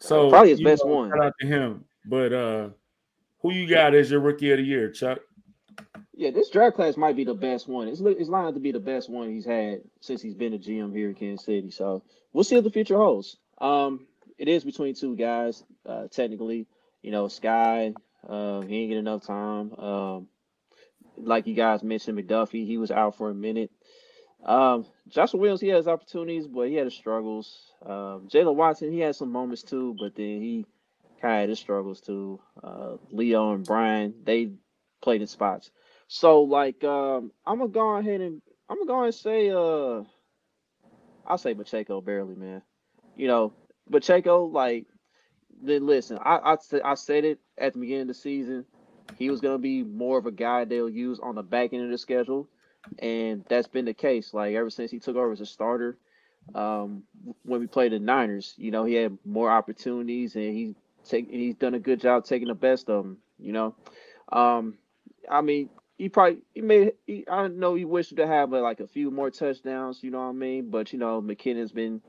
So 0.01 0.31
Probably 0.31 0.51
his 0.51 0.63
best 0.63 0.85
know, 0.85 0.93
one. 0.95 1.11
Shout 1.11 1.25
out 1.25 1.35
to 1.41 1.47
him. 1.47 1.85
But 2.05 2.33
uh, 2.33 2.69
who 3.41 3.53
you 3.53 3.69
got 3.69 3.95
as 3.95 4.11
your 4.11 4.21
rookie 4.21 4.51
of 4.51 4.59
the 4.59 4.65
year, 4.65 4.91
Chuck? 4.91 5.19
Yeah, 6.19 6.31
this 6.31 6.49
draft 6.49 6.77
class 6.77 6.97
might 6.97 7.15
be 7.15 7.25
the 7.25 7.35
best 7.35 7.69
one. 7.69 7.89
It's 7.89 8.01
it's 8.01 8.31
lined 8.31 8.49
up 8.49 8.55
to 8.55 8.61
be 8.61 8.73
the 8.73 8.81
best 8.81 9.11
one 9.11 9.31
he's 9.31 9.45
had 9.45 9.83
since 10.01 10.23
he's 10.23 10.35
been 10.35 10.55
a 10.55 10.59
GM 10.59 10.93
here 10.93 11.11
in 11.11 11.15
Kansas 11.15 11.45
City. 11.45 11.71
So 11.71 12.03
we'll 12.33 12.43
see 12.45 12.55
what 12.55 12.65
the 12.65 12.71
future 12.71 12.97
holds. 12.97 13.37
Um, 13.59 14.07
it 14.39 14.49
is 14.49 14.65
between 14.65 14.95
two 14.95 15.15
guys. 15.15 15.63
Uh, 15.85 16.09
technically, 16.09 16.67
you 17.03 17.11
know, 17.11 17.27
Skyy. 17.27 17.95
Uh, 18.27 18.63
he 18.63 18.77
ain't 18.79 18.91
get 18.91 18.99
enough 18.99 19.27
time. 19.27 19.73
Um, 19.75 20.29
like 21.19 21.47
you 21.47 21.55
guys 21.55 21.83
mentioned, 21.83 22.19
McDuffie, 22.19 22.67
he 22.67 22.79
was 22.79 22.91
out 22.91 23.17
for 23.17 23.31
a 23.31 23.35
minute. 23.35 23.71
Um, 24.45 24.87
Joshua 25.09 25.41
Williams, 25.41 25.61
he 25.61 25.69
has 25.69 25.87
opportunities, 25.87 26.47
but 26.47 26.69
he 26.69 26.75
had 26.75 26.87
his 26.87 26.95
struggles. 26.95 27.73
Um, 27.85 28.29
Jaylen 28.29 28.55
Watson, 28.55 28.91
he 28.91 29.01
had 29.01 29.17
some 29.17 29.31
moments 29.31 29.63
too, 29.63 29.97
but 29.99 30.15
then 30.15 30.41
he 30.41 30.67
kind 31.21 31.35
of 31.35 31.41
had 31.41 31.49
his 31.51 31.59
struggles 31.59 32.01
too. 32.01 32.41
Uh, 32.63 32.97
Leo 33.11 33.53
and 33.53 33.65
Brian, 33.65 34.15
they 34.25 34.53
played 35.03 35.21
in 35.21 35.27
spots. 35.27 35.71
So 36.09 36.43
like 36.43 36.83
um 36.85 37.33
I'm 37.47 37.59
gonna 37.59 37.71
go 37.71 37.97
ahead 37.97 38.21
and 38.21 38.43
I'm 38.69 38.77
gonna 38.79 38.87
go 38.89 38.95
ahead 38.97 39.07
and 39.07 39.15
say 39.15 39.51
uh 39.51 40.03
I'll 41.27 41.39
say 41.39 41.55
Pacheco 41.55 42.01
barely, 42.01 42.35
man. 42.35 42.63
You 43.17 43.29
know, 43.29 43.53
Pacheco, 43.91 44.45
like 44.45 44.87
then 45.63 45.87
listen, 45.87 46.19
I 46.21 46.55
I, 46.55 46.57
I 46.85 46.95
said 46.95 47.25
it 47.25 47.41
at 47.59 47.73
the 47.75 47.81
beginning 47.81 48.03
of 48.03 48.09
the 48.09 48.15
season. 48.15 48.65
He 49.17 49.31
was 49.31 49.41
gonna 49.41 49.59
be 49.59 49.83
more 49.83 50.19
of 50.19 50.27
a 50.27 50.33
guy 50.33 50.65
they'll 50.65 50.89
use 50.89 51.19
on 51.21 51.35
the 51.37 51.43
back 51.43 51.73
end 51.73 51.85
of 51.85 51.91
the 51.91 51.99
schedule, 51.99 52.49
and 52.99 53.45
that's 53.49 53.69
been 53.69 53.85
the 53.85 53.95
case. 53.95 54.35
Like 54.35 54.55
ever 54.55 54.71
since 54.71 54.91
he 54.91 54.99
took 54.99 55.17
over 55.17 55.33
as 55.33 55.41
a 55.41 55.47
starter, 55.47 55.99
um, 56.55 57.05
when 57.43 57.61
we 57.61 57.67
played 57.67 57.93
the 57.93 57.99
Niners, 57.99 58.55
you 58.57 58.71
know, 58.71 58.85
he 58.85 58.95
had 58.95 59.17
more 59.25 59.51
opportunities 59.51 60.35
and 60.37 60.55
he 60.55 60.75
take 61.05 61.31
he's 61.31 61.55
done 61.57 61.75
a 61.75 61.81
good 61.81 62.01
job 62.01 62.25
taking 62.25 62.49
the 62.49 62.55
best 62.55 62.89
of 62.91 63.05
them. 63.05 63.19
You 63.39 63.53
know, 63.53 63.75
um, 64.33 64.79
I 65.31 65.41
mean, 65.43 65.71
he 65.97 66.09
probably 66.09 66.39
he 66.55 66.61
may 66.61 66.93
he, 67.07 67.25
I 67.31 67.49
know 67.49 67.75
he 67.75 67.85
wished 67.85 68.17
to 68.17 68.27
have 68.27 68.53
uh, 68.53 68.61
like 68.61 68.81
a 68.81 68.87
few 68.87 69.11
more 69.11 69.31
touchdowns. 69.31 70.03
You 70.03 70.11
know 70.11 70.19
what 70.19 70.31
I 70.31 70.33
mean? 70.33 70.71
But 70.71 70.93
you 70.93 70.99
know, 70.99 71.23
McKinnon's 71.23 71.73
been 71.73 72.03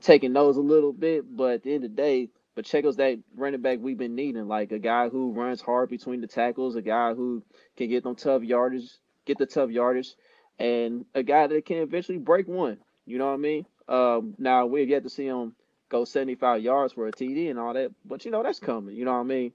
taking 0.00 0.32
those 0.32 0.56
a 0.56 0.60
little 0.60 0.92
bit. 0.92 1.24
But 1.36 1.52
at 1.54 1.62
the 1.62 1.74
end 1.74 1.84
of 1.84 1.90
the 1.94 1.96
day, 1.96 2.28
Pacheco's 2.56 2.96
that 2.96 3.18
running 3.36 3.62
back 3.62 3.78
we've 3.80 3.98
been 3.98 4.14
needing, 4.14 4.48
like 4.48 4.72
a 4.72 4.78
guy 4.78 5.08
who 5.08 5.32
runs 5.32 5.60
hard 5.60 5.88
between 5.88 6.20
the 6.20 6.26
tackles, 6.26 6.76
a 6.76 6.82
guy 6.82 7.14
who 7.14 7.42
can 7.76 7.88
get 7.88 8.02
them 8.02 8.16
tough 8.16 8.42
yardage, 8.42 8.90
get 9.24 9.38
the 9.38 9.46
tough 9.46 9.70
yardage, 9.70 10.14
and 10.58 11.04
a 11.14 11.22
guy 11.22 11.46
that 11.46 11.64
can 11.64 11.78
eventually 11.78 12.18
break 12.18 12.48
one. 12.48 12.78
You 13.06 13.18
know 13.18 13.26
what 13.26 13.34
I 13.34 13.38
mean? 13.38 13.66
Um, 13.88 14.34
now 14.38 14.66
we've 14.66 14.88
yet 14.88 15.02
to 15.04 15.10
see 15.10 15.26
him 15.26 15.54
go 15.88 16.04
75 16.04 16.62
yards 16.62 16.92
for 16.92 17.06
a 17.06 17.12
TD 17.12 17.50
and 17.50 17.58
all 17.58 17.74
that, 17.74 17.92
but 18.04 18.24
you 18.24 18.30
know 18.30 18.42
that's 18.42 18.60
coming. 18.60 18.96
You 18.96 19.04
know 19.04 19.12
what 19.12 19.20
I 19.20 19.24
mean? 19.24 19.52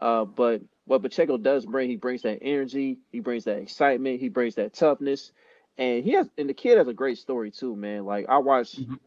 Uh, 0.00 0.24
but 0.24 0.62
what 0.90 1.02
Pacheco 1.02 1.38
does 1.38 1.64
bring, 1.64 1.88
he 1.88 1.94
brings 1.94 2.22
that 2.22 2.40
energy, 2.42 2.98
he 3.12 3.20
brings 3.20 3.44
that 3.44 3.58
excitement, 3.58 4.18
he 4.18 4.28
brings 4.28 4.56
that 4.56 4.74
toughness, 4.74 5.30
and 5.78 6.02
he 6.02 6.10
has, 6.14 6.28
and 6.36 6.48
the 6.48 6.54
kid 6.54 6.78
has 6.78 6.88
a 6.88 6.92
great 6.92 7.16
story 7.16 7.52
too, 7.52 7.76
man. 7.76 8.04
Like 8.04 8.26
I 8.28 8.38
watched, 8.38 8.80
Mhm. 8.80 8.98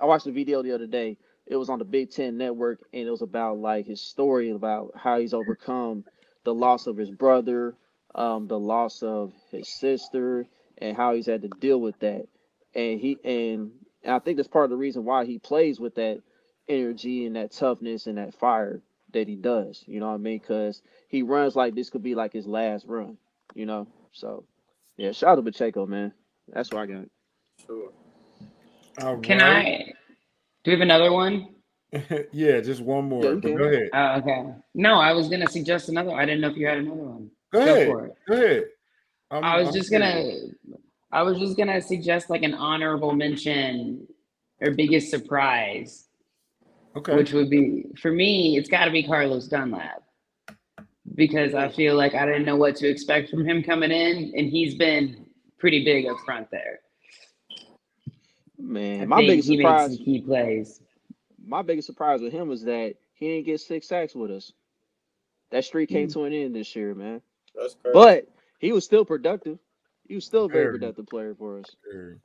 I 0.00 0.06
watched 0.06 0.24
the 0.24 0.32
video 0.32 0.62
the 0.62 0.72
other 0.72 0.86
day. 0.86 1.18
It 1.46 1.56
was 1.56 1.68
on 1.68 1.78
the 1.78 1.84
Big 1.84 2.10
Ten 2.10 2.38
Network, 2.38 2.80
and 2.94 3.06
it 3.06 3.10
was 3.10 3.20
about 3.20 3.58
like 3.58 3.84
his 3.84 4.00
story 4.00 4.48
about 4.48 4.92
how 4.96 5.18
he's 5.20 5.34
overcome 5.34 6.06
the 6.44 6.54
loss 6.54 6.86
of 6.86 6.96
his 6.96 7.10
brother, 7.10 7.74
um, 8.14 8.46
the 8.46 8.58
loss 8.58 9.02
of 9.02 9.34
his 9.50 9.68
sister, 9.68 10.46
and 10.78 10.96
how 10.96 11.12
he's 11.12 11.26
had 11.26 11.42
to 11.42 11.48
deal 11.48 11.82
with 11.82 11.98
that. 11.98 12.28
And 12.74 12.98
he 12.98 13.18
and 13.24 13.72
I 14.06 14.20
think 14.20 14.38
that's 14.38 14.48
part 14.48 14.64
of 14.64 14.70
the 14.70 14.76
reason 14.76 15.04
why 15.04 15.26
he 15.26 15.38
plays 15.38 15.78
with 15.78 15.96
that 15.96 16.22
energy 16.66 17.26
and 17.26 17.36
that 17.36 17.50
toughness 17.52 18.06
and 18.06 18.16
that 18.16 18.32
fire 18.32 18.80
that 19.12 19.28
he 19.28 19.36
does. 19.36 19.84
You 19.86 20.00
know 20.00 20.08
what 20.08 20.14
I 20.14 20.18
mean? 20.18 20.38
Because 20.38 20.82
he 21.08 21.22
runs 21.22 21.56
like 21.56 21.74
this 21.74 21.90
could 21.90 22.02
be 22.02 22.14
like 22.14 22.32
his 22.32 22.46
last 22.46 22.86
run. 22.86 23.16
You 23.54 23.66
know, 23.66 23.86
so 24.12 24.44
yeah. 24.96 25.12
Shout 25.12 25.30
out 25.30 25.34
to 25.36 25.42
Pacheco, 25.42 25.86
man. 25.86 26.12
That's 26.48 26.70
what 26.70 26.82
I 26.82 26.86
got. 26.86 27.04
Sure. 27.66 27.90
All 29.02 29.18
Can 29.18 29.38
right. 29.38 29.84
I? 29.88 29.92
Do 30.64 30.70
we 30.70 30.72
have 30.72 30.80
another 30.80 31.12
one? 31.12 31.54
yeah, 32.32 32.60
just 32.60 32.82
one 32.82 33.08
more. 33.08 33.24
Yeah, 33.24 33.30
you 33.30 33.40
go 33.58 33.64
ahead. 33.64 33.88
Oh, 33.92 34.16
okay. 34.18 34.44
No, 34.74 34.94
I 35.00 35.12
was 35.12 35.28
gonna 35.28 35.48
suggest 35.48 35.88
another. 35.88 36.12
I 36.12 36.24
didn't 36.24 36.40
know 36.40 36.48
if 36.48 36.56
you 36.56 36.66
had 36.66 36.78
another 36.78 37.00
one. 37.02 37.30
Go 37.52 37.64
Go 37.64 37.72
ahead. 37.74 37.86
for 37.88 38.04
it. 38.06 38.14
Go 38.28 38.34
ahead. 38.34 38.64
I'm- 39.32 39.44
I 39.44 39.58
was 39.58 39.68
I'm 39.68 39.74
just 39.74 39.90
curious. 39.90 40.40
gonna. 40.68 40.78
I 41.12 41.22
was 41.22 41.38
just 41.38 41.56
gonna 41.56 41.80
suggest 41.80 42.30
like 42.30 42.42
an 42.42 42.54
honorable 42.54 43.12
mention 43.12 44.06
or 44.60 44.70
biggest 44.72 45.10
surprise, 45.10 46.08
Okay. 46.96 47.14
which 47.14 47.32
would 47.32 47.48
be 47.50 47.84
for 48.00 48.10
me. 48.10 48.56
It's 48.58 48.68
got 48.68 48.86
to 48.86 48.90
be 48.90 49.02
Carlos 49.02 49.46
Dunlap 49.46 50.02
because 51.14 51.54
I 51.54 51.68
feel 51.68 51.94
like 51.94 52.14
I 52.14 52.26
didn't 52.26 52.44
know 52.44 52.56
what 52.56 52.76
to 52.76 52.88
expect 52.88 53.30
from 53.30 53.46
him 53.46 53.62
coming 53.62 53.90
in, 53.92 54.32
and 54.36 54.48
he's 54.48 54.74
been 54.74 55.26
pretty 55.58 55.84
big 55.84 56.06
up 56.06 56.16
front 56.24 56.48
there. 56.50 56.80
I 57.50 58.62
Man, 58.62 59.08
my 59.08 59.20
biggest 59.20 59.48
he 59.48 59.56
made 59.56 59.62
surprise, 59.62 59.96
some 59.96 60.04
key 60.04 60.20
plays. 60.20 60.80
my 61.44 61.62
biggest 61.62 61.86
surprise 61.86 62.20
with 62.20 62.32
him 62.32 62.48
was 62.48 62.62
that 62.64 62.94
he 63.14 63.28
didn't 63.28 63.46
get 63.46 63.60
six 63.60 63.88
sacks 63.88 64.14
with 64.14 64.30
us. 64.30 64.52
That 65.50 65.64
streak 65.64 65.88
came 65.88 66.08
Mm. 66.08 66.12
to 66.14 66.24
an 66.24 66.32
end 66.32 66.54
this 66.54 66.74
year, 66.76 66.94
man. 66.94 67.22
That's 67.54 67.74
crazy. 67.74 67.92
But 67.94 68.28
he 68.58 68.72
was 68.72 68.84
still 68.84 69.04
productive. 69.04 69.58
He 70.06 70.14
was 70.14 70.24
still 70.24 70.44
a 70.44 70.48
very 70.48 70.64
Very. 70.64 70.78
productive 70.78 71.06
player 71.06 71.34
for 71.34 71.58
us. 71.60 71.66
Sure. 71.90 72.18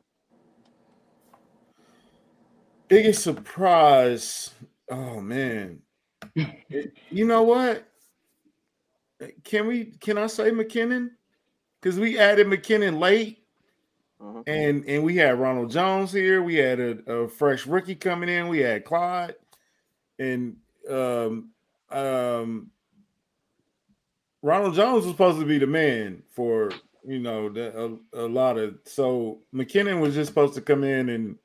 Biggest 2.88 3.24
surprise. 3.24 4.52
Oh 4.90 5.20
man. 5.22 5.80
It- 6.36 6.94
you 7.10 7.26
know 7.26 7.44
what? 7.44 7.88
Can 9.44 9.68
we 9.68 9.86
can 9.86 10.18
I 10.18 10.28
say 10.28 10.52
McKinnon? 10.52 11.12
Because 11.82 12.00
we 12.00 12.20
added 12.20 12.48
McKinnon 12.48 13.00
late 13.00 13.40
Uh-huh. 14.20 14.44
and 14.48 14.84
and 14.86 15.04
we 15.04 15.16
had 15.16 15.40
Ronald 15.40 15.72
Jones 15.72 16.12
here. 16.12 16.44
We 16.44 16.56
had 16.56 16.80
a, 16.80 17.12
a 17.12 17.28
fresh 17.28 17.66
rookie 17.66 17.96
coming 17.96 18.30
in. 18.30 18.48
We 18.48 18.60
had 18.60 18.86
Clyde 18.86 19.36
and 20.20 20.58
um 20.90 21.50
um 21.92 22.70
Ronald 24.42 24.76
Jones 24.76 25.06
was 25.06 25.14
supposed 25.14 25.40
to 25.40 25.46
be 25.46 25.58
the 25.58 25.68
man 25.68 26.22
for 26.30 26.72
you 27.08 27.20
know 27.20 27.50
the, 27.50 27.98
a, 28.14 28.26
a 28.26 28.28
lot 28.28 28.58
of 28.58 28.78
so 28.86 29.40
McKinnon 29.54 30.00
was 30.02 30.14
just 30.14 30.28
supposed 30.28 30.54
to 30.56 30.62
come 30.62 30.84
in 30.84 31.10
and 31.10 31.38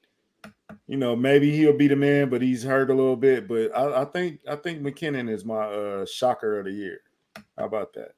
you 0.90 0.96
know 0.96 1.14
maybe 1.14 1.56
he'll 1.56 1.72
be 1.76 1.86
the 1.86 1.94
man, 1.94 2.28
but 2.28 2.42
he's 2.42 2.64
hurt 2.64 2.90
a 2.90 2.94
little 2.94 3.14
bit. 3.14 3.46
But 3.46 3.70
I, 3.76 4.02
I 4.02 4.04
think 4.06 4.40
I 4.48 4.56
think 4.56 4.82
McKinnon 4.82 5.30
is 5.30 5.44
my 5.44 5.62
uh 5.62 6.04
shocker 6.04 6.58
of 6.58 6.64
the 6.64 6.72
year. 6.72 7.02
How 7.56 7.66
about 7.66 7.92
that? 7.92 8.10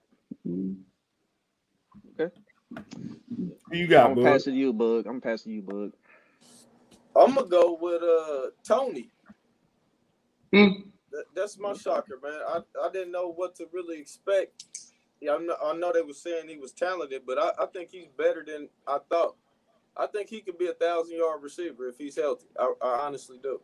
Okay. 2.19 2.35
Who 2.74 3.77
you 3.77 3.86
got, 3.86 4.09
I'm 4.09 4.15
bud? 4.16 4.24
passing 4.24 4.55
you, 4.55 4.73
Bug. 4.73 5.07
I'm 5.07 5.20
passing 5.20 5.53
you, 5.53 5.61
Bug. 5.61 5.93
I'm 7.15 7.35
gonna 7.35 7.47
go 7.47 7.77
with 7.78 8.03
uh 8.03 8.53
Tony. 8.66 9.11
Hmm. 10.51 10.89
That, 11.11 11.24
that's 11.36 11.59
my 11.59 11.74
shocker, 11.74 12.19
man. 12.23 12.40
I, 12.49 12.61
I 12.82 12.90
didn't 12.90 13.12
know 13.12 13.28
what 13.32 13.55
to 13.57 13.69
really 13.70 14.01
expect. 14.01 14.65
Yeah, 15.20 15.35
I 15.35 15.39
know, 15.39 15.57
I 15.62 15.74
know 15.74 15.93
they 15.93 16.01
were 16.01 16.15
saying 16.15 16.49
he 16.49 16.57
was 16.57 16.73
talented, 16.73 17.24
but 17.27 17.39
I, 17.39 17.51
I 17.65 17.66
think 17.66 17.90
he's 17.90 18.09
better 18.16 18.43
than 18.47 18.70
I 18.86 18.97
thought. 19.11 19.36
I 19.97 20.06
think 20.06 20.28
he 20.28 20.40
could 20.40 20.59
be 20.59 20.69
a 20.69 20.74
thousand 20.74 21.16
yard 21.19 21.43
receiver 21.43 21.89
if 21.89 21.98
he's 21.98 22.16
healthy. 22.16 22.47
I, 22.59 22.73
I 22.82 23.01
honestly 23.06 23.39
do. 23.43 23.60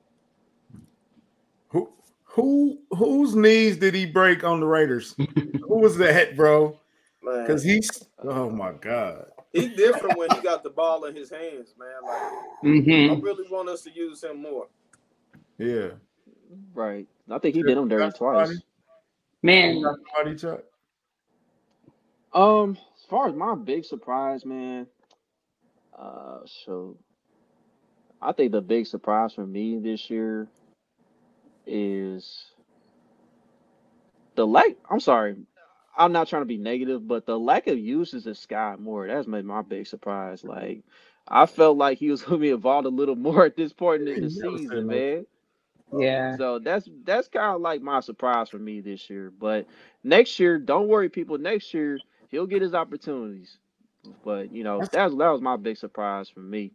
Who 1.68 1.92
who 2.24 2.78
whose 2.90 3.34
knees 3.34 3.76
did 3.76 3.94
he 3.94 4.06
break 4.06 4.44
on 4.44 4.60
the 4.60 4.66
Raiders? 4.66 5.14
Who 5.18 5.78
was 5.78 5.96
that, 5.98 6.36
bro? 6.36 6.78
Because 7.22 7.62
he's 7.62 7.90
oh 8.22 8.48
my 8.50 8.72
god. 8.72 9.26
he's 9.52 9.74
different 9.76 10.16
when 10.18 10.30
he 10.30 10.40
got 10.40 10.62
the 10.62 10.70
ball 10.70 11.04
in 11.06 11.14
his 11.16 11.30
hands, 11.30 11.74
man. 11.78 11.88
Like 12.02 12.22
I 12.22 12.42
Mm-hmm. 12.64 13.20
really 13.20 13.44
want 13.50 13.68
us 13.68 13.82
to 13.82 13.90
use 13.92 14.22
him 14.22 14.40
more. 14.42 14.68
Yeah. 15.58 15.88
Right. 16.74 17.06
I 17.30 17.38
think 17.38 17.54
he 17.54 17.62
did 17.62 17.76
him 17.76 17.88
dirty 17.88 18.16
twice. 18.16 18.48
somebody? 18.48 18.54
Man, 19.42 19.82
Got 19.82 19.96
somebody, 20.16 20.36
Chuck? 20.38 20.60
Um, 22.32 22.76
as 22.96 23.04
far 23.08 23.28
as 23.28 23.34
my 23.34 23.54
big 23.54 23.84
surprise, 23.84 24.44
man, 24.44 24.86
uh, 25.98 26.40
so 26.46 26.96
I 28.20 28.32
think 28.32 28.52
the 28.52 28.62
big 28.62 28.86
surprise 28.86 29.34
for 29.34 29.46
me 29.46 29.78
this 29.78 30.10
year 30.10 30.48
is 31.66 32.52
the 34.36 34.46
lack. 34.46 34.76
I'm 34.90 35.00
sorry, 35.00 35.36
I'm 35.96 36.12
not 36.12 36.28
trying 36.28 36.42
to 36.42 36.46
be 36.46 36.58
negative, 36.58 37.06
but 37.06 37.26
the 37.26 37.38
lack 37.38 37.66
of 37.68 37.78
uses 37.78 38.26
of 38.26 38.36
Skyy 38.36 38.78
Moore 38.78 39.06
that's 39.08 39.26
made 39.28 39.44
my 39.44 39.62
big 39.62 39.86
surprise. 39.86 40.44
Like, 40.44 40.84
I 41.28 41.46
felt 41.46 41.76
like 41.78 41.98
he 41.98 42.10
was 42.10 42.22
going 42.24 42.38
to 42.40 42.42
be 42.42 42.50
involved 42.50 42.86
a 42.86 42.90
little 42.90 43.16
more 43.16 43.44
at 43.46 43.56
this 43.56 43.72
point 43.72 44.08
in 44.08 44.20
the 44.22 44.30
season, 44.30 44.86
man. 44.86 45.26
yeah. 45.92 46.36
So 46.36 46.58
that's 46.58 46.88
that's 47.04 47.28
kind 47.28 47.54
of 47.56 47.60
like 47.62 47.82
my 47.82 48.00
surprise 48.00 48.48
for 48.48 48.58
me 48.58 48.80
this 48.80 49.08
year. 49.10 49.30
But 49.30 49.66
next 50.04 50.38
year, 50.38 50.58
don't 50.58 50.88
worry, 50.88 51.08
people. 51.08 51.38
Next 51.38 51.72
year 51.74 52.02
he'll 52.28 52.46
get 52.46 52.62
his 52.62 52.74
opportunities. 52.74 53.58
But 54.24 54.52
you 54.52 54.64
know, 54.64 54.80
that 54.92 55.04
was 55.04 55.18
that 55.18 55.28
was 55.28 55.40
my 55.40 55.56
big 55.56 55.76
surprise 55.76 56.28
for 56.28 56.40
me. 56.40 56.72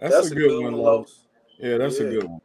That's, 0.00 0.30
a 0.30 0.34
good, 0.34 0.62
one, 0.62 0.74
Lo. 0.74 0.98
Los. 0.98 1.26
Yeah, 1.58 1.78
that's 1.78 1.98
a 1.98 2.04
good 2.04 2.24
one. 2.24 2.40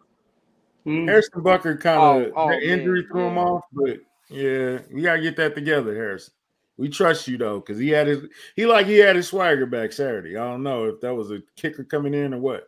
Mm. 0.86 1.08
Harrison 1.08 1.42
Butker 1.42 1.80
kind 1.80 2.26
of 2.26 2.34
Oh, 2.36 2.50
oh, 2.50 2.52
injury 2.52 3.02
man, 3.02 3.08
threw 3.12 3.28
him 3.28 3.36
yeah. 3.36 3.44
off, 3.44 3.64
but 3.72 4.00
yeah, 4.30 4.80
we 4.92 5.02
gotta 5.02 5.22
get 5.22 5.36
that 5.38 5.56
together, 5.56 5.94
Harrison. 5.94 6.34
We 6.78 6.90
trust 6.90 7.28
you 7.28 7.38
though, 7.38 7.60
because 7.60 7.78
he 7.78 7.90
had 7.90 8.08
his 8.08 8.26
he 8.56 8.66
like 8.66 8.88
he 8.88 8.98
had 8.98 9.16
his 9.16 9.28
swagger 9.28 9.66
back 9.66 9.92
Saturday. 9.92 10.38
I 10.38 10.44
don't 10.50 10.64
know 10.64 10.86
if 10.86 11.00
that 11.02 11.14
was 11.14 11.32
a 11.32 11.40
kicker 11.56 11.84
coming 11.84 12.14
in 12.14 12.34
or 12.34 12.40
what. 12.40 12.68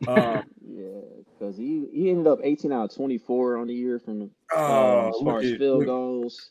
Um, 0.08 0.42
Yeah, 0.60 1.00
because 1.24 1.56
he 1.56 1.86
he 1.92 2.10
ended 2.10 2.26
up 2.26 2.40
18 2.42 2.70
out 2.70 2.90
of 2.90 2.94
24 2.94 3.56
on 3.56 3.66
the 3.66 3.74
year 3.74 3.98
from 3.98 4.18
the, 4.18 4.24
uh, 4.54 4.58
oh, 4.58 5.08
as 5.08 5.24
far 5.24 5.38
as 5.40 5.52
at 5.52 5.58
field 5.58 5.78
look, 5.78 5.86
goals, 5.86 6.50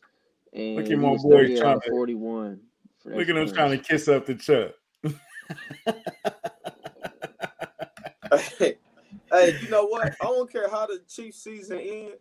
and 0.54 0.78
look 0.78 0.88
he 0.88 0.94
at 0.94 1.00
my 1.00 1.16
boy 1.16 1.30
38 1.30 1.60
trying 1.60 1.72
out 1.72 1.78
of 1.78 1.84
to 1.84 1.90
41. 1.92 2.60
For 3.06 3.16
look 3.16 3.30
at 3.30 3.38
him 3.38 3.54
trying 3.54 3.70
to 3.70 3.78
kiss 3.78 4.08
up 4.08 4.26
the 4.26 4.34
Chuck. 4.34 4.72
hey, 8.60 8.78
hey, 9.32 9.58
you 9.62 9.70
know 9.70 9.86
what? 9.86 10.08
I 10.20 10.26
don't 10.26 10.52
care 10.52 10.68
how 10.70 10.88
the 10.88 11.02
Chiefs 11.08 11.44
season 11.44 11.78
end. 11.80 12.14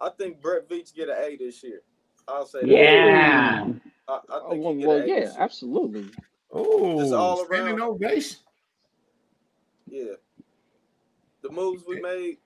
I 0.00 0.10
think 0.10 0.40
Brett 0.40 0.68
Veach 0.68 0.94
get 0.94 1.08
an 1.08 1.16
A 1.18 1.36
this 1.36 1.60
year. 1.64 1.82
I'll 2.28 2.46
say 2.46 2.60
that. 2.60 2.68
Yeah. 2.68 3.64
I 4.08 4.12
I, 4.12 4.14
I 4.14 4.20
Oh, 4.28 4.50
think 4.50 4.62
well, 4.64 4.72
he 4.74 4.78
get 4.80 4.88
well, 4.88 4.96
an 4.98 5.08
yeah, 5.08 5.14
ace. 5.16 5.34
absolutely. 5.38 6.08
Oh, 6.52 7.00
Just 7.00 7.12
all 7.12 7.40
Oh, 7.40 7.44
standing 7.46 7.80
around. 7.80 7.90
ovation. 8.02 8.38
Yeah. 9.88 10.14
The 11.42 11.50
moves 11.50 11.82
we 11.88 12.00
made, 12.00 12.38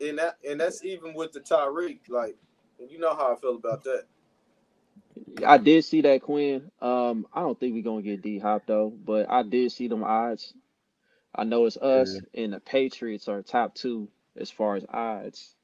and 0.00 0.18
that 0.18 0.38
and 0.48 0.60
that's 0.60 0.84
even 0.84 1.14
with 1.14 1.30
the 1.32 1.38
Tyreek. 1.40 2.00
Like, 2.08 2.36
you 2.88 2.98
know 2.98 3.14
how 3.14 3.32
I 3.32 3.36
feel 3.36 3.54
about 3.54 3.84
that. 3.84 4.06
I 5.46 5.58
did 5.58 5.84
see 5.84 6.02
that 6.02 6.22
Quinn. 6.22 6.70
Um, 6.80 7.26
I 7.32 7.40
don't 7.40 7.58
think 7.58 7.74
we're 7.74 7.82
gonna 7.84 8.02
get 8.02 8.22
D 8.22 8.38
Hop 8.38 8.64
though, 8.66 8.90
but 9.04 9.30
I 9.30 9.42
did 9.42 9.72
see 9.72 9.88
them 9.88 10.04
odds. 10.04 10.54
I 11.34 11.44
know 11.44 11.66
it's 11.66 11.78
us 11.78 12.22
and 12.34 12.52
the 12.54 12.60
Patriots 12.60 13.28
are 13.28 13.42
top 13.42 13.74
two 13.74 14.08
as 14.38 14.50
far 14.50 14.76
as 14.76 14.84
odds. 14.90 15.54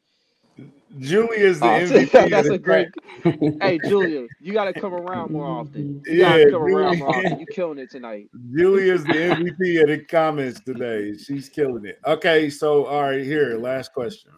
Julie 1.01 1.39
is 1.39 1.63
the 1.63 1.69
Oh, 1.69 1.81
MVP. 1.91 2.31
that's 2.31 2.51
a 2.51 2.59
great. 2.59 2.91
hey, 3.61 3.79
Julia, 3.79 4.29
you 4.41 4.53
gotta 4.55 4.75
come 4.75 4.95
around 4.95 5.33
more 5.33 5.47
often. 5.47 5.93
You 6.09 6.19
Yeah, 6.19 6.19
gotta 6.19 6.45
come 6.47 6.63
around 6.63 6.99
more 6.99 7.11
often. 7.11 7.39
You 7.39 7.47
killing 7.47 7.79
it 7.79 7.91
tonight. 7.91 8.31
Julie 8.57 8.91
is 8.91 9.07
the 9.07 9.15
MVP 9.15 9.83
of 9.83 9.89
the 9.89 10.05
comments 10.09 10.61
today. 10.61 11.17
She's 11.17 11.49
killing 11.49 11.87
it. 11.87 12.01
Okay, 12.07 12.51
so 12.51 12.87
all 12.87 13.03
right, 13.03 13.25
here, 13.25 13.59
last 13.59 13.93
question. 13.95 14.33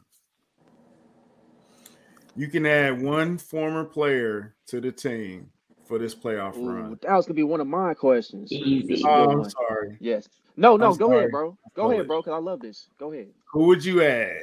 You 2.36 2.48
can 2.48 2.65
add 2.66 3.01
one 3.02 3.39
former 3.39 3.85
player 3.85 4.55
to 4.69 4.81
the 4.81 4.93
team 4.93 5.51
for 5.86 5.98
this 5.98 6.15
playoff 6.15 6.57
Ooh, 6.57 6.69
run. 6.70 6.98
that 7.02 7.12
was 7.15 7.27
gonna 7.27 7.35
be 7.35 7.43
one 7.43 7.61
of 7.61 7.66
my 7.66 7.94
questions. 7.94 8.52
Easy. 8.52 8.86
This 8.86 8.98
is 9.01 9.05
a 9.05 9.09
Oh, 9.09 9.31
I'm 9.31 9.39
one. 9.40 9.51
sorry. 9.51 9.97
Yes. 10.01 10.28
No, 10.57 10.77
no, 10.77 10.93
I'm 10.93 10.97
go 10.97 11.09
sorry. 11.09 11.19
ahead, 11.19 11.31
bro. 11.32 11.51
Go 11.51 11.57
Go 11.74 11.82
ahead, 11.86 11.94
ahead. 12.01 12.07
bro, 12.09 12.20
because 12.23 12.32
I 12.35 12.39
love 12.39 12.61
this. 12.61 12.89
Go 12.98 13.12
ahead. 13.12 13.28
Who 13.52 13.66
would 13.66 13.85
you 13.85 14.02
add? 14.02 14.43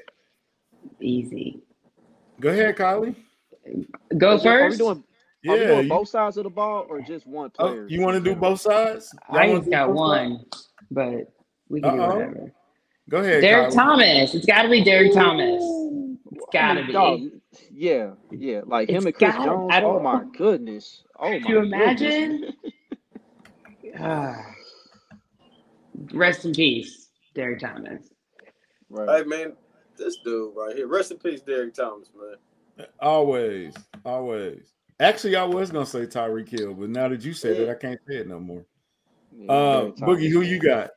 Easy. 1.00 1.62
Go 2.40 2.50
ahead, 2.50 2.76
Kylie. 2.76 3.16
Go 4.18 4.38
first. 4.38 4.46
Are 4.46 4.64
we 4.64 4.64
first. 4.70 4.78
doing, 4.80 5.04
are 5.48 5.54
we 5.54 5.66
doing 5.66 5.84
you, 5.84 5.90
both 5.90 6.10
sides 6.10 6.38
of 6.38 6.44
the 6.44 6.50
ball 6.50 6.86
or 6.90 7.02
just 7.02 7.26
one 7.28 7.52
oh, 7.60 7.70
player? 7.70 7.88
you 7.88 8.02
want 8.02 8.16
to 8.16 8.22
do 8.22 8.36
both 8.36 8.62
sides? 8.62 9.14
Y'all 9.30 9.38
I 9.40 9.48
wanna 9.48 9.60
just 9.60 9.70
got 9.72 9.88
both 9.88 9.96
one, 9.96 10.46
but 10.92 11.34
we 11.70 11.82
can 11.82 12.00
Uh-oh. 12.00 12.12
do 12.12 12.18
whatever. 12.18 12.52
Go 13.10 13.18
ahead, 13.20 13.42
Derrick 13.42 13.70
Kylie. 13.70 13.74
Thomas. 13.74 14.36
It's 14.36 14.46
got 14.46 14.64
to 14.64 14.70
be 14.70 14.84
Derrick 14.84 15.14
Thomas. 15.14 15.62
It's 16.32 16.46
got 16.52 16.74
to 16.74 16.82
mean, 16.82 16.88
be. 16.88 16.94
dog, 16.94 17.22
yeah, 17.72 18.12
yeah. 18.32 18.62
Like 18.66 18.90
him 18.90 19.06
and 19.06 19.16
Chris 19.16 19.32
gotta- 19.34 19.46
Jones. 19.46 19.70
I 19.72 19.80
don't- 19.80 19.96
Oh 19.98 20.00
my 20.00 20.24
goodness. 20.38 21.04
Oh 21.20 21.30
my 21.30 21.40
Can 21.40 21.48
you 21.50 21.60
imagine? 21.60 22.54
Rest 26.14 26.46
in 26.46 26.54
peace, 26.54 27.10
Derrick 27.34 27.60
Thomas. 27.60 28.10
Right. 28.90 29.10
Hey 29.24 29.24
man, 29.28 29.54
this 29.98 30.18
dude 30.24 30.54
right 30.56 30.76
here. 30.76 30.88
Rest 30.88 31.12
in 31.12 31.18
peace, 31.18 31.42
Derrick 31.42 31.74
Thomas, 31.74 32.10
man. 32.16 32.88
Always, 33.00 33.74
always. 34.06 34.74
Actually, 35.00 35.36
I 35.36 35.44
was 35.44 35.72
gonna 35.72 35.86
say 35.86 36.06
Tyreek 36.06 36.50
Hill, 36.50 36.74
but 36.74 36.90
now 36.90 37.08
that 37.08 37.24
you 37.24 37.34
said 37.34 37.58
it, 37.58 37.70
I 37.70 37.74
can't 37.76 38.00
say 38.08 38.18
it 38.18 38.28
no 38.28 38.40
more. 38.40 38.66
Yeah, 39.36 39.52
Uh, 39.52 39.86
Boogie, 39.92 40.30
who 40.32 40.42
you 40.42 40.60
got? 40.60 40.92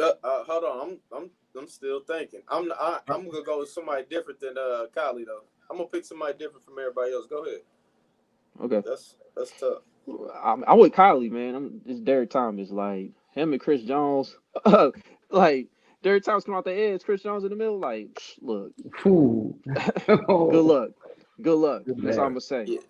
Uh, 0.00 0.12
uh, 0.22 0.44
hold 0.44 0.64
on, 0.64 0.80
I'm 0.80 0.98
I'm 1.16 1.30
I'm 1.58 1.68
still 1.68 2.00
thinking. 2.00 2.40
I'm 2.48 2.70
I, 2.72 3.00
I'm 3.08 3.28
gonna 3.30 3.44
go 3.44 3.60
with 3.60 3.70
somebody 3.70 4.04
different 4.10 4.40
than 4.40 4.56
uh 4.58 4.86
Kylie 4.96 5.24
though. 5.26 5.44
I'm 5.70 5.76
gonna 5.76 5.88
pick 5.88 6.04
somebody 6.04 6.34
different 6.38 6.64
from 6.64 6.78
everybody 6.78 7.12
else. 7.12 7.26
Go 7.26 7.44
ahead. 7.44 7.60
Okay. 8.60 8.82
That's 8.86 9.16
that's 9.36 9.52
tough. 9.58 9.82
I'm, 10.42 10.64
I'm 10.66 10.78
with 10.78 10.92
Kylie, 10.92 11.30
man. 11.30 11.54
I'm 11.54 11.80
it's 11.86 12.00
Derrick 12.00 12.30
Thomas. 12.30 12.70
Like 12.70 13.10
him 13.32 13.52
and 13.52 13.60
Chris 13.60 13.82
Jones. 13.82 14.36
like 15.30 15.68
Derrick 16.02 16.22
Thomas 16.22 16.44
come 16.44 16.54
out 16.54 16.64
the 16.64 16.72
edge, 16.72 17.02
Chris 17.02 17.22
Jones 17.22 17.44
in 17.44 17.50
the 17.50 17.56
middle. 17.56 17.78
Like, 17.78 18.20
look, 18.40 18.72
Ooh. 19.06 19.58
good 20.06 20.20
luck. 20.28 20.90
Good 21.40 21.56
luck. 21.56 21.84
Good 21.84 22.02
That's 22.02 22.18
all. 22.18 22.26
I'm 22.26 22.32
gonna 22.32 22.40
say. 22.40 22.64
Yeah. 22.66 22.80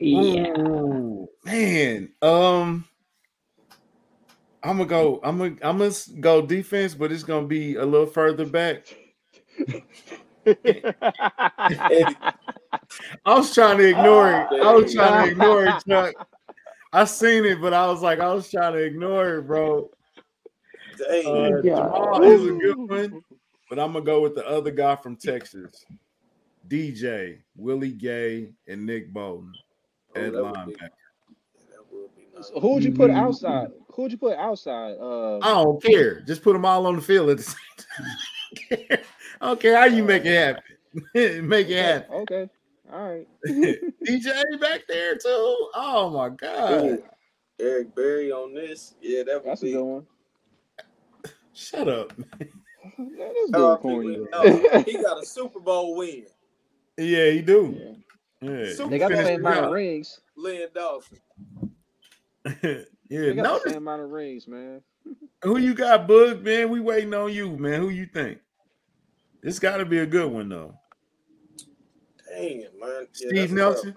Yeah. 0.00 0.56
Ooh, 0.58 1.28
man. 1.44 2.12
Um, 2.22 2.84
I'm 4.62 4.76
gonna 4.76 4.86
go. 4.86 5.20
I'm 5.22 5.38
gonna. 5.38 5.56
I'm 5.62 5.78
gonna 5.78 5.92
go 6.20 6.40
defense, 6.40 6.94
but 6.94 7.10
it's 7.10 7.24
gonna 7.24 7.46
be 7.46 7.74
a 7.74 7.84
little 7.84 8.06
further 8.06 8.46
back. 8.46 8.86
I 13.24 13.34
was 13.34 13.54
trying 13.54 13.78
to 13.78 13.88
ignore 13.88 14.30
it. 14.32 14.62
I 14.62 14.72
was 14.72 14.92
trying 14.94 15.26
to 15.26 15.30
ignore 15.32 15.66
it, 15.66 15.74
Chuck. 15.88 16.14
I 16.92 17.04
seen 17.04 17.44
it, 17.44 17.60
but 17.60 17.74
I 17.74 17.86
was 17.86 18.02
like, 18.02 18.18
I 18.20 18.32
was 18.32 18.50
trying 18.50 18.72
to 18.72 18.78
ignore 18.78 19.36
it, 19.38 19.42
bro. 19.46 19.90
Dang. 20.98 21.26
Uh, 21.26 21.62
Jamal 21.62 22.22
is 22.22 22.44
a 22.44 22.52
good 22.52 22.76
one, 22.78 23.22
but 23.68 23.78
I'm 23.78 23.92
gonna 23.92 24.04
go 24.04 24.20
with 24.22 24.34
the 24.34 24.46
other 24.48 24.70
guy 24.70 24.96
from 24.96 25.16
Texas, 25.16 25.84
DJ, 26.68 27.38
Willie 27.56 27.92
Gay, 27.92 28.48
and 28.66 28.84
Nick 28.86 29.12
Bolton 29.12 29.52
Oh, 30.16 30.20
at 30.20 30.32
that 30.32 30.42
would 30.42 30.52
be- 30.54 30.58
linebacker. 30.60 30.78
that 30.78 31.92
would 31.92 32.16
be 32.16 32.26
nice. 32.34 32.50
Who 32.60 32.74
would 32.74 32.82
you 32.84 32.92
put 32.92 33.10
outside? 33.10 33.68
Who 33.92 34.02
would 34.02 34.12
you 34.12 34.18
put 34.18 34.36
outside? 34.38 34.96
Uh, 35.00 35.38
I 35.38 35.62
don't 35.62 35.82
care. 35.82 36.20
Just 36.22 36.42
put 36.42 36.54
them 36.54 36.64
all 36.64 36.86
on 36.86 36.96
the 36.96 37.02
field 37.02 37.30
at 37.30 37.36
the 37.38 37.42
same 37.42 38.78
time. 38.88 38.98
I 39.40 39.56
how 39.74 39.84
you 39.84 40.04
make 40.04 40.24
it 40.24 40.34
happen. 40.34 40.62
make 41.48 41.68
it 41.68 41.82
happen. 41.82 42.14
okay. 42.14 42.50
All 42.92 43.08
right. 43.12 43.28
DJ 43.46 44.60
back 44.60 44.82
there 44.88 45.14
too. 45.16 45.68
Oh 45.74 46.10
my 46.10 46.30
god! 46.30 46.84
Ooh, 46.84 47.04
Eric 47.60 47.94
Berry 47.94 48.32
on 48.32 48.54
this. 48.54 48.94
Yeah, 49.02 49.24
that 49.24 49.34
would 49.44 49.50
That's 49.50 49.62
a 49.62 49.64
be. 49.66 49.72
good 49.72 49.84
one. 49.84 50.06
Shut 51.52 51.88
up. 51.88 52.12
That 52.96 53.34
is 53.44 53.50
Uh, 53.52 53.74
good, 53.74 53.80
corny. 53.80 54.26
no, 54.32 54.82
he 54.82 54.94
got 55.02 55.22
a 55.22 55.26
Super 55.26 55.60
Bowl 55.60 55.96
win. 55.96 56.24
Yeah, 56.96 57.30
he 57.30 57.42
do. 57.42 57.76
Yeah. 58.40 58.50
Yeah, 58.50 58.72
Super 58.72 58.90
They 58.90 58.98
got 58.98 59.10
the 59.10 59.24
same 59.24 59.40
amount 59.40 59.66
of 59.66 59.72
rings. 59.72 60.20
Len 60.36 60.68
Dawson. 60.74 61.18
yeah. 62.62 62.80
They 63.10 63.34
got 63.34 63.62
the 63.62 63.70
same 63.70 63.78
amount 63.78 64.02
of 64.02 64.10
rings, 64.10 64.48
man. 64.48 64.80
who 65.42 65.58
you 65.58 65.74
got, 65.74 66.08
Bug, 66.08 66.42
man. 66.42 66.70
We 66.70 66.80
waiting 66.80 67.12
on 67.14 67.32
you, 67.32 67.56
man. 67.56 67.80
Who 67.80 67.90
you 67.90 68.06
think? 68.06 68.38
This 69.42 69.58
got 69.58 69.76
to 69.78 69.84
be 69.84 69.98
a 69.98 70.06
good 70.06 70.30
one 70.30 70.48
though. 70.48 70.74
Dang, 72.28 72.60
it, 72.62 72.74
man. 72.78 73.06
Yeah, 73.20 73.28
Steve 73.28 73.34
that's 73.34 73.52
Nelson. 73.52 73.94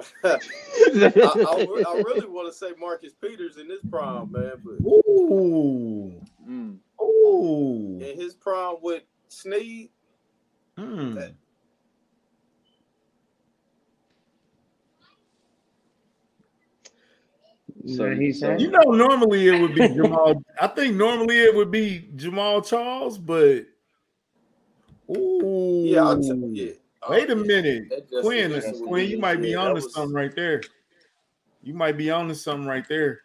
I, 0.24 0.28
I, 0.28 1.84
I 1.88 2.02
really 2.06 2.26
want 2.28 2.50
to 2.50 2.56
say 2.56 2.72
Marcus 2.78 3.12
Peters 3.12 3.58
in 3.58 3.68
his 3.68 3.80
prime, 3.90 4.32
man, 4.32 4.52
but 4.64 4.72
Ooh, 4.86 6.20
Mm. 6.48 6.78
ooh. 7.02 7.98
in 8.02 8.18
his 8.18 8.34
prime 8.34 8.76
with 8.82 9.02
Sneed. 9.28 9.90
That- 10.76 11.34
Is 17.84 17.96
So- 17.96 18.02
that 18.04 18.08
what 18.10 18.18
he 18.18 18.32
said? 18.32 18.60
You 18.60 18.70
know, 18.70 18.82
normally 18.92 19.48
it 19.48 19.60
would 19.60 19.74
be 19.74 19.82
Jamaal. 19.82 20.42
I 20.60 20.66
think 20.68 20.96
normally 20.96 21.38
it 21.38 21.54
would 21.54 21.70
be 21.70 22.08
Jamaal 22.16 22.66
Charles, 22.66 23.18
but 23.18 23.66
ooh, 25.16 25.82
yeah, 25.84 26.02
I'll 26.04 26.20
tell 26.22 26.36
yeah. 26.52 26.72
Wait 27.08 27.30
a 27.30 27.32
Oh, 27.32 27.36
yeah. 27.36 27.42
minute, 27.46 27.88
Quinn. 28.22 28.50
that's 28.52 28.80
Quinn, 28.82 29.04
it 29.04 29.10
you 29.10 29.18
might 29.18 29.40
be 29.40 29.50
Yeah, 29.50 29.56
on 29.58 29.68
to 29.68 29.74
was 29.74 29.92
something 29.94 30.14
right 30.14 30.34
there. 30.34 30.60
You 31.62 31.74
might 31.74 31.96
be 31.96 32.10
on 32.10 32.28
to 32.28 32.34
something 32.34 32.66
right 32.68 32.86
there. 32.88 33.20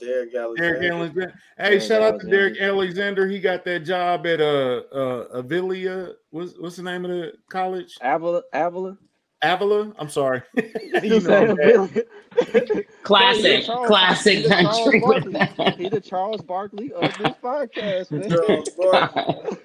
Derek 0.00 0.32
Derek 0.32 0.34
Alexander. 0.34 0.92
Alexander. 0.92 1.34
Hey, 1.56 1.64
Derek 1.70 1.82
shout 1.82 2.02
out 2.02 2.20
to 2.20 2.26
Derek 2.28 2.58
Alexander. 2.60 2.72
Alexander. 3.22 3.28
He 3.28 3.40
got 3.40 3.64
that 3.64 3.80
job 3.80 4.26
at 4.26 4.40
uh 4.40 4.82
uh 4.92 5.42
Avilia. 5.42 6.14
What's 6.30 6.58
what's 6.58 6.76
the 6.76 6.82
name 6.82 7.04
of 7.04 7.10
the 7.10 7.32
college? 7.48 7.96
Avila, 8.02 8.42
Avila. 8.52 8.98
Avila. 9.42 9.92
I'm 9.98 10.08
sorry. 10.08 10.42
you 10.56 11.00
You 11.02 11.20
know 11.20 11.56
I'm 11.60 12.84
Classic, 13.02 13.64
Charles- 13.64 13.86
classic 13.86 14.36
he 14.38 14.42
the 14.42 14.48
Charles 14.48 14.76
country 14.78 15.00
with 15.04 15.32
Barkley. 15.32 15.32
that. 15.32 15.78
He 15.78 15.88
the 15.88 16.00
Charles 16.00 16.42
Barkley 16.42 16.92
of 16.92 17.02
this 17.18 17.34
podcast, 17.42 18.10
man. 18.10 19.64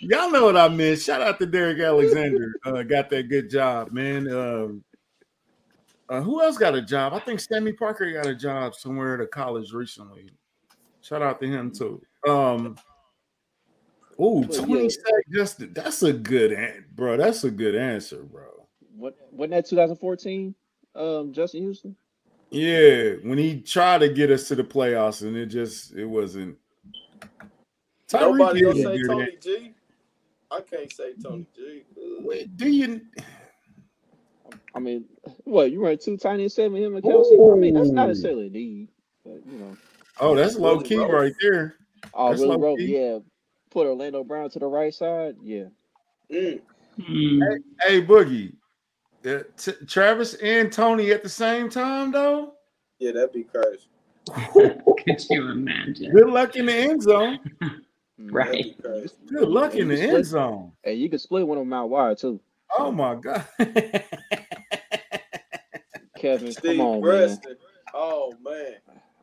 Y'all 0.00 0.30
know 0.30 0.44
what 0.44 0.56
I 0.56 0.68
mean. 0.68 0.96
Shout 0.96 1.20
out 1.20 1.38
to 1.38 1.46
Derek 1.46 1.80
Alexander. 1.80 2.54
Uh, 2.64 2.82
got 2.82 3.10
that 3.10 3.28
good 3.28 3.50
job, 3.50 3.90
man. 3.92 4.30
Um, 4.30 4.84
uh, 6.08 6.22
who 6.22 6.42
else 6.42 6.56
got 6.56 6.74
a 6.74 6.80
job? 6.80 7.12
I 7.12 7.18
think 7.18 7.40
Sammy 7.40 7.72
Parker 7.72 8.10
got 8.12 8.26
a 8.26 8.34
job 8.34 8.74
somewhere 8.74 9.14
at 9.14 9.20
a 9.20 9.26
college 9.26 9.72
recently. 9.72 10.30
Shout 11.02 11.20
out 11.20 11.40
to 11.40 11.46
him 11.46 11.70
too. 11.70 12.00
Um, 12.26 12.76
oh, 14.18 14.44
20 14.44 14.82
yeah. 14.82 14.88
sack 14.88 15.24
Justin. 15.30 15.72
That's 15.74 16.02
a 16.02 16.12
good 16.12 16.52
an- 16.52 16.86
bro. 16.94 17.16
That's 17.16 17.44
a 17.44 17.50
good 17.50 17.74
answer, 17.74 18.22
bro. 18.22 18.66
what 18.96 19.16
wasn't 19.30 19.52
that 19.52 19.66
2014? 19.66 20.54
Um, 20.94 21.32
Justin 21.32 21.62
Houston. 21.62 21.96
Yeah, 22.50 23.12
when 23.22 23.36
he 23.36 23.60
tried 23.60 23.98
to 23.98 24.08
get 24.08 24.30
us 24.30 24.48
to 24.48 24.54
the 24.54 24.64
playoffs 24.64 25.22
and 25.22 25.36
it 25.36 25.46
just 25.46 25.92
it 25.94 26.06
wasn't. 26.06 26.56
Tyreek 28.08 28.38
Nobody 28.38 28.60
Hill 28.60 28.72
gonna 28.72 28.82
say 28.82 28.96
do 28.96 29.02
that. 29.02 29.12
Tony 29.12 29.36
G. 29.40 29.74
I 30.50 30.60
can't 30.60 30.92
say 30.92 31.12
Tony 31.22 31.46
G. 31.54 31.84
Ugh. 31.96 32.24
Wait, 32.24 32.56
do 32.56 32.68
you? 32.68 33.02
I 34.74 34.78
mean, 34.78 35.04
what 35.44 35.70
you 35.72 35.84
ran 35.84 35.98
two 35.98 36.16
tiny 36.16 36.44
and 36.44 36.52
seven 36.52 36.82
him 36.82 36.94
and 36.96 37.04
Kelce. 37.04 37.52
I 37.52 37.56
mean, 37.56 37.74
that's 37.74 37.90
not 37.90 38.08
necessarily 38.08 38.46
a 38.46 38.50
need, 38.50 38.88
but 39.24 39.44
you 39.46 39.58
know. 39.58 39.76
Oh, 40.20 40.34
that's 40.34 40.56
low 40.56 40.76
Willie 40.76 40.88
key 40.88 40.96
Roaf. 40.96 41.12
right 41.12 41.34
there. 41.40 41.76
Oh, 42.14 42.30
That's 42.30 42.40
Willie 42.40 42.56
low-key 42.56 42.96
yeah. 42.96 43.18
Put 43.70 43.86
Orlando 43.86 44.24
Brown 44.24 44.50
to 44.50 44.58
the 44.58 44.66
right 44.66 44.94
side, 44.94 45.36
yeah. 45.42 45.64
Mm. 46.32 46.60
Hmm. 47.04 47.42
Hey, 47.82 48.02
Boogie, 48.02 48.54
uh, 49.26 49.42
T- 49.56 49.86
Travis 49.86 50.34
and 50.34 50.72
Tony 50.72 51.12
at 51.12 51.22
the 51.22 51.28
same 51.28 51.68
time 51.68 52.10
though. 52.10 52.54
Yeah, 52.98 53.12
that'd 53.12 53.32
be 53.32 53.44
crazy. 53.44 53.88
Could 55.04 55.24
you 55.30 55.50
imagine? 55.50 56.12
Good 56.12 56.28
luck 56.28 56.56
in 56.56 56.66
the 56.66 56.74
end 56.74 57.02
zone. 57.02 57.38
Right. 58.18 58.46
That'd 58.50 58.76
be 58.76 58.82
crazy. 58.82 59.14
Good 59.26 59.48
luck 59.48 59.74
in 59.74 59.88
the 59.88 60.00
end 60.00 60.26
zone. 60.26 60.72
Hey, 60.82 60.94
you 60.94 61.08
can 61.08 61.18
split 61.18 61.46
one 61.46 61.58
of 61.58 61.66
my 61.66 61.78
out 61.78 61.90
wide 61.90 62.18
too. 62.18 62.40
Oh 62.76 62.90
my 62.90 63.14
god. 63.14 63.46
Kevin, 66.18 66.52
Steve 66.52 66.78
come 66.78 66.86
on, 66.86 67.00
man. 67.02 67.38
Oh 67.94 68.32
man. 68.44 68.74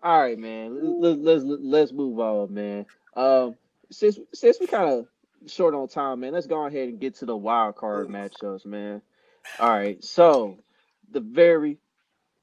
All 0.02 0.20
right, 0.20 0.40
man. 0.40 1.02
Let's 1.02 1.20
let's 1.20 1.44
let's 1.46 1.92
move 1.92 2.20
on, 2.20 2.54
man. 2.54 2.86
Um, 3.16 3.56
since 3.92 4.20
since 4.34 4.60
we 4.60 4.68
kind 4.68 4.90
of 4.90 5.08
short 5.50 5.74
on 5.74 5.88
time, 5.88 6.22
man, 6.22 6.34
let's 6.34 6.48
go 6.48 6.66
ahead 6.66 6.90
and 6.90 7.00
get 7.00 7.16
to 7.16 7.26
the 7.26 7.36
wild 7.36 7.76
card 7.76 8.08
matchups, 8.08 8.66
man. 8.66 9.02
All 9.60 9.70
right, 9.70 10.04
so 10.04 10.58
the 11.12 11.20
very 11.20 11.78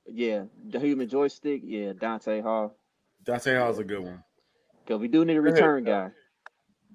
yeah, 0.07 0.45
the 0.69 0.79
human 0.79 1.09
joystick, 1.09 1.63
yeah, 1.65 1.93
Dante 1.99 2.41
Hall. 2.41 2.77
Dante 3.25 3.55
Hall's 3.55 3.79
a 3.79 3.85
good 3.85 4.01
one. 4.01 4.23
Cause 4.87 5.01
we 5.01 5.09
do 5.09 5.25
need 5.25 5.37
a 5.37 5.41
return 5.41 5.85
guy. 5.85 6.11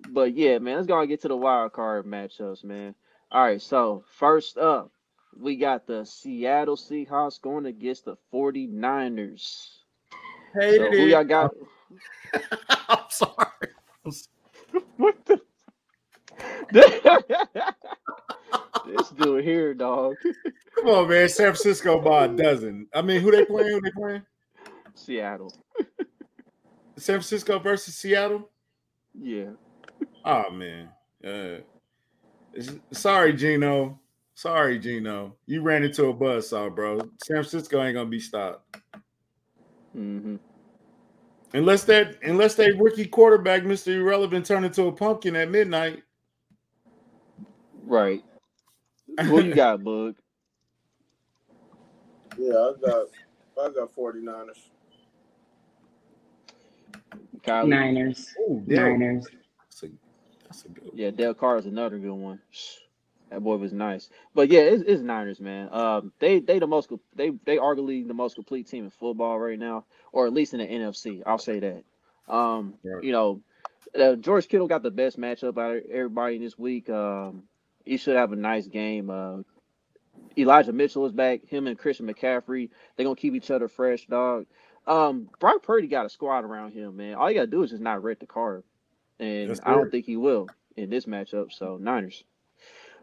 But 0.09 0.35
yeah, 0.35 0.59
man, 0.59 0.75
let's 0.75 0.87
go 0.87 0.99
and 0.99 1.09
get 1.09 1.21
to 1.21 1.27
the 1.27 1.37
wild 1.37 1.73
card 1.73 2.05
matchups, 2.05 2.63
man. 2.63 2.95
All 3.31 3.43
right, 3.43 3.61
so 3.61 4.03
first 4.17 4.57
up, 4.57 4.91
we 5.39 5.55
got 5.55 5.85
the 5.85 6.05
Seattle 6.05 6.77
Seahawks 6.77 7.41
going 7.41 7.65
against 7.65 8.05
the 8.05 8.15
49ers. 8.33 9.69
Hey, 10.53 10.77
So 10.77 10.91
who 10.91 11.07
y'all 11.07 11.23
got? 11.23 11.53
I'm 12.89 12.99
sorry. 13.09 13.33
What 14.97 15.15
the? 15.25 15.41
this 18.85 19.09
dude 19.09 19.43
here, 19.43 19.73
dog. 19.73 20.15
Come 20.75 20.87
on, 20.87 21.09
man. 21.09 21.29
San 21.29 21.47
Francisco 21.47 22.01
by 22.01 22.25
a 22.25 22.27
dozen. 22.27 22.87
I 22.93 23.01
mean, 23.01 23.21
who 23.21 23.31
they 23.31 23.45
playing? 23.45 23.71
Who 23.71 23.81
they 23.81 23.91
playing? 23.91 24.23
Seattle. 24.93 25.53
San 26.97 27.15
Francisco 27.15 27.59
versus 27.59 27.95
Seattle. 27.95 28.49
Yeah. 29.13 29.51
Oh 30.27 30.49
man. 30.51 30.89
Uh, 31.25 31.59
sorry, 32.91 33.31
Gino. 33.31 33.97
Sorry, 34.35 34.77
Gino. 34.77 35.35
You 35.45 35.61
ran 35.61 35.83
into 35.83 36.07
a 36.07 36.13
buzzsaw, 36.13 36.75
bro. 36.75 36.99
San 37.23 37.37
Francisco 37.37 37.81
ain't 37.81 37.95
gonna 37.95 38.09
be 38.09 38.19
stopped. 38.19 38.77
hmm 39.93 40.35
Unless 41.53 41.85
that 41.85 42.21
unless 42.23 42.55
that 42.55 42.77
rookie 42.77 43.05
quarterback, 43.07 43.63
Mr. 43.63 43.95
Irrelevant, 43.95 44.45
turn 44.45 44.65
into 44.65 44.83
a 44.87 44.91
pumpkin 44.91 45.37
at 45.37 45.49
midnight. 45.49 46.03
Right. 47.85 48.21
Who 49.21 49.43
you 49.43 49.53
got, 49.55 49.83
Bug? 49.83 50.15
Yeah, 52.39 52.53
I 52.53 52.73
got 52.79 53.07
I 53.59 53.69
got 53.73 53.95
49ers. 53.95 54.59
Kylie? 57.41 57.69
Niners. 57.69 58.35
Ooh, 58.41 58.63
Niners. 58.67 59.25
That's 60.47 60.65
a, 60.65 60.69
good. 60.69 60.91
Yeah, 60.93 61.11
Del 61.11 61.33
Carr 61.33 61.57
is 61.57 61.65
another 61.65 61.97
good 61.97 62.11
one. 62.13 62.39
That 63.29 63.41
boy 63.43 63.57
was 63.57 63.73
nice. 63.73 64.09
But 64.33 64.49
yeah, 64.49 64.61
it's, 64.61 64.83
it's 64.87 65.01
Niners, 65.01 65.39
man. 65.41 65.69
Um, 65.73 66.13
they 66.19 66.39
they 66.39 66.59
the 66.59 66.67
most 66.67 66.91
they 67.15 67.31
they 67.45 67.57
arguably 67.57 68.07
the 68.07 68.13
most 68.13 68.35
complete 68.35 68.67
team 68.67 68.85
in 68.85 68.89
football 68.89 69.37
right 69.37 69.59
now, 69.59 69.85
or 70.13 70.25
at 70.25 70.33
least 70.33 70.53
in 70.53 70.59
the 70.59 70.67
NFC. 70.67 71.21
I'll 71.25 71.37
say 71.37 71.59
that. 71.59 71.83
Um, 72.33 72.75
Right. 72.83 73.03
you 73.03 73.11
know, 73.11 73.41
uh, 73.99 74.15
George 74.15 74.47
Kittle 74.47 74.67
got 74.67 74.83
the 74.83 74.91
best 74.91 75.19
matchup 75.19 75.57
out 75.57 75.77
of 75.77 75.83
everybody 75.91 76.37
this 76.37 76.57
week. 76.57 76.89
Um, 76.89 77.43
he 77.85 77.97
should 77.97 78.15
have 78.15 78.31
a 78.31 78.35
nice 78.37 78.67
game. 78.67 79.09
Uh, 79.09 79.39
Elijah 80.37 80.73
Mitchell 80.73 81.05
is 81.05 81.11
back. 81.11 81.45
Him 81.47 81.67
and 81.67 81.77
Christian 81.77 82.07
McCaffrey, 82.07 82.69
they're 82.95 83.05
gonna 83.05 83.15
keep 83.15 83.33
each 83.35 83.51
other 83.51 83.67
fresh, 83.67 84.05
dog. 84.07 84.45
Um, 84.85 85.29
Brock 85.39 85.63
Purdy 85.63 85.87
got 85.87 86.05
a 86.05 86.09
squad 86.09 86.45
around 86.45 86.71
him, 86.73 86.95
man. 86.97 87.15
All 87.15 87.29
you 87.29 87.35
gotta 87.35 87.47
do 87.47 87.63
is 87.63 87.71
just 87.71 87.81
not 87.81 88.03
wreck 88.03 88.19
the 88.19 88.25
car, 88.25 88.63
and 89.19 89.59
That's 89.59 89.61
I 89.63 89.71
don't 89.71 89.91
think 89.91 90.05
he 90.05 90.17
will 90.17 90.51
in 90.77 90.89
this 90.89 91.05
matchup. 91.05 91.53
So 91.53 91.77
Niners. 91.81 92.23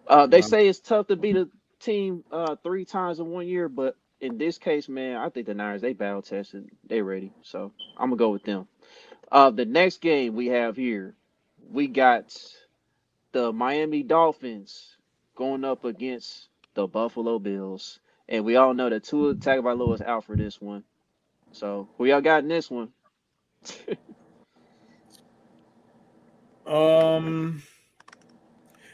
Uh, 0.08 0.26
they 0.26 0.42
Wow. 0.42 0.42
say 0.42 0.68
it's 0.68 0.80
tough 0.80 1.08
to 1.08 1.16
beat 1.16 1.36
a 1.36 1.48
team 1.80 2.24
uh 2.32 2.56
three 2.64 2.84
times 2.84 3.20
in 3.20 3.28
one 3.30 3.46
year, 3.48 3.68
but 3.68 3.96
in 4.20 4.38
this 4.38 4.58
case, 4.58 4.88
man, 4.88 5.16
I 5.18 5.30
think 5.30 5.46
the 5.46 5.54
Niners 5.54 5.82
they 5.82 5.94
battle 5.94 6.22
tested, 6.22 6.70
they 6.88 7.02
ready. 7.02 7.32
So 7.42 7.72
I'm 7.96 8.10
gonna 8.10 8.18
go 8.18 8.30
with 8.30 8.44
them. 8.44 8.68
Uh, 9.32 9.50
the 9.50 9.66
next 9.66 10.00
game 10.00 10.34
we 10.36 10.48
have 10.48 10.76
here, 10.76 11.14
we 11.70 11.88
got 11.88 12.34
the 13.32 13.52
Miami 13.52 14.02
Dolphins 14.02 14.96
going 15.36 15.64
up 15.64 15.84
against 15.84 16.48
the 16.74 16.86
Buffalo 16.86 17.38
Bills, 17.38 18.00
and 18.28 18.44
we 18.44 18.56
all 18.56 18.74
know 18.74 18.90
that 18.90 19.04
Tua 19.04 19.36
Tagovailoa 19.36 19.94
is 19.96 20.02
out 20.02 20.24
for 20.24 20.36
this 20.36 20.60
one. 20.60 20.84
So 21.52 21.88
who 21.98 22.06
y'all 22.06 22.20
got 22.22 22.42
in 22.44 22.48
this 22.48 22.70
one? 22.70 22.90
Um, 26.66 27.62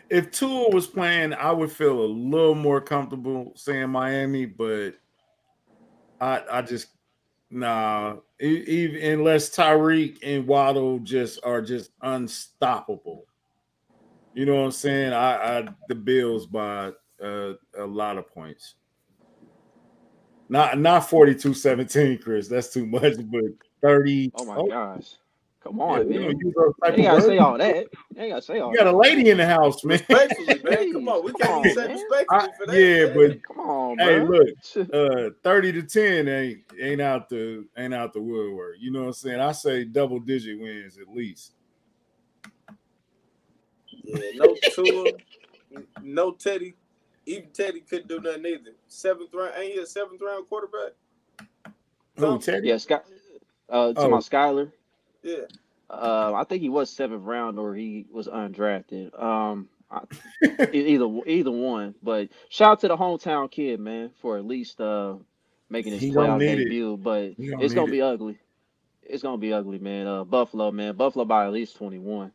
if 0.09 0.31
Tua 0.33 0.71
was 0.71 0.87
playing, 0.87 1.35
I 1.35 1.53
would 1.53 1.71
feel 1.71 2.01
a 2.01 2.07
little 2.07 2.55
more 2.55 2.81
comfortable 2.81 3.53
saying 3.55 3.91
Miami, 3.91 4.47
but 4.47 4.93
I 6.21 6.43
I 6.51 6.63
just 6.63 6.89
nah. 7.51 8.17
Even 8.41 9.21
unless 9.21 9.55
Tyreek 9.55 10.19
and 10.23 10.47
Waddle 10.47 10.99
just 11.01 11.41
are 11.45 11.61
just 11.61 11.91
unstoppable. 12.03 13.27
You 14.35 14.47
know 14.47 14.57
what 14.57 14.65
I'm 14.65 14.71
saying? 14.73 15.13
I, 15.13 15.59
I 15.59 15.69
the 15.89 15.95
Bills 15.95 16.47
by 16.47 16.93
uh, 17.23 17.53
a 17.77 17.85
lot 17.85 18.19
of 18.19 18.29
points. 18.33 18.75
Not 20.49 20.79
not 20.79 21.03
42-17, 21.03 22.23
Chris. 22.23 22.49
That's 22.49 22.73
too 22.73 22.87
much, 22.87 23.15
but 23.31 23.45
30. 23.83 24.33
Oh 24.35 24.45
my 24.45 24.57
oh, 24.57 24.67
gosh, 24.67 25.15
come 25.63 25.81
on, 25.81 26.07
we 26.09 26.15
man! 26.15 26.23
don't 26.23 26.39
use 26.39 26.55
those 26.57 26.73
type 26.83 26.97
You 26.99 27.05
ain't 27.05 27.13
gotta 27.13 27.23
say 27.23 27.39
all 27.39 27.59
that. 27.59 27.77
You 28.15 28.23
ain't 28.23 28.31
gotta 28.31 28.43
say 28.43 28.61
all 28.61 28.71
You 28.73 28.77
got 28.79 28.87
a 28.87 28.91
that. 28.91 28.97
lady 28.97 29.31
in 29.31 29.37
the 29.39 29.47
house, 29.47 29.85
man. 29.85 29.99
Respectfully, 29.99 30.61
man. 30.63 30.93
Come 30.93 31.09
on. 31.09 31.25
We 31.25 31.33
Come 31.33 31.49
can't 31.49 31.67
on, 31.67 31.75
say 31.75 31.89
respectfully 31.93 32.27
I- 32.31 32.49
for 32.59 32.67
that. 32.67 32.81
yeah, 32.81 33.05
man. 33.07 33.17
but 33.17 33.43
Come 33.43 33.61
on, 33.61 33.99
hey, 33.99 34.21
bro. 34.21 34.39
look, 34.39 34.89
uh, 34.95 35.31
30 35.43 35.73
to 35.73 35.83
10 35.83 36.29
ain't 36.29 36.59
ain't 36.81 37.01
out 37.01 37.29
the 37.29 37.67
ain't 37.77 37.95
out 37.95 38.13
the 38.13 38.21
woodwork. 38.21 38.77
You 38.81 38.91
know 38.93 39.01
what 39.01 39.07
I'm 39.09 39.13
saying? 39.15 39.41
I 39.41 39.53
say 39.53 39.85
double 39.85 40.21
digit 40.21 40.59
wins 40.59 40.99
at 40.99 41.09
least. 41.15 41.53
Yeah, 44.05 44.21
no 44.35 44.57
Tua, 44.75 45.13
no 46.03 46.33
Teddy. 46.33 46.75
Even 47.27 47.51
Teddy 47.53 47.81
couldn't 47.81 48.09
do 48.09 48.19
nothing 48.21 48.47
either. 48.47 48.73
Seventh 48.89 49.33
round, 49.35 49.53
ain't 49.57 49.75
he 49.75 49.79
a 49.81 49.87
seventh 49.87 50.21
round 50.23 50.49
quarterback? 50.49 50.93
Who 52.17 52.23
No. 52.23 52.39
Teddy? 52.39 52.69
yeah, 52.69 52.79
Scott. 52.79 53.05
Uh, 53.69 53.93
to 53.93 54.01
Oh. 54.01 54.09
my 54.09 54.19
Skyler. 54.19 54.73
Yeah. 55.23 55.45
Uh, 55.89 56.33
I 56.37 56.45
think 56.45 56.63
he 56.63 56.69
was 56.69 56.91
seventh 56.91 57.25
round 57.25 57.59
or 57.59 57.75
he 57.75 58.07
was 58.13 58.29
undrafted. 58.29 59.21
Um, 59.21 59.69
I, 59.91 60.03
either 60.73 61.07
either 61.27 61.51
one. 61.51 61.95
But 62.03 62.29
shout 62.49 62.73
out 62.73 62.81
to 62.81 62.89
the 62.89 62.97
hometown 62.97 63.51
kid, 63.51 63.81
man, 63.81 64.11
for 64.21 64.37
at 64.39 64.45
least 64.47 64.81
uh 64.81 65.17
making 65.69 65.93
his 65.93 66.01
He 66.03 66.11
gonna 66.11 66.35
playoff 66.35 66.39
need 66.39 66.61
it. 66.61 66.65
debut. 66.65 66.97
But 66.97 67.37
gonna 67.51 67.65
it's 67.65 67.75
gonna 67.75 67.87
need 67.87 67.93
be 67.93 68.03
ugly. 68.03 68.39
It's 69.03 69.23
gonna 69.23 69.39
be 69.39 69.53
ugly, 69.53 69.79
man. 69.81 70.07
Uh, 70.07 70.25
Buffalo, 70.25 70.71
man. 70.71 70.95
Buffalo 70.95 71.25
by 71.25 71.47
at 71.47 71.53
least 71.53 71.77
twenty 71.77 71.99
one. 71.99 72.33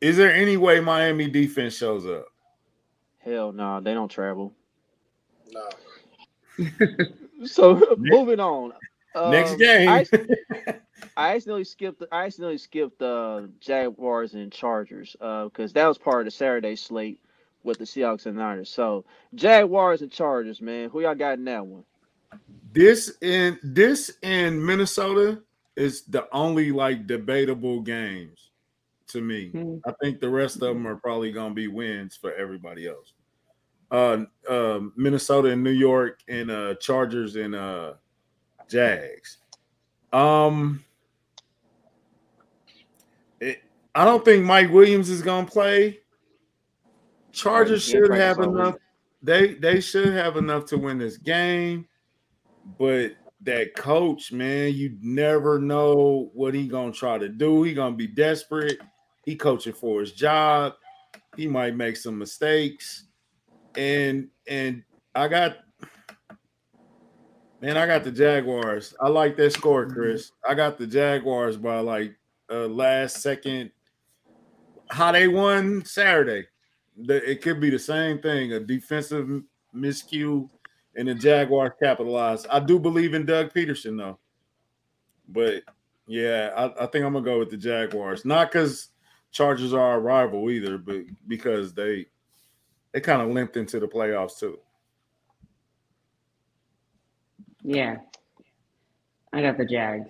Is 0.00 0.16
there 0.16 0.32
any 0.32 0.56
way 0.56 0.80
Miami 0.80 1.28
defense 1.28 1.74
shows 1.74 2.06
up? 2.06 2.26
Hell 3.18 3.52
no, 3.52 3.64
nah, 3.64 3.80
they 3.80 3.94
don't 3.94 4.10
travel. 4.10 4.52
No. 5.52 5.68
So 7.44 7.94
moving 7.98 8.40
on. 8.40 8.72
Next 9.30 9.52
Um, 9.52 9.58
game. 9.58 9.88
I, 9.88 10.06
I 11.16 11.34
accidentally 11.34 11.64
skipped. 11.64 12.02
I 12.12 12.24
accidentally 12.26 12.58
skipped 12.58 13.02
uh, 13.02 13.42
Jaguars 13.60 14.34
and 14.34 14.52
Chargers 14.52 15.16
because 15.18 15.72
that 15.72 15.86
was 15.86 15.98
part 15.98 16.20
of 16.20 16.24
the 16.26 16.30
Saturday 16.30 16.76
slate 16.76 17.20
with 17.64 17.78
the 17.78 17.84
Seahawks 17.84 18.26
and 18.26 18.36
Niners. 18.36 18.70
So 18.70 19.04
Jaguars 19.34 20.02
and 20.02 20.10
Chargers, 20.10 20.60
man, 20.60 20.90
who 20.90 21.00
y'all 21.02 21.14
got 21.14 21.38
in 21.38 21.44
that 21.44 21.66
one? 21.66 21.84
this 22.72 23.16
in 23.22 23.58
this 23.62 24.10
in 24.22 24.64
Minnesota 24.64 25.42
is 25.76 26.02
the 26.02 26.28
only 26.34 26.70
like 26.70 27.06
debatable 27.06 27.80
games 27.80 28.50
to 29.08 29.20
me. 29.20 29.50
Hmm. 29.50 29.76
I 29.86 29.92
think 30.02 30.20
the 30.20 30.28
rest 30.28 30.56
of 30.56 30.60
them 30.60 30.86
are 30.86 30.96
probably 30.96 31.32
gonna 31.32 31.54
be 31.54 31.68
wins 31.68 32.16
for 32.16 32.32
everybody 32.34 32.86
else. 32.86 33.12
Uh, 33.90 34.24
uh 34.48 34.80
Minnesota 34.96 35.48
and 35.48 35.64
New 35.64 35.70
York 35.70 36.20
and 36.28 36.50
uh 36.50 36.74
Chargers 36.74 37.36
and 37.36 37.54
uh 37.54 37.94
Jags. 38.68 39.38
Um 40.12 40.84
it, 43.40 43.62
I 43.94 44.04
don't 44.04 44.24
think 44.24 44.44
Mike 44.44 44.70
Williams 44.70 45.10
is 45.10 45.22
gonna 45.22 45.46
play. 45.46 46.00
Chargers 47.32 47.86
Right, 47.86 47.86
he 47.86 47.92
can't 47.92 48.12
should 48.12 48.20
have 48.20 48.38
enough. 48.38 48.76
They 49.22 49.54
they 49.54 49.80
should 49.80 50.12
have 50.12 50.36
enough 50.36 50.64
to 50.66 50.78
win 50.78 50.98
this 50.98 51.16
game, 51.16 51.86
but 52.78 53.12
that 53.42 53.74
coach, 53.76 54.32
man, 54.32 54.74
you 54.74 54.96
never 55.00 55.58
know 55.58 56.30
what 56.34 56.54
he 56.54 56.66
gonna 56.66 56.92
try 56.92 57.18
to 57.18 57.28
do. 57.28 57.62
He 57.62 57.74
gonna 57.74 57.96
be 57.96 58.06
desperate. 58.06 58.78
He 59.24 59.36
coaching 59.36 59.72
for 59.72 60.00
his 60.00 60.12
job. 60.12 60.74
He 61.36 61.46
might 61.46 61.76
make 61.76 61.96
some 61.96 62.18
mistakes. 62.18 63.04
and 63.76 64.28
and 64.48 64.82
I 65.14 65.28
got 65.28 65.58
man, 67.60 67.76
I 67.76 67.86
got 67.86 68.04
the 68.04 68.12
Jaguars. 68.12 68.94
I 69.00 69.08
like 69.08 69.36
that 69.36 69.52
score, 69.52 69.84
Mm-hmm. 69.86 69.94
Chris. 69.94 70.32
I 70.48 70.54
got 70.54 70.78
the 70.78 70.86
Jaguars 70.86 71.56
by 71.56 71.80
like 71.80 72.14
uh 72.50 72.66
last 72.66 73.18
second. 73.22 73.70
How 74.90 75.12
they 75.12 75.28
won 75.28 75.84
Saturday. 75.84 76.46
The- 76.96 77.30
It 77.30 77.42
could 77.42 77.60
be 77.60 77.70
the 77.70 77.78
same 77.78 78.20
thing, 78.20 78.52
a 78.52 78.60
defensive 78.60 79.42
miscue, 79.74 80.48
and 80.96 81.08
the 81.08 81.14
Jaguars 81.14 81.72
capitalized. 81.80 82.46
I 82.50 82.60
do 82.60 82.78
believe 82.78 83.14
in 83.14 83.26
Doug 83.26 83.52
Pederson 83.52 83.96
though, 83.98 84.18
but 85.28 85.62
yeah, 86.06 86.50
I, 86.56 86.84
I 86.84 86.86
think 86.86 87.04
I'm 87.04 87.12
gonna 87.12 87.24
go 87.24 87.38
with 87.38 87.50
the 87.50 87.56
Jaguars. 87.56 88.24
Not 88.24 88.50
because 88.50 88.88
Chargers 89.30 89.74
are 89.74 89.80
our 89.80 90.00
rival 90.00 90.50
either, 90.50 90.78
but 90.78 91.02
because 91.28 91.74
they 91.74 92.06
they 92.92 93.00
kind 93.02 93.20
of 93.20 93.28
limped 93.28 93.58
into 93.58 93.78
the 93.78 93.86
playoffs 93.86 94.38
too. 94.38 94.58
Yeah. 97.62 97.96
I 99.32 99.42
got 99.42 99.58
the 99.58 99.64
Jags. 99.64 100.08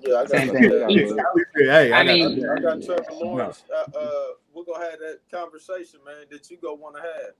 Yeah, 0.00 0.14
I 0.14 0.22
got 0.22 0.30
Same 0.30 0.48
thing. 0.50 0.62
Hey, 1.56 1.92
I 1.92 2.04
got- 2.04 2.06
mean- 2.06 2.48
I 2.48 2.60
got 2.60 2.82
Trevor 2.82 3.12
Lawrence. 3.12 3.64
Uh, 3.72 3.98
uh, 3.98 4.24
we're 4.54 4.64
gonna 4.64 4.84
have 4.90 4.98
that 5.00 5.18
conversation, 5.30 6.00
man. 6.04 6.26
That 6.30 6.50
you 6.50 6.56
go 6.58 6.74
want 6.74 6.96
to 6.96 7.02
have. 7.02 7.32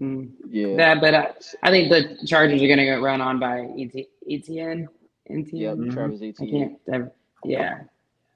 Mm. 0.00 0.32
Yeah. 0.48 0.76
That, 0.76 1.00
but 1.00 1.14
I, 1.14 1.32
I 1.62 1.70
think 1.70 1.90
the 1.90 2.26
Chargers 2.26 2.60
are 2.62 2.66
going 2.66 2.78
to 2.78 2.84
get 2.84 3.00
run 3.00 3.20
on 3.20 3.38
by 3.38 3.60
ET, 3.78 3.92
ETN. 4.28 4.80
Yep. 4.80 4.88
ETN. 5.30 5.76
Mhm. 5.76 5.92
Travis 5.92 6.22
I 6.40 6.46
can't. 6.46 6.80
ever- 6.92 7.12
Yeah. 7.44 7.82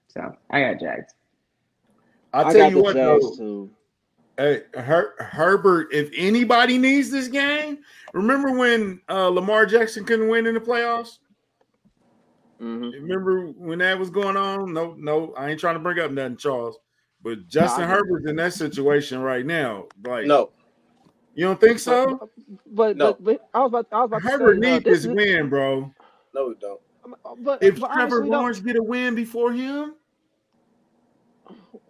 So 0.08 0.36
I 0.50 0.60
got 0.60 0.80
Jags. 0.80 1.14
I'll 2.32 2.46
I 2.46 2.52
tell 2.52 2.60
got 2.62 2.70
you 2.70 2.76
the 2.76 2.82
what, 2.82 2.94
Jags 2.94 3.24
though. 3.24 3.36
too. 3.36 3.70
Hey, 4.38 4.62
Her- 4.74 5.14
Herbert, 5.18 5.88
if 5.92 6.10
anybody 6.14 6.76
needs 6.76 7.10
this 7.10 7.28
game, 7.28 7.78
remember 8.12 8.52
when 8.52 9.00
uh, 9.08 9.28
Lamar 9.28 9.64
Jackson 9.64 10.04
couldn't 10.04 10.28
win 10.28 10.46
in 10.46 10.54
the 10.54 10.60
playoffs? 10.60 11.18
hmm 12.58 12.90
Remember 12.90 13.46
when 13.48 13.78
that 13.78 13.98
was 13.98 14.10
going 14.10 14.36
on? 14.36 14.72
No, 14.74 14.94
no, 14.98 15.34
I 15.36 15.50
ain't 15.50 15.60
trying 15.60 15.74
to 15.74 15.80
bring 15.80 15.98
up 16.00 16.10
nothing, 16.10 16.36
Charles. 16.36 16.78
But 17.22 17.48
Justin 17.48 17.84
I. 17.84 17.88
Herbert's 17.88 18.28
in 18.28 18.36
that 18.36 18.52
situation 18.52 19.20
right 19.20 19.44
now. 19.44 19.86
Like, 20.04 20.26
No, 20.26 20.50
you 21.34 21.44
don't 21.46 21.60
think 21.60 21.78
so? 21.78 22.30
But, 22.66 22.96
No. 22.96 23.14
but 23.14 23.24
but 23.24 23.48
I 23.54 23.60
was 23.60 23.68
about 23.70 23.86
I 23.92 24.00
was 24.00 24.06
about 24.06 24.22
to 24.22 24.28
Herbert 24.28 24.62
say, 24.62 24.70
uh, 24.70 24.72
needs 24.74 24.84
this 24.84 24.94
this 25.02 25.04
is- 25.06 25.14
win, 25.16 25.48
bro. 25.48 25.92
no, 26.34 26.48
we 26.48 26.54
don't. 26.60 26.80
But, 27.42 27.62
If 27.62 27.78
but 27.80 27.92
Trevor 27.92 28.00
honestly, 28.16 28.30
though, 28.30 28.36
Lawrence 28.38 28.60
get 28.60 28.76
a 28.76 28.82
win 28.82 29.14
before 29.14 29.52
him, 29.52 29.94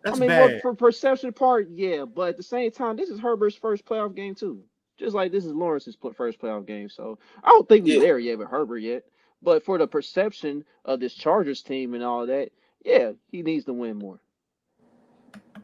that's 0.06 0.16
I 0.18 0.20
mean, 0.20 0.28
bad. 0.28 0.50
well, 0.50 0.60
for 0.60 0.74
perception 0.74 1.32
part, 1.32 1.68
yeah, 1.72 2.04
but 2.04 2.30
at 2.30 2.36
the 2.36 2.42
same 2.42 2.70
time, 2.70 2.96
this 2.96 3.08
is 3.10 3.20
Herbert's 3.20 3.56
first 3.56 3.84
playoff 3.84 4.14
game 4.14 4.34
too. 4.34 4.62
Just 4.98 5.14
like 5.14 5.30
this 5.32 5.44
is 5.44 5.52
Lawrence's 5.52 5.96
first 6.14 6.40
playoff 6.40 6.66
game, 6.66 6.88
so 6.88 7.18
I 7.44 7.48
don't 7.50 7.68
think 7.68 7.84
we're 7.84 7.94
Yeah. 7.96 8.00
there 8.00 8.18
yet 8.18 8.38
with 8.38 8.48
Herbert 8.48 8.78
yet. 8.78 9.04
But 9.42 9.64
for 9.64 9.76
the 9.78 9.86
perception 9.86 10.64
of 10.84 11.00
this 11.00 11.12
Chargers 11.14 11.62
team 11.62 11.92
and 11.94 12.02
all 12.02 12.26
that, 12.26 12.50
yeah, 12.84 13.12
he 13.30 13.42
needs 13.42 13.66
to 13.66 13.72
win 13.74 13.98
more. 13.98 14.18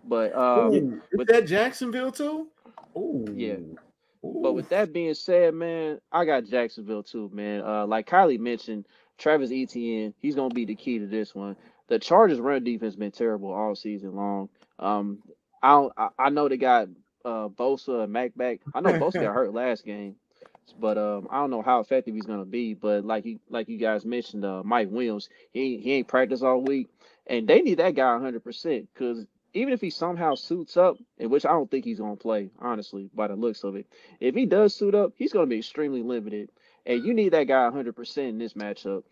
But 0.05 0.35
um, 0.35 0.73
Ooh, 0.75 0.95
is 0.97 1.03
but- 1.15 1.27
that 1.29 1.47
Jacksonville 1.47 2.13
too? 2.13 2.49
Ooh. 2.97 3.25
Yeah. 3.35 3.55
Ooh. 4.25 4.41
But 4.43 4.53
with 4.55 4.69
that 4.69 4.93
being 4.93 5.15
said, 5.15 5.55
man, 5.55 6.01
I 6.13 6.25
got 6.25 6.45
Jacksonville 6.45 7.03
too, 7.03 7.31
man. 7.33 7.63
Uh, 7.65 7.87
like 7.87 8.07
Kylie 8.09 8.39
mentioned, 8.39 8.87
Travis 9.19 9.51
Etienne, 9.53 10.15
he's 10.19 10.35
gonna 10.35 10.55
be 10.55 10.65
the 10.65 10.75
key 10.75 10.99
to 10.99 11.07
this 11.07 11.35
one. 11.35 11.57
The 11.93 11.99
Chargers' 11.99 12.41
run 12.41 12.65
defense 12.65 12.97
been 12.97 13.11
terrible 13.11 13.53
all 13.53 13.75
season 13.75 14.17
long. 14.17 14.49
Um, 14.79 15.19
I 15.63 15.89
I, 15.95 16.09
I 16.19 16.31
know 16.31 16.49
they 16.49 16.57
got 16.57 16.89
uh 17.23 17.49
Bosa 17.49 18.05
and 18.05 18.11
Mack 18.11 18.35
back. 18.35 18.61
I 18.73 18.81
know 18.81 18.95
Bosa 18.95 19.21
got 19.21 19.35
hurt 19.35 19.53
last 19.55 19.85
game, 19.85 20.17
but 20.81 20.97
um, 20.97 21.29
I 21.31 21.37
don't 21.37 21.51
know 21.51 21.61
how 21.61 21.81
effective 21.81 22.15
he's 22.15 22.25
gonna 22.25 22.47
be. 22.47 22.73
But 22.73 23.05
like 23.05 23.27
you, 23.27 23.41
like 23.51 23.69
you 23.69 23.77
guys 23.77 24.07
mentioned, 24.07 24.43
uh, 24.43 24.63
Mike 24.65 24.89
Williams, 24.91 25.29
he 25.51 25.77
he 25.77 25.93
ain't 25.93 26.09
practiced 26.09 26.43
all 26.43 26.63
week, 26.63 26.89
and 27.27 27.47
they 27.47 27.61
need 27.61 27.75
that 27.75 27.95
guy 27.95 28.15
100 28.15 28.43
percent 28.43 28.89
because 28.95 29.27
even 29.53 29.75
if 29.75 29.83
he 29.83 29.91
somehow 29.91 30.35
suits 30.35 30.79
up, 30.79 30.97
in 31.19 31.29
which 31.29 31.45
I 31.45 31.51
don't 31.51 31.71
think 31.71 31.85
he's 31.85 32.01
gonna 32.01 32.17
play, 32.17 32.49
honestly, 32.59 33.11
by 33.15 33.27
the 33.29 33.37
looks 33.37 33.65
of 33.65 33.77
it. 33.77 33.87
If 34.19 34.35
he 34.35 34.47
does 34.47 34.75
suit 34.75 34.95
up, 34.95 35.13
he's 35.15 35.35
going 35.35 35.45
to 35.45 35.51
be 35.51 35.59
extremely 35.59 36.03
limited, 36.03 36.49
and 36.87 37.05
you 37.05 37.13
need 37.13 37.35
that 37.35 37.49
guy 37.49 37.69
100% 37.69 38.17
in 38.17 38.39
this 38.39 38.55
matchup. 38.55 39.03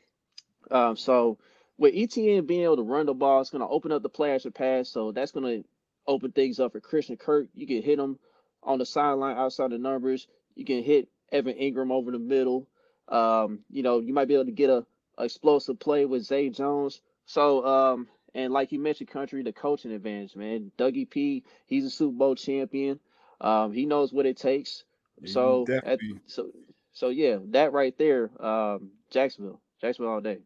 Um, 0.71 0.97
so 0.97 1.37
with 1.81 1.95
ETN 1.95 2.47
being 2.47 2.63
able 2.63 2.77
to 2.77 2.83
run 2.83 3.07
the 3.07 3.15
ball, 3.15 3.41
it's 3.41 3.49
going 3.49 3.63
to 3.63 3.67
open 3.67 3.91
up 3.91 4.03
the 4.03 4.09
play 4.11 4.35
action 4.35 4.53
pass. 4.53 4.91
So 4.91 5.13
that's 5.13 5.33
going 5.33 5.63
to 5.63 5.69
open 6.07 6.31
things 6.31 6.61
up 6.61 6.73
for 6.73 6.81
Christian 6.81 7.17
Kirk. 7.17 7.49
You 7.55 7.67
can 7.67 7.81
hit 7.83 7.99
him 7.99 8.19
on 8.63 8.79
the 8.79 8.85
sideline 8.85 9.39
outside 9.39 9.71
the 9.71 9.79
numbers. 9.79 10.29
You 10.55 10.67
can 10.67 10.83
hit 10.83 11.09
Evan 11.33 11.57
Engram 11.57 11.91
over 11.91 12.11
the 12.11 12.19
middle. 12.19 12.69
Um, 13.09 13.61
you 13.71 13.83
know, 13.83 13.99
you 13.99 14.13
might 14.13 14.29
be 14.29 14.35
able 14.35 14.45
to 14.45 14.53
get 14.53 14.69
a, 14.69 14.85
a 15.17 15.25
explosive 15.25 15.81
play 15.81 16.05
with 16.05 16.23
Zay 16.23 16.51
Jones. 16.51 17.01
So, 17.25 17.65
um, 17.65 18.09
and 18.35 18.53
like 18.53 18.73
you 18.73 18.79
mentioned, 18.79 19.09
country, 19.09 19.43
the 19.43 19.51
coaching 19.51 19.93
advantage, 19.93 20.37
man. 20.37 20.71
Dougie 20.77 21.09
P, 21.09 21.45
he's 21.65 21.87
a 21.87 21.91
Super 21.91 22.17
Bowl 22.17 22.35
champion. 22.35 23.01
Um, 23.41 23.73
he 23.73 23.87
knows 23.87 24.13
what 24.13 24.27
it 24.27 24.37
takes. 24.37 24.85
Yeah, 25.23 25.33
So, 25.33 25.67
at, 25.83 25.99
so, 26.27 26.51
so 26.93 27.09
yeah, 27.09 27.39
that 27.53 27.73
right 27.73 27.97
there, 27.97 28.31
um, 28.39 28.91
Jacksonville, 29.11 29.63
Jacksonville 29.81 30.13
all 30.13 30.21
day. 30.21 30.41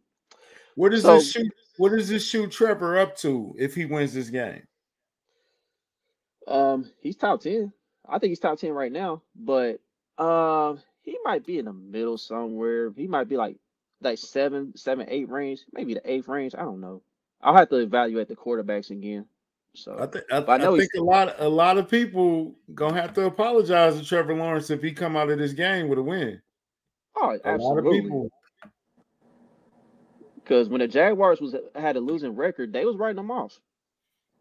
What 0.76 0.90
does 0.90 1.02
So- 1.02 1.14
this 1.14 1.30
shoot? 1.32 1.52
What 1.76 1.90
does 1.90 2.08
this 2.08 2.24
shoot 2.26 2.52
Trevor 2.52 2.98
up 2.98 3.16
to 3.18 3.54
if 3.58 3.74
he 3.74 3.84
wins 3.84 4.14
this 4.14 4.30
game? 4.30 4.62
Um, 6.46 6.90
he's 7.00 7.16
top 7.16 7.40
ten. 7.40 7.72
I 8.08 8.18
think 8.18 8.30
he's 8.30 8.38
top 8.38 8.58
ten 8.58 8.72
right 8.72 8.92
now, 8.92 9.22
but 9.34 9.80
um, 10.18 10.80
he 11.02 11.16
might 11.24 11.44
be 11.44 11.58
in 11.58 11.64
the 11.64 11.72
middle 11.72 12.18
somewhere. 12.18 12.92
He 12.96 13.06
might 13.06 13.28
be 13.28 13.36
like 13.36 13.56
like 14.02 14.18
seven, 14.18 14.76
seven, 14.76 15.06
eight 15.08 15.28
range, 15.30 15.64
maybe 15.72 15.94
the 15.94 16.10
eighth 16.10 16.28
range. 16.28 16.54
I 16.54 16.62
don't 16.62 16.80
know. 16.80 17.02
I'll 17.40 17.56
have 17.56 17.70
to 17.70 17.76
evaluate 17.76 18.28
the 18.28 18.36
quarterbacks 18.36 18.90
again. 18.90 19.26
So 19.74 19.96
I 19.98 20.06
think 20.06 20.24
I, 20.30 20.40
But 20.40 20.60
I 20.60 20.64
know 20.64 20.74
I 20.76 20.78
think 20.78 20.90
a 20.96 21.02
lot 21.02 21.34
a 21.40 21.48
lot 21.48 21.78
of 21.78 21.88
people 21.88 22.54
gonna 22.74 23.00
have 23.00 23.14
to 23.14 23.24
apologize 23.26 23.98
to 23.98 24.04
Trevor 24.06 24.36
Lawrence 24.36 24.70
if 24.70 24.82
he 24.82 24.92
come 24.92 25.16
out 25.16 25.30
of 25.30 25.38
this 25.38 25.52
game 25.54 25.88
with 25.88 25.98
a 25.98 26.02
win. 26.02 26.40
oh, 27.16 27.20
A 27.22 27.26
lot 27.30 27.34
of 27.36 27.40
absolutely. 27.46 28.02
people. 28.02 28.30
Because 30.44 30.68
when 30.70 30.80
the 30.80 30.88
Jaguars 30.88 31.40
was 31.40 31.56
had 31.76 31.96
a 31.96 32.00
losing 32.00 32.36
record, 32.36 32.72
they 32.72 32.86
was 32.86 32.96
writing 32.96 33.16
them 33.16 33.32
off. 33.32 33.60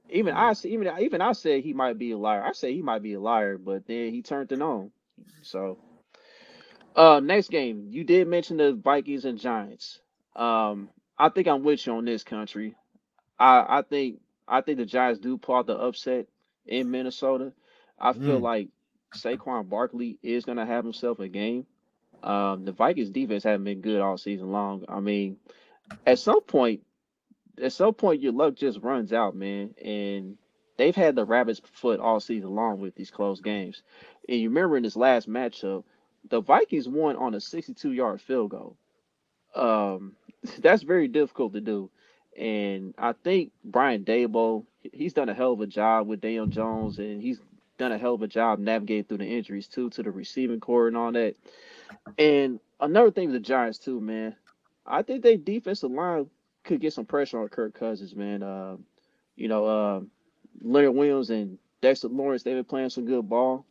Even 0.10 0.34
I 0.36 0.52
s- 0.52 0.66
even 0.66 0.92
even 1.00 1.22
I 1.22 1.34
said 1.34 1.64
he 1.64 1.74
might 1.74 1.98
be 2.00 2.12
a 2.12 2.18
liar. 2.18 2.44
I 2.44 2.54
said 2.54 2.72
he 2.72 2.82
might 2.84 3.04
be 3.04 3.14
a 3.14 3.22
liar, 3.22 3.58
but 3.58 3.88
then 3.88 4.12
he 4.12 4.22
turned 4.24 4.52
it 4.52 4.62
on. 4.62 4.92
So, 5.42 5.80
uh, 6.96 7.22
next 7.24 7.50
game, 7.50 7.88
you 7.90 8.04
did 8.04 8.28
mention 8.28 8.58
the 8.58 8.74
Vikings 8.74 9.26
and 9.26 9.40
Giants. 9.40 10.02
Um, 10.36 10.90
I 11.18 11.30
think 11.30 11.48
I'm 11.48 11.64
with 11.64 11.86
you 11.88 11.94
on 11.94 12.06
this 12.06 12.24
country. 12.24 12.76
I 13.40 13.80
I 13.80 13.82
think 13.84 14.22
I 14.48 14.62
think 14.62 14.80
the 14.80 14.86
Giants 14.86 15.20
do 15.20 15.38
pull 15.38 15.56
out 15.56 15.68
the 15.68 15.78
upset 15.78 16.28
in 16.66 16.92
Minnesota. 16.92 17.54
I 18.00 18.14
feel 18.14 18.40
Mm. 18.40 18.42
like 18.42 18.70
Saquon 19.14 19.70
Barkley 19.70 20.20
is 20.24 20.46
gonna 20.46 20.66
have 20.66 20.84
himself 20.86 21.20
a 21.20 21.30
game. 21.30 21.66
Um, 22.24 22.66
the 22.66 22.72
Vikings 22.74 23.10
defense 23.12 23.44
haven't 23.44 23.66
been 23.66 23.82
good 23.82 24.02
all 24.02 24.18
season 24.18 24.52
long. 24.52 24.86
I 24.90 25.00
mean, 25.00 25.38
at 26.06 26.20
some 26.20 26.42
point, 26.42 26.82
at 27.62 27.74
some 27.74 27.94
point, 27.94 28.22
your 28.22 28.34
luck 28.34 28.56
just 28.56 28.80
runs 28.80 29.14
out, 29.14 29.36
man. 29.36 29.74
And 29.84 30.38
they've 30.78 30.96
had 30.96 31.16
the 31.16 31.26
rabbit's 31.26 31.62
foot 31.74 32.00
all 32.00 32.20
season 32.20 32.56
long 32.56 32.80
with 32.80 32.96
these 32.96 33.12
close 33.12 33.42
games. 33.42 33.84
And 34.28 34.40
you 34.40 34.50
remember 34.50 34.78
in 34.78 34.84
this 34.84 34.96
last 34.96 35.30
matchup, 35.30 35.84
the 36.30 36.42
Vikings 36.42 36.88
won 36.88 37.16
on 37.16 37.34
a 37.34 37.42
62 37.42 37.92
yard 37.92 38.22
field 38.22 38.52
goal. 38.52 38.78
Um, 39.56 40.14
that's 40.60 40.84
very 40.84 41.08
difficult 41.08 41.54
to 41.54 41.62
do. 41.62 41.90
And 42.38 42.96
I 42.98 43.14
think 43.14 43.52
Brian 43.64 44.04
Daboll, 44.04 44.66
he's 44.82 45.14
done 45.14 45.30
a 45.30 45.34
hell 45.34 45.54
of 45.54 45.62
a 45.62 45.68
job 45.68 46.08
with 46.08 46.22
Daniel 46.22 46.48
Jones, 46.48 46.98
and 46.98 47.22
he's 47.22 47.40
done 47.78 47.92
a 47.92 47.98
hell 47.98 48.16
of 48.16 48.24
a 48.24 48.28
job 48.28 48.60
navigating 48.60 49.04
through 49.04 49.20
the 49.20 49.26
injuries 49.26 49.68
too, 49.68 49.90
to 49.92 50.02
the 50.02 50.10
receiving 50.10 50.60
core 50.60 50.88
and 50.88 50.98
all 50.98 51.12
that. 51.12 51.36
And 52.18 52.60
another 52.80 53.12
thing 53.12 53.32
with 53.32 53.42
the 53.42 53.48
Giants 53.48 53.78
too, 53.78 54.02
man. 54.02 54.36
I 54.86 55.02
think 55.02 55.24
their 55.24 55.38
defensive 55.38 55.92
line 55.92 56.30
could 56.64 56.82
get 56.82 56.94
some 56.94 57.06
pressure 57.06 57.42
on 57.42 57.50
Kirk 57.50 57.78
Cousins, 57.78 58.16
man. 58.16 58.44
Uh, 58.44 58.78
you 59.36 59.48
know, 59.48 59.66
uh, 59.66 60.02
Leonard 60.62 60.96
Williams 60.96 61.30
and 61.30 61.58
Dexter 61.82 62.08
Lawrence, 62.08 62.44
they've 62.44 62.56
been 62.56 62.64
playing 62.64 62.90
some 62.90 63.06
good 63.06 63.28
ball. 63.28 63.66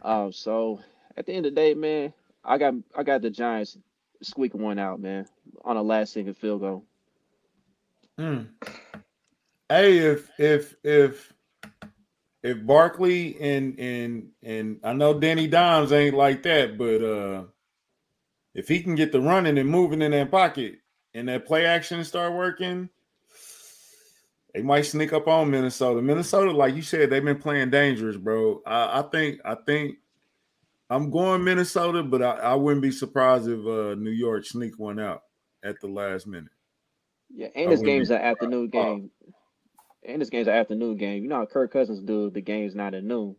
Uh, 0.00 0.30
so 0.30 0.80
at 1.16 1.26
the 1.26 1.32
end 1.32 1.46
of 1.46 1.54
the 1.54 1.60
day, 1.60 1.74
man, 1.74 2.12
I 2.44 2.58
got 2.58 2.74
I 2.96 3.02
got 3.02 3.22
the 3.22 3.30
Giants 3.30 3.78
squeaking 4.22 4.62
one 4.62 4.78
out, 4.78 5.00
man, 5.00 5.26
on 5.64 5.76
a 5.76 5.82
last 5.82 6.12
second 6.12 6.34
field 6.34 6.60
goal. 6.60 6.84
Mm. 8.18 8.48
Hey, 9.68 9.98
if 9.98 10.30
if 10.38 10.74
if 10.82 11.32
if 12.42 12.66
Barkley 12.66 13.40
and 13.40 13.78
and 13.78 14.30
and 14.42 14.80
I 14.82 14.92
know 14.92 15.18
Danny 15.18 15.46
Dimes 15.46 15.92
ain't 15.92 16.16
like 16.16 16.42
that, 16.44 16.78
but 16.78 17.02
uh 17.02 17.44
if 18.54 18.68
he 18.68 18.82
can 18.82 18.94
get 18.94 19.12
the 19.12 19.20
running 19.20 19.58
and 19.58 19.68
moving 19.68 20.02
in 20.02 20.10
that 20.12 20.30
pocket 20.30 20.76
and 21.14 21.28
that 21.28 21.46
play 21.46 21.66
action 21.66 22.04
start 22.04 22.34
working, 22.34 22.88
they 24.54 24.62
might 24.62 24.82
sneak 24.82 25.12
up 25.12 25.28
on 25.28 25.50
Minnesota. 25.50 26.02
Minnesota, 26.02 26.50
like 26.50 26.74
you 26.74 26.82
said, 26.82 27.10
they've 27.10 27.24
been 27.24 27.38
playing 27.38 27.70
dangerous, 27.70 28.16
bro. 28.16 28.60
I, 28.66 29.00
I 29.00 29.02
think 29.10 29.40
I 29.44 29.56
think 29.66 29.96
I'm 30.90 31.10
going 31.10 31.42
Minnesota, 31.42 32.02
but 32.02 32.22
I, 32.22 32.32
I 32.32 32.54
wouldn't 32.54 32.82
be 32.82 32.90
surprised 32.90 33.48
if 33.48 33.60
uh, 33.66 33.94
New 33.94 34.10
York 34.10 34.44
sneak 34.44 34.78
one 34.78 35.00
out 35.00 35.22
at 35.62 35.80
the 35.80 35.88
last 35.88 36.26
minute. 36.26 36.52
Yeah, 37.34 37.48
and 37.54 37.72
this 37.72 37.80
game's 37.80 38.10
an 38.10 38.20
afternoon 38.20 38.68
game. 38.68 39.10
And 40.06 40.20
this 40.20 40.28
game's 40.28 40.48
an 40.48 40.54
afternoon 40.54 40.96
game. 40.96 41.22
You 41.22 41.28
know 41.28 41.36
how 41.36 41.46
Kirk 41.46 41.72
Cousins 41.72 42.02
do 42.02 42.28
the 42.28 42.40
game's 42.42 42.74
not 42.74 42.92
at 42.92 43.04
noon. 43.04 43.36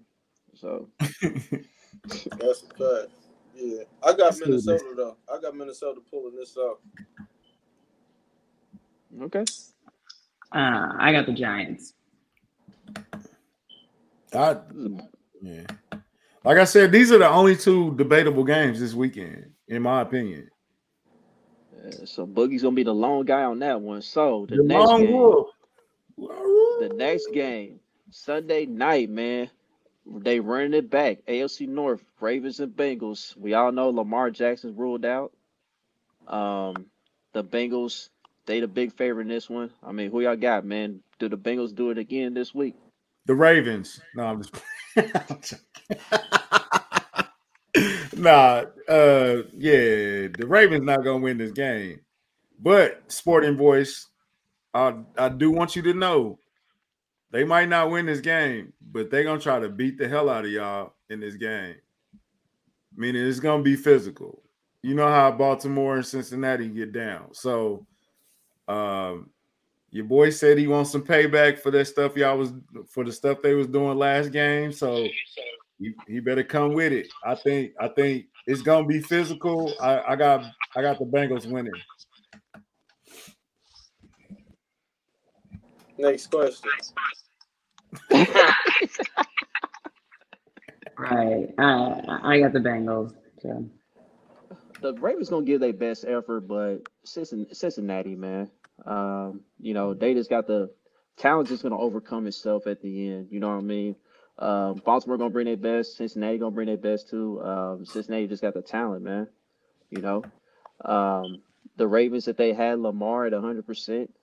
So 0.56 0.90
that's 1.00 2.24
a 2.32 2.74
fact. 2.78 3.12
Yeah. 3.56 3.84
I 4.02 4.14
got 4.14 4.38
Minnesota 4.40 4.84
though. 4.96 5.18
I 5.32 5.40
got 5.40 5.56
Minnesota 5.56 6.02
pulling 6.10 6.36
this 6.36 6.58
off. 6.58 6.78
Okay. 9.22 9.46
Uh, 10.52 10.94
I 10.98 11.12
got 11.12 11.26
the 11.26 11.34
Giants. 11.34 11.94
I, 14.34 14.58
yeah. 15.42 15.66
Like 16.44 16.58
I 16.58 16.66
said, 16.66 16.92
these 16.92 17.12
are 17.12 17.18
the 17.18 17.30
only 17.30 17.56
two 17.56 17.96
debatable 17.96 18.44
games 18.44 18.80
this 18.80 18.94
weekend, 18.94 19.52
in 19.68 19.82
my 19.82 20.02
opinion. 20.02 20.50
Uh, 21.86 22.06
so 22.06 22.26
Boogie's 22.26 22.64
gonna 22.64 22.76
be 22.76 22.84
the 22.84 22.94
lone 22.94 23.26
guy 23.26 23.44
on 23.44 23.60
that 23.60 23.80
one. 23.80 24.02
So 24.02 24.46
the, 24.50 24.58
the 24.58 24.64
next 24.64 24.90
game, 24.90 25.46
the 26.18 26.92
next 26.96 27.28
game, 27.34 27.80
Sunday 28.10 28.66
night, 28.66 29.10
man. 29.10 29.50
They 30.06 30.40
running 30.40 30.74
it 30.74 30.90
back. 30.90 31.26
AFC 31.28 31.68
North, 31.68 32.04
Ravens 32.20 32.60
and 32.60 32.76
Bengals. 32.76 33.38
We 33.38 33.54
all 33.54 33.72
know 33.72 33.90
Lamar 33.90 34.32
Jackson's 34.32 34.78
ruled 34.78 35.06
out. 35.06 35.32
Um, 36.28 36.88
the 37.34 37.44
Bengals 37.44 38.10
they 38.46 38.60
the 38.60 38.68
big 38.68 38.94
favorite 38.94 39.24
in 39.24 39.30
this 39.30 39.50
one. 39.50 39.72
I 39.82 39.92
mean, 39.92 40.12
who 40.12 40.22
y'all 40.22 40.36
got, 40.36 40.66
man? 40.66 41.00
Do 41.20 41.30
the 41.30 41.38
Bengals 41.38 41.74
do 41.74 41.92
it 41.92 41.98
again 41.98 42.34
this 42.34 42.54
week? 42.54 42.76
The 43.26 43.36
Ravens. 43.36 44.02
No, 44.16 44.26
I'm 44.26 44.42
just 44.42 44.56
nah, 48.18 48.64
uh, 48.90 49.44
yeah, 49.54 50.28
the 50.28 50.46
Ravens 50.46 50.84
not 50.84 51.04
gonna 51.04 51.20
win 51.20 51.38
this 51.38 51.52
game. 51.52 52.02
But 52.60 53.04
sporting 53.08 53.58
voice, 53.58 54.08
I 54.74 54.96
I 55.18 55.30
do 55.30 55.52
want 55.52 55.76
you 55.76 55.82
to 55.84 55.94
know 55.94 56.40
they 57.34 57.44
might 57.44 57.68
not 57.68 57.90
win 57.90 58.06
this 58.06 58.22
game, 58.22 58.72
but 58.92 59.10
they're 59.10 59.24
gonna 59.24 59.42
try 59.42 59.60
to 59.60 59.68
beat 59.68 59.98
the 59.98 60.08
hell 60.08 60.30
out 60.30 60.46
of 60.46 60.52
y'all 60.52 60.94
in 61.10 61.20
this 61.20 61.34
game. 61.34 61.76
Meaning 62.96 63.28
it's 63.28 63.40
gonna 63.40 63.64
be 63.64 63.76
physical. 63.76 64.44
You 64.84 64.94
know 64.94 65.08
how 65.08 65.32
Baltimore 65.32 65.96
and 65.96 66.06
Cincinnati 66.06 66.70
get 66.70 66.94
down. 66.94 67.34
So 67.34 67.88
um, 68.68 69.32
your 69.90 70.06
boy 70.06 70.30
said 70.30 70.60
he 70.60 70.68
wants 70.68 70.92
some 70.92 71.04
payback 71.04 71.58
for 71.58 71.72
that 71.72 71.86
stuff 71.86 72.16
y'all 72.16 72.38
was 72.38 72.54
for 72.88 73.04
the 73.04 73.12
stuff 73.12 73.42
they 73.42 73.56
was 73.56 73.68
doing 73.68 73.98
last 73.98 74.32
game. 74.32 74.72
So 74.72 75.08
he, 75.80 75.94
he 76.08 76.20
better 76.20 76.44
come 76.44 76.74
with 76.74 76.94
it. 76.94 77.08
I 77.26 77.34
think 77.34 77.74
I 77.80 77.88
think 77.88 78.28
it's 78.46 78.62
gonna 78.62 78.86
be 78.86 79.02
physical. 79.02 79.74
I, 79.82 80.02
I 80.10 80.16
got 80.16 80.46
I 80.76 80.84
got 80.84 81.00
the 81.00 81.06
Bengals 81.06 81.48
winning. 81.48 81.74
Next 85.98 86.28
question. 86.28 86.70
right. 90.98 91.48
Uh, 91.58 92.02
I 92.24 92.40
got 92.40 92.54
the 92.54 92.60
Bengals. 92.60 93.14
So 93.42 93.66
the 94.82 94.94
Ravens 94.94 95.30
gonna 95.30 95.46
give 95.46 95.62
their 95.62 95.74
best 95.74 96.06
effort, 96.06 96.42
but 96.42 96.80
Cincinnati, 97.04 98.16
man, 98.16 98.50
um, 98.86 99.42
you 99.60 99.74
know, 99.74 99.94
they 99.94 100.14
just 100.14 100.30
got 100.30 100.48
the 100.48 100.72
talent 101.18 101.50
just 101.50 101.64
gonna 101.64 101.78
overcome 101.80 102.28
itself 102.28 102.68
at 102.68 102.82
the 102.82 103.10
end. 103.10 103.28
You 103.32 103.40
know 103.40 103.50
what 103.50 103.58
I 103.58 103.62
mean? 103.62 103.96
Um, 104.38 104.82
Baltimore 104.86 105.18
gonna 105.18 105.30
bring 105.30 105.46
their 105.46 105.58
best. 105.58 105.98
Cincinnati 105.98 106.38
gonna 106.38 106.52
bring 106.52 106.68
their 106.68 106.78
best 106.78 107.10
too. 107.10 107.42
Um, 107.42 107.86
Cincinnati 107.86 108.28
just 108.28 108.42
got 108.42 108.54
the 108.54 108.62
talent, 108.62 109.04
man. 109.04 109.28
You 109.90 110.02
know, 110.02 110.24
um, 110.86 111.42
the 111.78 111.88
Ravens 111.88 112.26
that 112.26 112.38
they 112.38 112.54
had 112.54 112.80
Lamar 112.80 113.26
at 113.26 113.34
hundred 113.34 113.66
percent, 113.68 114.14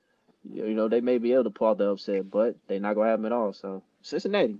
you 0.48 0.74
know, 0.74 0.88
they 0.88 1.00
may 1.00 1.18
be 1.18 1.32
able 1.32 1.44
to 1.44 1.50
pull 1.50 1.68
out 1.68 1.78
the 1.78 1.90
upset, 1.90 2.30
but 2.30 2.56
they're 2.66 2.80
not 2.80 2.94
gonna 2.94 3.10
have 3.10 3.18
them 3.18 3.26
at 3.26 3.32
all. 3.32 3.52
So 3.52 3.82
Cincinnati. 4.02 4.58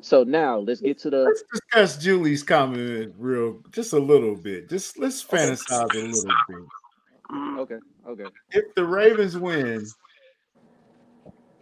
So 0.00 0.24
now 0.24 0.58
let's 0.58 0.80
get 0.80 0.98
to 0.98 1.10
the. 1.10 1.22
Let's 1.22 1.44
discuss 1.50 1.96
Julie's 1.96 2.42
comment 2.42 3.14
real, 3.16 3.60
just 3.70 3.92
a 3.92 3.98
little 3.98 4.34
bit. 4.34 4.68
Just 4.68 4.98
let's 4.98 5.24
fantasize 5.24 5.94
a 5.94 5.98
little 5.98 6.24
bit. 6.48 6.58
Okay. 7.58 7.78
Okay. 8.06 8.24
If 8.50 8.74
the 8.74 8.84
Ravens 8.84 9.38
win, 9.38 9.86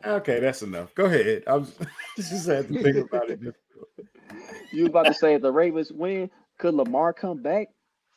okay, 0.04 0.40
that's 0.40 0.62
enough. 0.62 0.94
Go 0.94 1.04
ahead. 1.04 1.44
I 1.46 1.54
was 1.56 1.72
just 2.16 2.46
had 2.46 2.68
to 2.68 2.82
think 2.82 2.96
about 2.96 3.30
it. 3.30 3.40
you 4.72 4.86
about 4.86 5.06
to 5.06 5.14
say 5.14 5.34
if 5.34 5.42
the 5.42 5.52
Ravens 5.52 5.92
win, 5.92 6.30
could 6.58 6.74
Lamar 6.74 7.12
come 7.12 7.42
back 7.42 7.68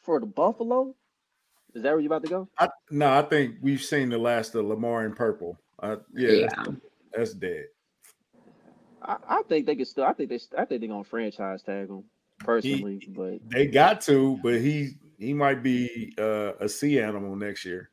for 0.02 0.20
the 0.20 0.26
Buffalo? 0.26 0.96
Is 1.76 1.84
that 1.84 1.92
where 1.92 2.00
you're 2.00 2.08
about 2.08 2.24
to 2.24 2.30
go? 2.30 2.48
I, 2.58 2.70
no, 2.90 3.12
I 3.12 3.22
think 3.22 3.58
we've 3.62 3.84
seen 3.84 4.10
the 4.10 4.18
last 4.18 4.56
of 4.56 4.66
Lamar 4.66 5.06
in 5.06 5.14
purple. 5.14 5.60
Uh, 5.78 5.98
yeah, 6.14 6.30
yeah. 6.30 6.48
That's, 6.56 6.78
that's 7.14 7.34
dead. 7.34 7.66
I, 9.02 9.18
I, 9.28 9.42
think 9.44 9.66
they 9.66 9.76
could 9.76 9.88
still. 9.88 10.06
I 10.06 10.14
think 10.14 10.30
they. 10.30 10.40
I 10.58 10.64
think 10.64 10.80
they're 10.80 10.90
gonna 10.90 11.04
franchise 11.04 11.62
tag 11.64 11.90
him 11.90 12.06
personally, 12.40 13.00
he, 13.02 13.12
but 13.12 13.40
they 13.50 13.68
got 13.68 14.00
to. 14.02 14.40
But 14.42 14.62
he 14.62 14.94
he 15.20 15.34
might 15.34 15.62
be 15.62 16.14
uh, 16.18 16.54
a 16.62 16.70
sea 16.70 17.02
animal 17.02 17.36
next 17.36 17.66
year. 17.66 17.90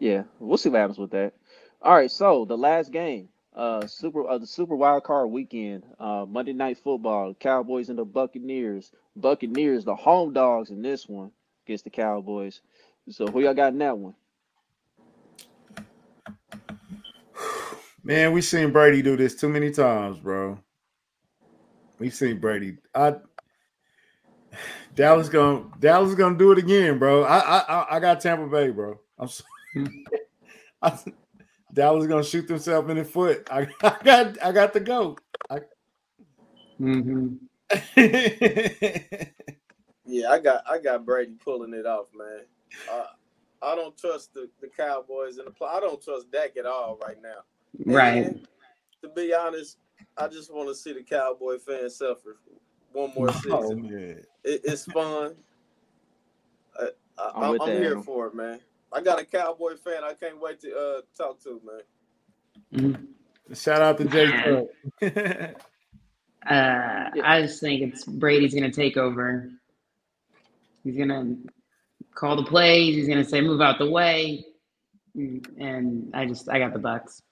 Yeah, 0.00 0.24
we'll 0.40 0.58
see 0.58 0.68
what 0.70 0.80
happens 0.80 0.98
with 0.98 1.12
that. 1.12 1.34
All 1.82 1.94
right, 1.94 2.10
so 2.10 2.44
the 2.44 2.58
last 2.58 2.90
game, 2.90 3.28
uh, 3.54 3.86
super 3.86 4.28
uh, 4.28 4.38
the 4.38 4.46
Super 4.46 4.74
Wild 4.74 5.04
Card 5.04 5.30
Weekend, 5.30 5.84
uh, 6.00 6.26
Monday 6.28 6.52
Night 6.52 6.78
Football, 6.78 7.34
Cowboys 7.34 7.90
and 7.90 7.98
the 7.98 8.04
Buccaneers. 8.04 8.90
Buccaneers, 9.14 9.84
the 9.84 9.94
home 9.96 10.32
dogs 10.32 10.70
in 10.70 10.82
this 10.82 11.08
one 11.08 11.30
against 11.68 11.84
the 11.84 11.90
Cowboys. 11.90 12.62
So 13.10 13.26
who 13.26 13.42
y'all 13.42 13.54
got 13.54 13.72
in 13.72 13.78
that 13.78 13.96
one? 13.96 14.14
Man, 18.02 18.32
we 18.32 18.40
seen 18.40 18.72
Brady 18.72 19.02
do 19.02 19.16
this 19.16 19.34
too 19.34 19.50
many 19.50 19.70
times, 19.70 20.18
bro. 20.18 20.58
We 21.98 22.08
seen 22.10 22.38
Brady. 22.38 22.78
I 22.94 23.16
Dallas 24.94 25.28
gonna 25.28 25.64
Dallas 25.78 26.14
gonna 26.14 26.38
do 26.38 26.52
it 26.52 26.58
again, 26.58 26.98
bro. 26.98 27.24
I 27.24 27.38
I 27.38 27.96
I 27.96 28.00
got 28.00 28.20
Tampa 28.20 28.46
Bay, 28.46 28.70
bro. 28.70 28.98
I'm 29.18 29.28
sorry. 29.28 29.48
I, 30.82 30.98
Dallas 31.72 32.06
gonna 32.06 32.24
shoot 32.24 32.48
themselves 32.48 32.88
in 32.88 32.96
the 32.96 33.04
foot. 33.04 33.46
I, 33.50 33.66
I 33.82 33.96
got 34.02 34.42
I 34.42 34.52
got 34.52 34.72
the 34.72 34.80
goat. 34.80 35.20
I, 35.50 35.60
mm-hmm. 36.80 37.34
yeah, 40.08 40.30
I 40.30 40.38
got 40.38 40.62
I 40.68 40.78
got 40.78 41.04
Brady 41.04 41.34
pulling 41.42 41.74
it 41.74 41.86
off, 41.86 42.06
man. 42.16 42.40
Uh, 42.90 43.04
I 43.62 43.74
don't 43.74 43.96
trust 43.96 44.34
the, 44.34 44.48
the 44.60 44.68
Cowboys 44.68 45.38
in 45.38 45.44
the 45.44 45.50
play. 45.50 45.68
I 45.70 45.80
don't 45.80 46.02
trust 46.02 46.30
Dak 46.30 46.56
at 46.56 46.66
all 46.66 46.98
right 47.04 47.20
now. 47.22 47.42
Right. 47.84 48.26
And 48.26 48.48
to 49.02 49.08
be 49.08 49.34
honest, 49.34 49.78
I 50.16 50.28
just 50.28 50.52
want 50.52 50.68
to 50.68 50.74
see 50.74 50.92
the 50.92 51.02
Cowboy 51.02 51.58
fans 51.58 51.96
suffer 51.96 52.38
one 52.92 53.12
more 53.14 53.28
oh, 53.28 53.32
season. 53.32 53.90
Oh, 53.92 54.48
it, 54.48 54.60
it's 54.64 54.84
fun. 54.84 55.34
I, 57.18 57.48
am 57.50 57.58
here 57.66 58.00
for 58.00 58.28
it, 58.28 58.34
man. 58.34 58.60
I 58.92 59.00
got 59.00 59.20
a 59.20 59.24
Cowboy 59.24 59.76
fan. 59.76 60.04
I 60.04 60.14
can't 60.14 60.40
wait 60.40 60.60
to 60.60 60.74
uh, 60.74 61.00
talk 61.16 61.42
to, 61.42 61.60
man. 61.64 62.94
Mm-hmm. 62.94 63.54
Shout 63.54 63.82
out 63.82 63.98
to 63.98 64.04
Jay. 64.04 64.66
uh, 66.48 67.10
I 67.24 67.42
just 67.42 67.60
think 67.60 67.82
it's 67.82 68.04
Brady's 68.04 68.54
going 68.54 68.70
to 68.70 68.74
take 68.74 68.96
over. 68.96 69.50
He's 70.84 70.96
to 71.08 71.36
call 72.14 72.36
the 72.36 72.44
plays. 72.44 72.96
He's 72.96 73.06
to 73.18 73.28
say, 73.28 73.40
"Move 73.40 73.60
out 73.60 73.78
the 73.78 73.90
way," 73.90 74.44
and 75.14 76.10
I 76.14 76.26
just 76.26 76.48
I 76.48 76.58
got 76.58 76.72
the 76.72 76.78
Bucs. 76.78 77.22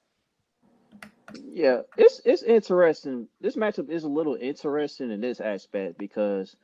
Yeah, 1.53 1.83
it's 1.97 2.21
it's 2.25 2.43
interesting. 2.43 3.29
This 3.41 3.57
matchup 3.57 3.91
is 3.91 4.05
a 4.05 4.09
little 4.09 4.37
interesting 4.37 5.11
in 5.11 5.21
this 5.21 5.41
aspect 5.41 5.99
because 5.99 6.57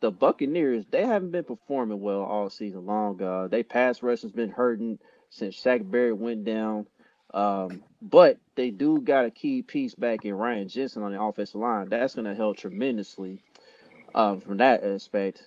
the 0.00 0.10
Buccaneers 0.10 0.84
they 0.90 1.06
haven't 1.06 1.30
been 1.30 1.44
performing 1.44 2.00
well 2.00 2.22
all 2.22 2.50
season 2.50 2.86
long. 2.86 3.22
Uh, 3.22 3.48
they 3.48 3.62
pass 3.62 4.02
rush 4.02 4.22
has 4.22 4.32
been 4.32 4.50
hurting 4.50 4.98
since 5.30 5.60
Shaq 5.60 5.90
Barrett 5.90 6.18
went 6.18 6.44
down. 6.44 6.86
Um, 7.32 7.82
but 8.02 8.38
they 8.56 8.70
do 8.70 9.00
got 9.00 9.24
a 9.24 9.30
key 9.30 9.62
piece 9.62 9.94
back 9.94 10.24
in 10.24 10.34
Ryan 10.34 10.68
Jensen 10.68 11.02
on 11.02 11.12
the 11.12 11.22
offensive 11.22 11.60
line. 11.60 11.88
That's 11.88 12.14
going 12.14 12.26
to 12.26 12.34
help 12.34 12.58
tremendously 12.58 13.40
um, 14.14 14.40
from 14.40 14.58
that 14.58 14.84
aspect. 14.84 15.42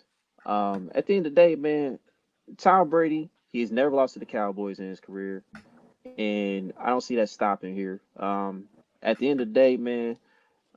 Um, 0.45 0.91
at 0.93 1.05
the 1.07 1.15
end 1.15 1.26
of 1.26 1.34
the 1.34 1.41
day, 1.41 1.55
man, 1.55 1.99
Tom 2.57 2.89
Brady, 2.89 3.30
he's 3.51 3.72
never 3.72 3.91
lost 3.91 4.13
to 4.13 4.19
the 4.19 4.26
Cowboys 4.26 4.80
in 4.80 4.88
his 4.89 4.99
career. 4.99 5.43
And 6.17 6.73
I 6.80 6.89
don't 6.89 7.01
see 7.01 7.15
that 7.15 7.30
stopping 7.30 7.76
here. 7.76 7.99
Um, 8.17 8.65
at 9.01 9.17
the 9.17 9.30
end 9.30 9.41
of 9.41 9.47
the 9.47 9.53
day, 9.53 9.77
man, 9.77 10.17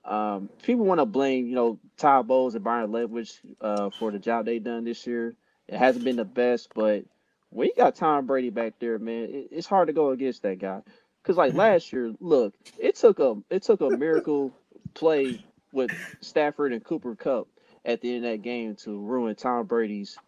um, 0.05 0.49
people 0.63 0.87
want 0.87 1.01
to 1.01 1.07
blame, 1.07 1.47
you 1.47 1.55
know, 1.55 1.79
Todd 1.97 2.27
Bowles 2.27 2.55
and 2.55 2.65
Byron 2.65 2.91
Leftwich 2.91 3.39
uh, 3.61 3.91
for 3.91 4.11
the 4.11 4.19
job 4.19 4.47
they 4.47 4.59
done 4.59 4.85
this 4.85 5.07
year. 5.07 5.35
It 5.69 5.77
hasn't 5.77 6.05
been 6.05 6.17
the 6.17 6.25
best, 6.25 6.71
but 6.75 7.05
when 7.51 7.69
you 7.69 7.75
got 7.77 7.95
Tom 7.95 8.27
Brady 8.27 8.51
back 8.51 8.75
there, 8.79 8.99
man, 8.99 9.25
it, 9.25 9.49
it's 9.51 9.67
hard 9.67 9.89
to 9.89 9.93
go 9.93 10.11
against 10.11 10.43
that 10.43 10.59
guy. 10.59 10.81
Because 11.23 11.37
like 11.37 11.53
last 11.53 11.93
year, 11.93 12.15
look, 12.21 12.55
it 12.79 12.97
took 12.97 13.19
a 13.19 13.37
it 13.51 13.63
took 13.63 13.83
a 13.83 13.91
miracle 13.91 14.53
play 14.95 15.45
with 15.73 15.91
Stafford 16.21 16.73
and 16.73 16.83
Cooper 16.83 17.15
Kupp 17.15 17.49
at 17.85 18.01
the 18.01 18.15
end 18.15 18.25
of 18.25 18.33
that 18.33 18.43
game 18.43 18.77
to 18.77 18.99
ruin 18.99 19.35
Tom 19.35 19.67
Brady's 19.67 20.19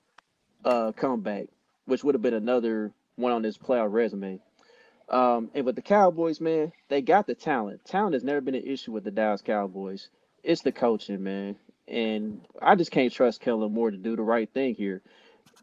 uh, 0.64 0.92
comeback, 0.92 1.46
which 1.86 2.04
would 2.04 2.14
have 2.14 2.22
been 2.22 2.34
another 2.34 2.92
one 3.16 3.32
on 3.32 3.42
his 3.42 3.58
playoff 3.58 3.92
resume. 3.92 4.40
Um, 5.08 5.50
and 5.54 5.66
with 5.66 5.74
the 5.74 5.82
Cowboys, 5.82 6.40
man, 6.40 6.72
they 6.88 7.02
got 7.02 7.26
the 7.26 7.34
talent. 7.34 7.84
Talent 7.84 8.14
has 8.14 8.22
never 8.22 8.40
been 8.40 8.54
an 8.54 8.64
issue 8.64 8.92
with 8.92 9.04
the 9.04 9.10
Dallas 9.10 9.42
Cowboys. 9.42 10.08
It's 10.44 10.62
the 10.62 10.72
coaching, 10.72 11.22
man. 11.22 11.56
And 11.88 12.40
I 12.62 12.76
just 12.76 12.92
can't 12.92 13.12
trust 13.12 13.40
Kellen 13.40 13.72
Moore 13.72 13.90
to 13.90 13.96
do 13.96 14.14
the 14.14 14.22
right 14.22 14.48
thing 14.52 14.76
here. 14.76 15.02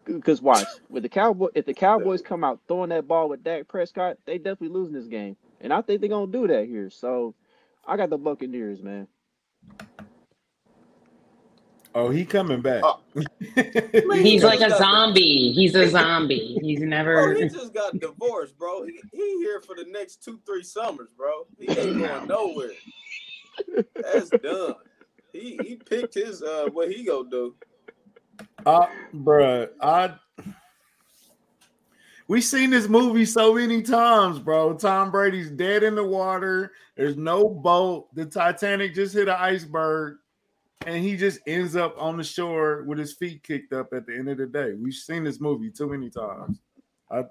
Because 0.03 0.41
watch, 0.41 0.67
with 0.89 1.03
the 1.03 1.09
Cowboy, 1.09 1.47
if 1.55 1.65
the 1.65 1.73
Cowboys 1.73 2.21
come 2.21 2.43
out 2.43 2.59
throwing 2.67 2.89
that 2.89 3.07
ball 3.07 3.29
with 3.29 3.43
Dak 3.43 3.67
Prescott, 3.67 4.17
they 4.25 4.37
definitely 4.37 4.69
losing 4.69 4.93
this 4.93 5.07
game. 5.07 5.37
And 5.61 5.73
I 5.73 5.81
think 5.81 6.01
they're 6.01 6.09
gonna 6.09 6.31
do 6.31 6.47
that 6.47 6.65
here. 6.67 6.89
So 6.89 7.33
I 7.85 7.97
got 7.97 8.09
the 8.09 8.17
Buccaneers, 8.17 8.81
man. 8.81 9.07
Oh, 11.97 12.11
he 12.11 12.25
coming 12.25 12.61
back. 12.61 12.83
Oh. 12.83 12.99
He's 14.13 14.43
like 14.43 14.61
a 14.61 14.69
zombie. 14.77 15.51
He's 15.51 15.73
a 15.73 15.89
zombie. 15.89 16.59
He's 16.61 16.77
Bro, 16.77 16.87
never. 16.89 17.33
he 17.33 17.49
just 17.49 17.73
got 17.73 17.99
divorced, 17.99 18.55
bro. 18.55 18.85
He, 18.85 19.01
he 19.11 19.37
here 19.39 19.61
for 19.61 19.75
the 19.75 19.85
next 19.89 20.23
two, 20.23 20.39
three 20.45 20.61
summers, 20.61 21.09
bro. 21.17 21.47
He 21.57 21.67
ain't 21.67 21.97
going 21.97 22.27
nowhere. 22.27 22.69
That's 23.95 24.29
done. 24.29 24.75
He 25.33 25.59
he 25.65 25.75
picked 25.75 26.13
his 26.13 26.43
uh 26.43 26.67
what 26.71 26.91
he 26.91 27.03
gonna 27.03 27.31
do. 27.31 27.55
Uh, 28.63 28.85
bruh, 29.15 29.69
I 29.81 30.13
we 32.27 32.41
seen 32.41 32.69
this 32.69 32.87
movie 32.87 33.25
so 33.25 33.55
many 33.55 33.81
times, 33.81 34.37
bro. 34.37 34.75
Tom 34.75 35.09
Brady's 35.09 35.49
dead 35.49 35.81
in 35.81 35.95
the 35.95 36.03
water. 36.03 36.73
There's 36.95 37.17
no 37.17 37.49
boat. 37.49 38.13
The 38.13 38.25
Titanic 38.25 38.93
just 38.93 39.15
hit 39.15 39.27
an 39.29 39.35
iceberg, 39.39 40.17
and 40.85 41.03
he 41.03 41.17
just 41.17 41.39
ends 41.47 41.75
up 41.75 41.95
on 41.97 42.17
the 42.17 42.23
shore 42.23 42.83
with 42.83 42.97
his 42.97 43.13
feet 43.13 43.43
kicked 43.43 43.73
up 43.73 43.93
at 43.93 44.05
the 44.05 44.15
end 44.15 44.29
of 44.29 44.37
the 44.37 44.45
day. 44.45 44.73
We've 44.73 44.93
seen 44.93 45.23
this 45.23 45.39
movie 45.39 45.71
too 45.71 45.89
many 45.89 46.09
times. 46.09 46.59
I 47.11 47.23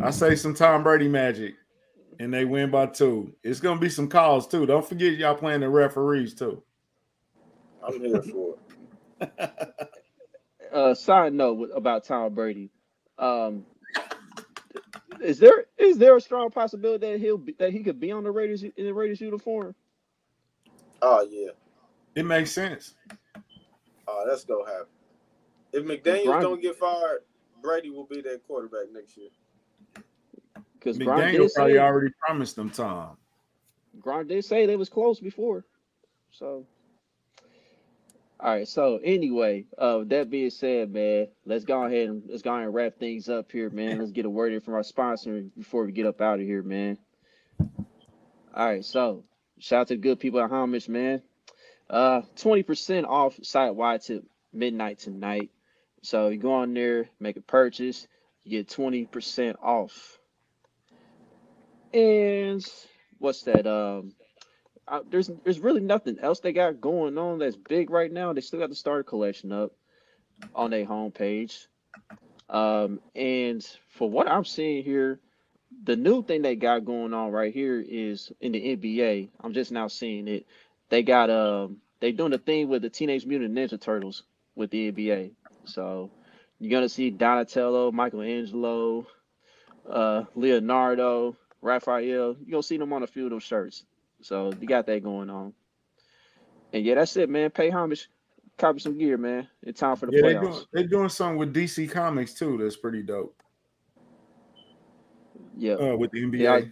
I 0.00 0.10
say 0.10 0.34
some 0.34 0.54
Tom 0.54 0.82
Brady 0.82 1.08
magic, 1.08 1.54
and 2.18 2.32
they 2.32 2.44
win 2.44 2.70
by 2.70 2.86
two. 2.86 3.34
It's 3.42 3.60
gonna 3.60 3.80
be 3.80 3.90
some 3.90 4.08
calls 4.08 4.46
too. 4.46 4.66
Don't 4.66 4.86
forget 4.86 5.14
y'all 5.14 5.34
playing 5.34 5.60
the 5.60 5.68
referees 5.68 6.34
too. 6.34 6.62
I'm 7.86 8.00
here 8.00 8.22
for 8.22 8.56
it. 9.20 9.30
Uh, 10.72 10.94
side 10.94 11.34
note 11.34 11.68
about 11.74 12.02
Tom 12.02 12.32
Brady. 12.32 12.70
Um, 13.18 13.66
is 15.20 15.38
there 15.38 15.66
is 15.76 15.98
there 15.98 16.16
a 16.16 16.20
strong 16.20 16.50
possibility 16.50 17.12
that 17.12 17.20
he'll 17.20 17.36
be, 17.36 17.52
that 17.58 17.72
he 17.72 17.82
could 17.82 18.00
be 18.00 18.10
on 18.10 18.24
the 18.24 18.30
Raiders 18.30 18.62
in 18.62 18.72
the 18.78 18.94
Raiders 18.94 19.20
uniform? 19.20 19.74
Oh 21.02 21.26
yeah. 21.28 21.50
It 22.14 22.24
makes 22.24 22.52
sense. 22.52 22.94
Oh, 24.06 24.24
that's 24.26 24.44
gonna 24.44 24.70
happen. 24.70 24.86
If 25.72 25.84
McDaniels 25.84 26.24
Brian- 26.24 26.42
don't 26.42 26.62
get 26.62 26.76
fired, 26.76 27.20
Brady 27.62 27.90
will 27.90 28.06
be 28.06 28.20
that 28.22 28.42
quarterback 28.46 28.92
next 28.92 29.16
year. 29.16 29.28
Because 30.74 30.98
Gronk 30.98 31.18
McDaniel 31.18 31.32
did 31.32 31.54
probably 31.54 31.74
say 31.74 31.78
already 31.78 32.12
promised 32.24 32.56
them 32.56 32.70
Tom. 32.70 33.16
Gronk 34.00 34.28
did 34.28 34.44
say 34.44 34.66
they 34.66 34.76
was 34.76 34.88
close 34.88 35.20
before. 35.20 35.64
So, 36.30 36.66
all 38.40 38.50
right. 38.50 38.66
So 38.66 38.98
anyway, 39.02 39.66
uh, 39.78 40.02
that 40.06 40.30
being 40.30 40.50
said, 40.50 40.92
man, 40.92 41.28
let's 41.46 41.64
go 41.64 41.84
ahead 41.84 42.08
and 42.08 42.22
let's 42.28 42.42
go 42.42 42.52
ahead 42.52 42.64
and 42.64 42.74
wrap 42.74 42.98
things 42.98 43.28
up 43.28 43.50
here, 43.50 43.70
man. 43.70 43.98
Let's 43.98 44.10
get 44.10 44.24
a 44.24 44.30
word 44.30 44.52
in 44.52 44.60
from 44.60 44.74
our 44.74 44.82
sponsor 44.82 45.44
before 45.56 45.84
we 45.84 45.92
get 45.92 46.06
up 46.06 46.20
out 46.20 46.40
of 46.40 46.46
here, 46.46 46.62
man. 46.62 46.98
All 48.54 48.66
right. 48.66 48.84
So 48.84 49.24
shout 49.62 49.82
out 49.82 49.88
to 49.88 49.94
the 49.94 50.00
good 50.00 50.20
people 50.20 50.40
at 50.40 50.50
Homage, 50.50 50.88
man. 50.88 51.22
Uh, 51.88 52.22
twenty 52.36 52.62
percent 52.62 53.06
off 53.06 53.38
site 53.42 53.74
wide 53.74 54.02
to 54.02 54.24
midnight 54.52 54.98
tonight. 54.98 55.50
So 56.02 56.28
you 56.28 56.38
go 56.38 56.54
on 56.54 56.74
there, 56.74 57.08
make 57.20 57.36
a 57.36 57.40
purchase, 57.40 58.06
you 58.44 58.50
get 58.50 58.68
twenty 58.68 59.04
percent 59.04 59.56
off. 59.62 60.18
And 61.94 62.64
what's 63.18 63.42
that? 63.42 63.66
Um, 63.66 64.14
I, 64.88 65.00
there's 65.08 65.30
there's 65.44 65.60
really 65.60 65.80
nothing 65.80 66.18
else 66.18 66.40
they 66.40 66.52
got 66.52 66.80
going 66.80 67.16
on 67.16 67.38
that's 67.38 67.56
big 67.56 67.90
right 67.90 68.10
now. 68.10 68.32
They 68.32 68.40
still 68.40 68.58
got 68.58 68.70
the 68.70 68.74
starter 68.74 69.04
collection 69.04 69.52
up 69.52 69.72
on 70.54 70.70
their 70.70 70.86
homepage. 70.86 71.66
Um, 72.48 73.00
and 73.14 73.64
for 73.90 74.10
what 74.10 74.28
I'm 74.28 74.44
seeing 74.44 74.82
here, 74.82 75.20
the 75.84 75.96
new 75.96 76.22
thing 76.22 76.42
they 76.42 76.56
got 76.56 76.84
going 76.84 77.12
on 77.12 77.30
right 77.32 77.52
here 77.52 77.80
is 77.86 78.32
in 78.40 78.52
the 78.52 78.76
NBA. 78.76 79.30
I'm 79.40 79.52
just 79.52 79.72
now 79.72 79.88
seeing 79.88 80.28
it. 80.28 80.46
They 80.88 81.02
got 81.02 81.30
um 81.30 81.78
they 82.00 82.12
doing 82.12 82.32
a 82.32 82.38
thing 82.38 82.68
with 82.68 82.82
the 82.82 82.90
Teenage 82.90 83.26
Mutant 83.26 83.54
Ninja 83.54 83.80
Turtles 83.80 84.24
with 84.54 84.70
the 84.70 84.92
NBA. 84.92 85.32
So 85.64 86.10
you're 86.58 86.70
gonna 86.70 86.88
see 86.88 87.10
Donatello, 87.10 87.90
Michelangelo, 87.92 89.06
uh, 89.88 90.24
Leonardo, 90.34 91.36
Raphael. 91.60 92.36
You're 92.40 92.50
gonna 92.50 92.62
see 92.62 92.76
them 92.76 92.92
on 92.92 93.02
a 93.02 93.06
few 93.06 93.24
of 93.24 93.30
those 93.30 93.42
shirts. 93.42 93.84
So 94.20 94.52
you 94.60 94.68
got 94.68 94.86
that 94.86 95.02
going 95.02 95.30
on. 95.30 95.52
And 96.72 96.84
yeah, 96.84 96.94
that's 96.94 97.16
it, 97.16 97.28
man. 97.28 97.50
Pay 97.50 97.70
homage, 97.70 98.08
copy 98.58 98.78
some 98.78 98.96
gear, 98.98 99.18
man. 99.18 99.48
It's 99.62 99.80
time 99.80 99.96
for 99.96 100.06
the 100.06 100.12
Yeah, 100.12 100.22
they're 100.22 100.34
playoffs. 100.34 100.40
doing, 100.40 100.64
they're 100.72 100.86
doing 100.86 101.08
something 101.08 101.38
with 101.38 101.54
DC 101.54 101.90
Comics 101.90 102.34
too. 102.34 102.58
That's 102.58 102.76
pretty 102.76 103.02
dope. 103.02 103.41
Yeah, 105.56 105.74
Uh, 105.74 105.96
with 105.96 106.10
the 106.12 106.22
NBA. 106.22 106.38
Yeah, 106.40 106.52
I- 106.54 106.70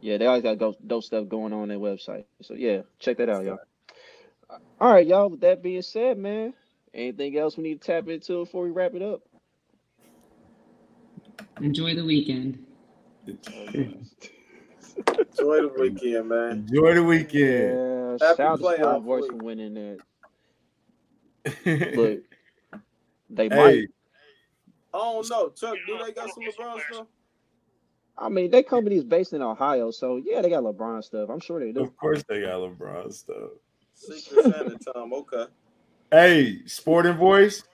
yeah, 0.00 0.16
they 0.18 0.26
always 0.26 0.42
got 0.42 0.58
go- 0.58 0.76
dope 0.86 1.04
stuff 1.04 1.28
going 1.28 1.52
on, 1.52 1.62
on 1.62 1.68
their 1.68 1.78
website. 1.78 2.24
So 2.42 2.54
yeah, 2.54 2.82
check 2.98 3.16
that 3.18 3.28
out, 3.28 3.44
y'all. 3.44 3.58
All 4.80 4.92
right, 4.92 5.06
y'all. 5.06 5.28
With 5.30 5.40
that 5.40 5.62
being 5.62 5.82
said, 5.82 6.18
man, 6.18 6.52
anything 6.92 7.36
else 7.38 7.56
we 7.56 7.62
need 7.64 7.80
to 7.80 7.86
tap 7.86 8.08
into 8.08 8.44
before 8.44 8.64
we 8.64 8.70
wrap 8.70 8.94
it 8.94 9.02
up? 9.02 9.22
Enjoy 11.60 11.94
the 11.94 12.04
weekend. 12.04 12.64
Enjoy 13.26 13.66
the 15.62 15.72
weekend, 15.78 16.28
man. 16.28 16.50
Enjoy 16.52 16.94
the 16.94 17.02
weekend. 17.02 17.74
Yeah, 17.74 18.10
Happy 18.20 18.36
shout 18.36 18.40
out 18.40 18.58
to 18.58 18.64
Sport 18.64 18.78
playoff 18.80 19.02
Voice 19.04 19.22
week. 19.22 19.30
for 19.32 19.36
winning 19.38 19.74
that. 19.74 19.98
Look, 21.96 22.20
they 23.30 23.48
might. 23.48 23.56
hey, 23.56 23.82
I 23.82 23.86
don't 24.98 25.30
know. 25.30 25.48
Chuck, 25.50 25.76
do 25.86 25.98
they 26.04 26.12
got 26.12 26.30
some 26.34 26.44
LeBron 26.44 26.80
stuff? 26.90 27.06
I 28.16 28.28
mean, 28.28 28.50
that 28.52 28.68
company 28.68 28.96
is 28.96 29.04
based 29.04 29.32
in 29.32 29.42
Ohio, 29.42 29.90
so 29.90 30.20
yeah, 30.24 30.40
they 30.40 30.48
got 30.48 30.62
LeBron 30.62 31.02
stuff. 31.02 31.28
I'm 31.30 31.40
sure 31.40 31.58
they 31.58 31.72
do. 31.72 31.80
of 31.82 31.96
course 31.96 32.22
they 32.28 32.42
got 32.42 32.60
LeBron 32.60 33.12
stuff. 33.12 33.50
Secret 33.94 34.44
Santa 34.44 34.78
time. 34.92 35.12
Okay. 35.12 35.46
Hey, 36.10 36.58
Sporting 36.66 37.16
Voice, 37.16 37.64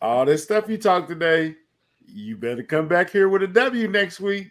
all 0.00 0.24
this 0.24 0.42
stuff 0.42 0.68
you 0.68 0.78
talked 0.78 1.08
today, 1.08 1.54
you 2.06 2.36
better 2.36 2.62
come 2.62 2.88
back 2.88 3.10
here 3.10 3.28
with 3.28 3.42
a 3.42 3.46
W 3.46 3.88
next 3.88 4.20
week. 4.20 4.50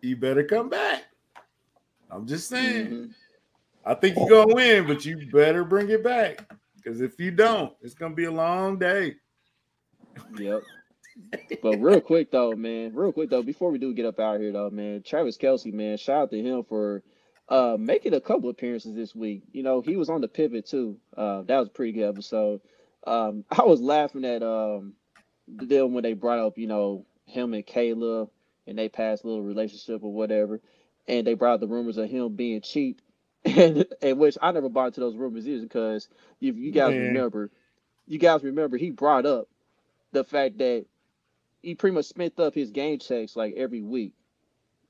You 0.00 0.16
better 0.16 0.42
come 0.42 0.68
back. 0.68 1.04
I'm 2.10 2.26
just 2.26 2.48
saying. 2.48 2.86
Mhm. 2.86 3.14
I 3.84 3.94
think 3.94 4.16
you're 4.16 4.28
gonna 4.28 4.54
win, 4.54 4.86
but 4.86 5.04
you 5.04 5.28
better 5.32 5.64
bring 5.64 5.90
it 5.90 6.04
back. 6.04 6.52
Because 6.76 7.00
if 7.00 7.18
you 7.18 7.30
don't, 7.30 7.72
it's 7.80 7.94
gonna 7.94 8.14
be 8.14 8.24
a 8.24 8.30
long 8.30 8.78
day. 8.78 9.16
Yep. 10.36 10.62
But 11.62 11.78
real 11.78 12.00
quick 12.00 12.30
though, 12.30 12.54
man, 12.56 12.94
real 12.94 13.12
quick 13.12 13.30
though, 13.30 13.42
before 13.42 13.70
we 13.70 13.78
do 13.78 13.94
get 13.94 14.06
up 14.06 14.18
out 14.20 14.40
here 14.40 14.52
though, 14.52 14.70
man, 14.70 15.02
Travis 15.02 15.38
Kelce, 15.38 15.72
man, 15.72 15.96
shout 15.96 16.22
out 16.22 16.30
to 16.30 16.40
him 16.42 16.64
for 16.64 17.02
uh 17.48 17.76
making 17.78 18.14
a 18.14 18.20
couple 18.20 18.48
appearances 18.50 18.94
this 18.94 19.14
week. 19.14 19.42
You 19.52 19.62
know, 19.62 19.80
he 19.80 19.96
was 19.96 20.08
on 20.08 20.20
the 20.20 20.28
pivot 20.28 20.66
too. 20.66 20.98
Uh 21.16 21.42
that 21.42 21.58
was 21.58 21.68
a 21.68 21.72
pretty 21.72 21.92
good 21.92 22.08
episode. 22.08 22.60
Um 23.06 23.44
I 23.50 23.62
was 23.64 23.80
laughing 23.80 24.24
at 24.24 24.42
um 24.42 24.94
them 25.46 25.92
when 25.92 26.02
they 26.02 26.14
brought 26.14 26.38
up, 26.38 26.58
you 26.58 26.66
know, 26.66 27.06
him 27.26 27.54
and 27.54 27.66
Kayla 27.66 28.28
and 28.66 28.78
they 28.78 28.88
past 28.88 29.24
little 29.24 29.42
relationship 29.42 30.02
or 30.02 30.12
whatever. 30.12 30.60
And 31.08 31.26
they 31.26 31.34
brought 31.34 31.60
the 31.60 31.68
rumors 31.68 31.98
of 31.98 32.08
him 32.08 32.34
being 32.34 32.60
cheap. 32.60 33.00
And, 33.44 33.86
and 34.00 34.18
which 34.20 34.38
I 34.40 34.52
never 34.52 34.68
bought 34.68 34.86
into 34.86 35.00
those 35.00 35.16
rumors 35.16 35.48
either 35.48 35.62
because 35.62 36.08
if 36.40 36.56
you 36.56 36.70
guys 36.70 36.90
Man. 36.92 37.08
remember, 37.08 37.50
you 38.06 38.20
guys 38.20 38.44
remember 38.44 38.76
he 38.76 38.90
brought 38.90 39.26
up 39.26 39.48
the 40.12 40.22
fact 40.22 40.58
that 40.58 40.86
he 41.62 41.74
pretty 41.74 41.94
much 41.94 42.06
spent 42.06 42.38
up 42.40 42.54
his 42.54 42.70
game 42.70 42.98
checks 42.98 43.36
like 43.36 43.54
every 43.56 43.82
week. 43.82 44.14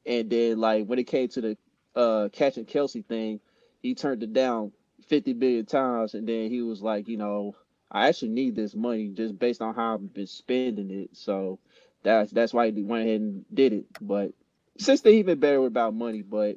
And 0.06 0.28
then 0.30 0.58
like 0.58 0.86
when 0.86 0.98
it 0.98 1.04
came 1.04 1.28
to 1.28 1.40
the 1.40 1.56
uh 1.94 2.28
catching 2.32 2.64
Kelce 2.64 3.04
thing, 3.04 3.40
he 3.82 3.94
turned 3.94 4.22
it 4.22 4.32
down 4.32 4.72
50 5.06 5.34
billion 5.34 5.66
times 5.66 6.14
and 6.14 6.28
then 6.28 6.50
he 6.50 6.62
was 6.62 6.82
like, 6.82 7.08
you 7.08 7.16
know, 7.16 7.54
I 7.90 8.08
actually 8.08 8.30
need 8.30 8.56
this 8.56 8.74
money 8.74 9.08
just 9.08 9.38
based 9.38 9.60
on 9.60 9.74
how 9.74 9.94
I've 9.94 10.14
been 10.14 10.26
spending 10.26 10.90
it. 10.90 11.10
So 11.12 11.58
that's 12.02 12.32
that's 12.32 12.54
why 12.54 12.70
he 12.70 12.82
went 12.82 13.06
ahead 13.06 13.20
and 13.20 13.44
did 13.52 13.72
it. 13.72 13.84
But 14.00 14.32
since 14.78 15.02
then 15.02 15.12
he 15.12 15.22
been 15.22 15.40
better 15.40 15.64
about 15.66 15.94
money, 15.94 16.22
but 16.22 16.56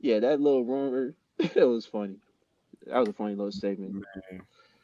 yeah, 0.00 0.18
that 0.20 0.40
little 0.40 0.64
rumor, 0.64 1.14
it 1.38 1.64
was 1.64 1.86
funny. 1.86 2.16
That 2.86 2.98
was 2.98 3.08
a 3.08 3.12
funny 3.12 3.34
little 3.34 3.52
segment. 3.52 4.04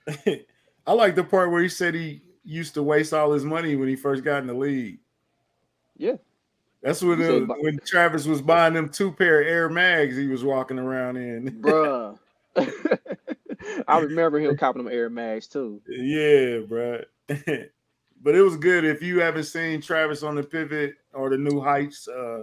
I 0.86 0.92
like 0.92 1.14
the 1.14 1.24
part 1.24 1.50
where 1.50 1.62
he 1.62 1.68
said 1.68 1.94
he 1.94 2.22
used 2.44 2.74
to 2.74 2.82
waste 2.82 3.12
all 3.12 3.32
his 3.32 3.44
money 3.44 3.76
when 3.76 3.88
he 3.88 3.96
first 3.96 4.24
got 4.24 4.40
in 4.40 4.46
the 4.46 4.54
league. 4.54 4.98
Yeah. 5.96 6.16
That's 6.82 7.00
when 7.00 7.20
it, 7.20 7.26
said 7.26 7.48
when 7.60 7.78
Travis 7.84 8.26
was 8.26 8.42
buying 8.42 8.74
them 8.74 8.88
two 8.88 9.12
pair 9.12 9.40
of 9.40 9.46
Air 9.46 9.68
Mags 9.68 10.16
he 10.16 10.26
was 10.26 10.42
walking 10.42 10.78
around 10.78 11.16
in. 11.16 11.50
Bruh. 11.62 12.18
I 13.88 14.00
remember 14.00 14.40
him 14.40 14.56
copping 14.56 14.84
them 14.84 14.92
Air 14.92 15.08
Mags 15.08 15.46
too. 15.46 15.80
yeah, 15.88 16.58
bro. 16.66 17.02
but 17.28 18.34
it 18.34 18.42
was 18.42 18.56
good. 18.56 18.84
If 18.84 19.00
you 19.00 19.20
haven't 19.20 19.44
seen 19.44 19.80
Travis 19.80 20.24
on 20.24 20.34
the 20.34 20.42
Pivot 20.42 20.96
or 21.12 21.30
the 21.30 21.38
New 21.38 21.60
Heights 21.60 22.08
uh 22.08 22.42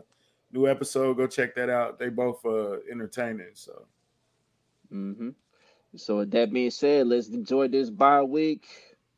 new 0.53 0.67
episode, 0.67 1.17
go 1.17 1.27
check 1.27 1.53
that 1.55 1.69
out. 1.69 1.99
They 1.99 2.07
both 2.07 2.43
uh 2.45 2.77
entertaining. 2.89 3.51
So 3.53 3.85
mm-hmm. 4.91 5.29
So 5.97 6.17
with 6.17 6.31
that 6.31 6.53
being 6.53 6.71
said, 6.71 7.07
let's 7.07 7.27
enjoy 7.27 7.67
this 7.67 7.89
bye 7.89 8.21
week. 8.21 8.67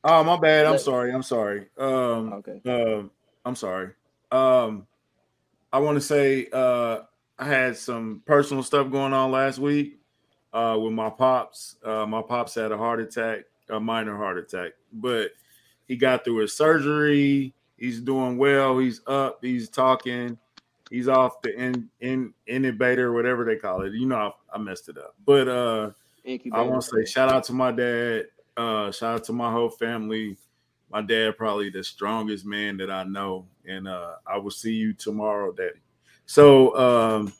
Oh 0.03 0.23
my 0.23 0.40
bad. 0.40 0.65
I'm 0.65 0.78
sorry. 0.78 1.11
I'm 1.11 1.23
sorry. 1.23 1.68
Um 1.78 2.34
Okay. 2.34 2.61
Um, 2.65 3.11
I'm 3.45 3.56
sorry. 3.56 3.91
Um, 4.32 4.88
I 5.73 5.80
want 5.80 5.95
to 5.95 6.02
say 6.02 6.48
uh, 6.52 7.02
I 7.38 7.45
had 7.45 7.78
some 7.78 8.22
personal 8.26 8.64
stuff 8.64 8.91
going 8.91 9.14
on 9.14 9.32
last 9.32 9.57
week 9.57 9.99
uh, 10.53 10.78
with 10.82 10.94
my 10.94 11.10
pops. 11.10 11.78
Uh, 11.84 12.06
my 12.06 12.22
pops 12.22 12.56
had 12.56 12.72
a 12.72 12.78
heart 12.78 12.99
attack, 12.99 13.45
a 13.69 13.80
minor 13.80 14.15
heart 14.18 14.38
attack, 14.38 14.73
but 14.94 15.32
he 15.88 15.95
got 15.95 16.23
through 16.23 16.38
his 16.38 16.56
surgery. 16.56 17.53
He's 17.78 17.99
doing 17.99 18.38
well. 18.38 18.78
He's 18.78 19.02
up. 19.07 19.40
He's 19.41 19.69
talking. 19.69 20.38
He's 20.90 21.07
off 21.07 21.41
the 21.41 21.57
in 21.57 21.90
in 22.02 22.34
incubator, 22.48 23.14
whatever 23.14 23.45
they 23.45 23.56
call 23.56 23.82
it. 23.82 23.94
You 23.94 24.06
know, 24.06 24.34
I, 24.52 24.56
I 24.56 24.57
messed 24.60 24.90
it 24.90 24.98
up, 24.98 25.15
but 25.26 25.48
uh, 25.48 25.91
I 26.52 26.61
want 26.61 26.84
to 26.84 26.90
say 26.90 27.10
shout 27.10 27.32
out 27.32 27.45
to 27.45 27.53
my 27.53 27.72
dad. 27.72 28.26
Uh, 28.61 28.91
shout 28.91 29.15
out 29.15 29.23
to 29.23 29.33
my 29.33 29.51
whole 29.51 29.69
family. 29.69 30.38
My 30.91 31.01
dad 31.01 31.35
probably 31.35 31.71
the 31.71 31.83
strongest 31.83 32.45
man 32.45 32.77
that 32.77 32.91
I 32.91 33.03
know, 33.05 33.47
and 33.65 33.88
uh, 33.88 34.15
I 34.27 34.38
will 34.38 34.51
see 34.51 34.73
you 34.73 34.93
tomorrow, 34.93 35.51
Daddy. 35.51 35.79
So, 36.27 36.77
um, 36.77 37.33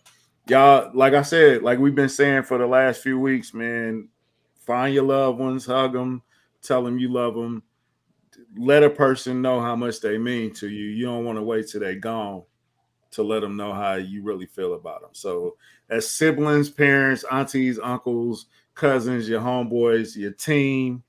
y'all, 0.48 0.89
like 0.95 1.14
I 1.14 1.22
said, 1.22 1.61
like 1.61 1.77
we've 1.77 1.93
been 1.93 2.10
saying 2.10 2.43
for 2.43 2.57
the 2.57 2.65
last 2.65 3.03
few 3.03 3.19
weeks, 3.19 3.53
man, 3.53 4.07
find 4.56 4.95
your 4.95 5.03
loved 5.03 5.38
ones, 5.38 5.65
hug 5.68 5.93
them, 5.93 6.23
tell 6.64 6.84
them 6.84 6.98
you 6.98 7.10
love 7.10 7.35
them. 7.35 7.61
Let 8.57 8.81
a 8.81 8.89
person 8.89 9.43
know 9.43 9.61
how 9.61 9.76
much 9.76 10.02
they 10.02 10.18
mean 10.18 10.53
to 10.56 10.69
you. 10.69 10.85
You 10.85 11.06
don't 11.06 11.26
want 11.26 11.38
to 11.38 11.43
wait 11.43 11.68
till 11.68 11.81
they're 11.81 11.95
gone 11.95 12.43
to 13.11 13.22
let 13.22 13.41
them 13.41 13.56
know 13.57 13.73
how 13.73 13.95
you 13.95 14.23
really 14.23 14.48
feel 14.48 14.73
about 14.73 15.02
them. 15.02 15.11
So, 15.14 15.57
as 15.88 16.10
siblings, 16.10 16.72
parents, 16.72 17.23
aunties, 17.31 17.77
uncles, 17.77 18.48
cousins, 18.73 19.30
your 19.30 19.41
homeboys, 19.41 20.15
your 20.15 20.31
team, 20.31 21.03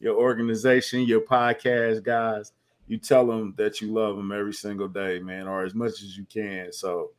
your 0.00 0.16
organization, 0.16 1.02
your 1.02 1.20
podcast 1.20 2.02
guys, 2.02 2.52
you 2.86 2.98
tell 2.98 3.26
them 3.26 3.54
that 3.58 3.80
you 3.80 3.92
love 3.92 4.16
them 4.16 4.32
every 4.32 4.54
single 4.54 4.88
day, 4.88 5.18
man, 5.18 5.46
or 5.46 5.64
as 5.64 5.74
much 5.74 6.02
as 6.02 6.16
you 6.16 6.24
can. 6.24 6.72
So 6.72 7.10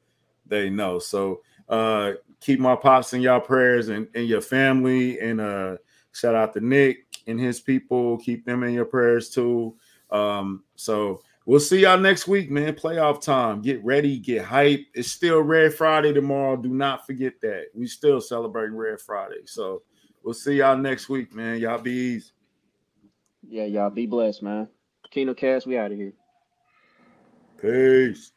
they 0.46 0.70
know. 0.70 1.00
So 1.00 1.42
uh 1.68 2.14
keep 2.40 2.60
my 2.60 2.76
pops 2.76 3.14
in 3.14 3.22
y'all 3.22 3.40
prayers 3.40 3.90
and, 3.90 4.08
and 4.16 4.28
your 4.28 4.42
family. 4.42 5.20
And 5.20 5.40
uh 5.40 5.78
shout 6.12 6.36
out 6.36 6.54
to 6.54 6.62
Nick 6.62 7.06
and 7.28 7.40
his 7.40 7.60
people. 7.60 8.18
Keep 8.18 8.46
them 8.46 8.64
in 8.64 8.74
your 8.74 8.86
prayers 8.86 9.30
too. 9.30 9.76
Um, 10.12 10.64
so 10.76 11.22
we'll 11.46 11.60
see 11.60 11.82
y'all 11.82 12.00
next 12.00 12.28
week, 12.28 12.50
man. 12.50 12.74
Playoff 12.74 13.22
time. 13.22 13.62
Get 13.62 13.84
ready, 13.84 14.18
get 14.18 14.44
hype. 14.44 14.86
It's 14.94 15.12
still 15.12 15.42
Red 15.42 15.74
Friday 15.74 16.14
tomorrow. 16.14 16.58
Do 16.58 16.70
not 16.70 17.06
forget 17.06 17.40
that. 17.42 17.66
We 17.74 17.88
still 17.88 18.20
celebrating 18.22 18.76
Red 18.76 19.00
Friday. 19.00 19.46
So 19.46 19.84
we'll 20.24 20.34
see 20.34 20.56
y'all 20.56 20.78
next 20.78 21.10
week, 21.10 21.34
man. 21.34 21.60
Y'all 21.60 21.80
be 21.80 21.92
easy. 21.92 22.32
Yeah, 23.50 23.66
y'all 23.66 23.90
be 23.90 24.06
blessed, 24.06 24.44
man. 24.44 24.70
Kingdom 25.12 25.36
Kast, 25.36 25.66
we 25.66 25.78
out 25.78 25.92
of 25.92 25.98
here. 25.98 26.14
Peace. 27.62 28.32